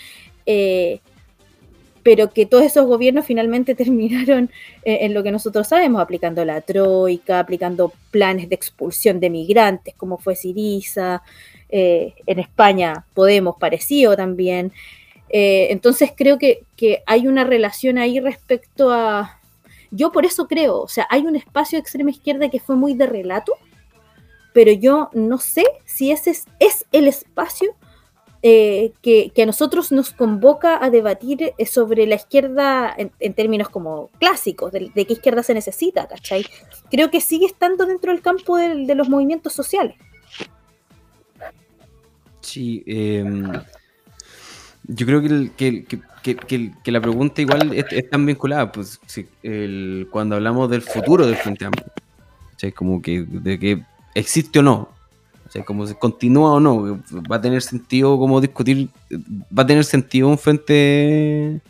Eh, 0.45 0.99
pero 2.03 2.29
que 2.29 2.45
todos 2.45 2.63
esos 2.63 2.85
gobiernos 2.85 3.25
finalmente 3.25 3.75
terminaron 3.83 4.49
eh, 4.83 4.99
en 5.01 5.13
lo 5.13 5.23
que 5.23 5.31
nosotros 5.31 5.67
sabemos, 5.67 6.01
aplicando 6.01 6.45
la 6.45 6.61
troika, 6.61 7.39
aplicando 7.39 7.91
planes 8.11 8.47
de 8.47 8.55
expulsión 8.55 9.19
de 9.19 9.29
migrantes, 9.29 9.93
como 9.95 10.17
fue 10.17 10.35
Siriza, 10.35 11.21
en 11.69 12.39
España 12.39 13.05
Podemos 13.13 13.57
parecido 13.59 14.15
también. 14.15 14.71
Entonces 15.27 16.13
creo 16.15 16.37
que, 16.37 16.61
que, 16.77 17.03
hay 17.05 17.27
una 17.27 17.43
relación 17.43 17.97
ahí 17.97 18.21
respecto 18.21 18.89
a... 18.89 19.36
Yo 19.91 20.11
por 20.11 20.25
eso 20.25 20.47
creo, 20.47 20.81
o 20.81 20.87
sea, 20.87 21.07
hay 21.09 21.25
un 21.25 21.35
espacio 21.35 21.77
de 21.77 21.81
extrema 21.81 22.09
izquierda 22.09 22.49
que 22.49 22.59
fue 22.59 22.75
muy 22.75 22.93
de 22.93 23.07
relato, 23.07 23.53
pero 24.53 24.71
yo 24.71 25.09
no 25.13 25.37
sé 25.37 25.63
si 25.85 26.11
ese 26.11 26.31
es 26.59 26.85
el 26.91 27.07
espacio 27.07 27.75
eh, 28.43 28.93
que, 29.01 29.31
a 29.41 29.45
nosotros 29.45 29.91
nos 29.91 30.11
convoca 30.11 30.83
a 30.83 30.91
debatir 30.91 31.53
eh, 31.57 31.65
sobre 31.65 32.05
la 32.05 32.15
izquierda 32.15 32.95
en, 32.95 33.33
términos 33.33 33.67
como 33.67 34.09
clásicos, 34.19 34.71
de, 34.71 34.89
qué 34.93 35.13
izquierda 35.13 35.41
se 35.41 35.55
necesita, 35.55 36.07
¿cachai? 36.07 36.45
Creo 36.91 37.09
que 37.09 37.19
sigue 37.19 37.47
estando 37.47 37.85
dentro 37.85 38.11
del 38.11 38.21
campo 38.21 38.57
de, 38.57 38.93
los 38.93 39.09
movimientos 39.09 39.53
sociales. 39.53 39.95
Sí, 42.41 42.83
em, 42.85 43.51
yo 44.83 45.05
creo 45.05 45.21
que, 45.57 45.99
la 46.85 47.01
pregunta 47.01 47.41
igual 47.41 47.73
es, 47.73 48.09
tan 48.09 48.25
vinculada, 48.25 48.71
pues 48.71 48.99
cuando 50.11 50.35
hablamos 50.35 50.69
del 50.69 50.81
futuro 50.81 51.25
del 51.25 51.35
Frente 51.35 51.65
Amplio, 51.65 51.85
como 52.75 53.01
que 53.01 53.23
de 53.23 53.59
que 53.59 53.83
existe 54.15 54.59
o 54.59 54.63
no, 54.63 54.89
sea, 55.57 55.63
como 55.63 55.85
se 55.87 55.95
continúa 55.95 56.53
o 56.53 56.59
no, 56.59 56.99
va 57.29 57.37
a 57.37 57.41
tener 57.41 57.61
sentido 57.61 58.17
como 58.17 58.41
discutir, 58.41 58.89
va 59.11 59.63
a 59.63 59.67
tener 59.67 59.83
sentido 59.83 60.27
un 60.27 60.37
frente 60.37 61.61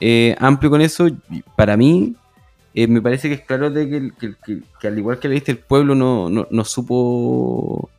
eh, 0.00 0.36
amplio 0.38 0.70
con 0.70 0.80
eso. 0.80 1.08
Para 1.56 1.76
mí, 1.76 2.14
eh, 2.74 2.86
me 2.86 3.02
parece 3.02 3.28
que 3.28 3.34
es 3.34 3.40
claro 3.42 3.70
de 3.70 4.12
que, 4.18 4.86
al 4.86 4.98
igual 4.98 5.18
que 5.18 5.28
le 5.28 5.34
diste 5.34 5.52
el 5.52 5.58
pueblo 5.58 5.94
no, 5.94 6.28
no, 6.28 6.64
supo 6.64 7.90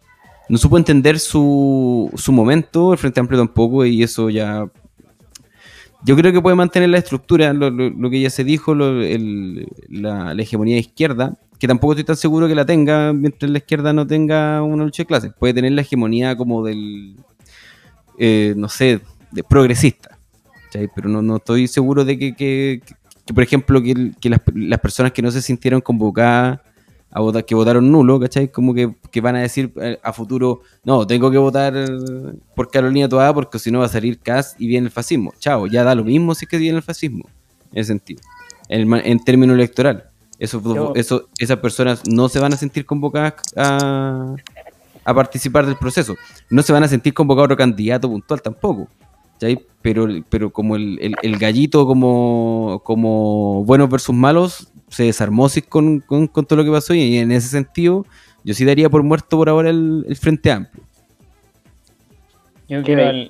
no 0.49 0.57
supo 0.57 0.77
entender 0.77 1.19
su, 1.19 2.11
su 2.15 2.31
momento, 2.31 2.93
el 2.93 2.99
Frente 2.99 3.19
Amplio 3.19 3.39
tampoco, 3.39 3.85
y 3.85 4.03
eso 4.03 4.29
ya 4.29 4.67
yo 6.05 6.15
creo 6.15 6.33
que 6.33 6.41
puede 6.41 6.55
mantener 6.55 6.89
la 6.89 6.97
estructura, 6.97 7.53
lo, 7.53 8.09
que 8.09 8.21
ya 8.21 8.29
se 8.29 8.43
dijo, 8.43 8.75
la, 8.75 10.33
hegemonía 10.37 10.75
de 10.75 10.81
izquierda, 10.81 11.37
que 11.59 11.67
tampoco 11.67 11.93
estoy 11.93 12.03
tan 12.03 12.17
seguro 12.17 12.47
que 12.47 12.55
la 12.55 12.65
tenga 12.65 13.13
mientras 13.13 13.49
la 13.49 13.59
izquierda 13.59 13.93
no 13.93 14.05
tenga 14.05 14.61
una 14.63 14.83
lucha 14.83 15.03
de 15.03 15.07
clases. 15.07 15.31
Puede 15.37 15.53
tener 15.53 15.71
la 15.71 15.81
hegemonía 15.81 16.35
como 16.35 16.63
del, 16.63 17.15
eh, 18.19 18.53
no 18.57 18.67
sé, 18.67 18.99
de 19.31 19.43
progresista. 19.43 20.17
Pero 20.95 21.07
no, 21.07 21.21
no, 21.21 21.37
estoy 21.37 21.67
seguro 21.67 22.03
de 22.03 22.17
que, 22.17 22.35
que, 22.35 22.81
por 23.33 23.43
ejemplo, 23.43 23.81
que, 23.81 24.29
las, 24.29 24.41
las, 24.53 24.79
personas 24.79 25.11
que 25.11 25.21
no 25.21 25.31
se 25.31 25.41
sintieron 25.41 25.81
convocadas 25.81 26.59
a 27.13 27.19
votar, 27.21 27.45
que 27.45 27.53
votaron 27.53 27.91
nulo, 27.91 28.19
¿cachai? 28.19 28.51
Como 28.51 28.73
que, 28.73 29.21
van 29.21 29.35
a 29.35 29.41
decir 29.41 29.71
eh, 29.79 29.99
a 30.01 30.11
futuro, 30.11 30.61
no, 30.83 31.05
tengo 31.05 31.29
que 31.29 31.37
votar 31.37 31.73
por 32.55 32.71
Carolina 32.71 33.07
Toada 33.07 33.33
porque 33.33 33.59
si 33.59 33.69
no 33.69 33.79
va 33.79 33.85
a 33.85 33.89
salir 33.89 34.19
CAS 34.19 34.55
y 34.57 34.67
viene 34.67 34.87
el 34.87 34.91
fascismo. 34.91 35.31
Chao, 35.39 35.67
ya 35.67 35.83
da 35.83 35.93
lo 35.93 36.03
mismo 36.03 36.33
si 36.33 36.45
es 36.45 36.49
que 36.49 36.57
viene 36.57 36.77
el 36.77 36.83
fascismo, 36.83 37.29
en 37.71 37.79
ese 37.79 37.89
sentido. 37.89 38.21
en, 38.67 39.23
términos 39.23 39.53
electoral. 39.53 40.09
Eso, 40.39 40.93
eso, 40.95 41.29
esas 41.37 41.57
personas 41.57 42.01
no 42.09 42.27
se 42.27 42.39
van 42.39 42.51
a 42.53 42.57
sentir 42.57 42.85
convocadas 42.85 43.35
a, 43.55 44.35
a, 45.05 45.13
participar 45.13 45.67
del 45.67 45.77
proceso. 45.77 46.15
No 46.49 46.63
se 46.63 46.73
van 46.73 46.83
a 46.83 46.87
sentir 46.87 47.13
convocados 47.13 47.43
a 47.43 47.45
otro 47.45 47.57
candidato 47.57 48.09
puntual 48.09 48.41
tampoco. 48.41 48.89
Pero, 49.81 50.07
pero 50.29 50.51
como 50.51 50.77
el, 50.77 51.17
el, 51.21 51.37
gallito 51.37 51.85
como, 51.85 52.81
como 52.85 53.65
buenos 53.65 53.89
versus 53.89 54.15
malos 54.15 54.71
se 54.87 55.03
desarmó 55.03 55.47
con, 55.67 55.99
con, 55.99 56.27
con, 56.27 56.45
todo 56.45 56.57
lo 56.57 56.63
que 56.63 56.71
pasó 56.71 56.93
y 56.93 57.17
en 57.17 57.31
ese 57.33 57.49
sentido 57.49 58.05
yo 58.45 58.53
sí 58.53 58.63
daría 58.63 58.89
por 58.89 59.03
muerto 59.03 59.37
por 59.37 59.49
ahora 59.49 59.69
el, 59.69 60.05
el 60.07 60.15
Frente 60.15 60.51
Amplio. 60.51 60.83
Yo 62.69 62.81
quiero, 62.81 63.11
yo 63.11 63.29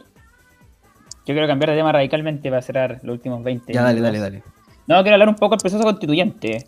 quiero 1.26 1.48
cambiar 1.48 1.72
de 1.72 1.78
tema 1.78 1.92
radicalmente 1.92 2.50
para 2.50 2.62
cerrar 2.62 3.00
los 3.04 3.16
últimos 3.16 3.44
20 3.44 3.74
Ya, 3.74 3.82
dale, 3.82 4.02
dale, 4.02 4.20
dale. 4.20 4.44
No, 4.88 5.02
quiero 5.02 5.16
hablar 5.16 5.30
un 5.30 5.36
poco 5.36 5.56
del 5.56 5.62
proceso 5.62 5.84
constituyente. 5.84 6.66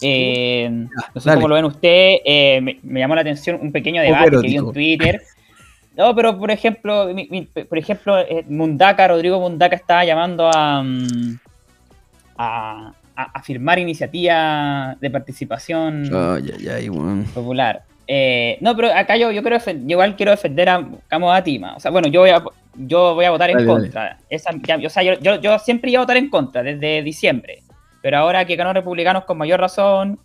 Eh, 0.00 0.68
no 1.14 1.20
sé 1.20 1.34
cómo 1.34 1.48
lo 1.48 1.54
ven 1.54 1.64
ustedes. 1.64 2.20
Eh, 2.24 2.60
me, 2.82 3.00
llamó 3.00 3.14
la 3.14 3.20
atención 3.20 3.58
un 3.62 3.70
pequeño 3.70 4.02
debate 4.02 4.30
que 4.30 4.48
vi 4.48 4.56
en 4.56 4.72
Twitter. 4.72 5.22
No, 5.96 6.14
pero 6.14 6.38
por 6.38 6.50
ejemplo, 6.50 7.08
por 7.68 7.78
ejemplo, 7.78 8.18
eh, 8.18 8.44
Mundaka, 8.48 9.08
Rodrigo 9.08 9.38
Mundaka 9.40 9.76
estaba 9.76 10.04
llamando 10.04 10.50
a, 10.52 10.82
mm, 10.82 11.38
a, 12.38 12.92
a, 13.14 13.42
firmar 13.42 13.78
iniciativas 13.78 14.98
de 15.00 15.10
participación 15.10 16.08
popular. 17.34 17.82
Eh, 18.06 18.58
no, 18.60 18.74
pero 18.74 18.92
acá 18.92 19.16
yo, 19.16 19.30
yo, 19.30 19.42
creo, 19.42 19.58
igual 19.86 20.16
quiero 20.16 20.32
defender 20.32 20.68
a 20.68 20.86
Camo 21.08 21.32
Atima. 21.32 21.76
O 21.76 21.80
sea, 21.80 21.90
bueno, 21.90 22.08
yo 22.08 22.20
voy 22.20 22.30
a, 22.30 22.42
yo 22.74 23.14
voy 23.14 23.24
a 23.24 23.30
votar 23.30 23.50
en 23.50 23.66
contra. 23.66 24.18
Esa, 24.28 24.50
o 24.50 24.90
sea, 24.90 25.02
yo, 25.02 25.40
yo, 25.40 25.58
siempre 25.58 25.90
iba 25.90 26.00
a 26.00 26.04
votar 26.04 26.16
en 26.16 26.28
contra 26.28 26.62
desde 26.62 27.02
diciembre. 27.02 27.62
Pero 28.00 28.18
ahora 28.18 28.44
que 28.44 28.56
ganó 28.56 28.72
republicanos 28.72 29.24
con 29.24 29.38
mayor 29.38 29.60
razón, 29.60 30.18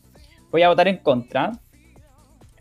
voy 0.52 0.64
a 0.64 0.70
votar 0.70 0.88
en 0.88 0.98
contra. 0.98 1.52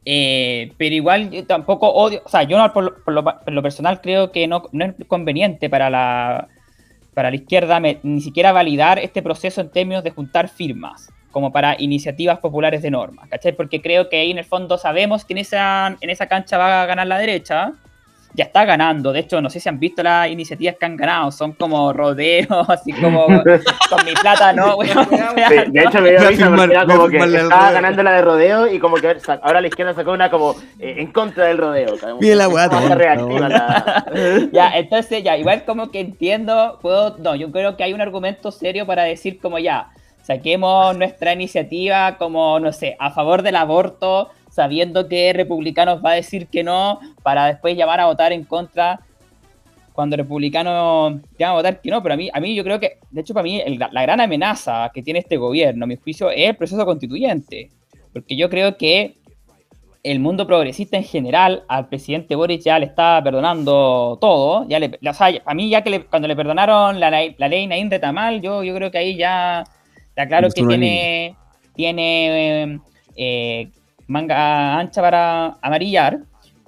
Eh, 0.09 0.73
pero 0.79 0.95
igual 0.95 1.31
yo 1.31 1.45
tampoco 1.47 1.89
odio, 1.89 2.23
o 2.25 2.29
sea, 2.29 2.45
yo 2.45 2.57
no, 2.57 2.73
por, 2.73 3.13
lo, 3.13 3.63
personal 3.63 4.01
creo 4.01 4.31
que 4.31 4.47
no, 4.47 4.63
no, 4.71 4.85
es 4.85 4.95
conveniente 5.09 5.69
para 5.69 5.91
la, 5.91 6.47
para 7.13 7.31
la 7.31 7.37
izquierda 7.37 7.81
ni 7.81 8.21
siquiera 8.21 8.53
validar 8.53 9.01
este 9.01 9.21
proceso 9.21 9.61
en 9.61 9.71
términos 9.71 10.05
de 10.05 10.13
juntar 10.13 10.49
firmas 10.49 11.13
como 11.33 11.53
para 11.53 11.75
iniciativas 11.79 12.39
populares 12.39 12.83
de 12.83 12.91
norma, 12.91 13.27
¿cachai? 13.29 13.53
Porque 13.53 13.83
creo 13.83 14.09
que 14.09 14.21
ahí 14.21 14.31
en 14.31 14.39
el 14.39 14.45
fondo 14.45 14.79
sabemos 14.79 15.25
que 15.25 15.35
en 15.35 15.39
esa, 15.39 15.97
en 16.01 16.09
esa 16.09 16.29
cancha 16.29 16.57
va 16.57 16.83
a 16.83 16.87
ganar 16.87 17.09
la 17.09 17.19
derecha, 17.19 17.73
ya 18.35 18.45
está 18.45 18.65
ganando. 18.65 19.13
De 19.13 19.21
hecho, 19.21 19.41
no 19.41 19.51
sé 19.51 19.61
si 19.61 19.69
han 19.69 19.79
visto 19.79 20.03
las 20.03 20.29
iniciativas 20.29 20.77
que 20.79 20.87
han 20.87 20.97
ganado. 20.97 21.31
Son 21.33 21.53
como 21.53 21.93
rodeos, 21.93 22.49
así 22.69 22.93
como 22.93 23.27
con 23.91 24.05
mi 24.05 24.13
plata, 24.13 24.53
¿no? 24.53 24.77
de 24.79 25.83
hecho, 25.83 26.01
me 26.01 26.11
dio 26.11 26.29
risa 26.29 26.51
como 26.87 27.09
que 27.09 27.17
estaba 27.17 27.73
ganando 27.73 28.03
la 28.03 28.13
de 28.13 28.23
rodeo 28.23 28.73
y 28.73 28.79
como 28.79 28.97
que 28.97 29.17
ahora 29.43 29.61
la 29.61 29.67
izquierda 29.67 29.95
sacó 29.95 30.13
una 30.13 30.31
como 30.31 30.55
eh, 30.79 30.97
en 30.99 31.13
contra 31.13 31.47
del 31.47 31.59
rodeo. 31.59 31.97
Bien 32.21 32.39
la 32.39 32.47
guata. 32.47 32.81
ya, 34.53 34.71
entonces 34.77 35.23
ya, 35.23 35.37
igual 35.37 35.65
como 35.65 35.91
que 35.91 36.01
entiendo, 36.01 36.79
puedo, 36.81 37.17
no, 37.19 37.35
yo 37.35 37.51
creo 37.51 37.77
que 37.77 37.85
hay 37.85 37.93
un 37.93 38.01
argumento 38.01 38.51
serio 38.51 38.87
para 38.87 39.05
decir 39.05 39.41
como 39.41 39.59
ya, 39.59 39.91
saquemos 40.23 40.97
nuestra 40.97 41.33
iniciativa 41.33 42.17
como, 42.19 42.59
no 42.61 42.73
sé, 42.73 42.97
a 42.99 43.11
favor 43.11 43.43
del 43.43 43.57
aborto, 43.57 44.31
sabiendo 44.57 45.07
que 45.07 45.33
republicanos 45.33 46.05
va 46.05 46.11
a 46.11 46.15
decir 46.15 46.49
que 46.49 46.65
no, 46.65 46.99
para 47.23 47.47
después 47.47 47.77
llamar 47.77 48.01
a 48.01 48.07
votar 48.07 48.33
en 48.33 48.43
contra 48.43 48.99
cuando 49.93 50.17
republicanos 50.17 51.21
llaman 51.39 51.53
a 51.53 51.59
votar 51.59 51.81
que 51.81 51.91
no, 51.91 52.03
pero 52.03 52.15
a 52.15 52.17
mí, 52.17 52.29
a 52.33 52.41
mí 52.41 52.55
yo 52.55 52.65
creo 52.65 52.81
que, 52.81 52.99
de 53.11 53.21
hecho, 53.21 53.35
para 53.35 53.45
mí 53.45 53.63
la 53.79 54.03
gran 54.03 54.21
amenaza 54.21 54.91
que 54.93 55.03
tiene 55.03 55.21
este 55.21 55.37
gobierno, 55.37 55.85
a 55.85 55.87
mi 55.87 55.97
juicio, 55.97 56.31
es 56.31 56.49
el 56.49 56.57
proceso 56.57 56.85
constituyente, 56.85 57.71
porque 58.13 58.37
yo 58.37 58.51
creo 58.51 58.77
que 58.77 59.15
el 60.03 60.19
mundo 60.19 60.47
progresista 60.47 60.97
en 60.97 61.05
general 61.05 61.65
al 61.69 61.89
presidente 61.89 62.35
Boris 62.35 62.65
ya 62.65 62.79
le 62.79 62.87
está 62.87 63.21
perdonando 63.23 64.19
todo, 64.21 64.67
ya 64.69 64.79
le, 64.79 64.99
o 65.09 65.13
sea, 65.15 65.31
a 65.45 65.55
mí 65.55 65.71
ya 65.71 65.83
que 65.83 66.05
cuando 66.05 66.29
le 66.29 66.37
perdonaron 66.37 66.99
la, 66.99 67.11
la 67.11 67.49
ley 67.49 67.67
Naín 67.67 67.89
de 67.89 67.99
Tamal, 67.99 68.41
yo, 68.43 68.65
yo 68.65 68.75
creo 68.75 68.91
que 68.91 68.99
ahí 68.99 69.17
ya 69.17 69.65
Está 70.17 70.29
claro 70.29 70.49
que 70.49 70.65
tiene, 70.65 71.37
tiene 71.75 72.81
eh, 73.17 73.69
manga 74.07 74.79
ancha 74.79 75.01
para 75.01 75.57
amarillar, 75.61 76.21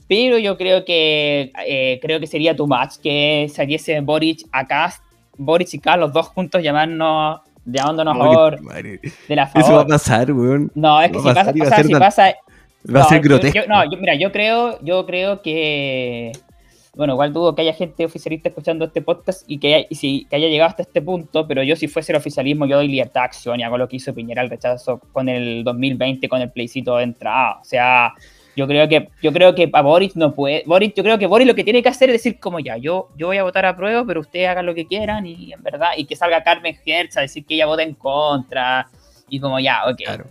pero 0.07 0.39
yo 0.39 0.57
creo 0.57 0.84
que 0.84 1.53
eh, 1.66 1.99
creo 2.01 2.20
que 2.20 2.26
sería 2.26 2.57
too 2.57 2.66
much 2.66 2.97
que 3.03 3.51
saliese 3.55 4.01
Boric 4.01 4.47
acá, 4.53 4.95
Boric 5.36 5.74
y 5.74 5.78
Carlos 5.78 6.09
los 6.09 6.14
dos 6.14 6.28
juntos 6.28 6.62
llamarnos 6.62 7.41
llamándonos 7.64 8.16
favor 8.16 8.59
de 8.61 9.36
la 9.36 9.47
favor. 9.47 9.62
Eso 9.62 9.76
va 9.76 9.82
a 9.82 9.86
pasar, 9.86 10.32
weón. 10.32 10.72
No, 10.74 11.01
es 11.03 11.12
que 11.12 11.18
si 11.18 11.24
pasa, 11.24 11.51
o 11.51 11.66
sea, 11.66 11.82
si 11.82 11.93
pasa 11.95 12.34
va 12.95 13.01
a 13.01 13.05
ser 13.05 13.20
grotesco. 13.20 13.61
no, 13.68 13.82
mira, 14.01 14.14
yo 14.14 14.32
creo, 14.32 14.82
yo 14.82 15.05
creo 15.07 15.43
que 15.43 16.32
bueno, 16.95 17.14
igual 17.14 17.32
dudo 17.32 17.55
que 17.55 17.62
haya 17.62 17.72
gente 17.72 18.05
oficialista 18.05 18.49
escuchando 18.49 18.86
este 18.86 19.03
podcast 19.03 19.45
y 19.47 19.59
que, 19.59 19.74
haya, 19.74 19.86
si, 19.91 20.26
que 20.28 20.36
haya 20.36 20.49
llegado 20.49 20.70
hasta 20.70 20.82
este 20.82 21.03
punto, 21.03 21.47
pero 21.47 21.62
yo 21.62 21.76
si 21.76 21.89
fuese 21.89 22.12
el 22.12 22.16
oficialismo, 22.16 22.66
yo 22.66 22.76
doy 22.76 22.89
libertad 22.89 23.20
de 23.20 23.26
acción 23.26 23.61
y 23.61 23.62
hago 23.62 23.78
lo 23.78 23.89
que 23.89 23.97
hizo 23.97 24.14
Piñera 24.14 24.43
el 24.43 24.51
rechazo 24.51 25.01
con 25.12 25.28
el 25.28 25.64
2020, 25.64 26.28
con 26.28 26.41
el 26.41 26.51
plebiscito 26.51 26.97
de 26.97 27.05
entrada. 27.05 27.59
O 27.61 27.64
sea, 27.64 28.14
yo 28.57 28.66
creo 28.66 28.89
que 28.89 29.09
yo 29.22 29.32
creo 29.32 29.55
que 29.55 29.70
a 29.72 29.82
Boris 29.82 30.16
no 30.16 30.34
puede 30.34 30.64
Boris 30.66 30.93
yo 30.93 31.05
creo 31.05 31.16
que 31.16 31.28
Boris 31.28 31.47
lo 31.47 31.55
que 31.55 31.62
tiene 31.62 31.80
que 31.80 31.91
hacer 31.91 32.11
es 32.11 32.14
decir 32.14 32.41
como 32.41 32.59
ya 32.59 32.76
yo 32.76 33.09
yo 33.16 33.28
voy 33.28 33.36
a 33.36 33.45
votar 33.45 33.64
a 33.64 33.76
prueba 33.76 34.05
pero 34.05 34.18
ustedes 34.18 34.49
hagan 34.49 34.66
lo 34.66 34.74
que 34.74 34.84
quieran 34.84 35.26
y 35.26 35.53
en 35.53 35.62
verdad 35.62 35.91
y 35.97 36.07
que 36.07 36.16
salga 36.16 36.43
Carmen 36.43 36.76
Hertz 36.84 37.16
a 37.18 37.20
decir 37.20 37.45
que 37.47 37.55
ella 37.55 37.66
vota 37.66 37.84
en 37.84 37.95
contra 37.95 38.89
y 39.28 39.39
como 39.39 39.61
ya 39.61 39.86
ok 39.86 39.99
claro. 40.05 40.24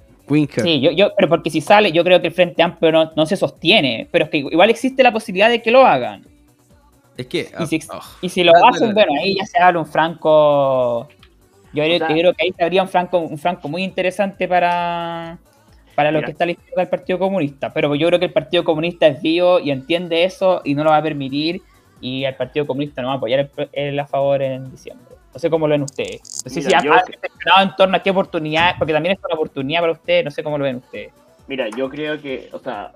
Sí, 0.61 0.81
yo, 0.81 0.91
yo, 0.91 1.13
pero 1.15 1.29
porque 1.29 1.49
si 1.49 1.61
sale, 1.61 1.93
yo 1.93 2.03
creo 2.03 2.19
que 2.19 2.27
el 2.27 2.33
Frente 2.33 2.61
Amplio 2.61 2.91
no, 2.91 3.11
no 3.15 3.25
se 3.25 3.37
sostiene, 3.37 4.09
pero 4.11 4.25
es 4.25 4.31
que 4.31 4.39
igual 4.39 4.69
existe 4.69 5.01
la 5.01 5.13
posibilidad 5.13 5.49
de 5.49 5.61
que 5.61 5.71
lo 5.71 5.85
hagan. 5.85 6.25
Es 7.17 7.27
que. 7.27 7.49
y, 7.59 8.29
si, 8.29 8.41
ah, 8.41 8.43
lo 8.45 8.51
hacen, 8.67 8.93
bueno, 8.93 9.11
ahí 9.19 9.35
ya 9.35 9.45
se 9.45 9.57
abre 9.59 9.79
un 9.79 9.85
franco. 9.85 11.07
Yo 11.73 11.83
creo, 11.83 12.33
que 12.33 12.43
ahí 12.43 12.53
se 12.55 12.63
habría 12.63 12.81
un 12.81 12.87
franco, 12.87 13.19
un 13.19 13.37
franco 13.37 13.67
muy 13.67 13.83
interesante 13.83 14.47
para, 14.47 15.37
para 15.95 16.11
lo 16.11 16.21
que 16.21 16.31
está 16.31 16.45
la 16.45 16.53
izquierda 16.53 16.81
del 16.81 16.89
Partido 16.89 17.19
Comunista. 17.19 17.73
Pero 17.73 17.93
yo 17.95 18.07
creo 18.07 18.19
que 18.19 18.25
el 18.25 18.33
Partido 18.33 18.63
Comunista 18.63 19.07
es 19.07 19.21
vivo 19.21 19.59
y 19.59 19.71
entiende 19.71 20.23
eso 20.23 20.61
y 20.63 20.75
no 20.75 20.83
lo 20.83 20.91
va 20.91 20.97
a 20.97 21.03
permitir. 21.03 21.61
Y 21.99 22.23
el 22.23 22.35
Partido 22.35 22.65
Comunista 22.65 23.01
no 23.01 23.09
va 23.09 23.15
a 23.15 23.17
apoyar 23.17 23.49
el, 23.73 23.99
a 23.99 24.07
favor 24.07 24.41
en 24.41 24.69
diciembre. 24.71 25.15
No 25.33 25.39
sé 25.39 25.49
cómo 25.49 25.67
lo 25.67 25.73
ven 25.73 25.83
ustedes. 25.83 26.21
No 26.45 26.51
sé 26.51 26.61
si 26.61 26.73
han 26.73 26.83
reflexionado 26.83 27.63
en 27.63 27.75
torno 27.75 27.97
a 27.97 28.01
qué 28.01 28.11
oportunidad, 28.11 28.75
porque 28.77 28.93
también 28.93 29.15
es 29.15 29.23
una 29.23 29.35
oportunidad 29.35 29.81
para 29.81 29.93
ustedes, 29.93 30.25
no 30.25 30.31
sé 30.31 30.43
cómo 30.43 30.57
lo 30.57 30.63
ven 30.63 30.77
ustedes. 30.77 31.11
Mira, 31.47 31.67
yo 31.69 31.89
creo 31.89 32.19
que, 32.19 32.49
o 32.53 32.59
sea, 32.59 32.91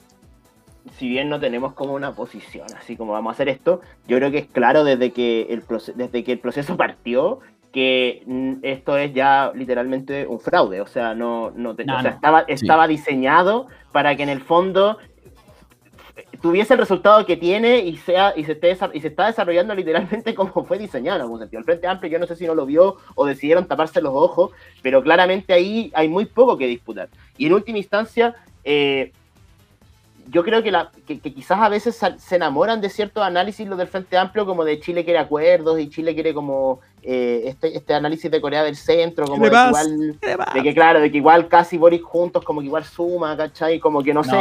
si 0.97 1.09
bien 1.09 1.29
no 1.29 1.39
tenemos 1.39 1.73
como 1.73 1.93
una 1.93 2.13
posición, 2.13 2.67
así 2.77 2.95
como 2.95 3.13
vamos 3.13 3.31
a 3.31 3.33
hacer 3.33 3.49
esto, 3.49 3.81
yo 4.07 4.17
creo 4.17 4.31
que 4.31 4.39
es 4.39 4.47
claro 4.47 4.83
desde 4.83 5.11
que 5.11 5.47
el, 5.49 5.63
desde 5.95 6.23
que 6.23 6.31
el 6.31 6.39
proceso 6.39 6.77
partió 6.77 7.39
que 7.71 8.23
esto 8.63 8.97
es 8.97 9.13
ya 9.13 9.51
literalmente 9.55 10.27
un 10.27 10.41
fraude, 10.41 10.81
o 10.81 10.87
sea, 10.87 11.15
no, 11.15 11.51
no, 11.51 11.73
estaba, 11.77 12.41
estaba 12.41 12.87
diseñado 12.87 13.67
para 13.93 14.15
que 14.17 14.23
en 14.23 14.29
el 14.29 14.41
fondo 14.41 14.97
tuviese 16.41 16.73
el 16.73 16.79
resultado 16.79 17.25
que 17.25 17.37
tiene 17.37 17.79
y 17.79 17.97
sea 17.97 18.33
y 18.35 18.43
se 18.43 18.53
esté 18.53 18.77
y 18.93 18.99
se 18.99 19.07
está 19.07 19.27
desarrollando 19.27 19.75
literalmente 19.75 20.33
como 20.35 20.65
fue 20.65 20.77
diseñado 20.77 21.17
en 21.17 21.21
algún 21.21 21.39
sentido. 21.39 21.59
El 21.59 21.65
Frente 21.65 21.87
Amplio 21.87 22.11
yo 22.11 22.19
no 22.19 22.27
sé 22.27 22.35
si 22.35 22.45
no 22.45 22.55
lo 22.55 22.65
vio 22.65 22.97
o 23.15 23.25
decidieron 23.25 23.67
taparse 23.67 24.01
los 24.01 24.13
ojos, 24.13 24.51
pero 24.81 25.01
claramente 25.01 25.53
ahí 25.53 25.91
hay 25.93 26.09
muy 26.09 26.25
poco 26.25 26.57
que 26.57 26.67
disputar. 26.67 27.09
Y 27.37 27.45
en 27.45 27.53
última 27.53 27.77
instancia, 27.77 28.35
eh, 28.63 29.13
yo 30.29 30.43
creo 30.43 30.63
que, 30.63 30.71
la, 30.71 30.91
que, 31.05 31.19
quizás 31.19 31.59
a 31.59 31.69
veces 31.69 31.99
se 32.17 32.35
enamoran 32.35 32.81
de 32.81 32.89
ciertos 32.89 33.23
análisis 33.23 33.67
los 33.67 33.77
del 33.77 33.87
Frente 33.87 34.17
Amplio, 34.17 34.45
como 34.45 34.63
de 34.63 34.79
Chile 34.79 35.03
quiere 35.03 35.19
acuerdos 35.19 35.79
y 35.79 35.89
Chile 35.89 36.13
quiere 36.13 36.33
como 36.33 36.79
eh, 37.03 37.43
este, 37.45 37.75
este 37.75 37.93
análisis 37.93 38.29
de 38.29 38.39
Corea 38.39 38.63
del 38.63 38.75
Centro, 38.75 39.25
como 39.25 39.43
de 39.43 39.49
que, 39.49 39.57
igual, 39.67 40.19
de 40.53 40.63
que 40.63 40.73
claro, 40.73 40.99
de 40.99 41.11
que 41.11 41.17
igual 41.17 41.47
casi 41.47 41.77
Boris 41.77 42.03
juntos 42.03 42.43
como 42.43 42.61
que 42.61 42.67
igual 42.67 42.83
suma, 42.85 43.35
¿cachai? 43.35 43.79
Como 43.79 44.03
que 44.03 44.13
no, 44.13 44.23
sé. 44.23 44.37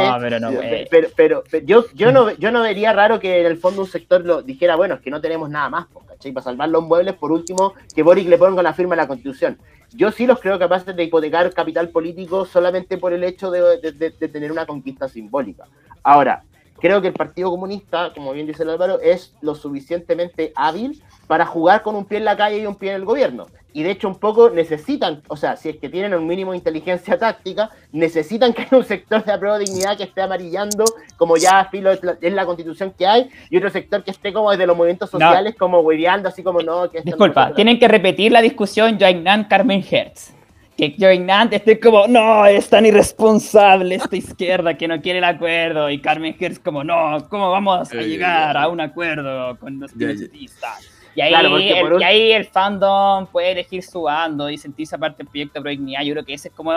Pero, 0.89 1.09
pero, 1.15 1.43
yo, 1.63 1.85
yo, 1.93 2.11
no, 2.11 2.31
yo 2.31 2.51
no 2.51 2.61
vería 2.61 2.93
raro 2.93 3.19
que 3.19 3.39
en 3.39 3.47
el 3.47 3.57
fondo 3.57 3.81
un 3.81 3.87
sector 3.87 4.23
lo 4.23 4.43
dijera, 4.43 4.75
bueno, 4.75 4.95
es 4.95 5.01
que 5.01 5.09
no 5.09 5.21
tenemos 5.21 5.49
nada 5.49 5.69
más, 5.69 5.87
¿cachai? 6.21 6.31
Para 6.31 6.43
salvar 6.43 6.69
los 6.69 6.83
muebles, 6.83 7.15
por 7.15 7.31
último, 7.31 7.73
que 7.95 8.03
Boris 8.03 8.27
le 8.27 8.37
ponga 8.37 8.61
la 8.61 8.73
firma 8.73 8.93
a 8.93 8.97
la 8.97 9.07
Constitución. 9.07 9.57
Yo 9.93 10.11
sí 10.11 10.25
los 10.25 10.39
creo 10.39 10.57
capaces 10.59 10.95
de 10.95 11.03
hipotecar 11.03 11.51
capital 11.53 11.89
político 11.89 12.45
solamente 12.45 12.97
por 12.97 13.11
el 13.11 13.23
hecho 13.23 13.51
de, 13.51 14.11
tener 14.31 14.51
una 14.51 14.65
conquista 14.65 15.09
simbólica. 15.09 15.65
Ahora, 16.03 16.43
creo 16.79 17.01
que 17.01 17.09
el 17.09 17.13
Partido 17.13 17.49
Comunista, 17.49 18.13
como 18.13 18.31
bien 18.31 18.47
dice 18.47 18.63
el 18.63 18.69
Álvaro, 18.69 18.99
es 19.01 19.35
lo 19.41 19.55
suficientemente 19.55 20.53
hábil 20.55 21.01
para 21.27 21.45
jugar 21.45 21.81
con 21.81 21.95
un 21.95 22.05
pie 22.05 22.19
en 22.19 22.25
la 22.25 22.37
calle 22.37 22.59
y 22.59 22.65
un 22.65 22.75
pie 22.75 22.91
en 22.91 22.97
el 22.97 23.05
gobierno. 23.05 23.47
Y 23.73 23.83
de 23.83 23.91
hecho 23.91 24.07
un 24.07 24.15
poco 24.15 24.49
necesitan, 24.49 25.21
o 25.27 25.37
sea, 25.37 25.55
si 25.55 25.69
es 25.69 25.77
que 25.77 25.89
tienen 25.89 26.13
un 26.13 26.27
mínimo 26.27 26.51
de 26.51 26.57
inteligencia 26.57 27.17
táctica, 27.19 27.69
necesitan 27.91 28.53
que 28.53 28.63
haya 28.63 28.77
un 28.77 28.83
sector 28.83 29.23
de 29.23 29.31
apruebo 29.31 29.57
de 29.57 29.65
dignidad 29.65 29.97
que 29.97 30.03
esté 30.03 30.21
amarillando, 30.21 30.83
como 31.17 31.37
ya 31.37 31.65
filo 31.71 31.91
es 31.91 32.33
la 32.33 32.45
constitución 32.45 32.93
que 32.97 33.07
hay, 33.07 33.29
y 33.49 33.57
otro 33.57 33.69
sector 33.69 34.03
que 34.03 34.11
esté 34.11 34.33
como 34.33 34.51
desde 34.51 34.67
los 34.67 34.75
movimientos 34.75 35.09
sociales, 35.09 35.55
como 35.57 35.79
hueveando, 35.79 36.29
así 36.29 36.43
como 36.43 36.61
no. 36.61 36.89
Que 36.89 37.01
Disculpa, 37.01 37.53
tienen 37.53 37.79
que 37.79 37.87
repetir 37.87 38.31
la 38.31 38.41
discusión 38.41 38.97
Joannan 38.99 39.45
Carmen 39.45 39.83
Hertz. 39.89 40.33
que 40.75 40.95
Joe 40.99 41.15
Ignacio 41.15 41.57
esté 41.57 41.79
como, 41.79 42.07
no, 42.07 42.45
es 42.45 42.69
tan 42.69 42.85
irresponsable 42.85 43.95
esta 43.95 44.15
izquierda 44.15 44.75
que 44.75 44.87
no 44.87 45.01
quiere 45.01 45.19
el 45.19 45.25
acuerdo. 45.25 45.89
Y 45.89 45.99
Carmen 45.99 46.35
Hertz 46.37 46.59
como, 46.59 46.83
no, 46.83 47.25
¿cómo 47.29 47.51
vamos 47.51 47.91
a 47.91 47.95
llegar 47.97 48.57
a 48.57 48.67
un 48.67 48.81
acuerdo 48.81 49.57
con 49.59 49.79
los 49.79 49.91
periodistas? 49.93 51.00
Y 51.15 51.21
ahí, 51.21 51.33
el, 51.33 51.99
y 51.99 52.03
ahí 52.03 52.31
el 52.31 52.45
fandom 52.45 53.27
puede 53.27 53.51
elegir 53.51 53.83
su 53.83 54.03
bando 54.03 54.49
y 54.49 54.57
sentirse 54.57 54.95
aparte 54.95 55.23
del 55.23 55.27
proyecto 55.27 55.61
Pro 55.61 55.71
Yo 55.71 56.13
creo 56.13 56.25
que 56.25 56.33
ese 56.33 56.47
es 56.47 56.53
como 56.53 56.71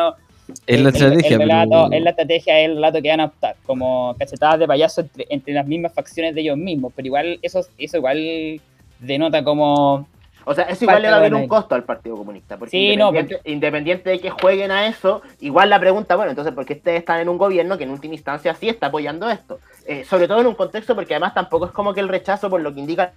es 0.67 0.81
la 0.81 0.91
estrategia. 0.91 1.37
El, 1.37 1.95
es 1.95 2.03
la 2.03 2.11
estrategia, 2.11 2.61
es 2.61 2.69
el 2.69 2.75
relato 2.75 3.01
que 3.01 3.09
van 3.09 3.21
a 3.21 3.25
optar, 3.27 3.57
como 3.65 4.15
cachetadas 4.19 4.59
de 4.59 4.67
payaso 4.67 5.05
entre, 5.29 5.55
las 5.55 5.67
mismas 5.67 5.93
facciones 5.93 6.35
de 6.35 6.43
ellos 6.43 6.59
mismos, 6.59 6.93
pero 6.95 7.07
igual 7.07 7.39
eso, 7.43 7.61
eso 7.79 7.97
igual 7.97 8.61
denota 8.99 9.43
como... 9.43 10.07
O 10.47 10.55
sea, 10.55 10.65
eso 10.65 10.85
igual 10.85 11.01
le 11.01 11.09
va 11.09 11.15
a 11.15 11.19
haber 11.21 11.35
un 11.35 11.49
costo 11.49 11.75
al 11.75 11.85
Partido 11.85 12.19
Comunista, 12.19 12.59
porque, 12.59 12.77
independiente, 12.77 13.41
independiente 13.51 14.11
de 14.11 14.19
que 14.19 14.29
jueguen 14.29 14.71
a 14.71 14.87
eso, 14.87 15.23
igual 15.41 15.71
la 15.71 15.81
pregunta, 15.81 16.17
bueno, 16.17 16.33
entonces, 16.33 16.53
¿por 16.53 16.67
qué 16.67 16.75
ustedes 16.75 16.99
están 16.99 17.21
en 17.21 17.31
un 17.31 17.39
gobierno 17.39 17.79
que 17.79 17.85
en 17.85 17.91
última 17.91 18.13
instancia 18.13 18.55
sí 18.55 18.69
está 18.69 18.89
apoyando 18.89 19.31
esto? 19.31 19.59
Eh, 19.87 20.05
sobre 20.05 20.29
todo 20.29 20.43
en 20.43 20.47
un 20.47 20.55
contexto, 20.55 20.95
porque 20.95 21.15
además 21.15 21.33
tampoco 21.33 21.65
es 21.65 21.73
como 21.73 21.95
que 21.95 22.01
el 22.01 22.09
rechazo, 22.09 22.51
por 22.51 22.61
lo 22.61 22.75
que 22.75 22.81
indica 22.81 23.13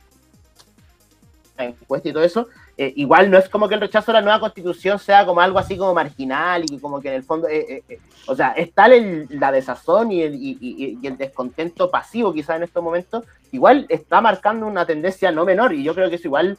encuesta 1.66 2.10
y 2.10 2.14
todo 2.14 2.24
eso, 2.24 2.48
eh, 2.78 2.94
igual 2.96 3.30
no 3.32 3.38
es 3.38 3.50
como 3.50 3.68
que 3.68 3.76
el 3.76 3.82
rechazo 3.82 4.12
a 4.12 4.16
la 4.16 4.22
nueva 4.22 4.40
constitución 4.40 5.00
sea 5.00 5.26
como 5.26 5.42
algo 5.42 5.60
así 5.60 5.78
como 5.78 5.94
marginal 5.94 6.64
y 6.70 6.80
como 6.80 7.02
que 7.02 7.10
en 7.10 7.14
el 7.16 7.24
fondo, 7.24 7.48
eh, 7.48 7.84
eh, 7.90 8.00
o 8.28 8.36
sea, 8.36 8.52
es 8.52 8.74
tal 8.74 9.28
la 9.30 9.52
desazón 9.52 10.12
y 10.12 10.22
el, 10.22 11.00
el, 11.04 11.18
descontento 11.18 11.90
pasivo 11.90 12.34
quizás 12.34 12.58
en 12.58 12.64
estos 12.64 12.84
momentos, 12.84 13.26
igual 13.52 13.86
está 13.90 14.22
marcando 14.22 14.68
una 14.68 14.86
tendencia 14.86 15.32
no 15.32 15.46
menor 15.46 15.74
y 15.74 15.84
yo 15.84 15.96
creo 15.96 16.10
que 16.10 16.16
eso 16.16 16.28
igual 16.28 16.58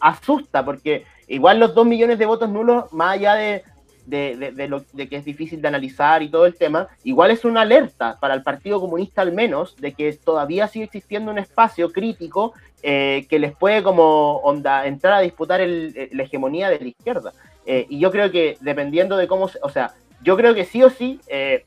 asusta 0.00 0.64
porque 0.64 1.04
igual 1.28 1.58
los 1.58 1.74
dos 1.74 1.86
millones 1.86 2.18
de 2.18 2.26
votos 2.26 2.48
nulos, 2.48 2.92
más 2.92 3.14
allá 3.14 3.34
de, 3.34 3.64
de, 4.06 4.66
lo, 4.68 4.84
de 4.92 5.08
que 5.08 5.16
es 5.16 5.24
difícil 5.24 5.60
de 5.60 5.68
analizar 5.68 6.22
y 6.22 6.28
todo 6.28 6.46
el 6.46 6.54
tema, 6.54 6.88
igual 7.04 7.30
es 7.30 7.44
una 7.44 7.62
alerta 7.62 8.18
para 8.20 8.34
el 8.34 8.42
Partido 8.42 8.80
Comunista 8.80 9.22
al 9.22 9.32
menos 9.32 9.76
de 9.76 9.92
que 9.92 10.12
todavía 10.12 10.68
sigue 10.68 10.84
existiendo 10.84 11.30
un 11.30 11.38
espacio 11.38 11.90
crítico 11.90 12.54
eh, 12.82 13.26
que 13.28 13.38
les 13.38 13.54
puede 13.54 13.82
como 13.82 14.36
onda 14.36 14.86
entrar 14.86 15.14
a 15.14 15.20
disputar 15.20 15.60
el, 15.60 16.08
la 16.12 16.22
hegemonía 16.22 16.70
de 16.70 16.78
la 16.78 16.86
izquierda. 16.86 17.32
Eh, 17.66 17.86
y 17.88 17.98
yo 17.98 18.12
creo 18.12 18.30
que 18.30 18.56
dependiendo 18.60 19.16
de 19.16 19.26
cómo, 19.26 19.50
o 19.62 19.68
sea, 19.68 19.94
yo 20.22 20.36
creo 20.36 20.54
que 20.54 20.64
sí 20.64 20.82
o 20.82 20.90
sí 20.90 21.20
eh, 21.26 21.64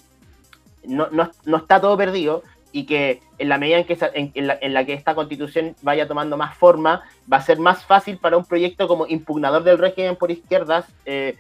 no, 0.86 1.10
no, 1.12 1.30
no, 1.46 1.58
está 1.58 1.82
todo 1.82 1.98
perdido 1.98 2.44
y 2.72 2.86
que 2.86 3.22
en 3.38 3.50
la 3.50 3.58
medida 3.58 3.80
en 3.80 3.86
que, 3.86 3.98
en, 4.14 4.48
la, 4.48 4.58
en, 4.62 4.74
la, 4.74 4.86
que 4.86 4.94
esta 4.94 5.16
constitución 5.16 5.76
vaya 5.82 6.08
tomando 6.08 6.38
más 6.38 6.56
forma, 6.56 7.04
va 7.32 7.38
a 7.38 7.42
ser 7.42 7.60
más 7.60 7.84
fácil 7.86 8.18
para 8.18 8.38
un 8.38 8.46
proyecto 8.46 8.88
como 8.88 9.08
impugnador 9.08 9.64
del 9.64 9.78
régimen 9.78 10.16
por 10.16 10.32
izquierdas 10.32 10.86
eh, 11.06 11.36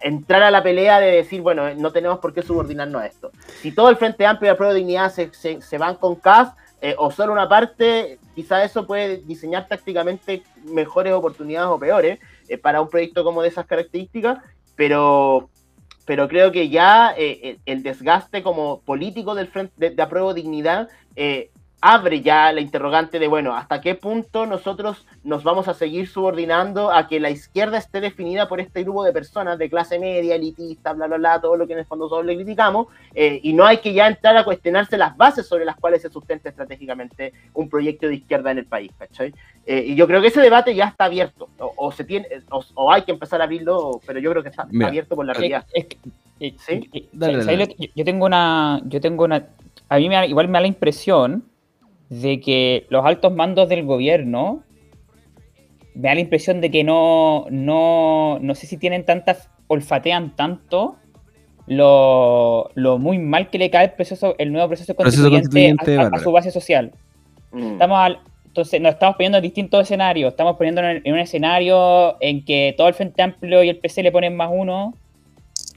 entrar 0.00 0.42
a 0.42 0.50
la 0.50 0.62
pelea 0.62 1.00
de 1.00 1.10
decir, 1.10 1.42
bueno, 1.42 1.74
no 1.74 1.92
tenemos 1.92 2.18
por 2.18 2.32
qué 2.32 2.42
subordinarnos 2.42 3.02
a 3.02 3.06
esto. 3.06 3.30
Si 3.60 3.72
todo 3.72 3.88
el 3.88 3.96
Frente 3.96 4.26
Amplio 4.26 4.48
y 4.48 4.52
la 4.52 4.56
Prueba 4.56 4.72
de 4.72 4.80
Dignidad 4.80 5.12
se, 5.12 5.30
se, 5.32 5.78
van 5.78 5.94
con 5.96 6.16
CAS 6.16 6.52
eh, 6.80 6.94
o 6.98 7.10
solo 7.10 7.32
una 7.32 7.48
parte, 7.48 8.18
quizá 8.34 8.64
eso 8.64 8.86
puede 8.86 9.18
diseñar 9.18 9.68
tácticamente 9.68 10.42
mejores 10.64 11.12
oportunidades 11.12 11.70
o 11.70 11.78
peores 11.78 12.18
eh, 12.48 12.58
para 12.58 12.80
un 12.80 12.88
proyecto 12.88 13.22
como 13.22 13.42
de 13.42 13.48
esas 13.48 13.66
características, 13.66 14.38
pero, 14.76 15.50
pero 16.04 16.26
creo 16.28 16.50
que 16.50 16.68
ya 16.68 17.14
el 17.16 17.82
desgaste 17.82 18.42
como 18.42 18.80
político 18.80 19.34
del 19.34 19.48
Frente 19.48 19.72
de, 19.76 19.90
de 19.90 20.02
Apruebo 20.02 20.34
Dignidad 20.34 20.88
abre 21.80 22.20
ya 22.20 22.52
la 22.52 22.60
interrogante 22.60 23.18
de, 23.18 23.26
bueno, 23.26 23.54
¿hasta 23.56 23.80
qué 23.80 23.94
punto 23.94 24.44
nosotros 24.44 25.06
nos 25.24 25.42
vamos 25.42 25.66
a 25.68 25.74
seguir 25.74 26.08
subordinando 26.08 26.92
a 26.92 27.08
que 27.08 27.20
la 27.20 27.30
izquierda 27.30 27.78
esté 27.78 28.00
definida 28.00 28.48
por 28.48 28.60
este 28.60 28.82
grupo 28.82 29.02
de 29.02 29.12
personas 29.12 29.58
de 29.58 29.70
clase 29.70 29.98
media, 29.98 30.34
elitista, 30.34 30.92
bla, 30.92 31.06
bla, 31.06 31.16
bla, 31.16 31.40
todo 31.40 31.56
lo 31.56 31.66
que 31.66 31.72
en 31.72 31.80
el 31.80 31.86
fondo 31.86 32.08
todos 32.08 32.24
le 32.24 32.34
criticamos, 32.34 32.88
eh, 33.14 33.40
y 33.42 33.54
no 33.54 33.64
hay 33.64 33.78
que 33.78 33.94
ya 33.94 34.06
entrar 34.06 34.36
a 34.36 34.44
cuestionarse 34.44 34.98
las 34.98 35.16
bases 35.16 35.46
sobre 35.46 35.64
las 35.64 35.76
cuales 35.76 36.02
se 36.02 36.10
sustenta 36.10 36.50
estratégicamente 36.50 37.32
un 37.54 37.68
proyecto 37.70 38.08
de 38.08 38.16
izquierda 38.16 38.50
en 38.50 38.58
el 38.58 38.66
país, 38.66 38.92
¿cachai? 38.98 39.32
Eh, 39.64 39.84
y 39.88 39.94
yo 39.94 40.06
creo 40.06 40.20
que 40.20 40.28
ese 40.28 40.40
debate 40.40 40.74
ya 40.74 40.86
está 40.86 41.04
abierto, 41.04 41.48
o, 41.58 41.92
se 41.92 42.04
tiene, 42.04 42.26
o, 42.50 42.92
hay 42.92 43.02
que 43.02 43.12
empezar 43.12 43.40
a 43.40 43.44
abrirlo, 43.44 44.00
pero 44.06 44.20
yo 44.20 44.30
creo 44.30 44.42
que 44.42 44.50
está 44.50 44.66
abierto 44.84 45.16
por 45.16 45.24
la 45.24 45.32
realidad. 45.32 45.64
¿Sí? 46.38 46.90
Yo 47.94 48.04
tengo 48.04 48.26
una, 48.26 48.80
yo 48.84 49.00
tengo 49.00 49.24
una, 49.24 49.46
a 49.88 49.96
mí 49.96 50.08
me, 50.08 50.26
igual 50.26 50.48
me 50.48 50.54
da 50.54 50.60
la 50.60 50.66
impresión 50.66 51.49
de 52.10 52.40
que 52.40 52.86
los 52.90 53.06
altos 53.06 53.32
mandos 53.32 53.68
del 53.68 53.84
gobierno 53.84 54.62
me 55.94 56.08
da 56.08 56.14
la 56.14 56.20
impresión 56.20 56.60
de 56.60 56.70
que 56.70 56.84
no, 56.84 57.46
no, 57.50 58.38
no 58.40 58.54
sé 58.54 58.66
si 58.66 58.76
tienen 58.76 59.04
tantas, 59.04 59.48
olfatean 59.68 60.36
tanto 60.36 60.96
lo, 61.66 62.70
lo, 62.74 62.98
muy 62.98 63.18
mal 63.18 63.48
que 63.48 63.58
le 63.58 63.70
cae 63.70 63.86
el 63.86 63.92
proceso, 63.92 64.34
el 64.38 64.52
nuevo 64.52 64.68
proceso 64.68 64.94
constituyente, 64.94 65.98
a, 65.98 66.18
su 66.18 66.32
base 66.32 66.50
social. 66.50 66.92
Mm. 67.52 67.72
Estamos 67.72 68.16
entonces 68.46 68.80
nos 68.80 68.94
estamos 68.94 69.14
poniendo 69.14 69.38
en 69.38 69.42
distintos 69.42 69.82
escenarios. 69.82 70.32
Estamos 70.32 70.56
poniendo 70.56 70.82
en, 70.82 71.12
un 71.12 71.18
escenario 71.20 72.20
en 72.20 72.44
que 72.44 72.74
todo 72.76 72.88
el 72.88 72.94
Frente 72.94 73.22
Amplio 73.22 73.62
y 73.62 73.68
el 73.68 73.78
PC 73.78 74.02
le 74.02 74.10
ponen 74.10 74.34
más 74.34 74.50
uno 74.52 74.94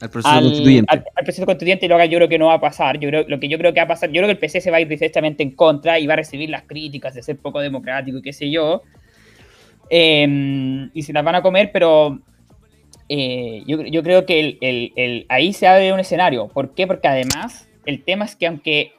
al 0.00 0.10
proceso 0.10 0.40
constituyente. 0.40 0.92
Al, 0.92 1.24
proceso 1.24 1.46
constituyente, 1.46 1.88
lo 1.88 1.98
que 1.98 2.08
yo 2.08 2.18
creo 2.18 2.28
que 2.28 2.38
no 2.38 2.46
va 2.46 2.54
a 2.54 2.60
pasar. 2.60 2.98
Yo 2.98 3.08
creo, 3.08 3.24
lo 3.28 3.38
que 3.38 3.48
yo 3.48 3.58
creo 3.58 3.72
que 3.72 3.80
va 3.80 3.84
a 3.84 3.88
pasar, 3.88 4.10
yo 4.10 4.20
creo 4.20 4.26
que 4.26 4.32
el 4.32 4.38
PC 4.38 4.60
se 4.60 4.70
va 4.70 4.78
a 4.78 4.80
ir 4.80 4.88
directamente 4.88 5.42
en 5.42 5.52
contra 5.52 5.98
y 5.98 6.06
va 6.06 6.14
a 6.14 6.16
recibir 6.16 6.50
las 6.50 6.62
críticas 6.62 7.14
de 7.14 7.22
ser 7.22 7.38
poco 7.38 7.60
democrático 7.60 8.18
y 8.18 8.22
qué 8.22 8.32
sé 8.32 8.50
yo. 8.50 8.82
Em, 9.90 10.90
y 10.94 11.02
se 11.02 11.12
las 11.12 11.24
van 11.24 11.36
a 11.36 11.42
comer, 11.42 11.70
pero 11.72 12.18
eh, 13.08 13.62
yo, 13.66 14.02
creo 14.02 14.26
que 14.26 14.58
el, 14.60 15.26
ahí 15.28 15.52
se 15.52 15.66
abre 15.66 15.92
un 15.92 16.00
escenario. 16.00 16.48
¿Por 16.48 16.74
qué? 16.74 16.86
Porque 16.86 17.08
además 17.08 17.68
el 17.86 18.02
tema 18.02 18.24
es 18.24 18.34
que 18.34 18.46
aunque 18.46 18.92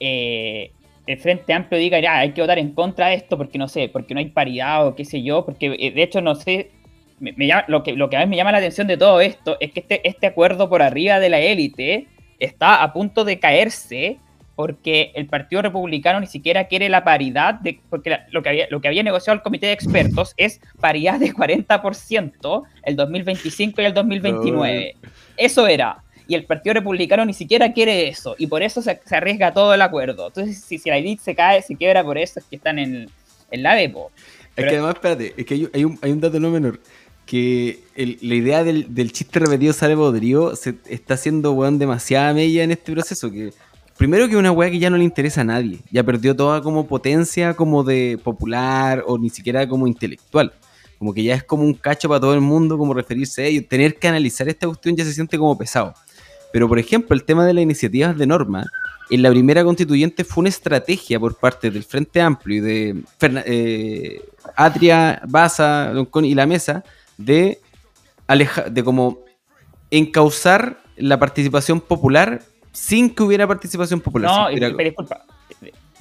eh, 0.00 0.70
el 1.06 1.18
Frente 1.18 1.52
Amplio 1.52 1.80
diga, 1.80 1.98
ya, 2.00 2.18
hay 2.18 2.32
que 2.32 2.40
votar 2.40 2.58
en 2.58 2.72
contra 2.72 3.08
de 3.08 3.14
esto 3.14 3.38
porque 3.38 3.58
no 3.58 3.68
sé, 3.68 3.88
porque 3.88 4.14
no 4.14 4.20
hay 4.20 4.26
paridad 4.26 4.86
o 4.86 4.94
qué 4.94 5.04
sé 5.04 5.22
yo, 5.22 5.44
porque 5.44 5.76
eh, 5.78 5.92
de 5.92 6.02
hecho 6.02 6.20
no 6.20 6.34
sé 6.34 6.70
lo, 7.68 7.82
que, 7.82 7.92
lo 7.94 8.10
que 8.10 8.16
a 8.16 8.20
mí 8.20 8.26
me 8.26 8.36
llama 8.36 8.52
la 8.52 8.58
atención 8.58 8.86
de 8.86 8.96
todo 8.96 9.20
esto 9.20 9.56
es 9.60 9.72
que 9.72 9.80
este, 9.80 10.06
este 10.08 10.26
acuerdo 10.26 10.68
por 10.68 10.82
arriba 10.82 11.18
de 11.18 11.28
la 11.28 11.40
élite 11.40 12.08
está 12.38 12.82
a 12.82 12.92
punto 12.92 13.24
de 13.24 13.38
caerse 13.38 14.18
porque 14.56 15.12
el 15.14 15.26
Partido 15.26 15.60
Republicano 15.62 16.18
ni 16.18 16.26
siquiera 16.26 16.66
quiere 16.66 16.88
la 16.88 17.04
paridad, 17.04 17.54
de, 17.54 17.78
porque 17.90 18.18
lo, 18.30 18.42
que 18.42 18.48
había, 18.48 18.66
lo 18.70 18.80
que 18.80 18.88
había 18.88 19.02
negociado 19.02 19.36
el 19.36 19.42
Comité 19.42 19.66
de 19.66 19.72
Expertos 19.72 20.32
es 20.38 20.60
paridad 20.80 21.20
de 21.20 21.32
40% 21.32 22.62
el 22.82 22.96
2025 22.96 23.82
y 23.82 23.84
el 23.84 23.92
2029. 23.92 24.96
Eso 25.36 25.66
era. 25.66 26.02
Y 26.26 26.34
el 26.34 26.44
Partido 26.44 26.72
Republicano 26.72 27.24
ni 27.26 27.34
siquiera 27.34 27.72
quiere 27.72 28.08
eso, 28.08 28.34
y 28.38 28.46
por 28.46 28.62
eso 28.62 28.82
se, 28.82 28.98
arriesga 29.10 29.52
todo 29.52 29.74
el 29.74 29.82
acuerdo. 29.82 30.28
Entonces, 30.28 30.58
si, 30.58 30.78
si 30.78 30.88
la 30.88 30.96
élite 30.96 31.22
se 31.22 31.34
cae, 31.34 31.60
se 31.60 31.76
quiebra 31.76 32.02
por 32.02 32.16
eso, 32.16 32.40
es 32.40 32.46
que 32.46 32.56
están 32.56 32.78
en, 32.78 33.08
en 33.50 33.62
la 33.62 33.74
depo. 33.74 34.10
Es 34.56 34.64
que 34.64 34.70
además, 34.70 34.94
espérate, 34.94 35.34
es 35.36 35.44
que 35.44 35.54
hay, 35.54 35.84
un, 35.84 35.98
hay 36.00 36.10
un 36.10 36.20
dato 36.20 36.40
no 36.40 36.50
menor 36.50 36.80
que 37.26 37.82
la 37.96 38.34
idea 38.34 38.62
del, 38.62 39.12
chiste 39.12 39.40
repetido 39.40 39.72
sale 39.72 39.96
podrido 39.96 40.54
se 40.54 40.76
está 40.88 41.14
haciendo, 41.14 41.52
weón, 41.52 41.78
demasiada 41.78 42.32
mella 42.32 42.62
en 42.62 42.70
este 42.70 42.92
proceso. 42.92 43.30
Que 43.30 43.52
primero 43.98 44.28
que 44.28 44.36
una 44.36 44.52
weá 44.52 44.70
que 44.70 44.78
ya 44.78 44.90
no 44.90 44.96
le 44.96 45.04
interesa 45.04 45.40
a 45.40 45.44
nadie. 45.44 45.80
Ya 45.90 46.04
perdió 46.04 46.36
toda 46.36 46.62
como 46.62 46.86
potencia 46.86 47.54
como 47.54 47.82
de 47.82 48.18
popular 48.22 49.02
o 49.06 49.18
ni 49.18 49.28
siquiera 49.28 49.68
como 49.68 49.88
intelectual. 49.88 50.52
Como 50.98 51.12
que 51.12 51.24
ya 51.24 51.34
es 51.34 51.42
como 51.42 51.64
un 51.64 51.74
cacho 51.74 52.08
para 52.08 52.20
todo 52.20 52.32
el 52.32 52.40
mundo, 52.40 52.78
como 52.78 52.94
referirse 52.94 53.42
a 53.42 53.46
ello. 53.46 53.66
Tener 53.68 53.96
que 53.96 54.06
analizar 54.06 54.48
esta 54.48 54.68
cuestión 54.68 54.96
ya 54.96 55.04
se 55.04 55.12
siente 55.12 55.36
como 55.36 55.58
pesado. 55.58 55.94
Pero, 56.52 56.68
por 56.68 56.78
ejemplo, 56.78 57.14
el 57.14 57.24
tema 57.24 57.44
de 57.44 57.54
las 57.54 57.62
iniciativas 57.62 58.16
de 58.16 58.26
norma, 58.26 58.64
en 59.10 59.20
la 59.20 59.30
primera 59.30 59.64
constituyente 59.64 60.24
fue 60.24 60.42
una 60.42 60.48
estrategia 60.48 61.18
por 61.18 61.36
parte 61.36 61.70
del 61.72 61.82
Frente 61.82 62.20
Amplio 62.20 62.58
y 62.58 62.60
de 62.60 63.02
eh, 63.20 64.24
Atria, 64.54 65.20
Baza 65.26 65.92
y 66.22 66.34
la 66.34 66.46
Mesa 66.46 66.84
de, 67.16 67.60
aleja 68.26 68.62
de 68.62 68.84
como 68.84 69.20
encauzar 69.90 70.78
la 70.96 71.18
participación 71.18 71.80
popular 71.80 72.42
sin 72.72 73.14
que 73.14 73.22
hubiera 73.22 73.46
participación 73.46 74.00
popular. 74.00 74.30
No, 74.30 74.48
pero 74.52 74.76
disculpa. 74.76 75.24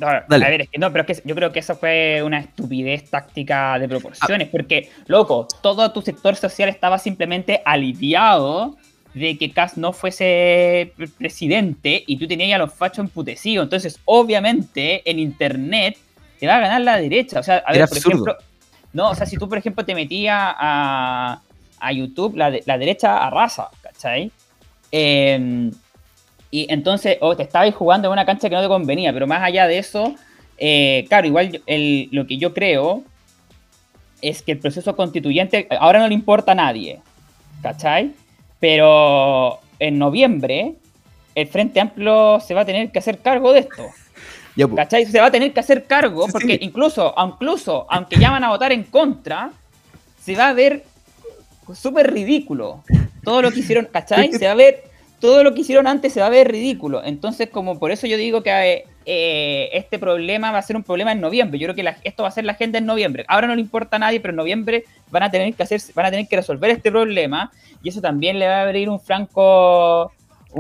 a 0.02 0.26
ver, 0.28 0.62
es 0.62 0.70
que 0.70 0.78
no, 0.78 0.92
pero 0.92 1.06
es 1.08 1.22
que 1.22 1.28
yo 1.28 1.36
creo 1.36 1.52
que 1.52 1.60
eso 1.60 1.76
fue 1.76 2.22
una 2.24 2.40
estupidez 2.40 3.10
táctica 3.10 3.80
de 3.80 3.88
proporciones, 3.88 4.50
porque, 4.50 4.90
loco, 5.08 5.48
todo 5.62 5.92
tu 5.92 6.02
sector 6.02 6.36
social 6.36 6.70
estaba 6.70 6.98
simplemente 7.00 7.62
aliviado 7.66 8.76
de 9.14 9.38
que 9.38 9.52
Kass 9.52 9.78
no 9.78 9.94
fuese 9.94 10.94
presidente 11.18 12.04
y 12.06 12.18
tú 12.18 12.28
tenías 12.28 12.56
a 12.56 12.66
los 12.66 12.74
fachos 12.74 13.00
emputecidos. 13.00 13.64
Entonces, 13.64 13.98
obviamente, 14.04 15.10
en 15.10 15.20
internet 15.20 15.98
te 16.38 16.48
va 16.48 16.58
a 16.58 16.60
ganar 16.60 16.82
la 16.82 16.98
derecha. 16.98 17.40
O 17.40 17.44
sea, 17.44 17.64
a 17.66 17.72
ver, 17.72 17.88
por 17.88 17.98
ejemplo, 17.98 18.38
no, 18.96 19.10
o 19.10 19.16
sea, 19.16 19.26
si 19.26 19.36
tú, 19.36 19.50
por 19.50 19.58
ejemplo, 19.58 19.84
te 19.84 19.94
metías 19.94 20.40
a, 20.40 21.42
a 21.80 21.92
YouTube, 21.92 22.38
la, 22.38 22.50
la 22.66 22.78
derecha 22.78 23.18
arrasa, 23.18 23.70
¿cachai? 23.82 24.32
Em, 24.90 25.70
y 26.50 26.66
entonces, 26.72 27.18
o 27.20 27.36
te 27.36 27.44
estabas 27.44 27.76
jugando 27.76 28.08
en 28.08 28.14
una 28.14 28.26
cancha 28.26 28.48
que 28.48 28.56
no 28.56 28.62
te 28.62 28.70
convenía, 28.70 29.12
pero 29.12 29.28
más 29.28 29.44
allá 29.44 29.68
de 29.68 29.80
eso, 29.80 30.16
eh, 30.58 31.04
claro, 31.10 31.28
igual 31.28 31.62
lo 32.12 32.26
que 32.26 32.38
yo 32.38 32.54
creo 32.54 33.04
es 34.22 34.42
que 34.42 34.54
el 34.54 34.60
proceso 34.60 34.96
constituyente 34.96 35.68
ahora 35.78 36.00
no 36.00 36.08
le 36.08 36.14
importa 36.14 36.54
a 36.54 36.56
nadie, 36.56 37.02
¿cachai? 37.62 38.14
Pero 38.62 39.60
en 39.78 40.00
noviembre, 40.00 40.76
el 41.36 41.48
Frente 41.48 41.82
Amplio 41.82 42.40
se 42.40 42.54
va 42.54 42.62
a 42.62 42.66
tener 42.66 42.94
que 42.94 43.00
hacer 43.00 43.20
cargo 43.20 43.52
de 43.52 43.60
esto. 43.60 43.84
¿Cachai? 44.76 45.06
Se 45.06 45.20
va 45.20 45.28
a 45.28 45.32
tener 45.32 45.52
que 45.54 45.60
hacer 45.60 45.86
cargo, 45.86 46.28
porque 46.32 46.58
incluso, 46.62 47.14
incluso, 47.18 47.86
aunque 47.90 48.18
ya 48.18 48.32
van 48.32 48.44
a 48.44 48.50
votar 48.50 48.72
en 48.72 48.84
contra, 48.84 49.52
se 50.22 50.36
va 50.36 50.50
a 50.50 50.54
ver 50.54 50.84
súper 51.74 52.12
ridículo. 52.14 52.84
Todo 53.24 53.42
lo 53.42 53.52
que 53.52 53.60
hicieron, 53.60 53.88
¿cachai? 53.92 54.32
Se 54.32 54.46
va 54.46 54.52
a 54.52 54.56
ver, 54.56 54.84
todo 55.20 55.44
lo 55.44 55.54
que 55.54 55.62
hicieron 55.62 55.88
antes 55.88 56.14
se 56.14 56.22
va 56.22 56.28
a 56.28 56.30
ver 56.30 56.52
ridículo. 56.52 57.04
Entonces, 57.04 57.50
como 57.50 57.80
por 57.80 57.92
eso 57.92 58.08
yo 58.08 58.18
digo 58.18 58.44
que 58.44 58.86
eh, 59.06 59.70
este 59.74 60.00
problema 60.00 60.52
va 60.52 60.60
a 60.60 60.62
ser 60.62 60.76
un 60.76 60.84
problema 60.84 61.12
en 61.12 61.22
noviembre. 61.22 61.60
Yo 61.60 61.68
creo 61.68 61.76
que 61.76 61.96
esto 62.04 62.24
va 62.24 62.30
a 62.30 62.32
ser 62.32 62.46
la 62.46 62.54
agenda 62.54 62.78
en 62.78 62.86
noviembre. 62.86 63.26
Ahora 63.28 63.48
no 63.48 63.56
le 63.56 63.62
importa 63.62 63.98
a 63.98 64.00
nadie, 64.00 64.20
pero 64.20 64.32
en 64.32 64.38
noviembre 64.38 64.86
van 65.12 65.24
a 65.24 65.32
tener 65.32 65.54
que 65.54 65.64
hacer, 65.64 65.82
van 65.94 66.06
a 66.06 66.12
tener 66.12 66.28
que 66.28 66.36
resolver 66.36 66.72
este 66.72 66.92
problema 66.92 67.52
y 67.84 67.90
eso 67.90 68.02
también 68.02 68.40
le 68.40 68.48
va 68.48 68.60
a 68.60 68.62
abrir 68.64 68.90
un 68.90 69.00
franco 69.00 70.12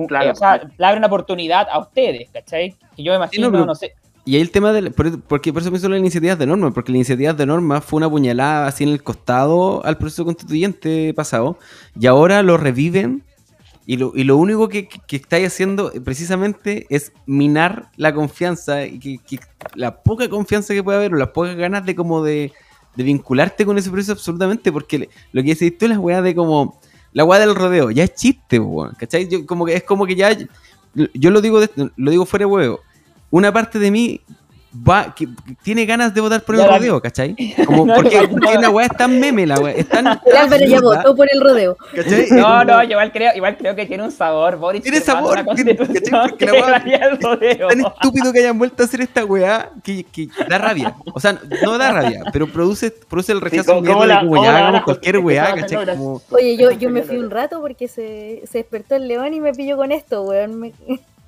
claro. 0.07 0.31
o 0.31 0.35
sea, 0.35 0.61
le 0.77 0.85
abre 0.85 0.97
una 0.97 1.07
oportunidad 1.07 1.67
a 1.71 1.79
ustedes, 1.79 2.29
¿cachai? 2.31 2.75
Que 2.95 3.03
yo 3.03 3.11
me 3.11 3.17
imagino, 3.17 3.49
no, 3.49 3.75
sé. 3.75 3.93
Y 4.25 4.35
ahí 4.35 4.41
el 4.41 4.49
tema 4.49 4.73
del. 4.73 4.91
Porque 4.91 5.53
por 5.53 5.61
eso 5.61 5.71
me 5.71 5.77
hizo 5.77 5.87
las 5.87 5.99
iniciativas 5.99 6.37
de 6.39 6.47
norma, 6.47 6.71
porque 6.71 6.91
la 6.91 6.97
iniciativa 6.97 7.33
de 7.33 7.45
norma 7.45 7.79
fue 7.79 7.97
una 7.97 8.09
puñalada 8.09 8.67
así 8.67 8.83
en 8.83 8.89
el 8.89 9.03
costado 9.03 9.85
al 9.85 9.97
proceso 9.97 10.25
constituyente 10.25 11.13
pasado, 11.13 11.59
y 11.99 12.07
ahora 12.07 12.41
lo 12.41 12.57
reviven, 12.57 13.23
y 13.85 13.97
lo, 13.97 14.13
y 14.15 14.23
lo 14.23 14.37
único 14.37 14.67
que, 14.67 14.87
que, 14.87 15.15
estáis 15.17 15.47
haciendo 15.47 15.91
precisamente 16.03 16.87
es 16.89 17.13
minar 17.27 17.89
la 17.97 18.15
confianza, 18.15 18.85
y 18.85 19.19
que, 19.19 19.39
la 19.75 20.01
poca 20.01 20.27
confianza 20.27 20.73
que 20.73 20.83
puede 20.83 20.97
haber, 20.97 21.13
o 21.13 21.17
las 21.17 21.29
pocas 21.29 21.55
ganas 21.55 21.85
de 21.85 21.95
como 21.95 22.23
de, 22.23 22.51
de 22.95 23.03
vincularte 23.03 23.63
con 23.63 23.77
ese 23.77 23.91
proceso 23.91 24.13
absolutamente, 24.13 24.71
porque 24.71 25.07
lo 25.33 25.43
que 25.43 25.49
decís 25.49 25.77
tú, 25.77 25.87
las 25.87 25.99
weas 25.99 26.23
de 26.23 26.33
como 26.33 26.79
la 27.15 27.23
weá 27.23 27.39
del 27.39 27.55
rodeo, 27.55 27.91
ya 27.91 28.03
es 28.03 28.13
chiste, 28.13 28.59
weón, 28.59 28.93
¿cachai? 28.99 29.45
Como 29.45 29.65
que 29.65 29.73
es 29.73 29.83
como 29.83 30.05
que 30.05 30.15
ya, 30.15 30.37
yo 31.13 31.31
lo 31.31 31.39
digo, 31.39 31.61
lo 31.95 32.11
digo 32.11 32.25
fuera 32.25 32.45
de 32.45 32.51
huevo, 32.51 32.81
una 33.31 33.53
parte 33.53 33.79
de 33.79 33.89
mí 33.89 34.19
va, 34.75 35.13
que, 35.15 35.27
tiene 35.63 35.85
ganas 35.85 36.13
de 36.13 36.21
votar 36.21 36.41
por 36.43 36.55
el 36.55 36.67
rodeo, 36.67 37.01
¿cachai? 37.01 37.35
Como, 37.65 37.85
porque, 37.93 38.27
porque 38.27 38.57
una 38.57 38.69
weá 38.69 38.87
es 38.87 38.97
tan 38.97 39.19
meme, 39.19 39.45
la 39.45 39.59
weá. 39.59 39.73
Es 39.73 39.87
tan. 39.87 40.19
pero 40.49 40.65
ya 40.65 40.81
votó 40.81 41.15
por 41.15 41.27
el 41.31 41.41
rodeo. 41.41 41.77
¿cachai? 41.95 42.27
No, 42.31 42.63
no, 42.63 42.83
yo 42.83 42.91
igual 42.91 43.11
creo, 43.11 43.35
igual 43.35 43.57
creo 43.57 43.75
que 43.75 43.85
tiene 43.85 44.03
un 44.03 44.11
sabor. 44.11 44.57
Boris 44.57 44.81
tiene 44.81 44.99
sabor. 44.99 45.43
Tiene, 45.55 45.75
porque 45.75 46.01
la 46.45 46.53
weá, 46.53 47.11
es 47.41 47.59
tan 47.67 47.79
estúpido 47.79 48.33
que 48.33 48.39
hayan 48.39 48.57
vuelto 48.57 48.83
a 48.83 48.85
hacer 48.85 49.01
esta 49.01 49.25
weá 49.25 49.71
que, 49.83 50.03
que, 50.03 50.27
da 50.49 50.57
rabia. 50.57 50.95
O 51.13 51.19
sea, 51.19 51.39
no 51.63 51.77
da 51.77 51.91
rabia, 51.91 52.23
pero 52.31 52.47
produce, 52.47 52.91
produce 52.91 53.31
el 53.31 53.41
rechazo 53.41 53.79
sí, 53.79 53.85
como, 53.85 53.99
como 53.99 54.43
ya 54.43 54.57
hagamos 54.57 54.83
cualquier 54.83 55.19
weá, 55.19 55.55
¿cachai? 55.55 55.85
Como... 55.85 56.21
Oye, 56.31 56.57
yo, 56.57 56.71
yo 56.71 56.89
me 56.89 57.03
fui 57.03 57.17
un 57.17 57.29
rato 57.29 57.61
porque 57.61 57.87
se, 57.87 58.43
se 58.49 58.59
despertó 58.59 58.95
el 58.95 59.07
león 59.07 59.33
y 59.33 59.39
me 59.39 59.53
pilló 59.53 59.77
con 59.77 59.91
esto, 59.91 60.23
weón. 60.23 60.59
Me... 60.59 60.73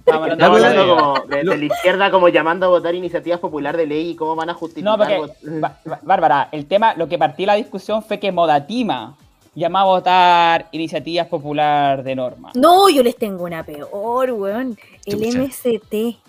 Estamos 0.08 0.64
hablando, 0.64 0.96
como 0.96 1.20
de, 1.28 1.44
la 1.44 1.66
izquierda 1.66 2.10
como 2.10 2.30
llamando 2.30 2.68
a 2.68 2.70
votar 2.70 2.96
iniciativas 2.96 3.40
popular 3.40 3.76
de 3.76 3.86
ley 3.86 4.12
y 4.12 4.16
cómo 4.16 4.36
van 4.36 4.50
a 4.50 4.54
justificar. 4.54 4.98
No, 4.98 4.98
porque, 4.98 6.00
Bárbara, 6.02 6.48
el 6.54 6.66
tema, 6.66 6.94
lo 6.96 7.10
que 7.10 7.18
partí 7.18 7.46
la 7.46 7.56
discusión 7.56 8.02
fue 8.02 8.18
que 8.18 8.32
Modatima 8.32 9.16
llamaba 9.54 9.92
a 9.92 9.96
votar 9.96 10.68
iniciativas 10.72 11.28
popular 11.28 12.04
de 12.04 12.16
norma. 12.16 12.52
No, 12.56 12.90
yo 12.90 13.04
les 13.04 13.18
tengo 13.18 13.44
una 13.44 13.64
peor, 13.64 14.32
weón. 14.32 14.78
El 15.06 15.18
MCT. 15.18 16.27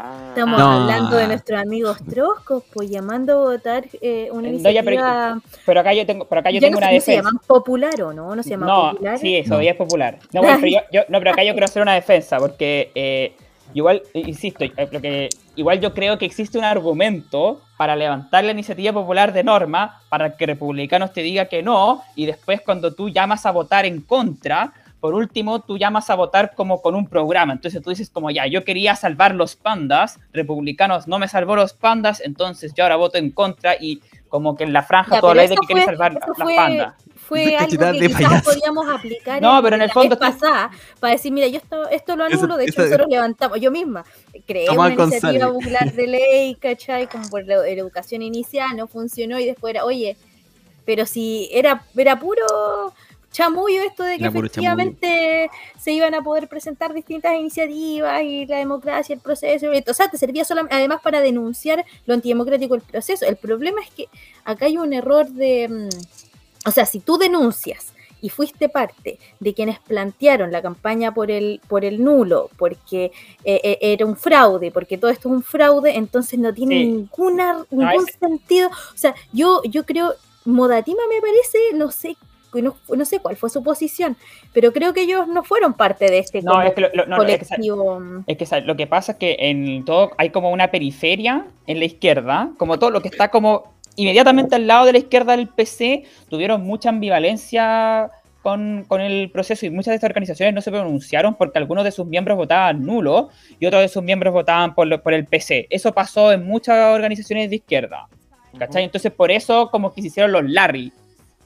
Ah. 0.00 0.26
Estamos 0.28 0.60
hablando 0.60 1.16
de 1.16 1.26
nuestros 1.26 1.60
amigos 1.60 1.98
troscos, 2.08 2.62
pues 2.72 2.88
llamando 2.88 3.32
a 3.32 3.36
votar 3.50 3.84
eh, 4.00 4.28
una 4.30 4.46
iniciativa. 4.46 5.40
pero, 5.66 5.80
acá 5.80 5.92
yo 5.92 6.06
tengo, 6.06 6.24
pero 6.24 6.40
acá 6.40 6.52
yo 6.52 6.60
tengo 6.60 6.78
una 6.78 6.86
defensa. 6.86 7.06
¿Se 7.06 7.16
llaman 7.16 7.40
popular 7.44 8.00
o 8.02 8.12
no? 8.12 8.36
¿No 8.36 8.42
se 8.44 8.50
llama 8.50 8.66
no, 8.66 8.90
popular? 8.92 9.18
Sí, 9.18 9.34
eso 9.34 9.60
ya 9.60 9.72
es 9.72 9.76
popular. 9.76 10.20
No, 10.32 10.42
pero 10.42 10.84
yo, 10.92 11.00
no, 11.08 11.18
pero 11.18 11.32
acá 11.32 11.42
yo 11.42 11.52
quiero 11.54 11.64
hacer 11.64 11.82
una 11.82 11.94
defensa, 11.94 12.38
porque 12.38 12.92
eh, 12.94 13.34
igual, 13.74 14.00
insisto, 14.14 14.64
porque 14.92 15.30
igual 15.56 15.80
yo 15.80 15.92
creo 15.92 16.16
que 16.16 16.26
existe 16.26 16.58
un 16.58 16.64
argumento 16.64 17.60
para 17.76 17.96
levantar 17.96 18.44
la 18.44 18.52
iniciativa 18.52 18.92
popular 18.92 19.32
de 19.32 19.42
norma 19.42 20.00
para 20.08 20.36
que 20.36 20.46
republicanos 20.46 21.12
te 21.12 21.22
diga 21.22 21.46
que 21.46 21.60
no, 21.60 22.04
y 22.14 22.26
después 22.26 22.60
cuando 22.60 22.94
tú 22.94 23.08
llamas 23.08 23.46
a 23.46 23.50
votar 23.50 23.84
en 23.84 24.02
contra, 24.02 24.72
por 25.00 25.14
último, 25.14 25.60
tú 25.60 25.78
llamas 25.78 26.10
a 26.10 26.14
votar 26.16 26.54
como 26.54 26.82
con 26.82 26.94
un 26.94 27.06
programa. 27.06 27.52
Entonces 27.52 27.82
tú 27.82 27.90
dices 27.90 28.10
como 28.10 28.30
ya, 28.30 28.46
yo 28.46 28.64
quería 28.64 28.96
salvar 28.96 29.34
los 29.34 29.54
pandas, 29.54 30.18
republicanos 30.32 31.06
no 31.06 31.18
me 31.18 31.28
salvó 31.28 31.56
los 31.56 31.72
pandas, 31.72 32.20
entonces 32.20 32.74
yo 32.74 32.84
ahora 32.84 32.96
voto 32.96 33.18
en 33.18 33.30
contra 33.30 33.76
y 33.78 34.00
como 34.28 34.56
que 34.56 34.64
en 34.64 34.72
la 34.72 34.82
franja 34.82 35.20
toda 35.20 35.34
la 35.34 35.44
idea 35.44 35.50
de 35.50 35.56
que 35.56 35.66
quiere 35.66 35.84
salvar 35.84 36.14
las 36.14 36.24
pandas 36.36 36.94
fue 37.28 37.56
algo 37.56 37.92
que 37.92 38.08
quizás 38.08 38.42
podíamos 38.42 38.88
aplicar 38.88 39.42
no, 39.42 39.62
pero 39.62 39.76
en 39.76 39.82
el 39.82 39.90
fondo 39.90 40.18
pasada 40.18 40.70
para 40.98 41.12
decir, 41.12 41.30
mira, 41.30 41.46
yo 41.46 41.58
esto, 41.58 41.86
esto 41.90 42.16
lo 42.16 42.24
anulo, 42.24 42.56
de 42.56 42.64
hecho 42.64 42.82
nosotros 42.82 43.06
levantamos, 43.10 43.60
yo 43.60 43.70
misma 43.70 44.04
creé 44.46 44.70
una 44.70 44.94
iniciativa 44.94 45.48
popular 45.52 45.92
de 45.92 46.06
ley, 46.06 46.54
¿cachai? 46.54 47.06
Como 47.06 47.28
por 47.28 47.44
la, 47.44 47.68
educación 47.68 48.22
inicial, 48.22 48.74
no 48.76 48.86
funcionó 48.86 49.38
y 49.38 49.44
después 49.44 49.74
era, 49.74 49.84
oye, 49.84 50.16
pero 50.86 51.04
si 51.04 51.50
era, 51.52 51.84
era 51.94 52.18
puro 52.18 52.94
chamullo 53.30 53.82
esto 53.82 54.02
de 54.02 54.18
que 54.18 54.26
efectivamente 54.26 55.50
se 55.78 55.92
iban 55.92 56.14
a 56.14 56.22
poder 56.22 56.48
presentar 56.48 56.94
distintas 56.94 57.34
iniciativas 57.34 58.22
y 58.22 58.46
la 58.46 58.58
democracia, 58.58 59.14
el 59.14 59.20
proceso, 59.20 59.66
o 59.68 59.94
sea, 59.94 60.08
te 60.08 60.18
servía 60.18 60.44
solamente, 60.44 60.76
además 60.76 61.00
para 61.02 61.20
denunciar 61.20 61.84
lo 62.06 62.14
antidemocrático 62.14 62.74
del 62.74 62.82
proceso. 62.82 63.26
El 63.26 63.36
problema 63.36 63.80
es 63.82 63.90
que 63.90 64.08
acá 64.44 64.66
hay 64.66 64.78
un 64.78 64.92
error 64.92 65.28
de, 65.28 65.68
mm, 65.68 66.68
o 66.68 66.70
sea, 66.70 66.86
si 66.86 67.00
tú 67.00 67.18
denuncias 67.18 67.92
y 68.20 68.30
fuiste 68.30 68.68
parte 68.68 69.18
de 69.38 69.54
quienes 69.54 69.78
plantearon 69.78 70.50
la 70.50 70.62
campaña 70.62 71.14
por 71.14 71.30
el, 71.30 71.60
por 71.68 71.84
el 71.84 72.02
nulo, 72.02 72.50
porque 72.56 73.12
eh, 73.44 73.60
eh, 73.62 73.78
era 73.80 74.06
un 74.06 74.16
fraude, 74.16 74.72
porque 74.72 74.98
todo 74.98 75.10
esto 75.10 75.28
es 75.28 75.34
un 75.34 75.42
fraude, 75.42 75.96
entonces 75.96 76.38
no 76.38 76.52
tiene 76.52 76.84
ninguna, 76.84 77.64
ningún 77.70 78.06
sentido. 78.06 78.68
O 78.68 78.96
sea, 78.96 79.14
yo, 79.32 79.62
yo 79.64 79.84
creo, 79.84 80.14
Modatima 80.44 81.02
me 81.08 81.20
parece, 81.20 81.58
no 81.74 81.90
sé 81.92 82.16
no, 82.54 83.04
sé 83.04 83.20
cuál 83.20 83.36
fue 83.36 83.50
su 83.50 83.62
posición, 83.62 84.16
pero 84.52 84.72
creo 84.72 84.92
que 84.92 85.02
ellos 85.02 85.28
no 85.28 85.44
fueron 85.44 85.74
parte 85.74 86.10
de 86.10 86.18
este 86.18 86.42
no, 86.42 86.62
es 86.62 86.72
que 86.72 86.80
lo, 86.80 87.16
colectivo. 87.16 88.02
Es 88.26 88.36
que, 88.36 88.60
lo 88.62 88.76
que 88.76 88.86
pasa 88.86 89.12
es 89.12 89.18
que 89.18 89.36
en 89.38 89.84
todo 89.84 90.12
hay 90.16 90.30
como 90.30 90.50
una 90.50 90.70
periferia 90.70 91.46
en 91.66 91.78
la 91.78 91.84
izquierda, 91.84 92.50
como 92.56 92.78
todo 92.78 92.90
lo 92.90 93.02
que 93.02 93.08
está 93.08 93.30
como 93.30 93.74
inmediatamente 93.96 94.54
al 94.54 94.66
lado 94.66 94.86
de 94.86 94.92
la 94.92 94.98
izquierda 94.98 95.36
del 95.36 95.48
PC, 95.48 96.04
tuvieron 96.28 96.62
mucha 96.62 96.88
ambivalencia 96.88 98.10
con, 98.42 98.86
el 99.00 99.30
proceso 99.30 99.66
y 99.66 99.70
muchas 99.70 99.92
de 99.92 99.96
estas 99.96 100.08
organizaciones 100.08 100.54
no 100.54 100.60
se 100.62 100.70
pronunciaron 100.70 101.34
porque 101.34 101.58
algunos 101.58 101.84
de 101.84 101.90
sus 101.90 102.06
miembros 102.06 102.38
votaban 102.38 102.86
nulo 102.86 103.28
y 103.58 103.66
otros 103.66 103.82
de 103.82 103.88
sus 103.88 104.02
miembros 104.02 104.32
votaban 104.32 104.74
por, 104.74 105.02
por 105.02 105.12
el 105.12 105.26
PC. 105.26 105.66
Eso 105.68 105.92
pasó 105.92 106.32
en 106.32 106.46
muchas 106.46 106.94
organizaciones 106.94 107.50
de 107.50 107.56
izquierda. 107.56 108.08
¿Cachai? 108.58 108.84
Entonces 108.84 109.12
por 109.12 109.30
eso 109.30 109.70
como 109.70 109.92
que 109.92 110.00
se 110.00 110.08
hicieron 110.08 110.32
los 110.32 110.48
Larry 110.48 110.92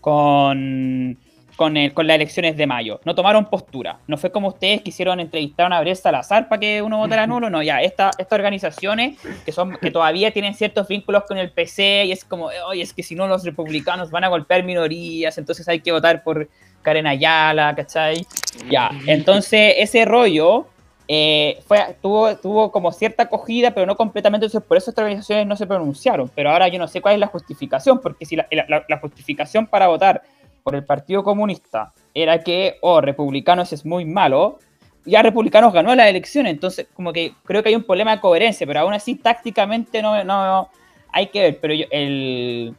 con, 0.03 1.17
con, 1.57 1.75
con, 1.95 2.07
las 2.07 2.17
elecciones 2.17 2.57
de 2.57 2.67
mayo. 2.67 3.01
No 3.05 3.15
tomaron 3.15 3.47
postura. 3.47 4.01
No 4.09 4.19
fue 4.19 4.31
como 4.31 4.49
ustedes 4.49 4.83
quisieron 4.83 5.21
entrevistar 5.21 5.65
a 5.65 5.67
una 5.69 5.77
Gabriel 5.77 5.97
Salazar 5.97 6.49
para 6.49 6.61
que 6.61 6.83
uno 6.83 6.99
votara 6.99 7.27
nulo. 7.27 7.49
No, 7.49 7.63
ya, 7.63 7.81
esta, 7.81 8.11
estas 8.19 8.37
organizaciones 8.37 9.19
que, 9.47 9.53
son, 9.53 9.79
que 9.81 9.91
todavía 9.93 10.33
tienen 10.33 10.55
ciertos 10.55 10.89
vínculos 10.89 11.23
con 11.27 11.39
el 11.39 11.51
PC 11.51 12.07
y 12.07 12.13
es 12.13 12.25
como, 12.25 12.51
oye, 12.67 12.83
es 12.83 12.93
que 12.93 13.05
si 13.05 13.15
no 13.15 13.29
los 13.29 13.45
republicanos 13.45 14.11
van 14.11 14.25
a 14.25 14.29
golpear 14.29 14.65
minorías, 14.65 15.39
entonces 15.39 15.69
hay 15.69 15.81
que 15.81 15.93
votar 15.93 16.25
por 16.25 16.49
Karen 16.83 17.07
Ayala, 17.07 17.75
¿cachai? 17.77 18.27
Ya, 18.69 18.91
entonces 19.07 19.75
ese 19.79 20.05
rollo 20.05 20.67
eh, 21.15 21.61
fue, 21.67 21.95
tuvo, 22.01 22.35
tuvo 22.37 22.73
como 22.73 22.91
cierta 22.91 23.25
acogida, 23.25 23.73
pero 23.73 23.85
no 23.85 23.97
completamente, 23.97 24.47
entonces 24.47 24.67
por 24.67 24.79
eso 24.79 24.91
estas 24.91 25.03
organizaciones 25.03 25.47
no 25.47 25.57
se 25.57 25.67
pronunciaron. 25.67 26.31
Pero 26.35 26.49
ahora 26.49 26.69
yo 26.69 26.79
no 26.79 26.89
sé 26.89 27.03
cuál 27.03 27.13
es 27.13 27.21
la 27.21 27.27
justificación, 27.27 28.01
porque 28.01 28.25
si 28.25 28.35
la, 28.35 28.99
justificación 28.99 29.67
para 29.67 29.89
votar 29.89 30.23
por 30.63 30.75
el 30.75 30.87
Partido 30.87 31.23
Comunista 31.23 31.93
era 32.15 32.39
que, 32.39 32.79
oh, 32.81 33.03
republicanos 33.03 33.75
es 33.75 33.85
muy 33.85 34.07
malo, 34.07 34.59
ya 35.05 35.21
republicanos 35.21 35.75
ganó 35.75 35.95
la 35.95 36.09
elección, 36.09 36.47
entonces 36.47 36.87
como 36.95 37.13
que 37.13 37.35
creo 37.45 37.63
que 37.63 37.69
hay 37.69 37.75
un 37.75 37.85
problema 37.85 38.13
de 38.13 38.21
coherencia, 38.23 38.67
pero 38.67 38.81
aún 38.81 38.95
así 38.95 39.17
tácticamente 39.17 40.01
no, 40.01 40.25
no 40.25 40.71
hay 41.13 41.27
que 41.27 41.43
ver, 41.43 41.59
pero 41.61 41.75
el 41.91 42.75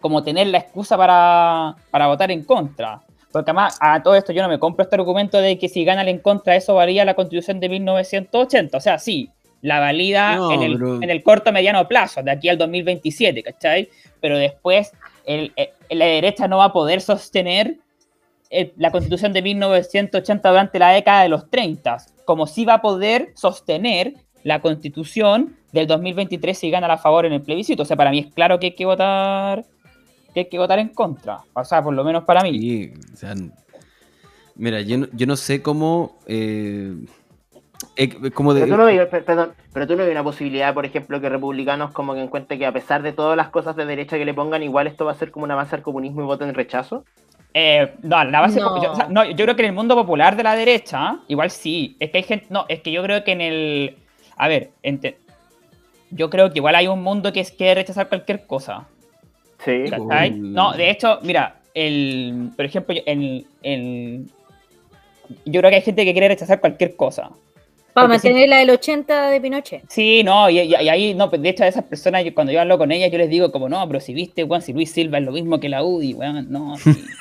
como 0.00 0.24
tener 0.24 0.48
la 0.48 0.58
excusa 0.58 0.96
para, 0.96 1.76
para 1.92 2.08
votar 2.08 2.32
en 2.32 2.42
contra. 2.42 3.00
Porque 3.34 3.50
además 3.50 3.76
a 3.80 4.00
todo 4.00 4.14
esto 4.14 4.32
yo 4.32 4.42
no 4.42 4.48
me 4.48 4.60
compro 4.60 4.84
este 4.84 4.94
argumento 4.94 5.40
de 5.40 5.58
que 5.58 5.68
si 5.68 5.84
gana 5.84 6.02
el 6.02 6.08
en 6.08 6.20
contra 6.20 6.54
eso 6.54 6.76
valía 6.76 7.04
la 7.04 7.14
constitución 7.14 7.58
de 7.58 7.68
1980. 7.68 8.78
O 8.78 8.80
sea, 8.80 9.00
sí, 9.00 9.28
la 9.60 9.80
valida 9.80 10.38
en, 10.52 10.62
el, 10.62 10.74
en, 11.02 11.10
el, 11.10 11.22
corto 11.24 11.50
mediano 11.50 11.88
plazo, 11.88 12.22
de 12.22 12.30
aquí 12.30 12.48
al 12.48 12.58
2027, 12.58 13.42
¿cachai? 13.42 13.88
Pero 14.20 14.38
después 14.38 14.92
el, 15.26 15.52
la 15.90 16.04
derecha 16.04 16.46
no 16.46 16.58
va 16.58 16.66
a 16.66 16.72
poder 16.72 17.00
sostener 17.00 17.78
la 18.76 18.92
constitución 18.92 19.32
de 19.32 19.42
1980 19.42 20.48
durante 20.48 20.78
la 20.78 20.90
década 20.90 21.24
de 21.24 21.28
los 21.28 21.50
30, 21.50 21.96
como 22.24 22.46
sí 22.46 22.64
va 22.64 22.74
a 22.74 22.82
poder 22.82 23.32
sostener 23.34 24.14
la 24.44 24.60
constitución 24.60 25.56
del 25.72 25.88
2023 25.88 26.56
si 26.56 26.70
gana 26.70 26.86
a 26.86 26.98
favor 26.98 27.26
en 27.26 27.32
el 27.32 27.42
plebiscito. 27.42 27.82
O 27.82 27.86
sea, 27.86 27.96
para 27.96 28.12
mí 28.12 28.20
es 28.20 28.32
claro 28.32 28.60
que 28.60 28.66
hay 28.66 28.74
que 28.76 28.86
votar 28.86 29.64
que 30.34 30.40
hay 30.40 30.48
que 30.48 30.58
votar 30.58 30.78
en 30.78 30.88
contra. 30.88 31.38
O 31.54 31.64
sea, 31.64 31.82
por 31.82 31.94
lo 31.94 32.04
menos 32.04 32.24
para 32.24 32.42
mí. 32.42 32.92
o 33.12 33.16
sea, 33.16 33.34
Mira, 34.56 34.80
yo 34.82 34.98
no, 34.98 35.06
yo 35.12 35.26
no 35.26 35.36
sé 35.36 35.62
cómo... 35.62 36.18
Eh, 36.26 36.94
eh, 37.96 38.30
como 38.30 38.54
de... 38.54 38.60
pero, 38.60 38.72
tú 38.72 38.78
no 38.78 38.86
ves, 38.86 39.06
perdón, 39.08 39.52
pero 39.72 39.86
tú 39.86 39.96
no 39.96 40.04
ves 40.04 40.12
una 40.12 40.22
posibilidad, 40.22 40.72
por 40.72 40.86
ejemplo, 40.86 41.20
que 41.20 41.28
republicanos 41.28 41.92
como 41.92 42.14
que 42.14 42.22
encuentren 42.22 42.58
que 42.58 42.66
a 42.66 42.72
pesar 42.72 43.02
de 43.02 43.12
todas 43.12 43.36
las 43.36 43.48
cosas 43.48 43.76
de 43.76 43.84
derecha 43.84 44.16
que 44.16 44.24
le 44.24 44.32
pongan, 44.32 44.62
igual 44.62 44.86
esto 44.86 45.04
va 45.04 45.12
a 45.12 45.16
ser 45.16 45.30
como 45.30 45.44
una 45.44 45.54
base 45.54 45.74
al 45.76 45.82
comunismo 45.82 46.22
y 46.22 46.24
voten 46.24 46.54
rechazo. 46.54 47.04
Eh, 47.52 47.94
no, 48.02 48.24
la 48.24 48.40
base 48.40 48.60
no. 48.60 48.82
Yo, 48.82 48.92
no, 49.10 49.24
yo 49.24 49.44
creo 49.44 49.54
que 49.54 49.62
en 49.62 49.68
el 49.68 49.74
mundo 49.74 49.94
popular 49.94 50.36
de 50.36 50.42
la 50.42 50.56
derecha, 50.56 51.18
igual 51.28 51.50
sí. 51.50 51.96
Es 52.00 52.10
que 52.10 52.18
hay 52.18 52.24
gente. 52.24 52.46
No, 52.50 52.64
es 52.68 52.80
que 52.80 52.90
yo 52.90 53.02
creo 53.02 53.22
que 53.22 53.32
en 53.32 53.40
el. 53.40 53.96
A 54.36 54.48
ver, 54.48 54.70
yo 56.10 56.30
creo 56.30 56.50
que 56.50 56.58
igual 56.58 56.74
hay 56.74 56.88
un 56.88 57.02
mundo 57.02 57.32
que 57.32 57.40
es 57.40 57.52
que 57.52 57.72
rechazar 57.74 58.08
cualquier 58.08 58.46
cosa. 58.46 58.88
Sí. 59.64 59.84
No, 60.32 60.72
de 60.72 60.90
hecho, 60.90 61.18
mira, 61.22 61.60
el, 61.74 62.50
por 62.56 62.64
ejemplo, 62.64 62.94
en, 63.06 63.44
en, 63.62 64.30
yo 65.44 65.60
creo 65.60 65.70
que 65.70 65.76
hay 65.76 65.82
gente 65.82 66.04
que 66.04 66.12
quiere 66.12 66.28
rechazar 66.28 66.60
cualquier 66.60 66.96
cosa. 66.96 67.30
Para 67.92 68.08
mantener 68.08 68.48
la 68.48 68.58
del 68.58 68.70
80 68.70 69.30
de 69.30 69.40
Pinochet. 69.40 69.84
Sí, 69.88 70.24
no, 70.24 70.50
y, 70.50 70.58
ahí, 70.74 71.14
no, 71.14 71.30
pues, 71.30 71.40
de 71.40 71.50
hecho 71.50 71.62
a 71.62 71.68
esas 71.68 71.84
personas, 71.84 72.24
cuando 72.34 72.52
yo 72.52 72.60
hablo 72.60 72.76
con 72.76 72.90
ellas, 72.90 73.10
yo 73.12 73.18
les 73.18 73.30
digo 73.30 73.52
como, 73.52 73.68
no, 73.68 73.86
pero 73.86 74.00
si 74.00 74.12
viste, 74.12 74.42
weón, 74.42 74.62
si 74.62 74.72
Luis 74.72 74.90
Silva 74.90 75.18
es 75.18 75.24
lo 75.24 75.30
mismo 75.30 75.60
que 75.60 75.68
la 75.68 75.84
UDI, 75.84 76.14
weón, 76.14 76.46
no, 76.50 76.74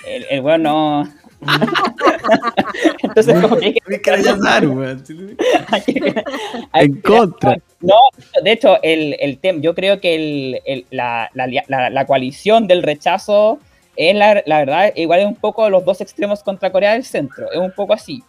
el, 0.08 0.26
el 0.30 0.42
weón 0.42 0.64
no... 0.64 1.04
Entonces, 3.04 3.42
como 3.42 3.58
que 3.58 3.66
hay 3.66 3.74
que... 3.74 4.12
rechazar, 4.12 4.68
weón. 4.68 5.04
en 6.74 7.02
contra. 7.02 7.58
No, 7.82 7.96
de 8.44 8.52
hecho, 8.52 8.82
el, 8.82 9.16
el 9.20 9.38
tema, 9.40 9.60
yo 9.62 9.76
creo 9.76 10.00
que 10.00 10.16
el, 10.16 10.62
el, 10.66 10.86
la, 10.90 11.30
la, 11.34 11.90
la, 11.90 12.06
coalición 12.06 12.68
del 12.68 12.82
rechazo 12.84 13.60
es, 13.96 14.16
la, 14.16 14.42
la 14.46 14.60
verdad, 14.60 14.94
igual 14.96 15.20
es 15.20 15.26
un 15.26 15.36
poco 15.36 15.70
los 15.70 15.84
dos 15.84 16.02
extremos 16.02 16.44
contra 16.44 16.72
Corea 16.72 16.94
del 16.94 17.04
Centro, 17.04 17.52
es 17.52 17.60
un 17.60 17.72
poco 17.72 17.94
así. 17.94 18.24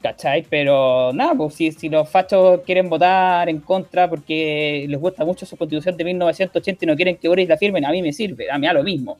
¿Cachai? 0.00 0.46
Pero 0.48 1.12
nada, 1.12 1.34
pues 1.34 1.54
si, 1.54 1.72
si 1.72 1.88
los 1.88 2.08
fachos 2.08 2.60
quieren 2.64 2.88
votar 2.88 3.48
en 3.48 3.58
contra 3.58 4.08
porque 4.08 4.86
les 4.88 5.00
gusta 5.00 5.24
mucho 5.24 5.44
su 5.44 5.56
constitución 5.56 5.96
de 5.96 6.04
1980 6.04 6.84
y 6.84 6.86
no 6.86 6.94
quieren 6.94 7.16
que 7.16 7.26
Boris 7.26 7.48
la 7.48 7.56
firmen, 7.56 7.84
a 7.84 7.90
mí 7.90 8.00
me 8.00 8.12
sirve, 8.12 8.48
a 8.48 8.58
mí 8.58 8.66
a 8.68 8.72
lo 8.72 8.84
mismo. 8.84 9.18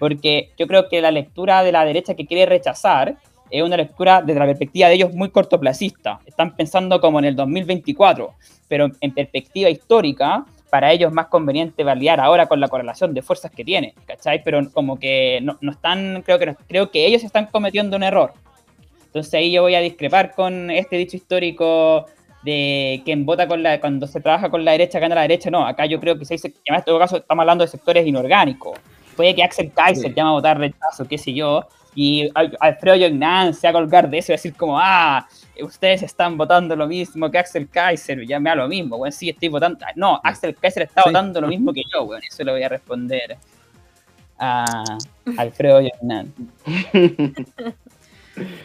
Porque 0.00 0.50
yo 0.58 0.66
creo 0.66 0.88
que 0.88 1.00
la 1.00 1.12
lectura 1.12 1.62
de 1.62 1.70
la 1.70 1.84
derecha 1.84 2.14
que 2.14 2.26
quiere 2.26 2.46
rechazar 2.46 3.16
es 3.50 3.62
una 3.62 3.76
lectura 3.76 4.22
desde 4.22 4.40
la 4.40 4.46
perspectiva 4.46 4.88
de 4.88 4.94
ellos 4.94 5.12
muy 5.12 5.30
cortoplacista. 5.30 6.18
Están 6.26 6.56
pensando 6.56 7.00
como 7.00 7.20
en 7.20 7.26
el 7.26 7.36
2024, 7.36 8.34
pero 8.66 8.88
en 9.00 9.14
perspectiva 9.14 9.70
histórica, 9.70 10.44
para 10.70 10.90
ellos 10.90 11.10
es 11.10 11.14
más 11.14 11.26
conveniente 11.26 11.84
validar 11.84 12.18
ahora 12.18 12.46
con 12.46 12.58
la 12.58 12.66
correlación 12.66 13.14
de 13.14 13.22
fuerzas 13.22 13.52
que 13.52 13.64
tiene, 13.64 13.94
¿cachai? 14.06 14.42
Pero 14.42 14.68
como 14.72 14.98
que 14.98 15.38
no, 15.42 15.56
no 15.60 15.70
están, 15.70 16.22
creo 16.22 16.38
que, 16.40 16.56
creo 16.66 16.90
que 16.90 17.06
ellos 17.06 17.22
están 17.22 17.46
cometiendo 17.46 17.96
un 17.96 18.02
error 18.02 18.32
entonces 19.10 19.34
ahí 19.34 19.50
yo 19.50 19.62
voy 19.62 19.74
a 19.74 19.80
discrepar 19.80 20.32
con 20.36 20.70
este 20.70 20.96
dicho 20.96 21.16
histórico 21.16 22.06
de 22.44 23.02
quien 23.04 23.26
vota 23.26 23.48
con 23.48 23.60
la, 23.60 23.80
cuando 23.80 24.06
se 24.06 24.20
trabaja 24.20 24.48
con 24.50 24.64
la 24.64 24.70
derecha 24.70 25.00
gana 25.00 25.16
la 25.16 25.22
derecha. 25.22 25.50
No, 25.50 25.66
acá 25.66 25.84
yo 25.84 25.98
creo 25.98 26.16
que 26.16 26.24
se 26.24 26.34
dice, 26.34 26.54
además 26.64 26.82
en 26.82 26.84
todo 26.84 26.98
caso 27.00 27.16
estamos 27.16 27.42
hablando 27.42 27.64
de 27.64 27.70
sectores 27.70 28.06
inorgánicos. 28.06 28.78
Puede 29.20 29.34
que 29.34 29.42
Axel 29.42 29.70
Kaiser 29.70 30.14
llama 30.14 30.30
a 30.30 30.32
votar 30.32 30.58
rechazo, 30.58 31.06
qué 31.06 31.18
sé 31.18 31.34
yo, 31.34 31.66
y 31.94 32.30
Alfredo 32.58 32.96
Yognan 32.96 33.52
se 33.52 33.66
va 33.66 33.78
a 33.78 33.82
colgar 33.82 34.08
de 34.08 34.16
eso 34.16 34.32
y 34.32 34.36
decir 34.36 34.54
como, 34.54 34.80
ah, 34.80 35.28
ustedes 35.60 36.02
están 36.02 36.38
votando 36.38 36.74
lo 36.74 36.86
mismo 36.86 37.30
que 37.30 37.36
Axel 37.36 37.68
Kaiser, 37.68 38.26
ya 38.26 38.40
me 38.40 38.48
da 38.48 38.56
lo 38.56 38.66
mismo, 38.66 38.96
bueno, 38.96 39.12
sí, 39.12 39.28
estoy 39.28 39.50
votando. 39.50 39.84
No, 39.94 40.18
Axel 40.24 40.56
Kaiser 40.56 40.84
está 40.84 41.02
votando 41.04 41.38
lo 41.38 41.48
mismo 41.48 41.70
que 41.70 41.82
yo, 41.92 42.06
bueno, 42.06 42.22
eso 42.26 42.42
lo 42.44 42.52
voy 42.52 42.62
a 42.62 42.70
responder 42.70 43.36
a 44.38 44.64
Alfredo 45.36 45.82
Yognan. 45.82 46.32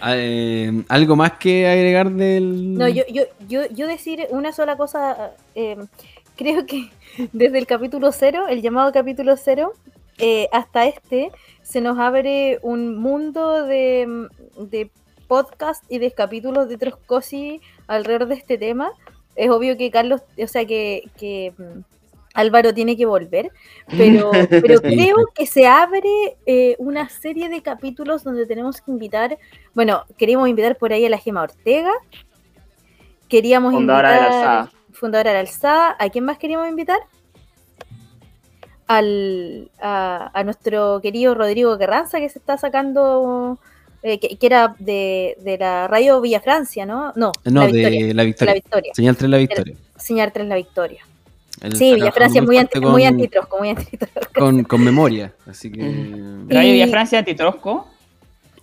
Eh, 0.06 0.84
¿Algo 0.88 1.18
más 1.18 1.34
que 1.34 1.68
agregar 1.68 2.10
del...? 2.12 2.76
No, 2.76 2.88
yo, 2.88 3.04
yo, 3.12 3.24
yo, 3.46 3.68
yo 3.72 3.88
decir 3.88 4.26
una 4.30 4.54
sola 4.54 4.78
cosa, 4.78 5.32
eh, 5.54 5.76
creo 6.38 6.66
que 6.66 6.90
desde 7.34 7.58
el 7.58 7.68
capítulo 7.68 8.14
cero, 8.14 8.48
el 8.48 8.62
llamado 8.62 8.94
capítulo 8.94 9.36
cero, 9.36 9.74
eh, 10.18 10.48
hasta 10.52 10.86
este, 10.86 11.32
se 11.62 11.82
nos 11.82 11.98
abre 11.98 12.60
un 12.62 12.98
mundo 12.98 13.64
de, 13.66 14.28
de 14.58 14.90
podcast 15.28 15.84
y 15.90 16.00
de 16.00 16.12
capítulos 16.12 16.70
de 16.70 16.78
Troscosi 16.78 17.62
alrededor 17.88 18.28
de 18.28 18.36
este 18.36 18.58
tema. 18.58 18.92
Es 19.36 19.50
obvio 19.50 19.78
que 19.78 19.92
Carlos, 19.92 20.22
o 20.42 20.48
sea, 20.48 20.66
que, 20.66 21.04
que 21.18 21.54
Álvaro 22.34 22.74
tiene 22.74 22.96
que 22.96 23.06
volver, 23.06 23.52
pero, 23.98 24.32
pero 24.50 24.82
creo 24.82 25.16
que 25.34 25.46
se 25.46 25.66
abre 25.68 26.38
eh, 26.46 26.76
una 26.78 27.10
serie 27.10 27.50
de 27.50 27.62
capítulos 27.62 28.24
donde 28.24 28.46
tenemos 28.46 28.82
que 28.82 28.92
invitar, 28.92 29.38
bueno, 29.74 30.04
queríamos 30.18 30.48
invitar 30.50 30.78
por 30.78 30.94
ahí 30.94 31.06
a 31.06 31.10
la 31.10 31.18
Gema 31.18 31.44
Ortega, 31.44 31.92
queríamos 33.28 33.74
fundadora 33.74 34.10
invitar 34.10 34.32
de 34.32 34.38
la 34.38 34.60
Alzada. 34.62 34.72
fundadora 34.92 35.30
de 35.32 35.34
la 35.34 35.40
Alzada, 35.40 35.96
¿a 35.98 36.10
quién 36.10 36.26
más 36.26 36.38
queríamos 36.38 36.70
invitar? 36.70 37.00
Al, 38.88 39.72
a, 39.82 40.42
nuestro 40.44 41.00
querido 41.02 41.34
Rodrigo 41.34 41.78
Carranza 41.78 42.20
que 42.20 42.30
se 42.30 42.38
está 42.38 42.58
sacando, 42.58 43.58
eh, 44.04 44.20
que, 44.20 44.38
era 44.46 44.76
de, 44.78 45.36
la 45.60 45.88
radio 45.88 46.22
Villa 46.22 46.40
Francia, 46.40 46.86
¿no? 46.86 47.12
No, 47.16 47.32
no 47.46 47.62
la 47.62 47.72
de 47.72 48.14
la 48.14 48.24
victoria. 48.24 48.62
Señal 48.94 49.18
3 49.18 49.30
La 49.30 49.38
Victoria. 49.38 49.76
Señal 49.98 50.32
3 50.32 50.48
La 50.48 50.56
Victoria 50.56 51.06
sí, 51.74 51.96
Villa 51.96 52.12
Francia 52.12 52.42
es 52.42 52.48
muy, 52.48 52.58
anti, 52.58 52.80
con, 52.80 52.92
muy 52.92 53.06
antitrosco, 53.06 53.58
muy 53.58 53.70
antitrosco. 53.70 54.34
Con, 54.34 54.64
con, 54.64 54.84
memoria, 54.84 55.34
así 55.48 55.72
que... 55.72 55.82
¿Radio 56.48 56.74
Villa 56.74 56.88
Francia 56.88 57.20
antitrosco? 57.20 57.88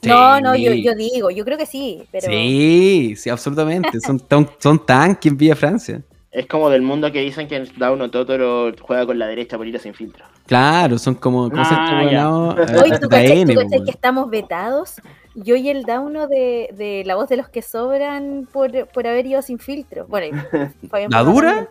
No, 0.02 0.40
no, 0.40 0.56
yo, 0.56 0.72
yo, 0.72 0.94
digo, 0.94 1.30
yo 1.30 1.44
creo 1.44 1.56
que 1.56 1.66
sí, 1.66 2.02
pero... 2.10 2.26
Sí, 2.26 3.14
sí, 3.16 3.30
absolutamente, 3.30 4.00
son, 4.00 4.22
son 4.58 4.84
tanques 4.84 5.30
en 5.30 5.38
Villa 5.38 5.56
Francia. 5.56 6.02
Es 6.32 6.46
como 6.46 6.70
del 6.70 6.80
mundo 6.80 7.12
que 7.12 7.20
dicen 7.20 7.46
que 7.46 7.62
Dauno 7.76 8.10
Totoro 8.10 8.72
juega 8.80 9.04
con 9.04 9.18
la 9.18 9.26
derecha 9.26 9.58
por 9.58 9.66
ir 9.66 9.78
sin 9.78 9.92
filtro. 9.92 10.24
Claro, 10.46 10.96
son 10.96 11.14
como 11.14 11.50
cosas 11.50 11.68
ah, 11.70 12.54
como 12.64 12.80
Hoy 12.82 12.90
tú 13.00 13.08
cachai, 13.10 13.44
que 13.44 13.90
estamos 13.90 14.30
vetados. 14.30 15.02
Yo 15.34 15.56
y 15.56 15.68
el 15.68 15.84
Dauno 15.84 16.28
de, 16.28 16.70
de 16.72 17.02
La 17.04 17.16
Voz 17.16 17.28
de 17.28 17.36
los 17.36 17.50
que 17.50 17.60
Sobran 17.60 18.48
por, 18.50 18.88
por 18.88 19.06
haber 19.06 19.26
ido 19.26 19.42
sin 19.42 19.58
filtro. 19.58 20.06
Bueno, 20.06 20.42
¿La 21.10 21.22
dura? 21.22 21.68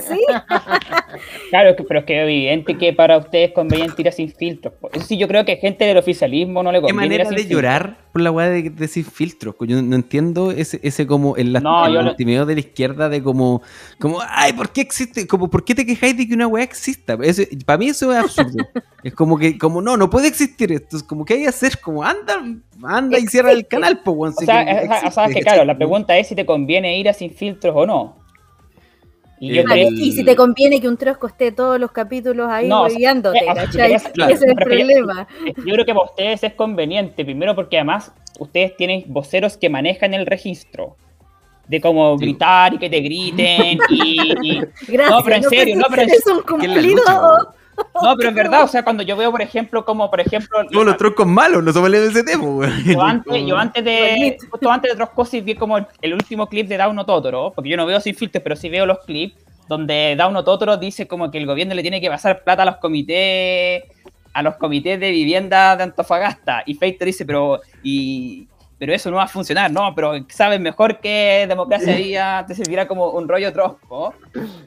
Sí. 0.00 0.20
claro, 1.50 1.74
pero 1.86 2.00
es 2.00 2.06
que 2.06 2.18
es 2.18 2.22
evidente 2.24 2.76
que 2.78 2.92
para 2.92 3.18
ustedes 3.18 3.48
es 3.48 3.54
conveniente 3.54 4.02
ir 4.02 4.12
sin 4.12 4.30
filtros. 4.32 4.74
Eso 4.92 5.06
sí, 5.06 5.18
yo 5.18 5.28
creo 5.28 5.44
que 5.44 5.56
gente 5.56 5.84
del 5.84 5.96
oficialismo 5.96 6.62
no 6.62 6.72
le 6.72 6.80
conviene. 6.80 7.16
¿Qué 7.16 7.24
manera 7.24 7.30
de 7.30 7.46
llorar 7.46 7.98
por 8.12 8.22
la 8.22 8.30
weá 8.30 8.48
de, 8.48 8.88
sin 8.88 9.04
filtros? 9.04 9.54
Yo 9.60 9.80
no 9.82 9.96
entiendo 9.96 10.50
ese, 10.50 10.80
ese 10.82 11.06
como 11.06 11.36
el, 11.36 11.52
no, 11.52 11.84
de 12.46 12.54
la 12.54 12.60
izquierda 12.60 13.08
de 13.08 13.22
como, 13.22 13.62
como, 13.98 14.18
ay, 14.28 14.52
¿por 14.52 14.70
qué 14.70 14.80
existe? 14.80 15.26
Como, 15.26 15.50
¿por 15.50 15.64
qué 15.64 15.74
te 15.74 15.86
quejáis 15.86 16.16
de 16.16 16.26
que 16.26 16.34
una 16.34 16.46
weá 16.46 16.64
exista? 16.64 17.18
para 17.66 17.78
mí 17.78 17.88
eso 17.88 18.12
es 18.12 18.18
absurdo. 18.18 18.64
es 19.02 19.14
como 19.14 19.38
que, 19.38 19.58
como 19.58 19.80
no, 19.82 19.96
no 19.96 20.10
puede 20.10 20.28
existir 20.28 20.72
esto. 20.72 20.96
Es 20.96 21.02
como 21.02 21.24
que 21.24 21.34
hay 21.34 21.42
que 21.42 21.48
hacer, 21.48 21.80
como 21.80 22.04
anda, 22.04 22.42
anda 22.82 23.18
y 23.18 23.26
cierra 23.26 23.52
el 23.52 23.66
canal, 23.66 24.00
pues, 24.04 24.34
o 24.36 24.44
sea, 24.44 25.02
o 25.06 25.10
sea, 25.10 25.28
que 25.28 25.40
claro, 25.40 25.64
la 25.64 25.76
pregunta 25.76 26.16
es 26.16 26.28
si 26.28 26.34
te 26.34 26.46
conviene 26.46 26.98
ir 26.98 27.08
a 27.08 27.12
sin 27.12 27.30
filtros 27.30 27.74
o 27.76 27.86
no. 27.86 28.19
Y, 29.42 30.12
si 30.12 30.22
te 30.22 30.36
conviene 30.36 30.82
que 30.82 30.86
un 30.86 30.98
trosco 30.98 31.26
esté 31.26 31.50
todos 31.50 31.80
los 31.80 31.90
capítulos 31.92 32.50
ahí 32.50 32.68
no, 32.68 32.86
Ese 32.86 33.06
es 33.06 34.42
el 34.42 34.54
problema. 34.54 35.26
Yo, 35.56 35.72
creo 35.72 35.86
que 35.86 35.94
para 35.94 36.04
ustedes 36.04 36.44
es 36.44 36.52
conveniente, 36.52 37.24
primero 37.24 37.54
porque 37.54 37.78
además 37.78 38.12
ustedes 38.38 38.76
tienen 38.76 39.04
voceros 39.06 39.56
que 39.56 39.70
manejan 39.70 40.12
el 40.12 40.26
registro. 40.26 40.96
De 41.68 41.80
como 41.80 42.18
gritar 42.18 42.74
y 42.74 42.78
que 42.78 42.90
te 42.90 42.98
griten 42.98 43.78
y... 43.90 44.58
Gracias, 44.88 45.10
no, 45.10 45.22
pero 45.22 45.36
en 45.36 45.42
serio, 45.44 45.76
no, 45.76 45.84
pero 45.88 46.02
es 46.02 46.26
un 46.26 46.42
cumplido. 46.42 47.00
No, 48.02 48.16
pero 48.16 48.28
en 48.30 48.34
verdad, 48.34 48.64
o 48.64 48.68
sea, 48.68 48.82
cuando 48.82 49.02
yo 49.02 49.16
veo, 49.16 49.30
por 49.30 49.42
ejemplo, 49.42 49.84
como, 49.84 50.10
por 50.10 50.20
ejemplo... 50.20 50.62
No, 50.70 50.84
los 50.84 50.96
troncos 50.96 51.26
malos, 51.26 51.62
no 51.62 51.72
somos 51.72 51.90
de 51.90 52.06
ese 52.06 52.24
tema, 52.24 52.44
güey. 52.44 52.70
Yo 52.84 53.02
antes, 53.02 53.46
yo 53.46 53.56
antes 53.56 53.84
de... 53.84 54.38
Justo 54.50 54.70
antes 54.70 54.92
de 54.92 54.96
Troscosis 54.96 55.44
vi 55.44 55.54
como 55.54 55.76
el, 55.76 56.14
último 56.14 56.48
clip 56.48 56.68
de 56.68 56.76
Dauno 56.76 57.04
Totoro, 57.04 57.52
porque 57.54 57.70
yo 57.70 57.76
no 57.76 57.86
veo 57.86 58.00
sin 58.00 58.14
filtros, 58.14 58.42
pero 58.42 58.56
sí 58.56 58.68
veo 58.68 58.86
los 58.86 59.00
clips, 59.00 59.34
donde 59.68 60.14
Dauno 60.16 60.44
Totoro 60.44 60.76
dice 60.76 61.06
como 61.06 61.30
que 61.30 61.38
el 61.38 61.46
gobierno 61.46 61.74
le 61.74 61.82
tiene 61.82 62.00
que 62.00 62.08
pasar 62.08 62.42
plata 62.42 62.62
a 62.62 62.66
los 62.66 62.76
comités 62.76 63.84
a 64.32 64.42
los 64.42 64.54
comités 64.56 65.00
de 65.00 65.10
vivienda 65.10 65.76
de 65.76 65.82
Antofagasta. 65.82 66.62
Y 66.66 66.74
Feito 66.74 67.04
dice, 67.04 67.24
pero... 67.24 67.60
Y, 67.82 68.46
pero 68.80 68.94
eso 68.94 69.10
no 69.10 69.18
va 69.18 69.24
a 69.24 69.28
funcionar, 69.28 69.70
¿no? 69.70 69.94
Pero 69.94 70.24
sabes 70.30 70.58
mejor 70.58 71.00
que 71.00 71.44
democracia 71.46 71.94
día 71.94 72.46
te 72.48 72.54
servirá 72.54 72.88
como 72.88 73.10
un 73.10 73.28
rollo 73.28 73.52
trosco. 73.52 74.14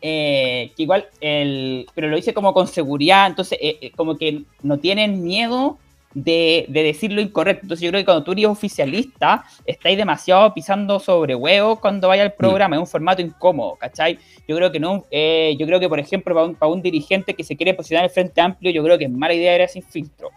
Eh, 0.02 0.72
que 0.77 0.84
igual, 0.84 1.07
el, 1.19 1.88
pero 1.95 2.10
lo 2.10 2.15
dice 2.15 2.31
como 2.31 2.53
con 2.53 2.68
seguridad, 2.68 3.26
entonces 3.26 3.57
eh, 3.60 3.80
eh, 3.81 3.91
como 3.95 4.15
que 4.15 4.44
no 4.61 4.77
tienen 4.77 5.23
miedo 5.23 5.80
de, 6.14 6.68
decir 6.69 7.11
lo 7.11 7.22
incorrecto. 7.22 7.64
Entonces 7.64 7.84
yo 7.84 7.90
creo 7.90 8.02
que 8.02 8.06
cuando 8.06 8.23
tú 8.23 8.34
eres 8.34 8.45
oficialista, 8.45 9.45
estáis 9.65 9.98
demasiado 9.98 10.53
pisando 10.53 10.99
sobre 10.99 11.34
huevos 11.34 11.80
cuando 11.80 12.07
vaya 12.07 12.22
al 12.22 12.34
programa, 12.34 12.76
es 12.76 12.81
un 12.81 12.88
formato 12.88 13.19
incómodo, 13.19 13.77
¿cachai? 13.77 14.19
Yo 14.48 14.56
creo 14.56 14.72
que 14.72 14.80
no, 14.80 15.06
yo 15.10 15.65
creo 15.65 15.80
que 15.80 15.90
por 15.90 15.99
ejemplo 15.99 16.35
para 16.35 16.45
un, 16.45 16.53
para 16.53 16.72
un 16.72 16.84
dirigente 16.84 17.34
que 17.34 17.44
se 17.44 17.57
quiere 17.57 17.73
posicionar 17.73 18.03
en 18.03 18.10
el 18.10 18.14
Frente 18.14 18.41
Amplio, 18.41 18.72
yo 18.72 18.84
creo 18.84 18.99
que 18.99 19.06
es 19.06 19.11
mala 19.11 19.34
idea 19.34 19.60
ir 19.60 19.68
sin 19.69 19.81
filtro 19.81 20.30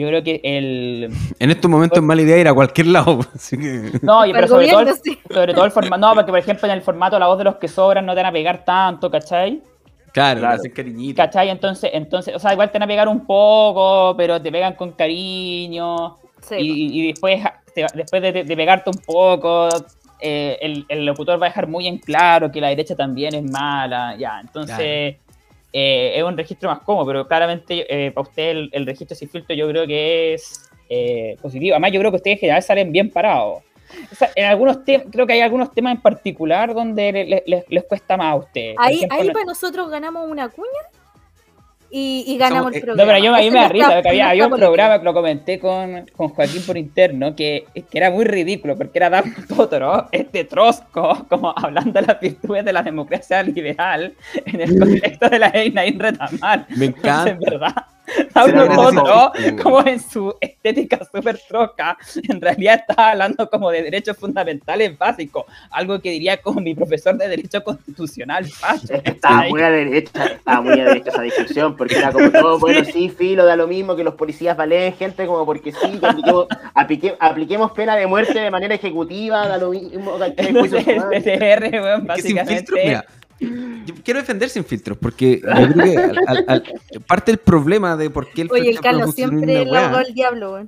Yo 0.00 0.06
creo 0.08 0.22
que 0.22 0.40
el. 0.42 1.10
En 1.38 1.50
estos 1.50 1.70
momentos 1.70 1.98
es 1.98 2.02
mala 2.02 2.22
idea 2.22 2.38
ir 2.38 2.48
a 2.48 2.54
cualquier 2.54 2.86
lado. 2.86 3.20
No, 4.02 4.22
pero 4.32 4.48
sobre, 4.48 4.68
todo 4.68 4.80
el, 4.80 4.88
sobre 5.30 5.52
todo 5.52 5.64
el 5.66 5.70
formato. 5.70 5.98
No, 5.98 6.14
porque 6.14 6.30
por 6.30 6.38
ejemplo 6.38 6.66
en 6.68 6.74
el 6.74 6.80
formato 6.80 7.18
La 7.18 7.26
voz 7.26 7.36
de 7.36 7.44
los 7.44 7.56
que 7.56 7.68
sobran 7.68 8.06
no 8.06 8.12
te 8.14 8.20
van 8.20 8.26
a 8.26 8.32
pegar 8.32 8.64
tanto, 8.64 9.10
¿cachai? 9.10 9.60
Claro, 10.12 10.40
claro. 10.40 10.54
hacen 10.54 10.72
cariñito. 10.72 11.16
¿Cachai? 11.16 11.50
Entonces, 11.50 11.90
entonces, 11.92 12.34
o 12.34 12.38
sea, 12.38 12.54
igual 12.54 12.70
te 12.70 12.78
van 12.78 12.84
a 12.84 12.86
pegar 12.86 13.08
un 13.08 13.26
poco, 13.26 14.14
pero 14.16 14.40
te 14.40 14.50
pegan 14.50 14.74
con 14.74 14.92
cariño. 14.92 16.16
y, 16.58 17.08
después, 17.08 17.42
después 17.94 18.22
de, 18.22 18.56
pegarte 18.56 18.88
un 18.88 19.02
poco, 19.04 19.68
eh, 20.18 20.56
el, 20.62 20.86
el, 20.88 21.04
locutor 21.04 21.40
va 21.40 21.46
a 21.46 21.50
dejar 21.50 21.68
muy 21.68 21.86
en 21.86 21.98
claro 21.98 22.50
que 22.50 22.60
la 22.60 22.68
derecha 22.68 22.96
también 22.96 23.34
es 23.34 23.42
mala. 23.42 24.16
Ya, 24.16 24.40
entonces. 24.40 25.16
Eh, 25.72 26.14
es 26.16 26.22
un 26.22 26.36
registro 26.36 26.68
más 26.68 26.80
cómodo, 26.80 27.06
pero 27.06 27.28
claramente 27.28 27.86
eh, 27.88 28.10
para 28.10 28.28
usted 28.28 28.68
el, 28.72 28.86
registro 28.86 29.16
sin 29.16 29.28
filtro 29.28 29.54
yo 29.54 29.68
creo 29.68 29.86
que 29.86 30.34
es 30.34 30.68
eh, 30.88 31.36
positivo. 31.40 31.74
Además, 31.74 31.92
yo 31.92 32.00
creo 32.00 32.10
que 32.10 32.16
ustedes 32.16 32.36
en 32.36 32.40
general 32.40 32.62
salen 32.62 32.90
bien 32.92 33.10
parados. 33.10 33.62
en 34.34 34.44
algunos 34.46 34.78
creo 35.10 35.26
que 35.26 35.32
hay 35.32 35.40
algunos 35.40 35.72
temas 35.72 35.94
en 35.94 36.00
particular 36.02 36.74
donde 36.74 37.44
les, 37.46 37.84
cuesta 37.84 38.16
más 38.16 38.32
a 38.32 38.36
ustedes. 38.36 38.76
Ahí, 38.78 39.02
ahí 39.10 39.30
para 39.30 39.44
nosotros 39.44 39.88
ganamos 39.90 40.28
una 40.28 40.48
cuña 40.48 40.68
y, 41.90 42.36
ganamos 42.38 42.72
el 42.74 42.82
programa. 42.82 43.02
No, 43.02 43.18
pero 43.20 43.24
yo, 43.24 43.50
me 43.50 43.58
da 43.58 43.68
risa, 43.68 43.94
porque 43.94 44.08
había, 44.10 44.30
había, 44.30 44.46
un 44.46 44.52
programa 44.52 44.98
que 44.98 45.04
lo 45.04 45.12
comenté 45.12 45.58
con, 45.58 46.06
con 46.16 46.28
Joaquín 46.28 46.62
por 46.62 46.76
interno, 46.76 47.34
que, 47.34 47.64
que, 47.74 47.98
era 47.98 48.10
muy 48.10 48.24
ridículo, 48.24 48.76
porque 48.76 48.98
era 48.98 49.10
Dan 49.10 49.34
Totoro, 49.48 50.08
este 50.12 50.44
trosco, 50.44 51.26
como 51.28 51.52
hablando 51.56 52.00
de 52.00 52.06
las 52.06 52.20
virtudes 52.20 52.64
de 52.64 52.72
la 52.72 52.82
democracia 52.82 53.42
liberal 53.42 54.14
en 54.46 54.60
el 54.60 54.78
contexto 54.78 55.28
de 55.28 55.38
la 55.38 55.50
reina 55.50 55.84
Inre 55.84 56.12
Tamar. 56.12 56.66
Me 56.76 56.86
encanta. 56.86 57.30
En 57.30 57.38
verdad, 57.40 57.74
Como 59.62 59.86
en 59.86 60.00
su 60.00 60.34
estética 60.40 61.00
súper 61.10 61.40
troca, 61.48 61.96
en 62.28 62.40
realidad 62.40 62.84
está 62.88 63.10
hablando 63.10 63.48
como 63.48 63.70
de 63.70 63.82
derechos 63.82 64.16
fundamentales 64.16 64.96
básicos, 64.96 65.44
algo 65.70 66.00
que 66.00 66.10
diría 66.10 66.40
como 66.40 66.60
mi 66.60 66.74
profesor 66.74 67.16
de 67.16 67.28
Derecho 67.28 67.62
Constitucional. 67.62 68.46
Estaba 69.04 69.48
muy 69.48 69.62
a 69.62 69.70
derecha, 69.70 70.26
estaba 70.26 70.60
muy 70.60 70.80
a 70.80 70.84
derecha 70.84 71.10
esa 71.10 71.22
discusión, 71.22 71.76
porque 71.76 71.96
era 71.98 72.12
como 72.12 72.30
todo, 72.30 72.58
bueno, 72.60 72.84
sí, 72.84 73.08
filo, 73.08 73.44
da 73.44 73.56
lo 73.56 73.66
mismo 73.66 73.96
que 73.96 74.04
los 74.04 74.14
policías 74.14 74.56
valen 74.56 74.94
gente, 74.94 75.26
como 75.26 75.44
porque 75.44 75.72
sí, 75.72 76.00
apliquemos, 77.18 77.72
pena 77.72 77.96
de 77.96 78.06
muerte 78.06 78.38
de 78.38 78.50
manera 78.50 78.74
ejecutiva, 78.74 79.46
da 79.46 79.58
lo 79.58 79.70
mismo. 79.70 80.18
básicamente 82.02 83.02
quiero 84.04 84.20
defender 84.20 84.48
sin 84.48 84.64
filtros, 84.64 84.98
porque 84.98 85.40
yo 85.40 85.72
creo 85.72 86.12
que 86.92 87.00
parte 87.00 87.32
del 87.32 87.38
problema 87.38 87.96
de 87.96 88.10
por 88.10 88.30
qué 88.30 88.42
el 88.42 88.50
Oye, 88.50 88.70
el 88.70 88.80
Carlos 88.80 89.14
siempre 89.14 89.64
lo 89.64 89.98
el 89.98 90.14
diablo, 90.14 90.66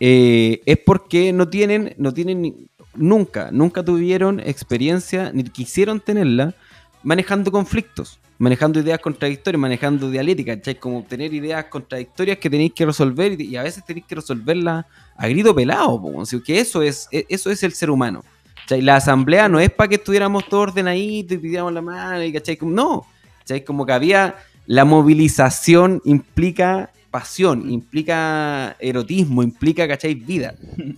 eh, 0.00 0.60
es 0.66 0.78
porque 0.78 1.32
no 1.32 1.48
tienen, 1.48 1.94
no 1.98 2.12
tienen 2.12 2.68
nunca, 2.94 3.50
nunca 3.52 3.84
tuvieron 3.84 4.40
experiencia, 4.40 5.30
ni 5.32 5.44
quisieron 5.44 6.00
tenerla, 6.00 6.54
manejando 7.02 7.50
conflictos, 7.50 8.18
manejando 8.38 8.80
ideas 8.80 8.98
contradictorias, 8.98 9.60
manejando 9.60 10.10
dialéctica, 10.10 10.56
¿cachai? 10.56 10.76
Como 10.76 11.04
tener 11.04 11.32
ideas 11.32 11.66
contradictorias 11.66 12.38
que 12.38 12.50
tenéis 12.50 12.72
que 12.72 12.86
resolver 12.86 13.40
y, 13.40 13.56
a 13.56 13.62
veces 13.62 13.84
tenéis 13.84 14.06
que 14.06 14.16
resolverlas 14.16 14.86
a 15.16 15.28
grito 15.28 15.54
pelado, 15.54 16.00
que 16.44 16.58
eso 16.58 16.82
es, 16.82 17.08
e, 17.12 17.24
eso 17.28 17.50
es 17.50 17.62
el 17.62 17.72
ser 17.72 17.90
humano. 17.90 18.24
La 18.68 18.96
asamblea 18.96 19.48
no 19.48 19.60
es 19.60 19.70
para 19.70 19.88
que 19.88 19.96
estuviéramos 19.96 20.46
todos 20.46 20.68
ordenaditos 20.68 21.36
y 21.36 21.40
pidiéramos 21.40 21.72
la 21.72 21.82
mano, 21.82 22.22
y, 22.22 22.32
¿cachai? 22.32 22.58
No, 22.62 23.06
¿cachai? 23.40 23.64
Como 23.64 23.84
que 23.84 23.92
había 23.92 24.36
la 24.66 24.84
movilización 24.84 26.00
implica 26.04 26.90
pasión, 27.10 27.70
implica 27.70 28.76
erotismo, 28.80 29.42
implica, 29.42 29.86
¿cachai? 29.86 30.14
Vida. 30.14 30.54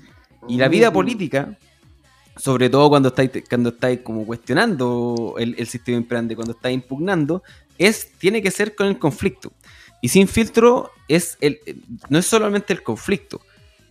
Y 0.46 0.58
la 0.58 0.68
vida 0.68 0.92
política, 0.92 1.56
sobre 2.36 2.68
todo 2.68 2.90
cuando 2.90 3.08
estáis, 3.08 3.30
cuando 3.48 3.70
estáis 3.70 4.00
como 4.00 4.26
cuestionando 4.26 5.36
el, 5.38 5.66
sistema 5.66 5.96
imperante, 5.96 6.36
cuando 6.36 6.52
estáis 6.52 6.74
impugnando, 6.74 7.42
es, 7.78 8.12
tiene 8.18 8.42
que 8.42 8.50
ser 8.50 8.74
con 8.74 8.88
el 8.88 8.98
conflicto. 8.98 9.54
Y 10.02 10.08
sin 10.10 10.28
filtro 10.28 10.90
es 11.08 11.38
el, 11.40 11.60
no 12.10 12.18
es 12.18 12.26
solamente 12.26 12.74
el 12.74 12.82
conflicto, 12.82 13.40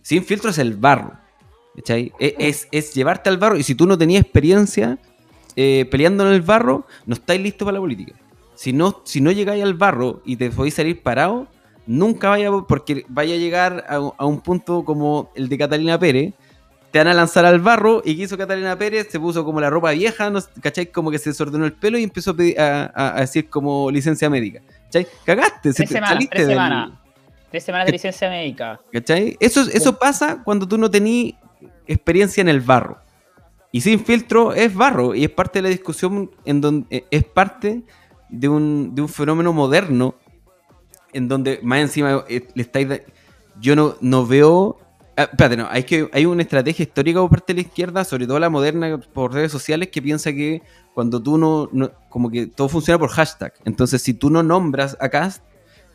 sin 0.00 0.24
filtro 0.24 0.50
es 0.50 0.58
el 0.58 0.74
barro. 0.74 1.18
E, 1.76 2.12
es, 2.38 2.68
es, 2.70 2.94
llevarte 2.94 3.28
al 3.28 3.38
barro 3.38 3.56
y 3.56 3.62
si 3.62 3.74
tú 3.74 3.86
no 3.86 3.98
tenías 3.98 4.22
experiencia 4.22 4.98
eh, 5.56 5.86
peleando 5.90 6.26
en 6.26 6.32
el 6.32 6.42
barro, 6.42 6.86
no 7.06 7.14
estáis 7.14 7.40
listos 7.40 7.66
para 7.66 7.76
la 7.76 7.80
política. 7.80 8.14
Si 8.54 8.72
no, 8.72 9.02
si 9.04 9.20
no 9.20 9.32
llegáis 9.32 9.62
al 9.62 9.74
barro 9.74 10.22
y 10.24 10.36
te 10.36 10.50
podéis 10.50 10.74
salir 10.74 11.02
parado, 11.02 11.48
nunca 11.86 12.28
vaya, 12.30 12.50
porque 12.68 13.04
vaya 13.08 13.34
a 13.34 13.38
llegar 13.38 13.84
a, 13.88 14.26
un 14.26 14.40
punto 14.40 14.84
como 14.84 15.30
el 15.34 15.48
de 15.48 15.58
Catalina 15.58 15.98
Pérez, 15.98 16.34
te 16.90 16.98
van 16.98 17.08
a 17.08 17.14
lanzar 17.14 17.44
al 17.44 17.58
barro 17.58 18.02
y 18.04 18.16
¿qué 18.16 18.22
hizo 18.22 18.38
Catalina 18.38 18.78
Pérez? 18.78 19.08
Se 19.10 19.18
puso 19.18 19.44
como 19.44 19.60
la 19.60 19.68
ropa 19.68 19.90
vieja, 19.90 20.30
¿no? 20.30 20.38
¿cachai? 20.60 20.86
Como 20.86 21.10
que 21.10 21.18
se 21.18 21.30
desordenó 21.30 21.64
el 21.64 21.72
pelo 21.72 21.98
y 21.98 22.04
empezó 22.04 22.36
a, 22.56 23.16
decir 23.20 23.50
como 23.50 23.90
licencia 23.90 24.30
médica. 24.30 24.60
¿Cachai? 24.84 25.08
Cagaste, 25.24 25.72
tres 25.72 25.88
semanas, 25.88 26.24
tres 26.30 26.46
semanas. 26.46 26.92
Tres 27.50 27.64
semanas 27.64 27.86
de 27.86 27.92
licencia 27.92 28.30
médica. 28.30 28.80
¿Cachai? 28.92 29.36
Eso, 29.40 29.62
eso 29.62 29.98
pasa 29.98 30.42
cuando 30.44 30.68
tú 30.68 30.78
no 30.78 30.88
tenías 30.88 31.34
experiencia 31.86 32.40
en 32.40 32.48
el 32.48 32.60
barro. 32.60 32.98
Y 33.72 33.80
sin 33.80 33.98
filtro 33.98 34.52
es 34.52 34.72
barro 34.72 35.14
y 35.14 35.24
es 35.24 35.30
parte 35.30 35.58
de 35.58 35.64
la 35.64 35.68
discusión 35.68 36.30
en 36.44 36.60
donde 36.60 36.86
eh, 36.96 37.04
es 37.10 37.24
parte 37.24 37.82
de 38.28 38.48
un, 38.48 38.94
de 38.94 39.02
un 39.02 39.08
fenómeno 39.08 39.52
moderno 39.52 40.14
en 41.12 41.28
donde 41.28 41.60
más 41.62 41.80
encima 41.80 42.24
eh, 42.28 42.46
le 42.54 42.62
estáis 42.62 42.88
yo 43.60 43.76
no, 43.76 43.96
no 44.00 44.26
veo 44.26 44.78
ah, 45.16 45.22
espérate, 45.22 45.56
no, 45.56 45.66
hay 45.70 45.84
que 45.84 46.08
hay 46.12 46.26
una 46.26 46.42
estrategia 46.42 46.82
histórica 46.84 47.20
por 47.20 47.30
parte 47.30 47.52
de 47.52 47.62
la 47.62 47.68
izquierda, 47.68 48.04
sobre 48.04 48.26
todo 48.26 48.38
la 48.38 48.50
moderna 48.50 48.98
por 49.12 49.32
redes 49.32 49.52
sociales 49.52 49.88
que 49.88 50.02
piensa 50.02 50.32
que 50.32 50.62
cuando 50.94 51.22
tú 51.22 51.38
no, 51.38 51.68
no 51.72 51.90
como 52.08 52.30
que 52.30 52.46
todo 52.46 52.68
funciona 52.68 52.98
por 52.98 53.10
hashtag. 53.10 53.54
Entonces, 53.64 54.02
si 54.02 54.14
tú 54.14 54.30
no 54.30 54.42
nombras 54.42 54.96
a 55.00 55.08
Cast, 55.08 55.42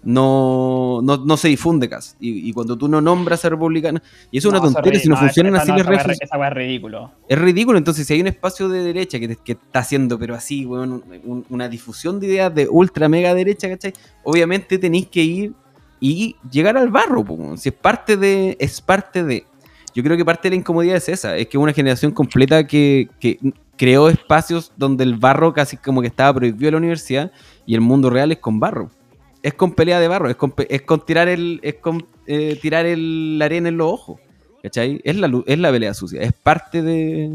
no, 0.04 1.02
no, 1.04 1.18
no, 1.18 1.38
se 1.38 1.50
difunde 1.50 1.90
casi. 1.90 2.16
Y, 2.20 2.54
cuando 2.54 2.78
tú 2.78 2.88
no 2.88 3.02
nombras 3.02 3.44
a 3.46 3.50
republicano, 3.50 4.00
y 4.32 4.38
eso 4.38 4.48
es 4.48 4.54
una 4.54 4.62
tontería, 4.62 5.00
si 5.00 5.10
no, 5.10 5.18
funcionan 5.18 5.56
así 5.56 5.72
las 5.72 5.86
redes 5.86 6.20
es 6.22 6.54
ridículo. 6.54 7.12
Es 7.28 7.38
ridículo, 7.38 7.78
entonces 7.78 8.08
si 8.08 8.14
hay 8.14 8.22
un 8.22 8.28
espacio 8.28 8.70
de 8.70 8.84
derecha 8.84 9.20
que, 9.20 9.36
que 9.36 9.54
está 9.54 9.80
haciendo, 9.80 10.18
pero 10.18 10.36
así, 10.36 10.66
bueno, 10.66 11.02
una 11.50 11.68
difusión 11.68 12.20
de 12.20 12.28
ideas 12.28 12.54
de 12.54 12.68
ultra 12.70 13.10
mega 13.10 13.34
derecha, 13.34 13.68
¿cachai? 13.68 13.94
Obviamente 14.24 14.78
tenéis 14.78 15.08
que 15.08 15.24
ir 15.24 15.54
y 16.00 16.36
llegar 16.50 16.78
al 16.78 16.90
barro, 16.90 17.26
si 17.58 17.70
es 17.70 17.76
parte 17.76 18.16
de, 18.16 18.56
es 18.60 18.80
parte 18.80 19.24
de. 19.24 19.46
Yo 19.94 20.04
creo 20.04 20.16
que 20.16 20.24
parte 20.24 20.44
de 20.44 20.52
la 20.52 20.60
incomodidad 20.60 20.96
es 20.96 21.10
esa, 21.10 21.36
es 21.36 21.48
que 21.48 21.58
una 21.58 21.74
generación 21.74 22.12
completa 22.12 22.66
que, 22.66 23.10
que 23.20 23.38
creó 23.76 24.08
espacios 24.08 24.72
donde 24.78 25.04
el 25.04 25.16
barro 25.16 25.52
casi 25.52 25.76
como 25.76 26.02
que 26.02 26.08
estaba 26.08 26.34
prohibido 26.34 26.70
en 26.70 26.74
la 26.74 26.78
universidad 26.78 27.32
y 27.66 27.76
el 27.76 27.82
mundo 27.82 28.10
real 28.10 28.32
es 28.32 28.38
con 28.38 28.60
barro 28.60 28.92
es 29.42 29.54
con 29.54 29.74
pelea 29.74 30.00
de 30.00 30.08
barro, 30.08 30.30
es 30.30 30.36
con, 30.36 30.54
es 30.58 30.82
con 30.82 31.06
tirar 31.06 31.28
el, 31.28 31.60
es 31.64 31.76
con 31.76 32.06
eh, 32.28 32.58
tirar 32.62 32.86
el, 32.86 33.40
la 33.40 33.46
arena 33.46 33.70
en 33.70 33.78
los 33.78 33.92
ojos. 33.92 34.20
¿Cachai? 34.62 35.00
Es 35.04 35.16
la, 35.16 35.32
es 35.46 35.58
la 35.58 35.72
pelea 35.72 35.94
sucia, 35.94 36.22
es 36.22 36.34
parte 36.34 36.82
de. 36.82 37.30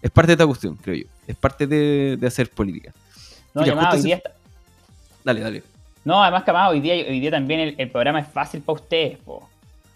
Es 0.00 0.10
parte 0.10 0.28
de 0.28 0.32
esta 0.34 0.46
cuestión, 0.46 0.76
creo 0.76 0.96
yo. 0.96 1.06
Es 1.26 1.36
parte 1.36 1.66
de, 1.66 2.16
de 2.18 2.26
hacer 2.26 2.48
política. 2.48 2.92
No, 3.52 3.62
además, 3.62 3.94
hoy 3.94 4.02
día 4.02 4.22
Dale, 5.26 5.40
dale. 5.40 5.62
No, 6.04 6.22
además 6.22 6.44
que 6.44 6.52
hoy 6.52 6.80
día, 6.80 6.94
hoy 6.94 7.18
día 7.18 7.32
también 7.32 7.74
el, 7.76 7.90
programa 7.90 8.20
es 8.20 8.28
fácil 8.28 8.62
para 8.62 8.80
ustedes, 8.80 9.18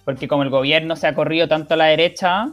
porque 0.05 0.27
como 0.27 0.43
el 0.43 0.51
gobierno 0.51 0.97
se 0.97 1.07
ha 1.07 1.15
corrido 1.15 1.47
tanto 1.47 1.75
a 1.75 1.77
la 1.77 1.85
derecha, 1.85 2.49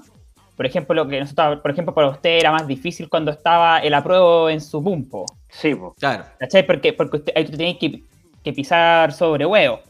por 0.56 0.68
ejemplo, 0.68 0.94
lo 0.94 1.08
que 1.08 1.20
nosotros, 1.20 1.60
por 1.62 1.72
ejemplo, 1.72 1.96
para 1.96 2.10
usted 2.10 2.38
era 2.38 2.52
más 2.52 2.68
difícil 2.68 3.10
cuando 3.10 3.32
estaba 3.32 3.80
el 3.80 3.96
apruebo 3.96 4.48
en 4.52 4.62
su 4.62 4.80
bumpo. 4.80 5.26
Sí, 5.50 5.74
po. 5.74 5.96
claro. 5.98 6.26
¿Cachai? 6.38 6.68
Porque, 6.68 6.94
porque 6.94 7.18
usted, 7.18 7.34
ahí 7.36 7.46
tú 7.46 7.52
tenéis 7.54 7.78
que 7.80 8.04
que 8.48 8.54
pisar 8.54 9.12
sobre 9.12 9.46
huevos, 9.46 9.82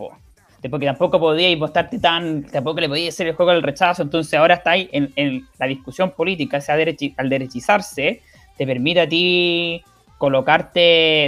porque 0.69 0.85
tampoco 0.85 1.19
podíais 1.19 1.57
votarte 1.59 1.99
tan, 1.99 2.43
tampoco 2.43 2.79
le 2.79 2.89
podíais 2.89 3.13
hacer 3.13 3.27
el 3.27 3.35
juego 3.35 3.51
del 3.51 3.61
rechazo, 3.61 4.01
entonces 4.01 4.33
ahora 4.33 4.55
estáis 4.55 4.89
en, 4.91 5.13
en 5.15 5.47
la 5.59 5.67
discusión 5.67 6.11
política, 6.11 6.59
sea, 6.59 6.75
al 6.75 7.29
derechizarse, 7.29 8.21
te 8.57 8.65
permite 8.65 9.01
a 9.01 9.07
ti 9.07 9.83
colocarte 10.17 10.79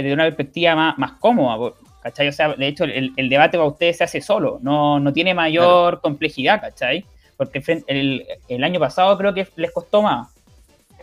de 0.02 0.10
una 0.12 0.24
perspectiva 0.24 0.74
más, 0.74 0.98
más 0.98 1.12
cómoda, 1.12 1.72
¿cachai? 2.02 2.26
O 2.26 2.32
sea, 2.32 2.54
de 2.54 2.66
hecho, 2.66 2.82
el, 2.84 3.28
debate 3.28 3.56
para 3.56 3.68
ustedes 3.68 3.98
se 3.98 4.04
hace 4.04 4.20
solo, 4.20 4.58
no, 4.60 4.98
no 4.98 5.12
tiene 5.12 5.32
mayor 5.32 6.00
complejidad, 6.00 6.60
¿cachai? 6.60 7.04
Porque 7.36 7.62
el, 7.86 8.26
el, 8.48 8.64
año 8.64 8.80
pasado 8.80 9.16
creo 9.16 9.32
que 9.32 9.46
les 9.54 9.70
costó 9.70 10.02
más, 10.02 10.28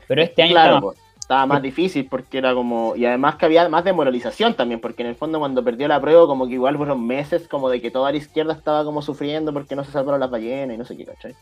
pero 0.08 0.22
este 0.22 0.44
año 0.44 0.52
claro, 0.52 0.94
estaba 1.28 1.46
más 1.46 1.62
difícil 1.62 2.08
porque 2.10 2.38
era 2.38 2.54
como, 2.54 2.96
y 2.96 3.06
además 3.06 3.36
que 3.36 3.44
había 3.44 3.68
más 3.68 3.84
demoralización 3.84 4.54
también, 4.54 4.80
porque 4.80 5.02
en 5.02 5.10
el 5.10 5.16
fondo 5.16 5.40
cuando 5.40 5.62
perdió 5.62 5.86
la 5.90 6.00
prueba 6.00 6.26
como 6.26 6.48
que 6.48 6.54
igual 6.54 6.78
fueron 6.78 7.06
meses 7.06 7.50
como 7.50 7.70
de 7.70 7.82
que 7.82 7.92
toda 7.92 8.14
la 8.14 8.18
izquierda 8.18 8.54
estaba 8.54 8.86
como 8.86 9.02
sufriendo 9.02 9.52
porque 9.52 9.76
no 9.76 9.84
se 9.84 9.92
salvaron 9.92 10.22
las 10.22 10.32
ballenas 10.32 10.76
y 10.76 10.78
no 10.78 10.86
sé 10.86 10.96
qué, 10.96 11.04
¿cachai? 11.04 11.36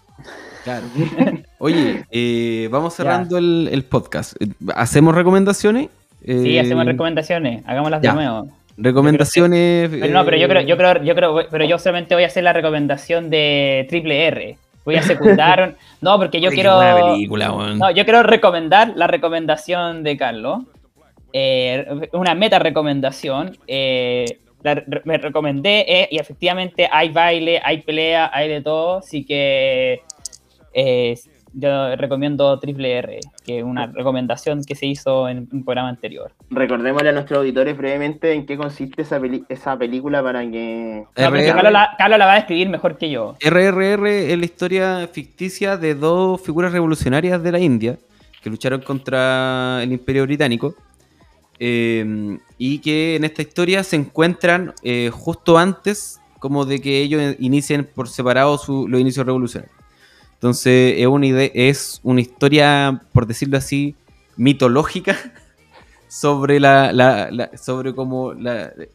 Claro. 0.64 0.88
Oye, 1.60 2.04
eh, 2.10 2.68
vamos 2.72 2.96
cerrando 2.96 3.38
el, 3.38 3.86
podcast. 3.88 4.34
¿Hacemos 4.74 5.14
recomendaciones? 5.14 5.90
sí, 6.26 6.58
hacemos 6.58 6.84
eh, 6.84 6.90
recomendaciones, 6.90 7.64
hagámoslas 7.68 8.02
de 8.02 8.12
nuevo. 8.12 8.50
Recomendaciones. 8.78 9.92
Pero 9.92 10.12
no, 10.12 10.26
pero 10.26 10.38
yo 10.38 10.48
creo, 10.48 10.62
yo 10.64 10.78
creo, 10.78 11.04
yo 11.04 11.14
creo, 11.14 11.42
pero 11.52 11.64
yo 11.64 11.78
solamente 11.78 12.16
voy 12.16 12.24
a 12.24 12.28
hacer 12.28 12.44
la 12.44 12.54
recomendación 12.54 13.30
de 13.30 13.86
Triple 13.88 14.26
R. 14.26 14.58
Voy 14.86 14.96
a 14.96 15.02
secundar. 15.02 15.76
no, 16.02 16.18
porque 16.18 16.40
yo 16.40 16.52
quiero. 16.52 16.80
No, 17.76 17.92
yo 17.92 18.06
quiero 18.06 18.24
recomendar 18.24 18.94
la 18.96 19.08
recomendación 19.08 20.04
de 20.04 20.16
Carlos. 20.16 20.60
Eh, 21.34 22.10
una 22.14 22.36
meta 22.36 22.60
recomendación. 22.60 23.58
Eh, 23.68 24.40
me 25.04 25.18
recomendé 25.18 25.86
eh, 25.88 26.08
y 26.10 26.18
efectivamente 26.18 26.90
hay 26.92 27.10
baile, 27.10 27.62
hay 27.64 27.82
pelea, 27.82 28.32
hay 28.34 28.48
de 28.48 28.62
todo. 28.62 29.00
Así 29.00 29.26
que 29.26 30.02
yo 31.56 31.96
recomiendo 31.96 32.60
Triple 32.60 32.98
R, 32.98 33.20
que 33.46 33.60
es 33.60 33.64
una 33.64 33.88
recomendación 33.88 34.64
que 34.64 34.76
se 34.76 34.86
hizo 34.86 35.30
en 35.30 35.48
un 35.52 35.64
programa 35.64 35.90
anterior. 35.90 36.32
Recordémosle 36.50 37.10
a 37.10 37.12
nuestros 37.14 37.40
auditores 37.40 37.78
brevemente 37.78 38.34
en 38.34 38.46
qué 38.46 38.58
consiste 38.58 39.02
esa, 39.02 39.20
esa 39.50 39.78
película 39.78 40.22
para 40.22 40.42
que... 40.42 41.06
Carlos, 41.16 41.72
la, 41.72 42.26
va 42.26 42.34
a 42.34 42.36
describir 42.36 42.70
mejor 42.70 42.98
que 42.98 43.10
yo. 43.10 43.36
RRR 43.42 44.08
es 44.08 44.38
la 44.38 44.46
historia 44.46 45.10
ficticia 45.12 45.78
de 45.78 45.96
dos 45.96 46.42
figuras 46.42 46.72
revolucionarias 46.72 47.42
de 47.42 47.52
la 47.52 47.60
India 47.60 47.98
que 48.42 48.50
lucharon 48.50 48.82
contra 48.82 49.82
el 49.82 49.92
Imperio 49.92 50.24
Británico. 50.24 50.76
Eh, 51.58 52.38
y 52.58 52.80
que 52.80 53.16
en 53.16 53.24
esta 53.24 53.42
historia 53.42 53.82
se 53.84 53.96
encuentran 53.96 54.74
eh, 54.84 55.10
justo 55.10 55.58
antes 55.58 56.20
como 56.40 56.66
de 56.66 56.80
que 56.80 57.02
ellos 57.02 57.36
inicien 57.40 57.86
por 57.86 58.08
separado 58.08 58.58
su, 58.58 58.88
los 58.88 59.02
inicios 59.02 59.26
revolucionarios. 59.26 59.75
Entonces 60.36 60.96
es 60.98 61.08
una, 61.08 61.26
idea, 61.26 61.50
es 61.54 62.00
una 62.04 62.22
historia, 62.22 63.02
por 63.14 63.26
decirlo 63.26 63.58
así, 63.58 63.96
mitológica 64.38 65.18
sobre 66.08 66.60
la, 66.60 67.50
sobre 67.62 67.96
cómo 67.96 68.34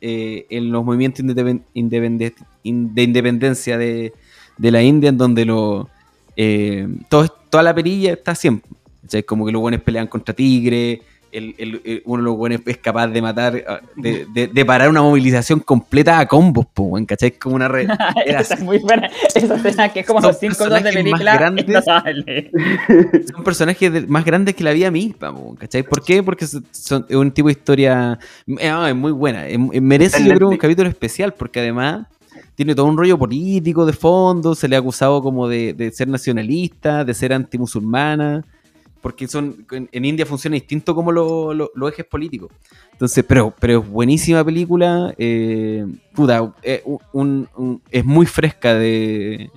eh, 0.01 0.47
en 0.49 0.71
los 0.71 0.85
movimientos 0.85 1.27
de 1.27 1.61
independencia 2.62 3.79
de, 3.79 4.12
la 4.59 4.83
India, 4.83 5.09
en 5.09 5.19
donde 5.19 5.45
lo, 5.45 5.89
eh, 6.37 6.87
toda 7.09 7.62
la 7.62 7.75
perilla 7.75 8.12
está 8.12 8.35
siempre. 8.35 8.71
como 9.27 9.47
que 9.47 9.53
los 9.53 9.61
buenos 9.61 9.81
pelean 9.81 10.07
contra 10.07 10.35
tigres, 10.35 11.01
el, 11.32 12.02
uno 12.05 12.23
de 12.23 12.24
los 12.24 12.36
buenos 12.36 12.61
es 12.66 12.78
capaz 12.78 13.09
de 13.09 13.23
matar, 13.23 13.65
ah, 13.66 13.81
de, 13.97 14.65
parar 14.65 14.89
una 14.89 15.02
movilización 15.02 15.61
completa 15.61 16.19
a 16.19 16.27
combos, 16.27 16.66
pues, 16.73 17.07
¿cachai? 17.07 17.32
Como 17.32 17.57
una 17.57 17.69
red. 17.69 17.89
esa 18.27 18.55
es 18.55 18.61
muy 18.61 18.78
buena. 18.78 19.11
Esa 19.35 19.55
escena 19.55 19.89
que 19.89 20.01
es 20.01 20.07
como 20.07 20.20
los 20.20 20.39
cinco 20.39 20.69
de 20.69 20.81
película. 20.93 21.35
Grandes, 21.36 21.66
son 23.32 23.44
personajes 23.44 24.09
más 24.09 24.24
grandes 24.24 24.55
que 24.55 24.65
la 24.65 24.73
vida 24.73 24.90
misma, 24.90 25.35
¿cachai? 25.59 25.82
¿Por 25.82 26.05
qué? 26.05 26.23
Porque 26.23 26.47
son, 26.47 27.07
es 27.09 27.16
un 27.16 27.31
tipo 27.31 27.48
de 27.48 27.52
historia. 27.52 28.19
Ah, 28.62 28.89
es 28.89 28.97
muy 28.97 29.12
buena. 29.12 29.44
merece, 29.81 30.24
yo 30.24 30.35
creo, 30.35 30.48
un 30.48 30.57
capítulo 30.57 30.89
especial, 30.89 31.35
porque 31.35 31.61
además 31.61 32.07
tiene 32.55 32.74
todo 32.74 32.86
un 32.86 32.97
rollo 32.97 33.19
político 33.19 33.86
de 33.86 33.93
fondo. 33.93 34.55
Se 34.55 34.69
le 34.69 34.77
ha 34.77 34.78
acusado 34.81 35.23
como 35.23 35.48
de, 35.48 35.73
de 35.74 35.90
ser 35.93 36.09
nacionalista, 36.09 37.05
de 37.05 37.15
ser 37.15 37.32
antimusulmana 37.32 38.44
porque 39.01 39.27
son 39.29 39.67
en, 39.71 40.05
India 40.05 40.27
funciona 40.27 40.55
distinto 40.55 40.95
como 40.95 41.13
los 41.13 41.93
ejes 41.93 42.05
políticos. 42.07 42.51
Entonces, 42.93 43.25
pero, 43.27 43.55
pero 43.59 43.81
es 43.81 43.89
buenísima 43.89 44.45
película. 44.45 45.15
Eh, 45.17 45.87
puta, 46.15 46.53
eh, 46.63 46.83
es 47.91 48.05
muy 48.05 48.27
fresca 48.27 48.75
de 48.75 49.51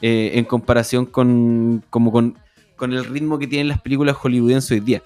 eh, 0.00 0.30
en 0.34 0.44
comparación 0.44 1.06
con, 1.06 1.84
como 1.90 2.12
con, 2.12 2.36
el 2.80 3.04
ritmo 3.06 3.38
que 3.38 3.48
tienen 3.48 3.68
las 3.68 3.80
películas 3.80 4.16
hollywoodenses 4.16 4.70
hoy 4.70 4.80
día. 4.80 5.02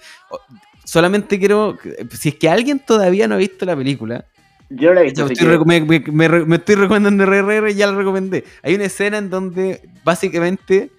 Solamente 0.83 1.39
quiero, 1.39 1.77
si 2.11 2.29
es 2.29 2.35
que 2.35 2.49
alguien 2.49 2.79
todavía 2.79 3.27
no 3.27 3.35
ha 3.35 3.39
visto 3.39 3.65
la 3.65 3.75
película, 3.75 4.25
yo 4.69 4.93
la 4.93 5.01
he 5.01 5.05
visto. 5.05 5.27
me, 5.65 6.55
estoy 6.55 6.75
recomendando 6.75 7.25
RRR, 7.25 7.73
ya 7.73 7.87
la 7.87 7.97
recomendé. 7.97 8.43
Hay 8.63 8.75
una 8.75 8.85
escena 8.85 9.17
en 9.17 9.29
donde 9.29 9.81
básicamente 10.03 10.91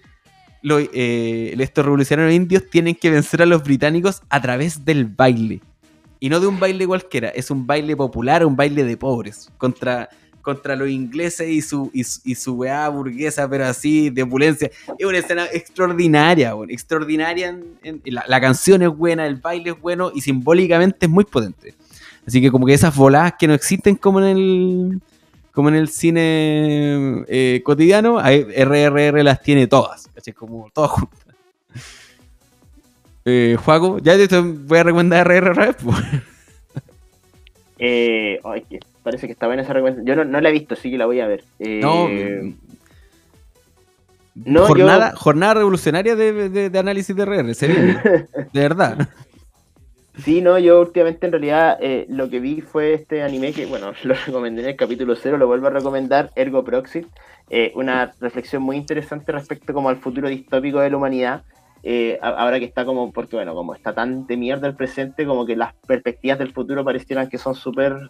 eh, 0.93 1.55
estos 1.59 1.85
revolucionarios 1.85 2.35
indios 2.35 2.63
tienen 2.69 2.95
que 2.95 3.09
vencer 3.09 3.41
a 3.41 3.45
los 3.45 3.63
británicos 3.63 4.21
a 4.29 4.41
través 4.41 4.83
del 4.83 5.05
baile. 5.05 5.61
Y 6.19 6.29
no 6.29 6.39
de 6.39 6.47
un 6.47 6.59
baile 6.59 6.87
cualquiera, 6.87 7.29
es 7.29 7.51
un 7.51 7.67
baile 7.67 7.95
popular, 7.95 8.45
un 8.45 8.55
baile 8.55 8.83
de 8.83 8.97
pobres, 8.97 9.51
contra, 9.57 10.09
contra 10.41 10.75
los 10.75 10.89
ingleses 10.89 11.49
y 11.49 11.61
su, 11.61 11.91
y, 11.93 12.49
weá 12.49 12.87
burguesa, 12.89 13.47
pero 13.49 13.65
así, 13.65 14.09
de 14.09 14.23
opulencia. 14.23 14.71
Es 14.97 15.05
una 15.05 15.17
escena 15.17 15.45
extraordinaria, 15.51 16.55
extraordinaria. 16.69 17.59
la, 18.05 18.41
canción 18.41 18.81
es 18.81 18.89
buena, 18.89 19.27
el 19.27 19.35
baile 19.35 19.71
es 19.71 19.79
bueno 19.79 20.11
y 20.15 20.21
simbólicamente 20.21 21.05
es 21.05 21.11
muy 21.11 21.25
potente. 21.25 21.75
Así 22.25 22.41
que 22.41 22.49
como 22.49 22.65
que 22.65 22.73
esas 22.73 22.95
voladas 22.95 23.33
que 23.37 23.47
no 23.47 23.53
existen 23.53 23.95
como 23.95 24.19
en 24.19 24.25
el 24.25 25.01
como 25.55 25.69
en 25.69 25.75
el 25.75 25.87
cine 25.87 27.23
eh, 27.29 27.61
cotidiano, 27.63 28.19
RRR 28.19 29.23
las 29.23 29.41
tiene 29.41 29.67
todas, 29.67 30.09
así 30.15 30.33
como 30.33 30.69
todas 30.73 30.91
juntas. 30.91 31.25
Eh, 33.23 33.57
Juaco, 33.63 33.97
ya 33.99 34.15
te 34.17 34.39
voy 34.39 34.77
a 34.77 34.83
recomendar 34.83 35.25
RRR. 35.27 35.75
Pues. 35.75 35.97
Eh, 37.77 38.39
parece 39.03 39.27
que 39.27 39.33
está 39.33 39.47
buena 39.47 39.63
esa 39.63 39.73
recomendación. 39.73 40.07
Yo 40.07 40.23
no, 40.23 40.39
la 40.39 40.47
he 40.47 40.53
visto, 40.53 40.75
así 40.75 40.89
que 40.89 40.97
la 40.97 41.05
voy 41.05 41.19
a 41.19 41.27
ver. 41.27 41.43
Eh, 41.59 41.81
no, 44.33 44.65
jornada, 44.65 45.13
jornada 45.13 45.55
revolucionaria 45.55 46.15
de, 46.15 46.69
de, 46.69 46.79
análisis 46.79 47.13
de 47.13 47.25
RR, 47.25 47.53
de 47.53 48.27
verdad. 48.53 49.09
Sí, 50.23 50.41
no, 50.41 50.57
yo 50.57 50.79
últimamente 50.79 51.25
en 51.25 51.31
realidad 51.33 51.77
eh, 51.81 52.05
lo 52.09 52.29
que 52.29 52.39
vi 52.39 52.61
fue 52.61 52.93
este 52.93 53.21
anime 53.21 53.51
que, 53.51 53.65
bueno, 53.65 53.91
lo 54.03 54.15
recomendé 54.25 54.61
en 54.61 54.69
el 54.69 54.75
capítulo 54.75 55.15
0, 55.15 55.37
lo 55.37 55.47
vuelvo 55.47 55.67
a 55.67 55.71
recomendar, 55.71 56.31
Ergo 56.35 56.63
Proxy, 56.63 57.05
eh, 57.49 57.71
una 57.75 58.13
reflexión 58.21 58.63
muy 58.63 58.77
interesante 58.77 59.31
respecto 59.31 59.73
como 59.73 59.89
al 59.89 59.97
futuro 59.97 60.29
distópico 60.29 60.79
de 60.79 60.89
la 60.89 60.97
humanidad, 60.97 61.43
eh, 61.83 62.17
ahora 62.21 62.59
que 62.59 62.65
está 62.65 62.85
como, 62.85 63.11
porque 63.11 63.35
bueno, 63.35 63.53
como 63.53 63.75
está 63.75 63.93
tan 63.93 64.25
de 64.25 64.37
mierda 64.37 64.67
el 64.67 64.75
presente, 64.75 65.25
como 65.25 65.45
que 65.45 65.55
las 65.55 65.73
perspectivas 65.85 66.39
del 66.39 66.51
futuro 66.51 66.83
parecieran 66.83 67.29
que 67.29 67.37
son 67.37 67.53
súper 67.53 68.09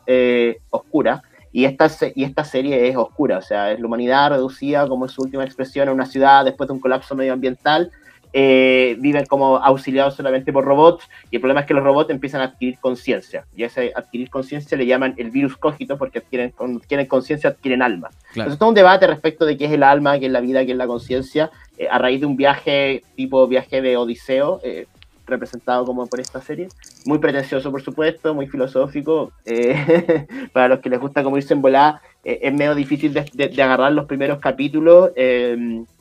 oscuras, 0.69 1.21
y 1.51 1.65
esta, 1.65 1.89
y 2.13 2.23
esta 2.23 2.43
serie 2.43 2.87
es 2.87 2.95
oscura, 2.95 3.37
o 3.37 3.41
sea, 3.41 3.71
es 3.71 3.79
la 3.79 3.85
humanidad 3.87 4.29
reducida 4.29 4.87
como 4.87 5.05
en 5.05 5.09
su 5.09 5.21
última 5.21 5.43
expresión 5.43 5.89
a 5.89 5.93
una 5.93 6.05
ciudad 6.05 6.45
después 6.45 6.67
de 6.67 6.73
un 6.73 6.79
colapso 6.79 7.15
medioambiental, 7.15 7.91
eh, 8.37 8.97
viven 8.99 9.25
como 9.27 9.55
auxiliados 9.59 10.15
solamente 10.15 10.51
por 10.51 10.65
robots 10.65 11.07
y 11.31 11.37
el 11.37 11.41
problema 11.41 11.61
es 11.61 11.67
que 11.67 11.73
los 11.73 11.85
robots 11.85 12.09
empiezan 12.09 12.41
a 12.41 12.43
adquirir 12.43 12.77
conciencia 12.79 13.45
y 13.55 13.63
a 13.63 13.67
ese 13.67 13.93
adquirir 13.95 14.29
conciencia 14.29 14.77
le 14.77 14.85
llaman 14.85 15.13
el 15.15 15.31
virus 15.31 15.55
cógito 15.55 15.97
porque 15.97 16.19
adquieren, 16.19 16.53
adquieren 16.59 17.05
conciencia, 17.05 17.51
adquieren 17.51 17.81
alma. 17.81 18.09
Entonces 18.35 18.59
todo 18.59 18.67
un 18.67 18.75
debate 18.75 19.07
respecto 19.07 19.45
de 19.45 19.55
qué 19.55 19.67
es 19.67 19.71
el 19.71 19.83
alma, 19.83 20.19
qué 20.19 20.25
es 20.25 20.33
la 20.33 20.41
vida, 20.41 20.65
qué 20.65 20.73
es 20.73 20.77
la 20.77 20.85
conciencia, 20.85 21.49
eh, 21.77 21.87
a 21.89 21.97
raíz 21.97 22.19
de 22.19 22.25
un 22.25 22.35
viaje 22.35 23.03
tipo 23.15 23.47
viaje 23.47 23.81
de 23.81 23.95
Odiseo, 23.95 24.59
eh, 24.65 24.87
representado 25.25 25.85
como 25.85 26.05
por 26.05 26.19
esta 26.19 26.41
serie. 26.41 26.67
Muy 27.05 27.19
pretencioso, 27.19 27.71
por 27.71 27.83
supuesto, 27.83 28.33
muy 28.33 28.47
filosófico. 28.47 29.31
para 30.51 30.67
los 30.67 30.79
que 30.79 30.89
les 30.89 30.99
gusta 30.99 31.23
como 31.23 31.37
irse 31.37 31.53
en 31.53 31.61
volada, 31.61 32.01
es 32.21 32.53
medio 32.53 32.75
difícil 32.75 33.13
de, 33.13 33.23
de, 33.33 33.63
agarrar 33.63 33.93
los 33.93 34.07
primeros 34.07 34.39
capítulos, 34.39 35.11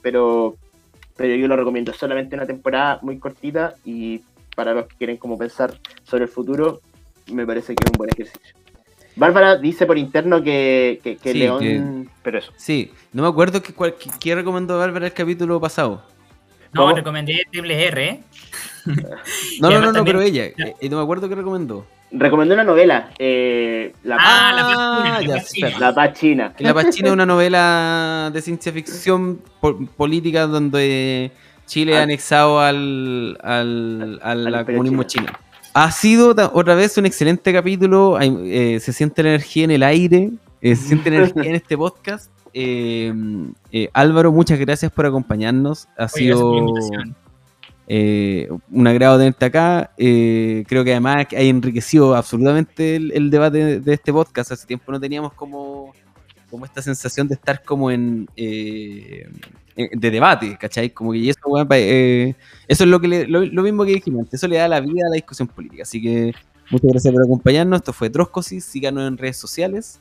pero 0.03 0.57
pero 1.17 1.35
yo 1.35 1.49
lo 1.49 1.57
recomiendo 1.57 1.93
solamente 1.93 2.37
una 2.37 2.47
temporada 2.47 2.99
muy 3.03 3.19
cortita 3.19 3.75
y 3.85 4.23
para 4.55 4.75
los 4.75 4.87
que 4.87 4.97
quieren 4.97 5.17
como 5.17 5.39
pensar 5.39 5.75
sobre 6.05 6.25
el 6.25 6.31
futuro, 6.31 6.81
me 7.33 7.47
parece 7.47 7.75
que 7.75 7.85
es 7.85 7.91
un 7.91 7.99
buen 7.99 8.11
ejercicio. 8.11 8.57
Bárbara 9.17 9.57
dice 9.57 9.87
por 9.87 9.97
interno 9.97 10.43
que, 10.43 11.01
que, 11.23 11.35
León. 11.35 12.11
Pero 12.23 12.39
eso. 12.39 12.53
Sí, 12.57 12.91
no 13.13 13.23
me 13.23 13.29
acuerdo 13.29 13.63
que, 13.63 13.73
qué 14.21 14.35
recomendó 14.35 14.79
Bárbara 14.79 15.07
el 15.07 15.13
capítulo 15.13 15.61
pasado. 15.61 16.03
No, 16.75 16.95
recomendé 16.95 17.43
Triple 17.51 17.87
R. 17.87 18.09
¿eh? 18.09 18.21
no, 19.61 19.71
no, 19.71 19.81
no, 19.81 19.93
no, 19.93 20.05
pero 20.05 20.21
ella. 20.21 20.45
Eh, 20.81 20.89
no 20.89 20.97
me 20.97 21.03
acuerdo 21.03 21.29
qué 21.29 21.35
recomendó. 21.35 21.87
Recomendó 22.11 22.55
una 22.55 22.63
novela, 22.63 23.11
eh, 23.19 23.93
La 24.05 24.17
Paz 24.17 24.27
ah, 24.29 25.21
China. 25.45 25.79
La 25.81 25.95
Paz 25.95 26.13
China. 26.13 26.55
La 26.59 26.75
Paz 26.75 26.91
China 26.91 27.09
es 27.09 27.13
una 27.13 27.27
novela 27.35 28.31
de 28.33 28.41
ciencia 28.41 28.73
ficción 28.73 29.41
política 29.97 30.47
donde 30.47 31.33
Chile 31.67 31.99
ha 31.99 32.03
anexado 32.03 32.61
al, 32.61 33.37
al, 33.43 34.65
comunismo 34.67 35.03
chino. 35.05 35.27
Ha 35.73 35.91
sido 35.91 36.37
otra 36.53 36.77
vez 36.77 36.97
un 36.99 37.07
excelente 37.07 37.53
capítulo. 37.53 38.19
Eh, 38.21 38.79
se 38.81 38.93
siente 38.93 39.25
la 39.25 39.31
energía 39.31 39.65
en 39.65 39.71
el 39.73 39.83
aire. 39.83 40.31
Eh, 40.61 40.77
se 40.77 40.89
siente 40.89 41.09
energía 41.09 41.43
en 41.43 41.55
este 41.57 41.77
podcast. 41.77 42.31
Álvaro, 43.93 44.33
muchas 44.33 44.59
gracias 44.59 44.93
por 44.93 45.07
acompañarnos. 45.07 45.89
Ha 45.97 46.09
sido 46.09 46.75
eh, 47.87 48.49
un 48.71 48.87
agrado 48.87 49.19
tenerte 49.19 49.45
acá. 49.45 49.91
Eh, 49.97 50.65
creo 50.67 50.85
que 50.85 50.93
además 50.93 51.27
ha 51.31 51.41
enriquecido 51.41 52.15
absolutamente 52.15 52.97
el, 52.97 53.31
debate 53.31 53.81
de, 53.81 53.93
este 53.93 54.13
podcast. 54.13 54.53
Hace 54.53 54.67
tiempo 54.67 54.91
no 54.91 55.01
teníamos 55.01 55.33
como, 55.35 55.93
como 56.51 56.65
esta 56.65 56.81
sensación 56.81 57.29
de 57.29 57.35
estar 57.35 57.63
como 57.63 57.91
en 57.91 58.29
eh, 58.37 59.29
de 59.77 60.11
debate, 60.11 60.57
¿cachai? 60.59 60.91
Como 60.91 61.13
que 61.13 61.29
eso, 61.29 61.41
eso 62.69 62.85
es 62.85 62.91
lo 62.91 63.01
que 63.01 63.27
lo, 63.27 63.63
mismo 63.63 63.85
que 63.85 63.95
dijimos 63.95 64.21
antes, 64.21 64.35
eso 64.35 64.49
le 64.49 64.57
da 64.57 64.69
la 64.69 64.81
vida 64.81 65.07
a 65.07 65.11
la 65.11 65.17
discusión 65.17 65.49
política. 65.49 65.83
Así 65.83 66.01
que 66.01 66.35
Muchas 66.71 66.93
gracias 66.93 67.13
por 67.13 67.23
acompañarnos. 67.23 67.81
Esto 67.81 67.93
fue 67.93 68.09
Troscosis. 68.09 68.65
Síganos 68.65 69.07
en 69.07 69.19
redes 69.19 69.37
sociales. 69.37 70.01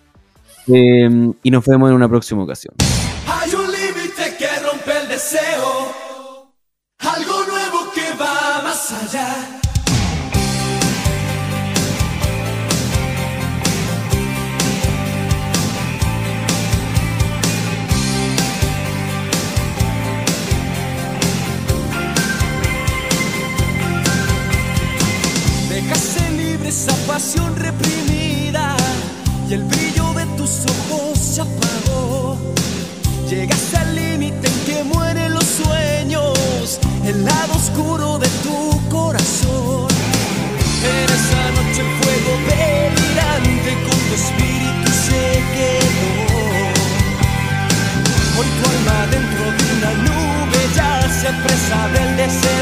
Eh, 0.68 1.32
y 1.44 1.52
nos 1.52 1.66
vemos 1.66 1.90
en 1.90 1.96
una 1.96 2.10
próxima 2.10 2.44
ocasión. 2.44 2.76
Hay 3.28 3.54
un 3.54 3.72
límite 3.72 4.36
que 4.38 4.48
rompe 4.60 4.98
el 5.02 5.08
deseo. 5.10 5.94
Algo 7.00 7.46
nuevo 7.46 7.92
que 7.94 8.18
va 8.20 8.62
más 8.64 8.92
allá. 8.92 9.60
esa 26.74 26.96
pasión 27.06 27.56
reprimida 27.56 28.76
y 29.48 29.54
el 29.54 29.64
brillo 29.66 29.83
tus 30.44 30.66
ojos 30.70 31.18
se 31.18 31.42
apagó. 31.42 32.38
Llegaste 33.30 33.78
al 33.78 33.96
límite 33.96 34.48
en 34.48 34.60
que 34.66 34.84
mueren 34.84 35.34
los 35.34 35.46
sueños, 35.46 36.80
el 37.06 37.24
lado 37.24 37.54
oscuro 37.56 38.20
de 38.20 38.28
tu 38.44 38.58
corazón. 38.90 39.88
En 40.92 41.08
esa 41.20 41.44
noche 41.56 41.80
el 41.86 41.92
fuego 42.00 42.32
delirante 42.52 43.72
con 43.86 43.98
tu 44.08 44.14
espíritu 44.22 44.90
se 45.08 45.24
quedó. 45.56 46.12
Hoy 48.38 48.48
tu 48.58 48.64
alma 48.74 49.00
dentro 49.16 49.44
de 49.58 49.64
una 49.76 49.92
nube 50.08 50.60
ya 50.76 50.92
se 51.20 51.28
expresa 51.30 51.78
del 51.96 52.18
deseo 52.18 52.53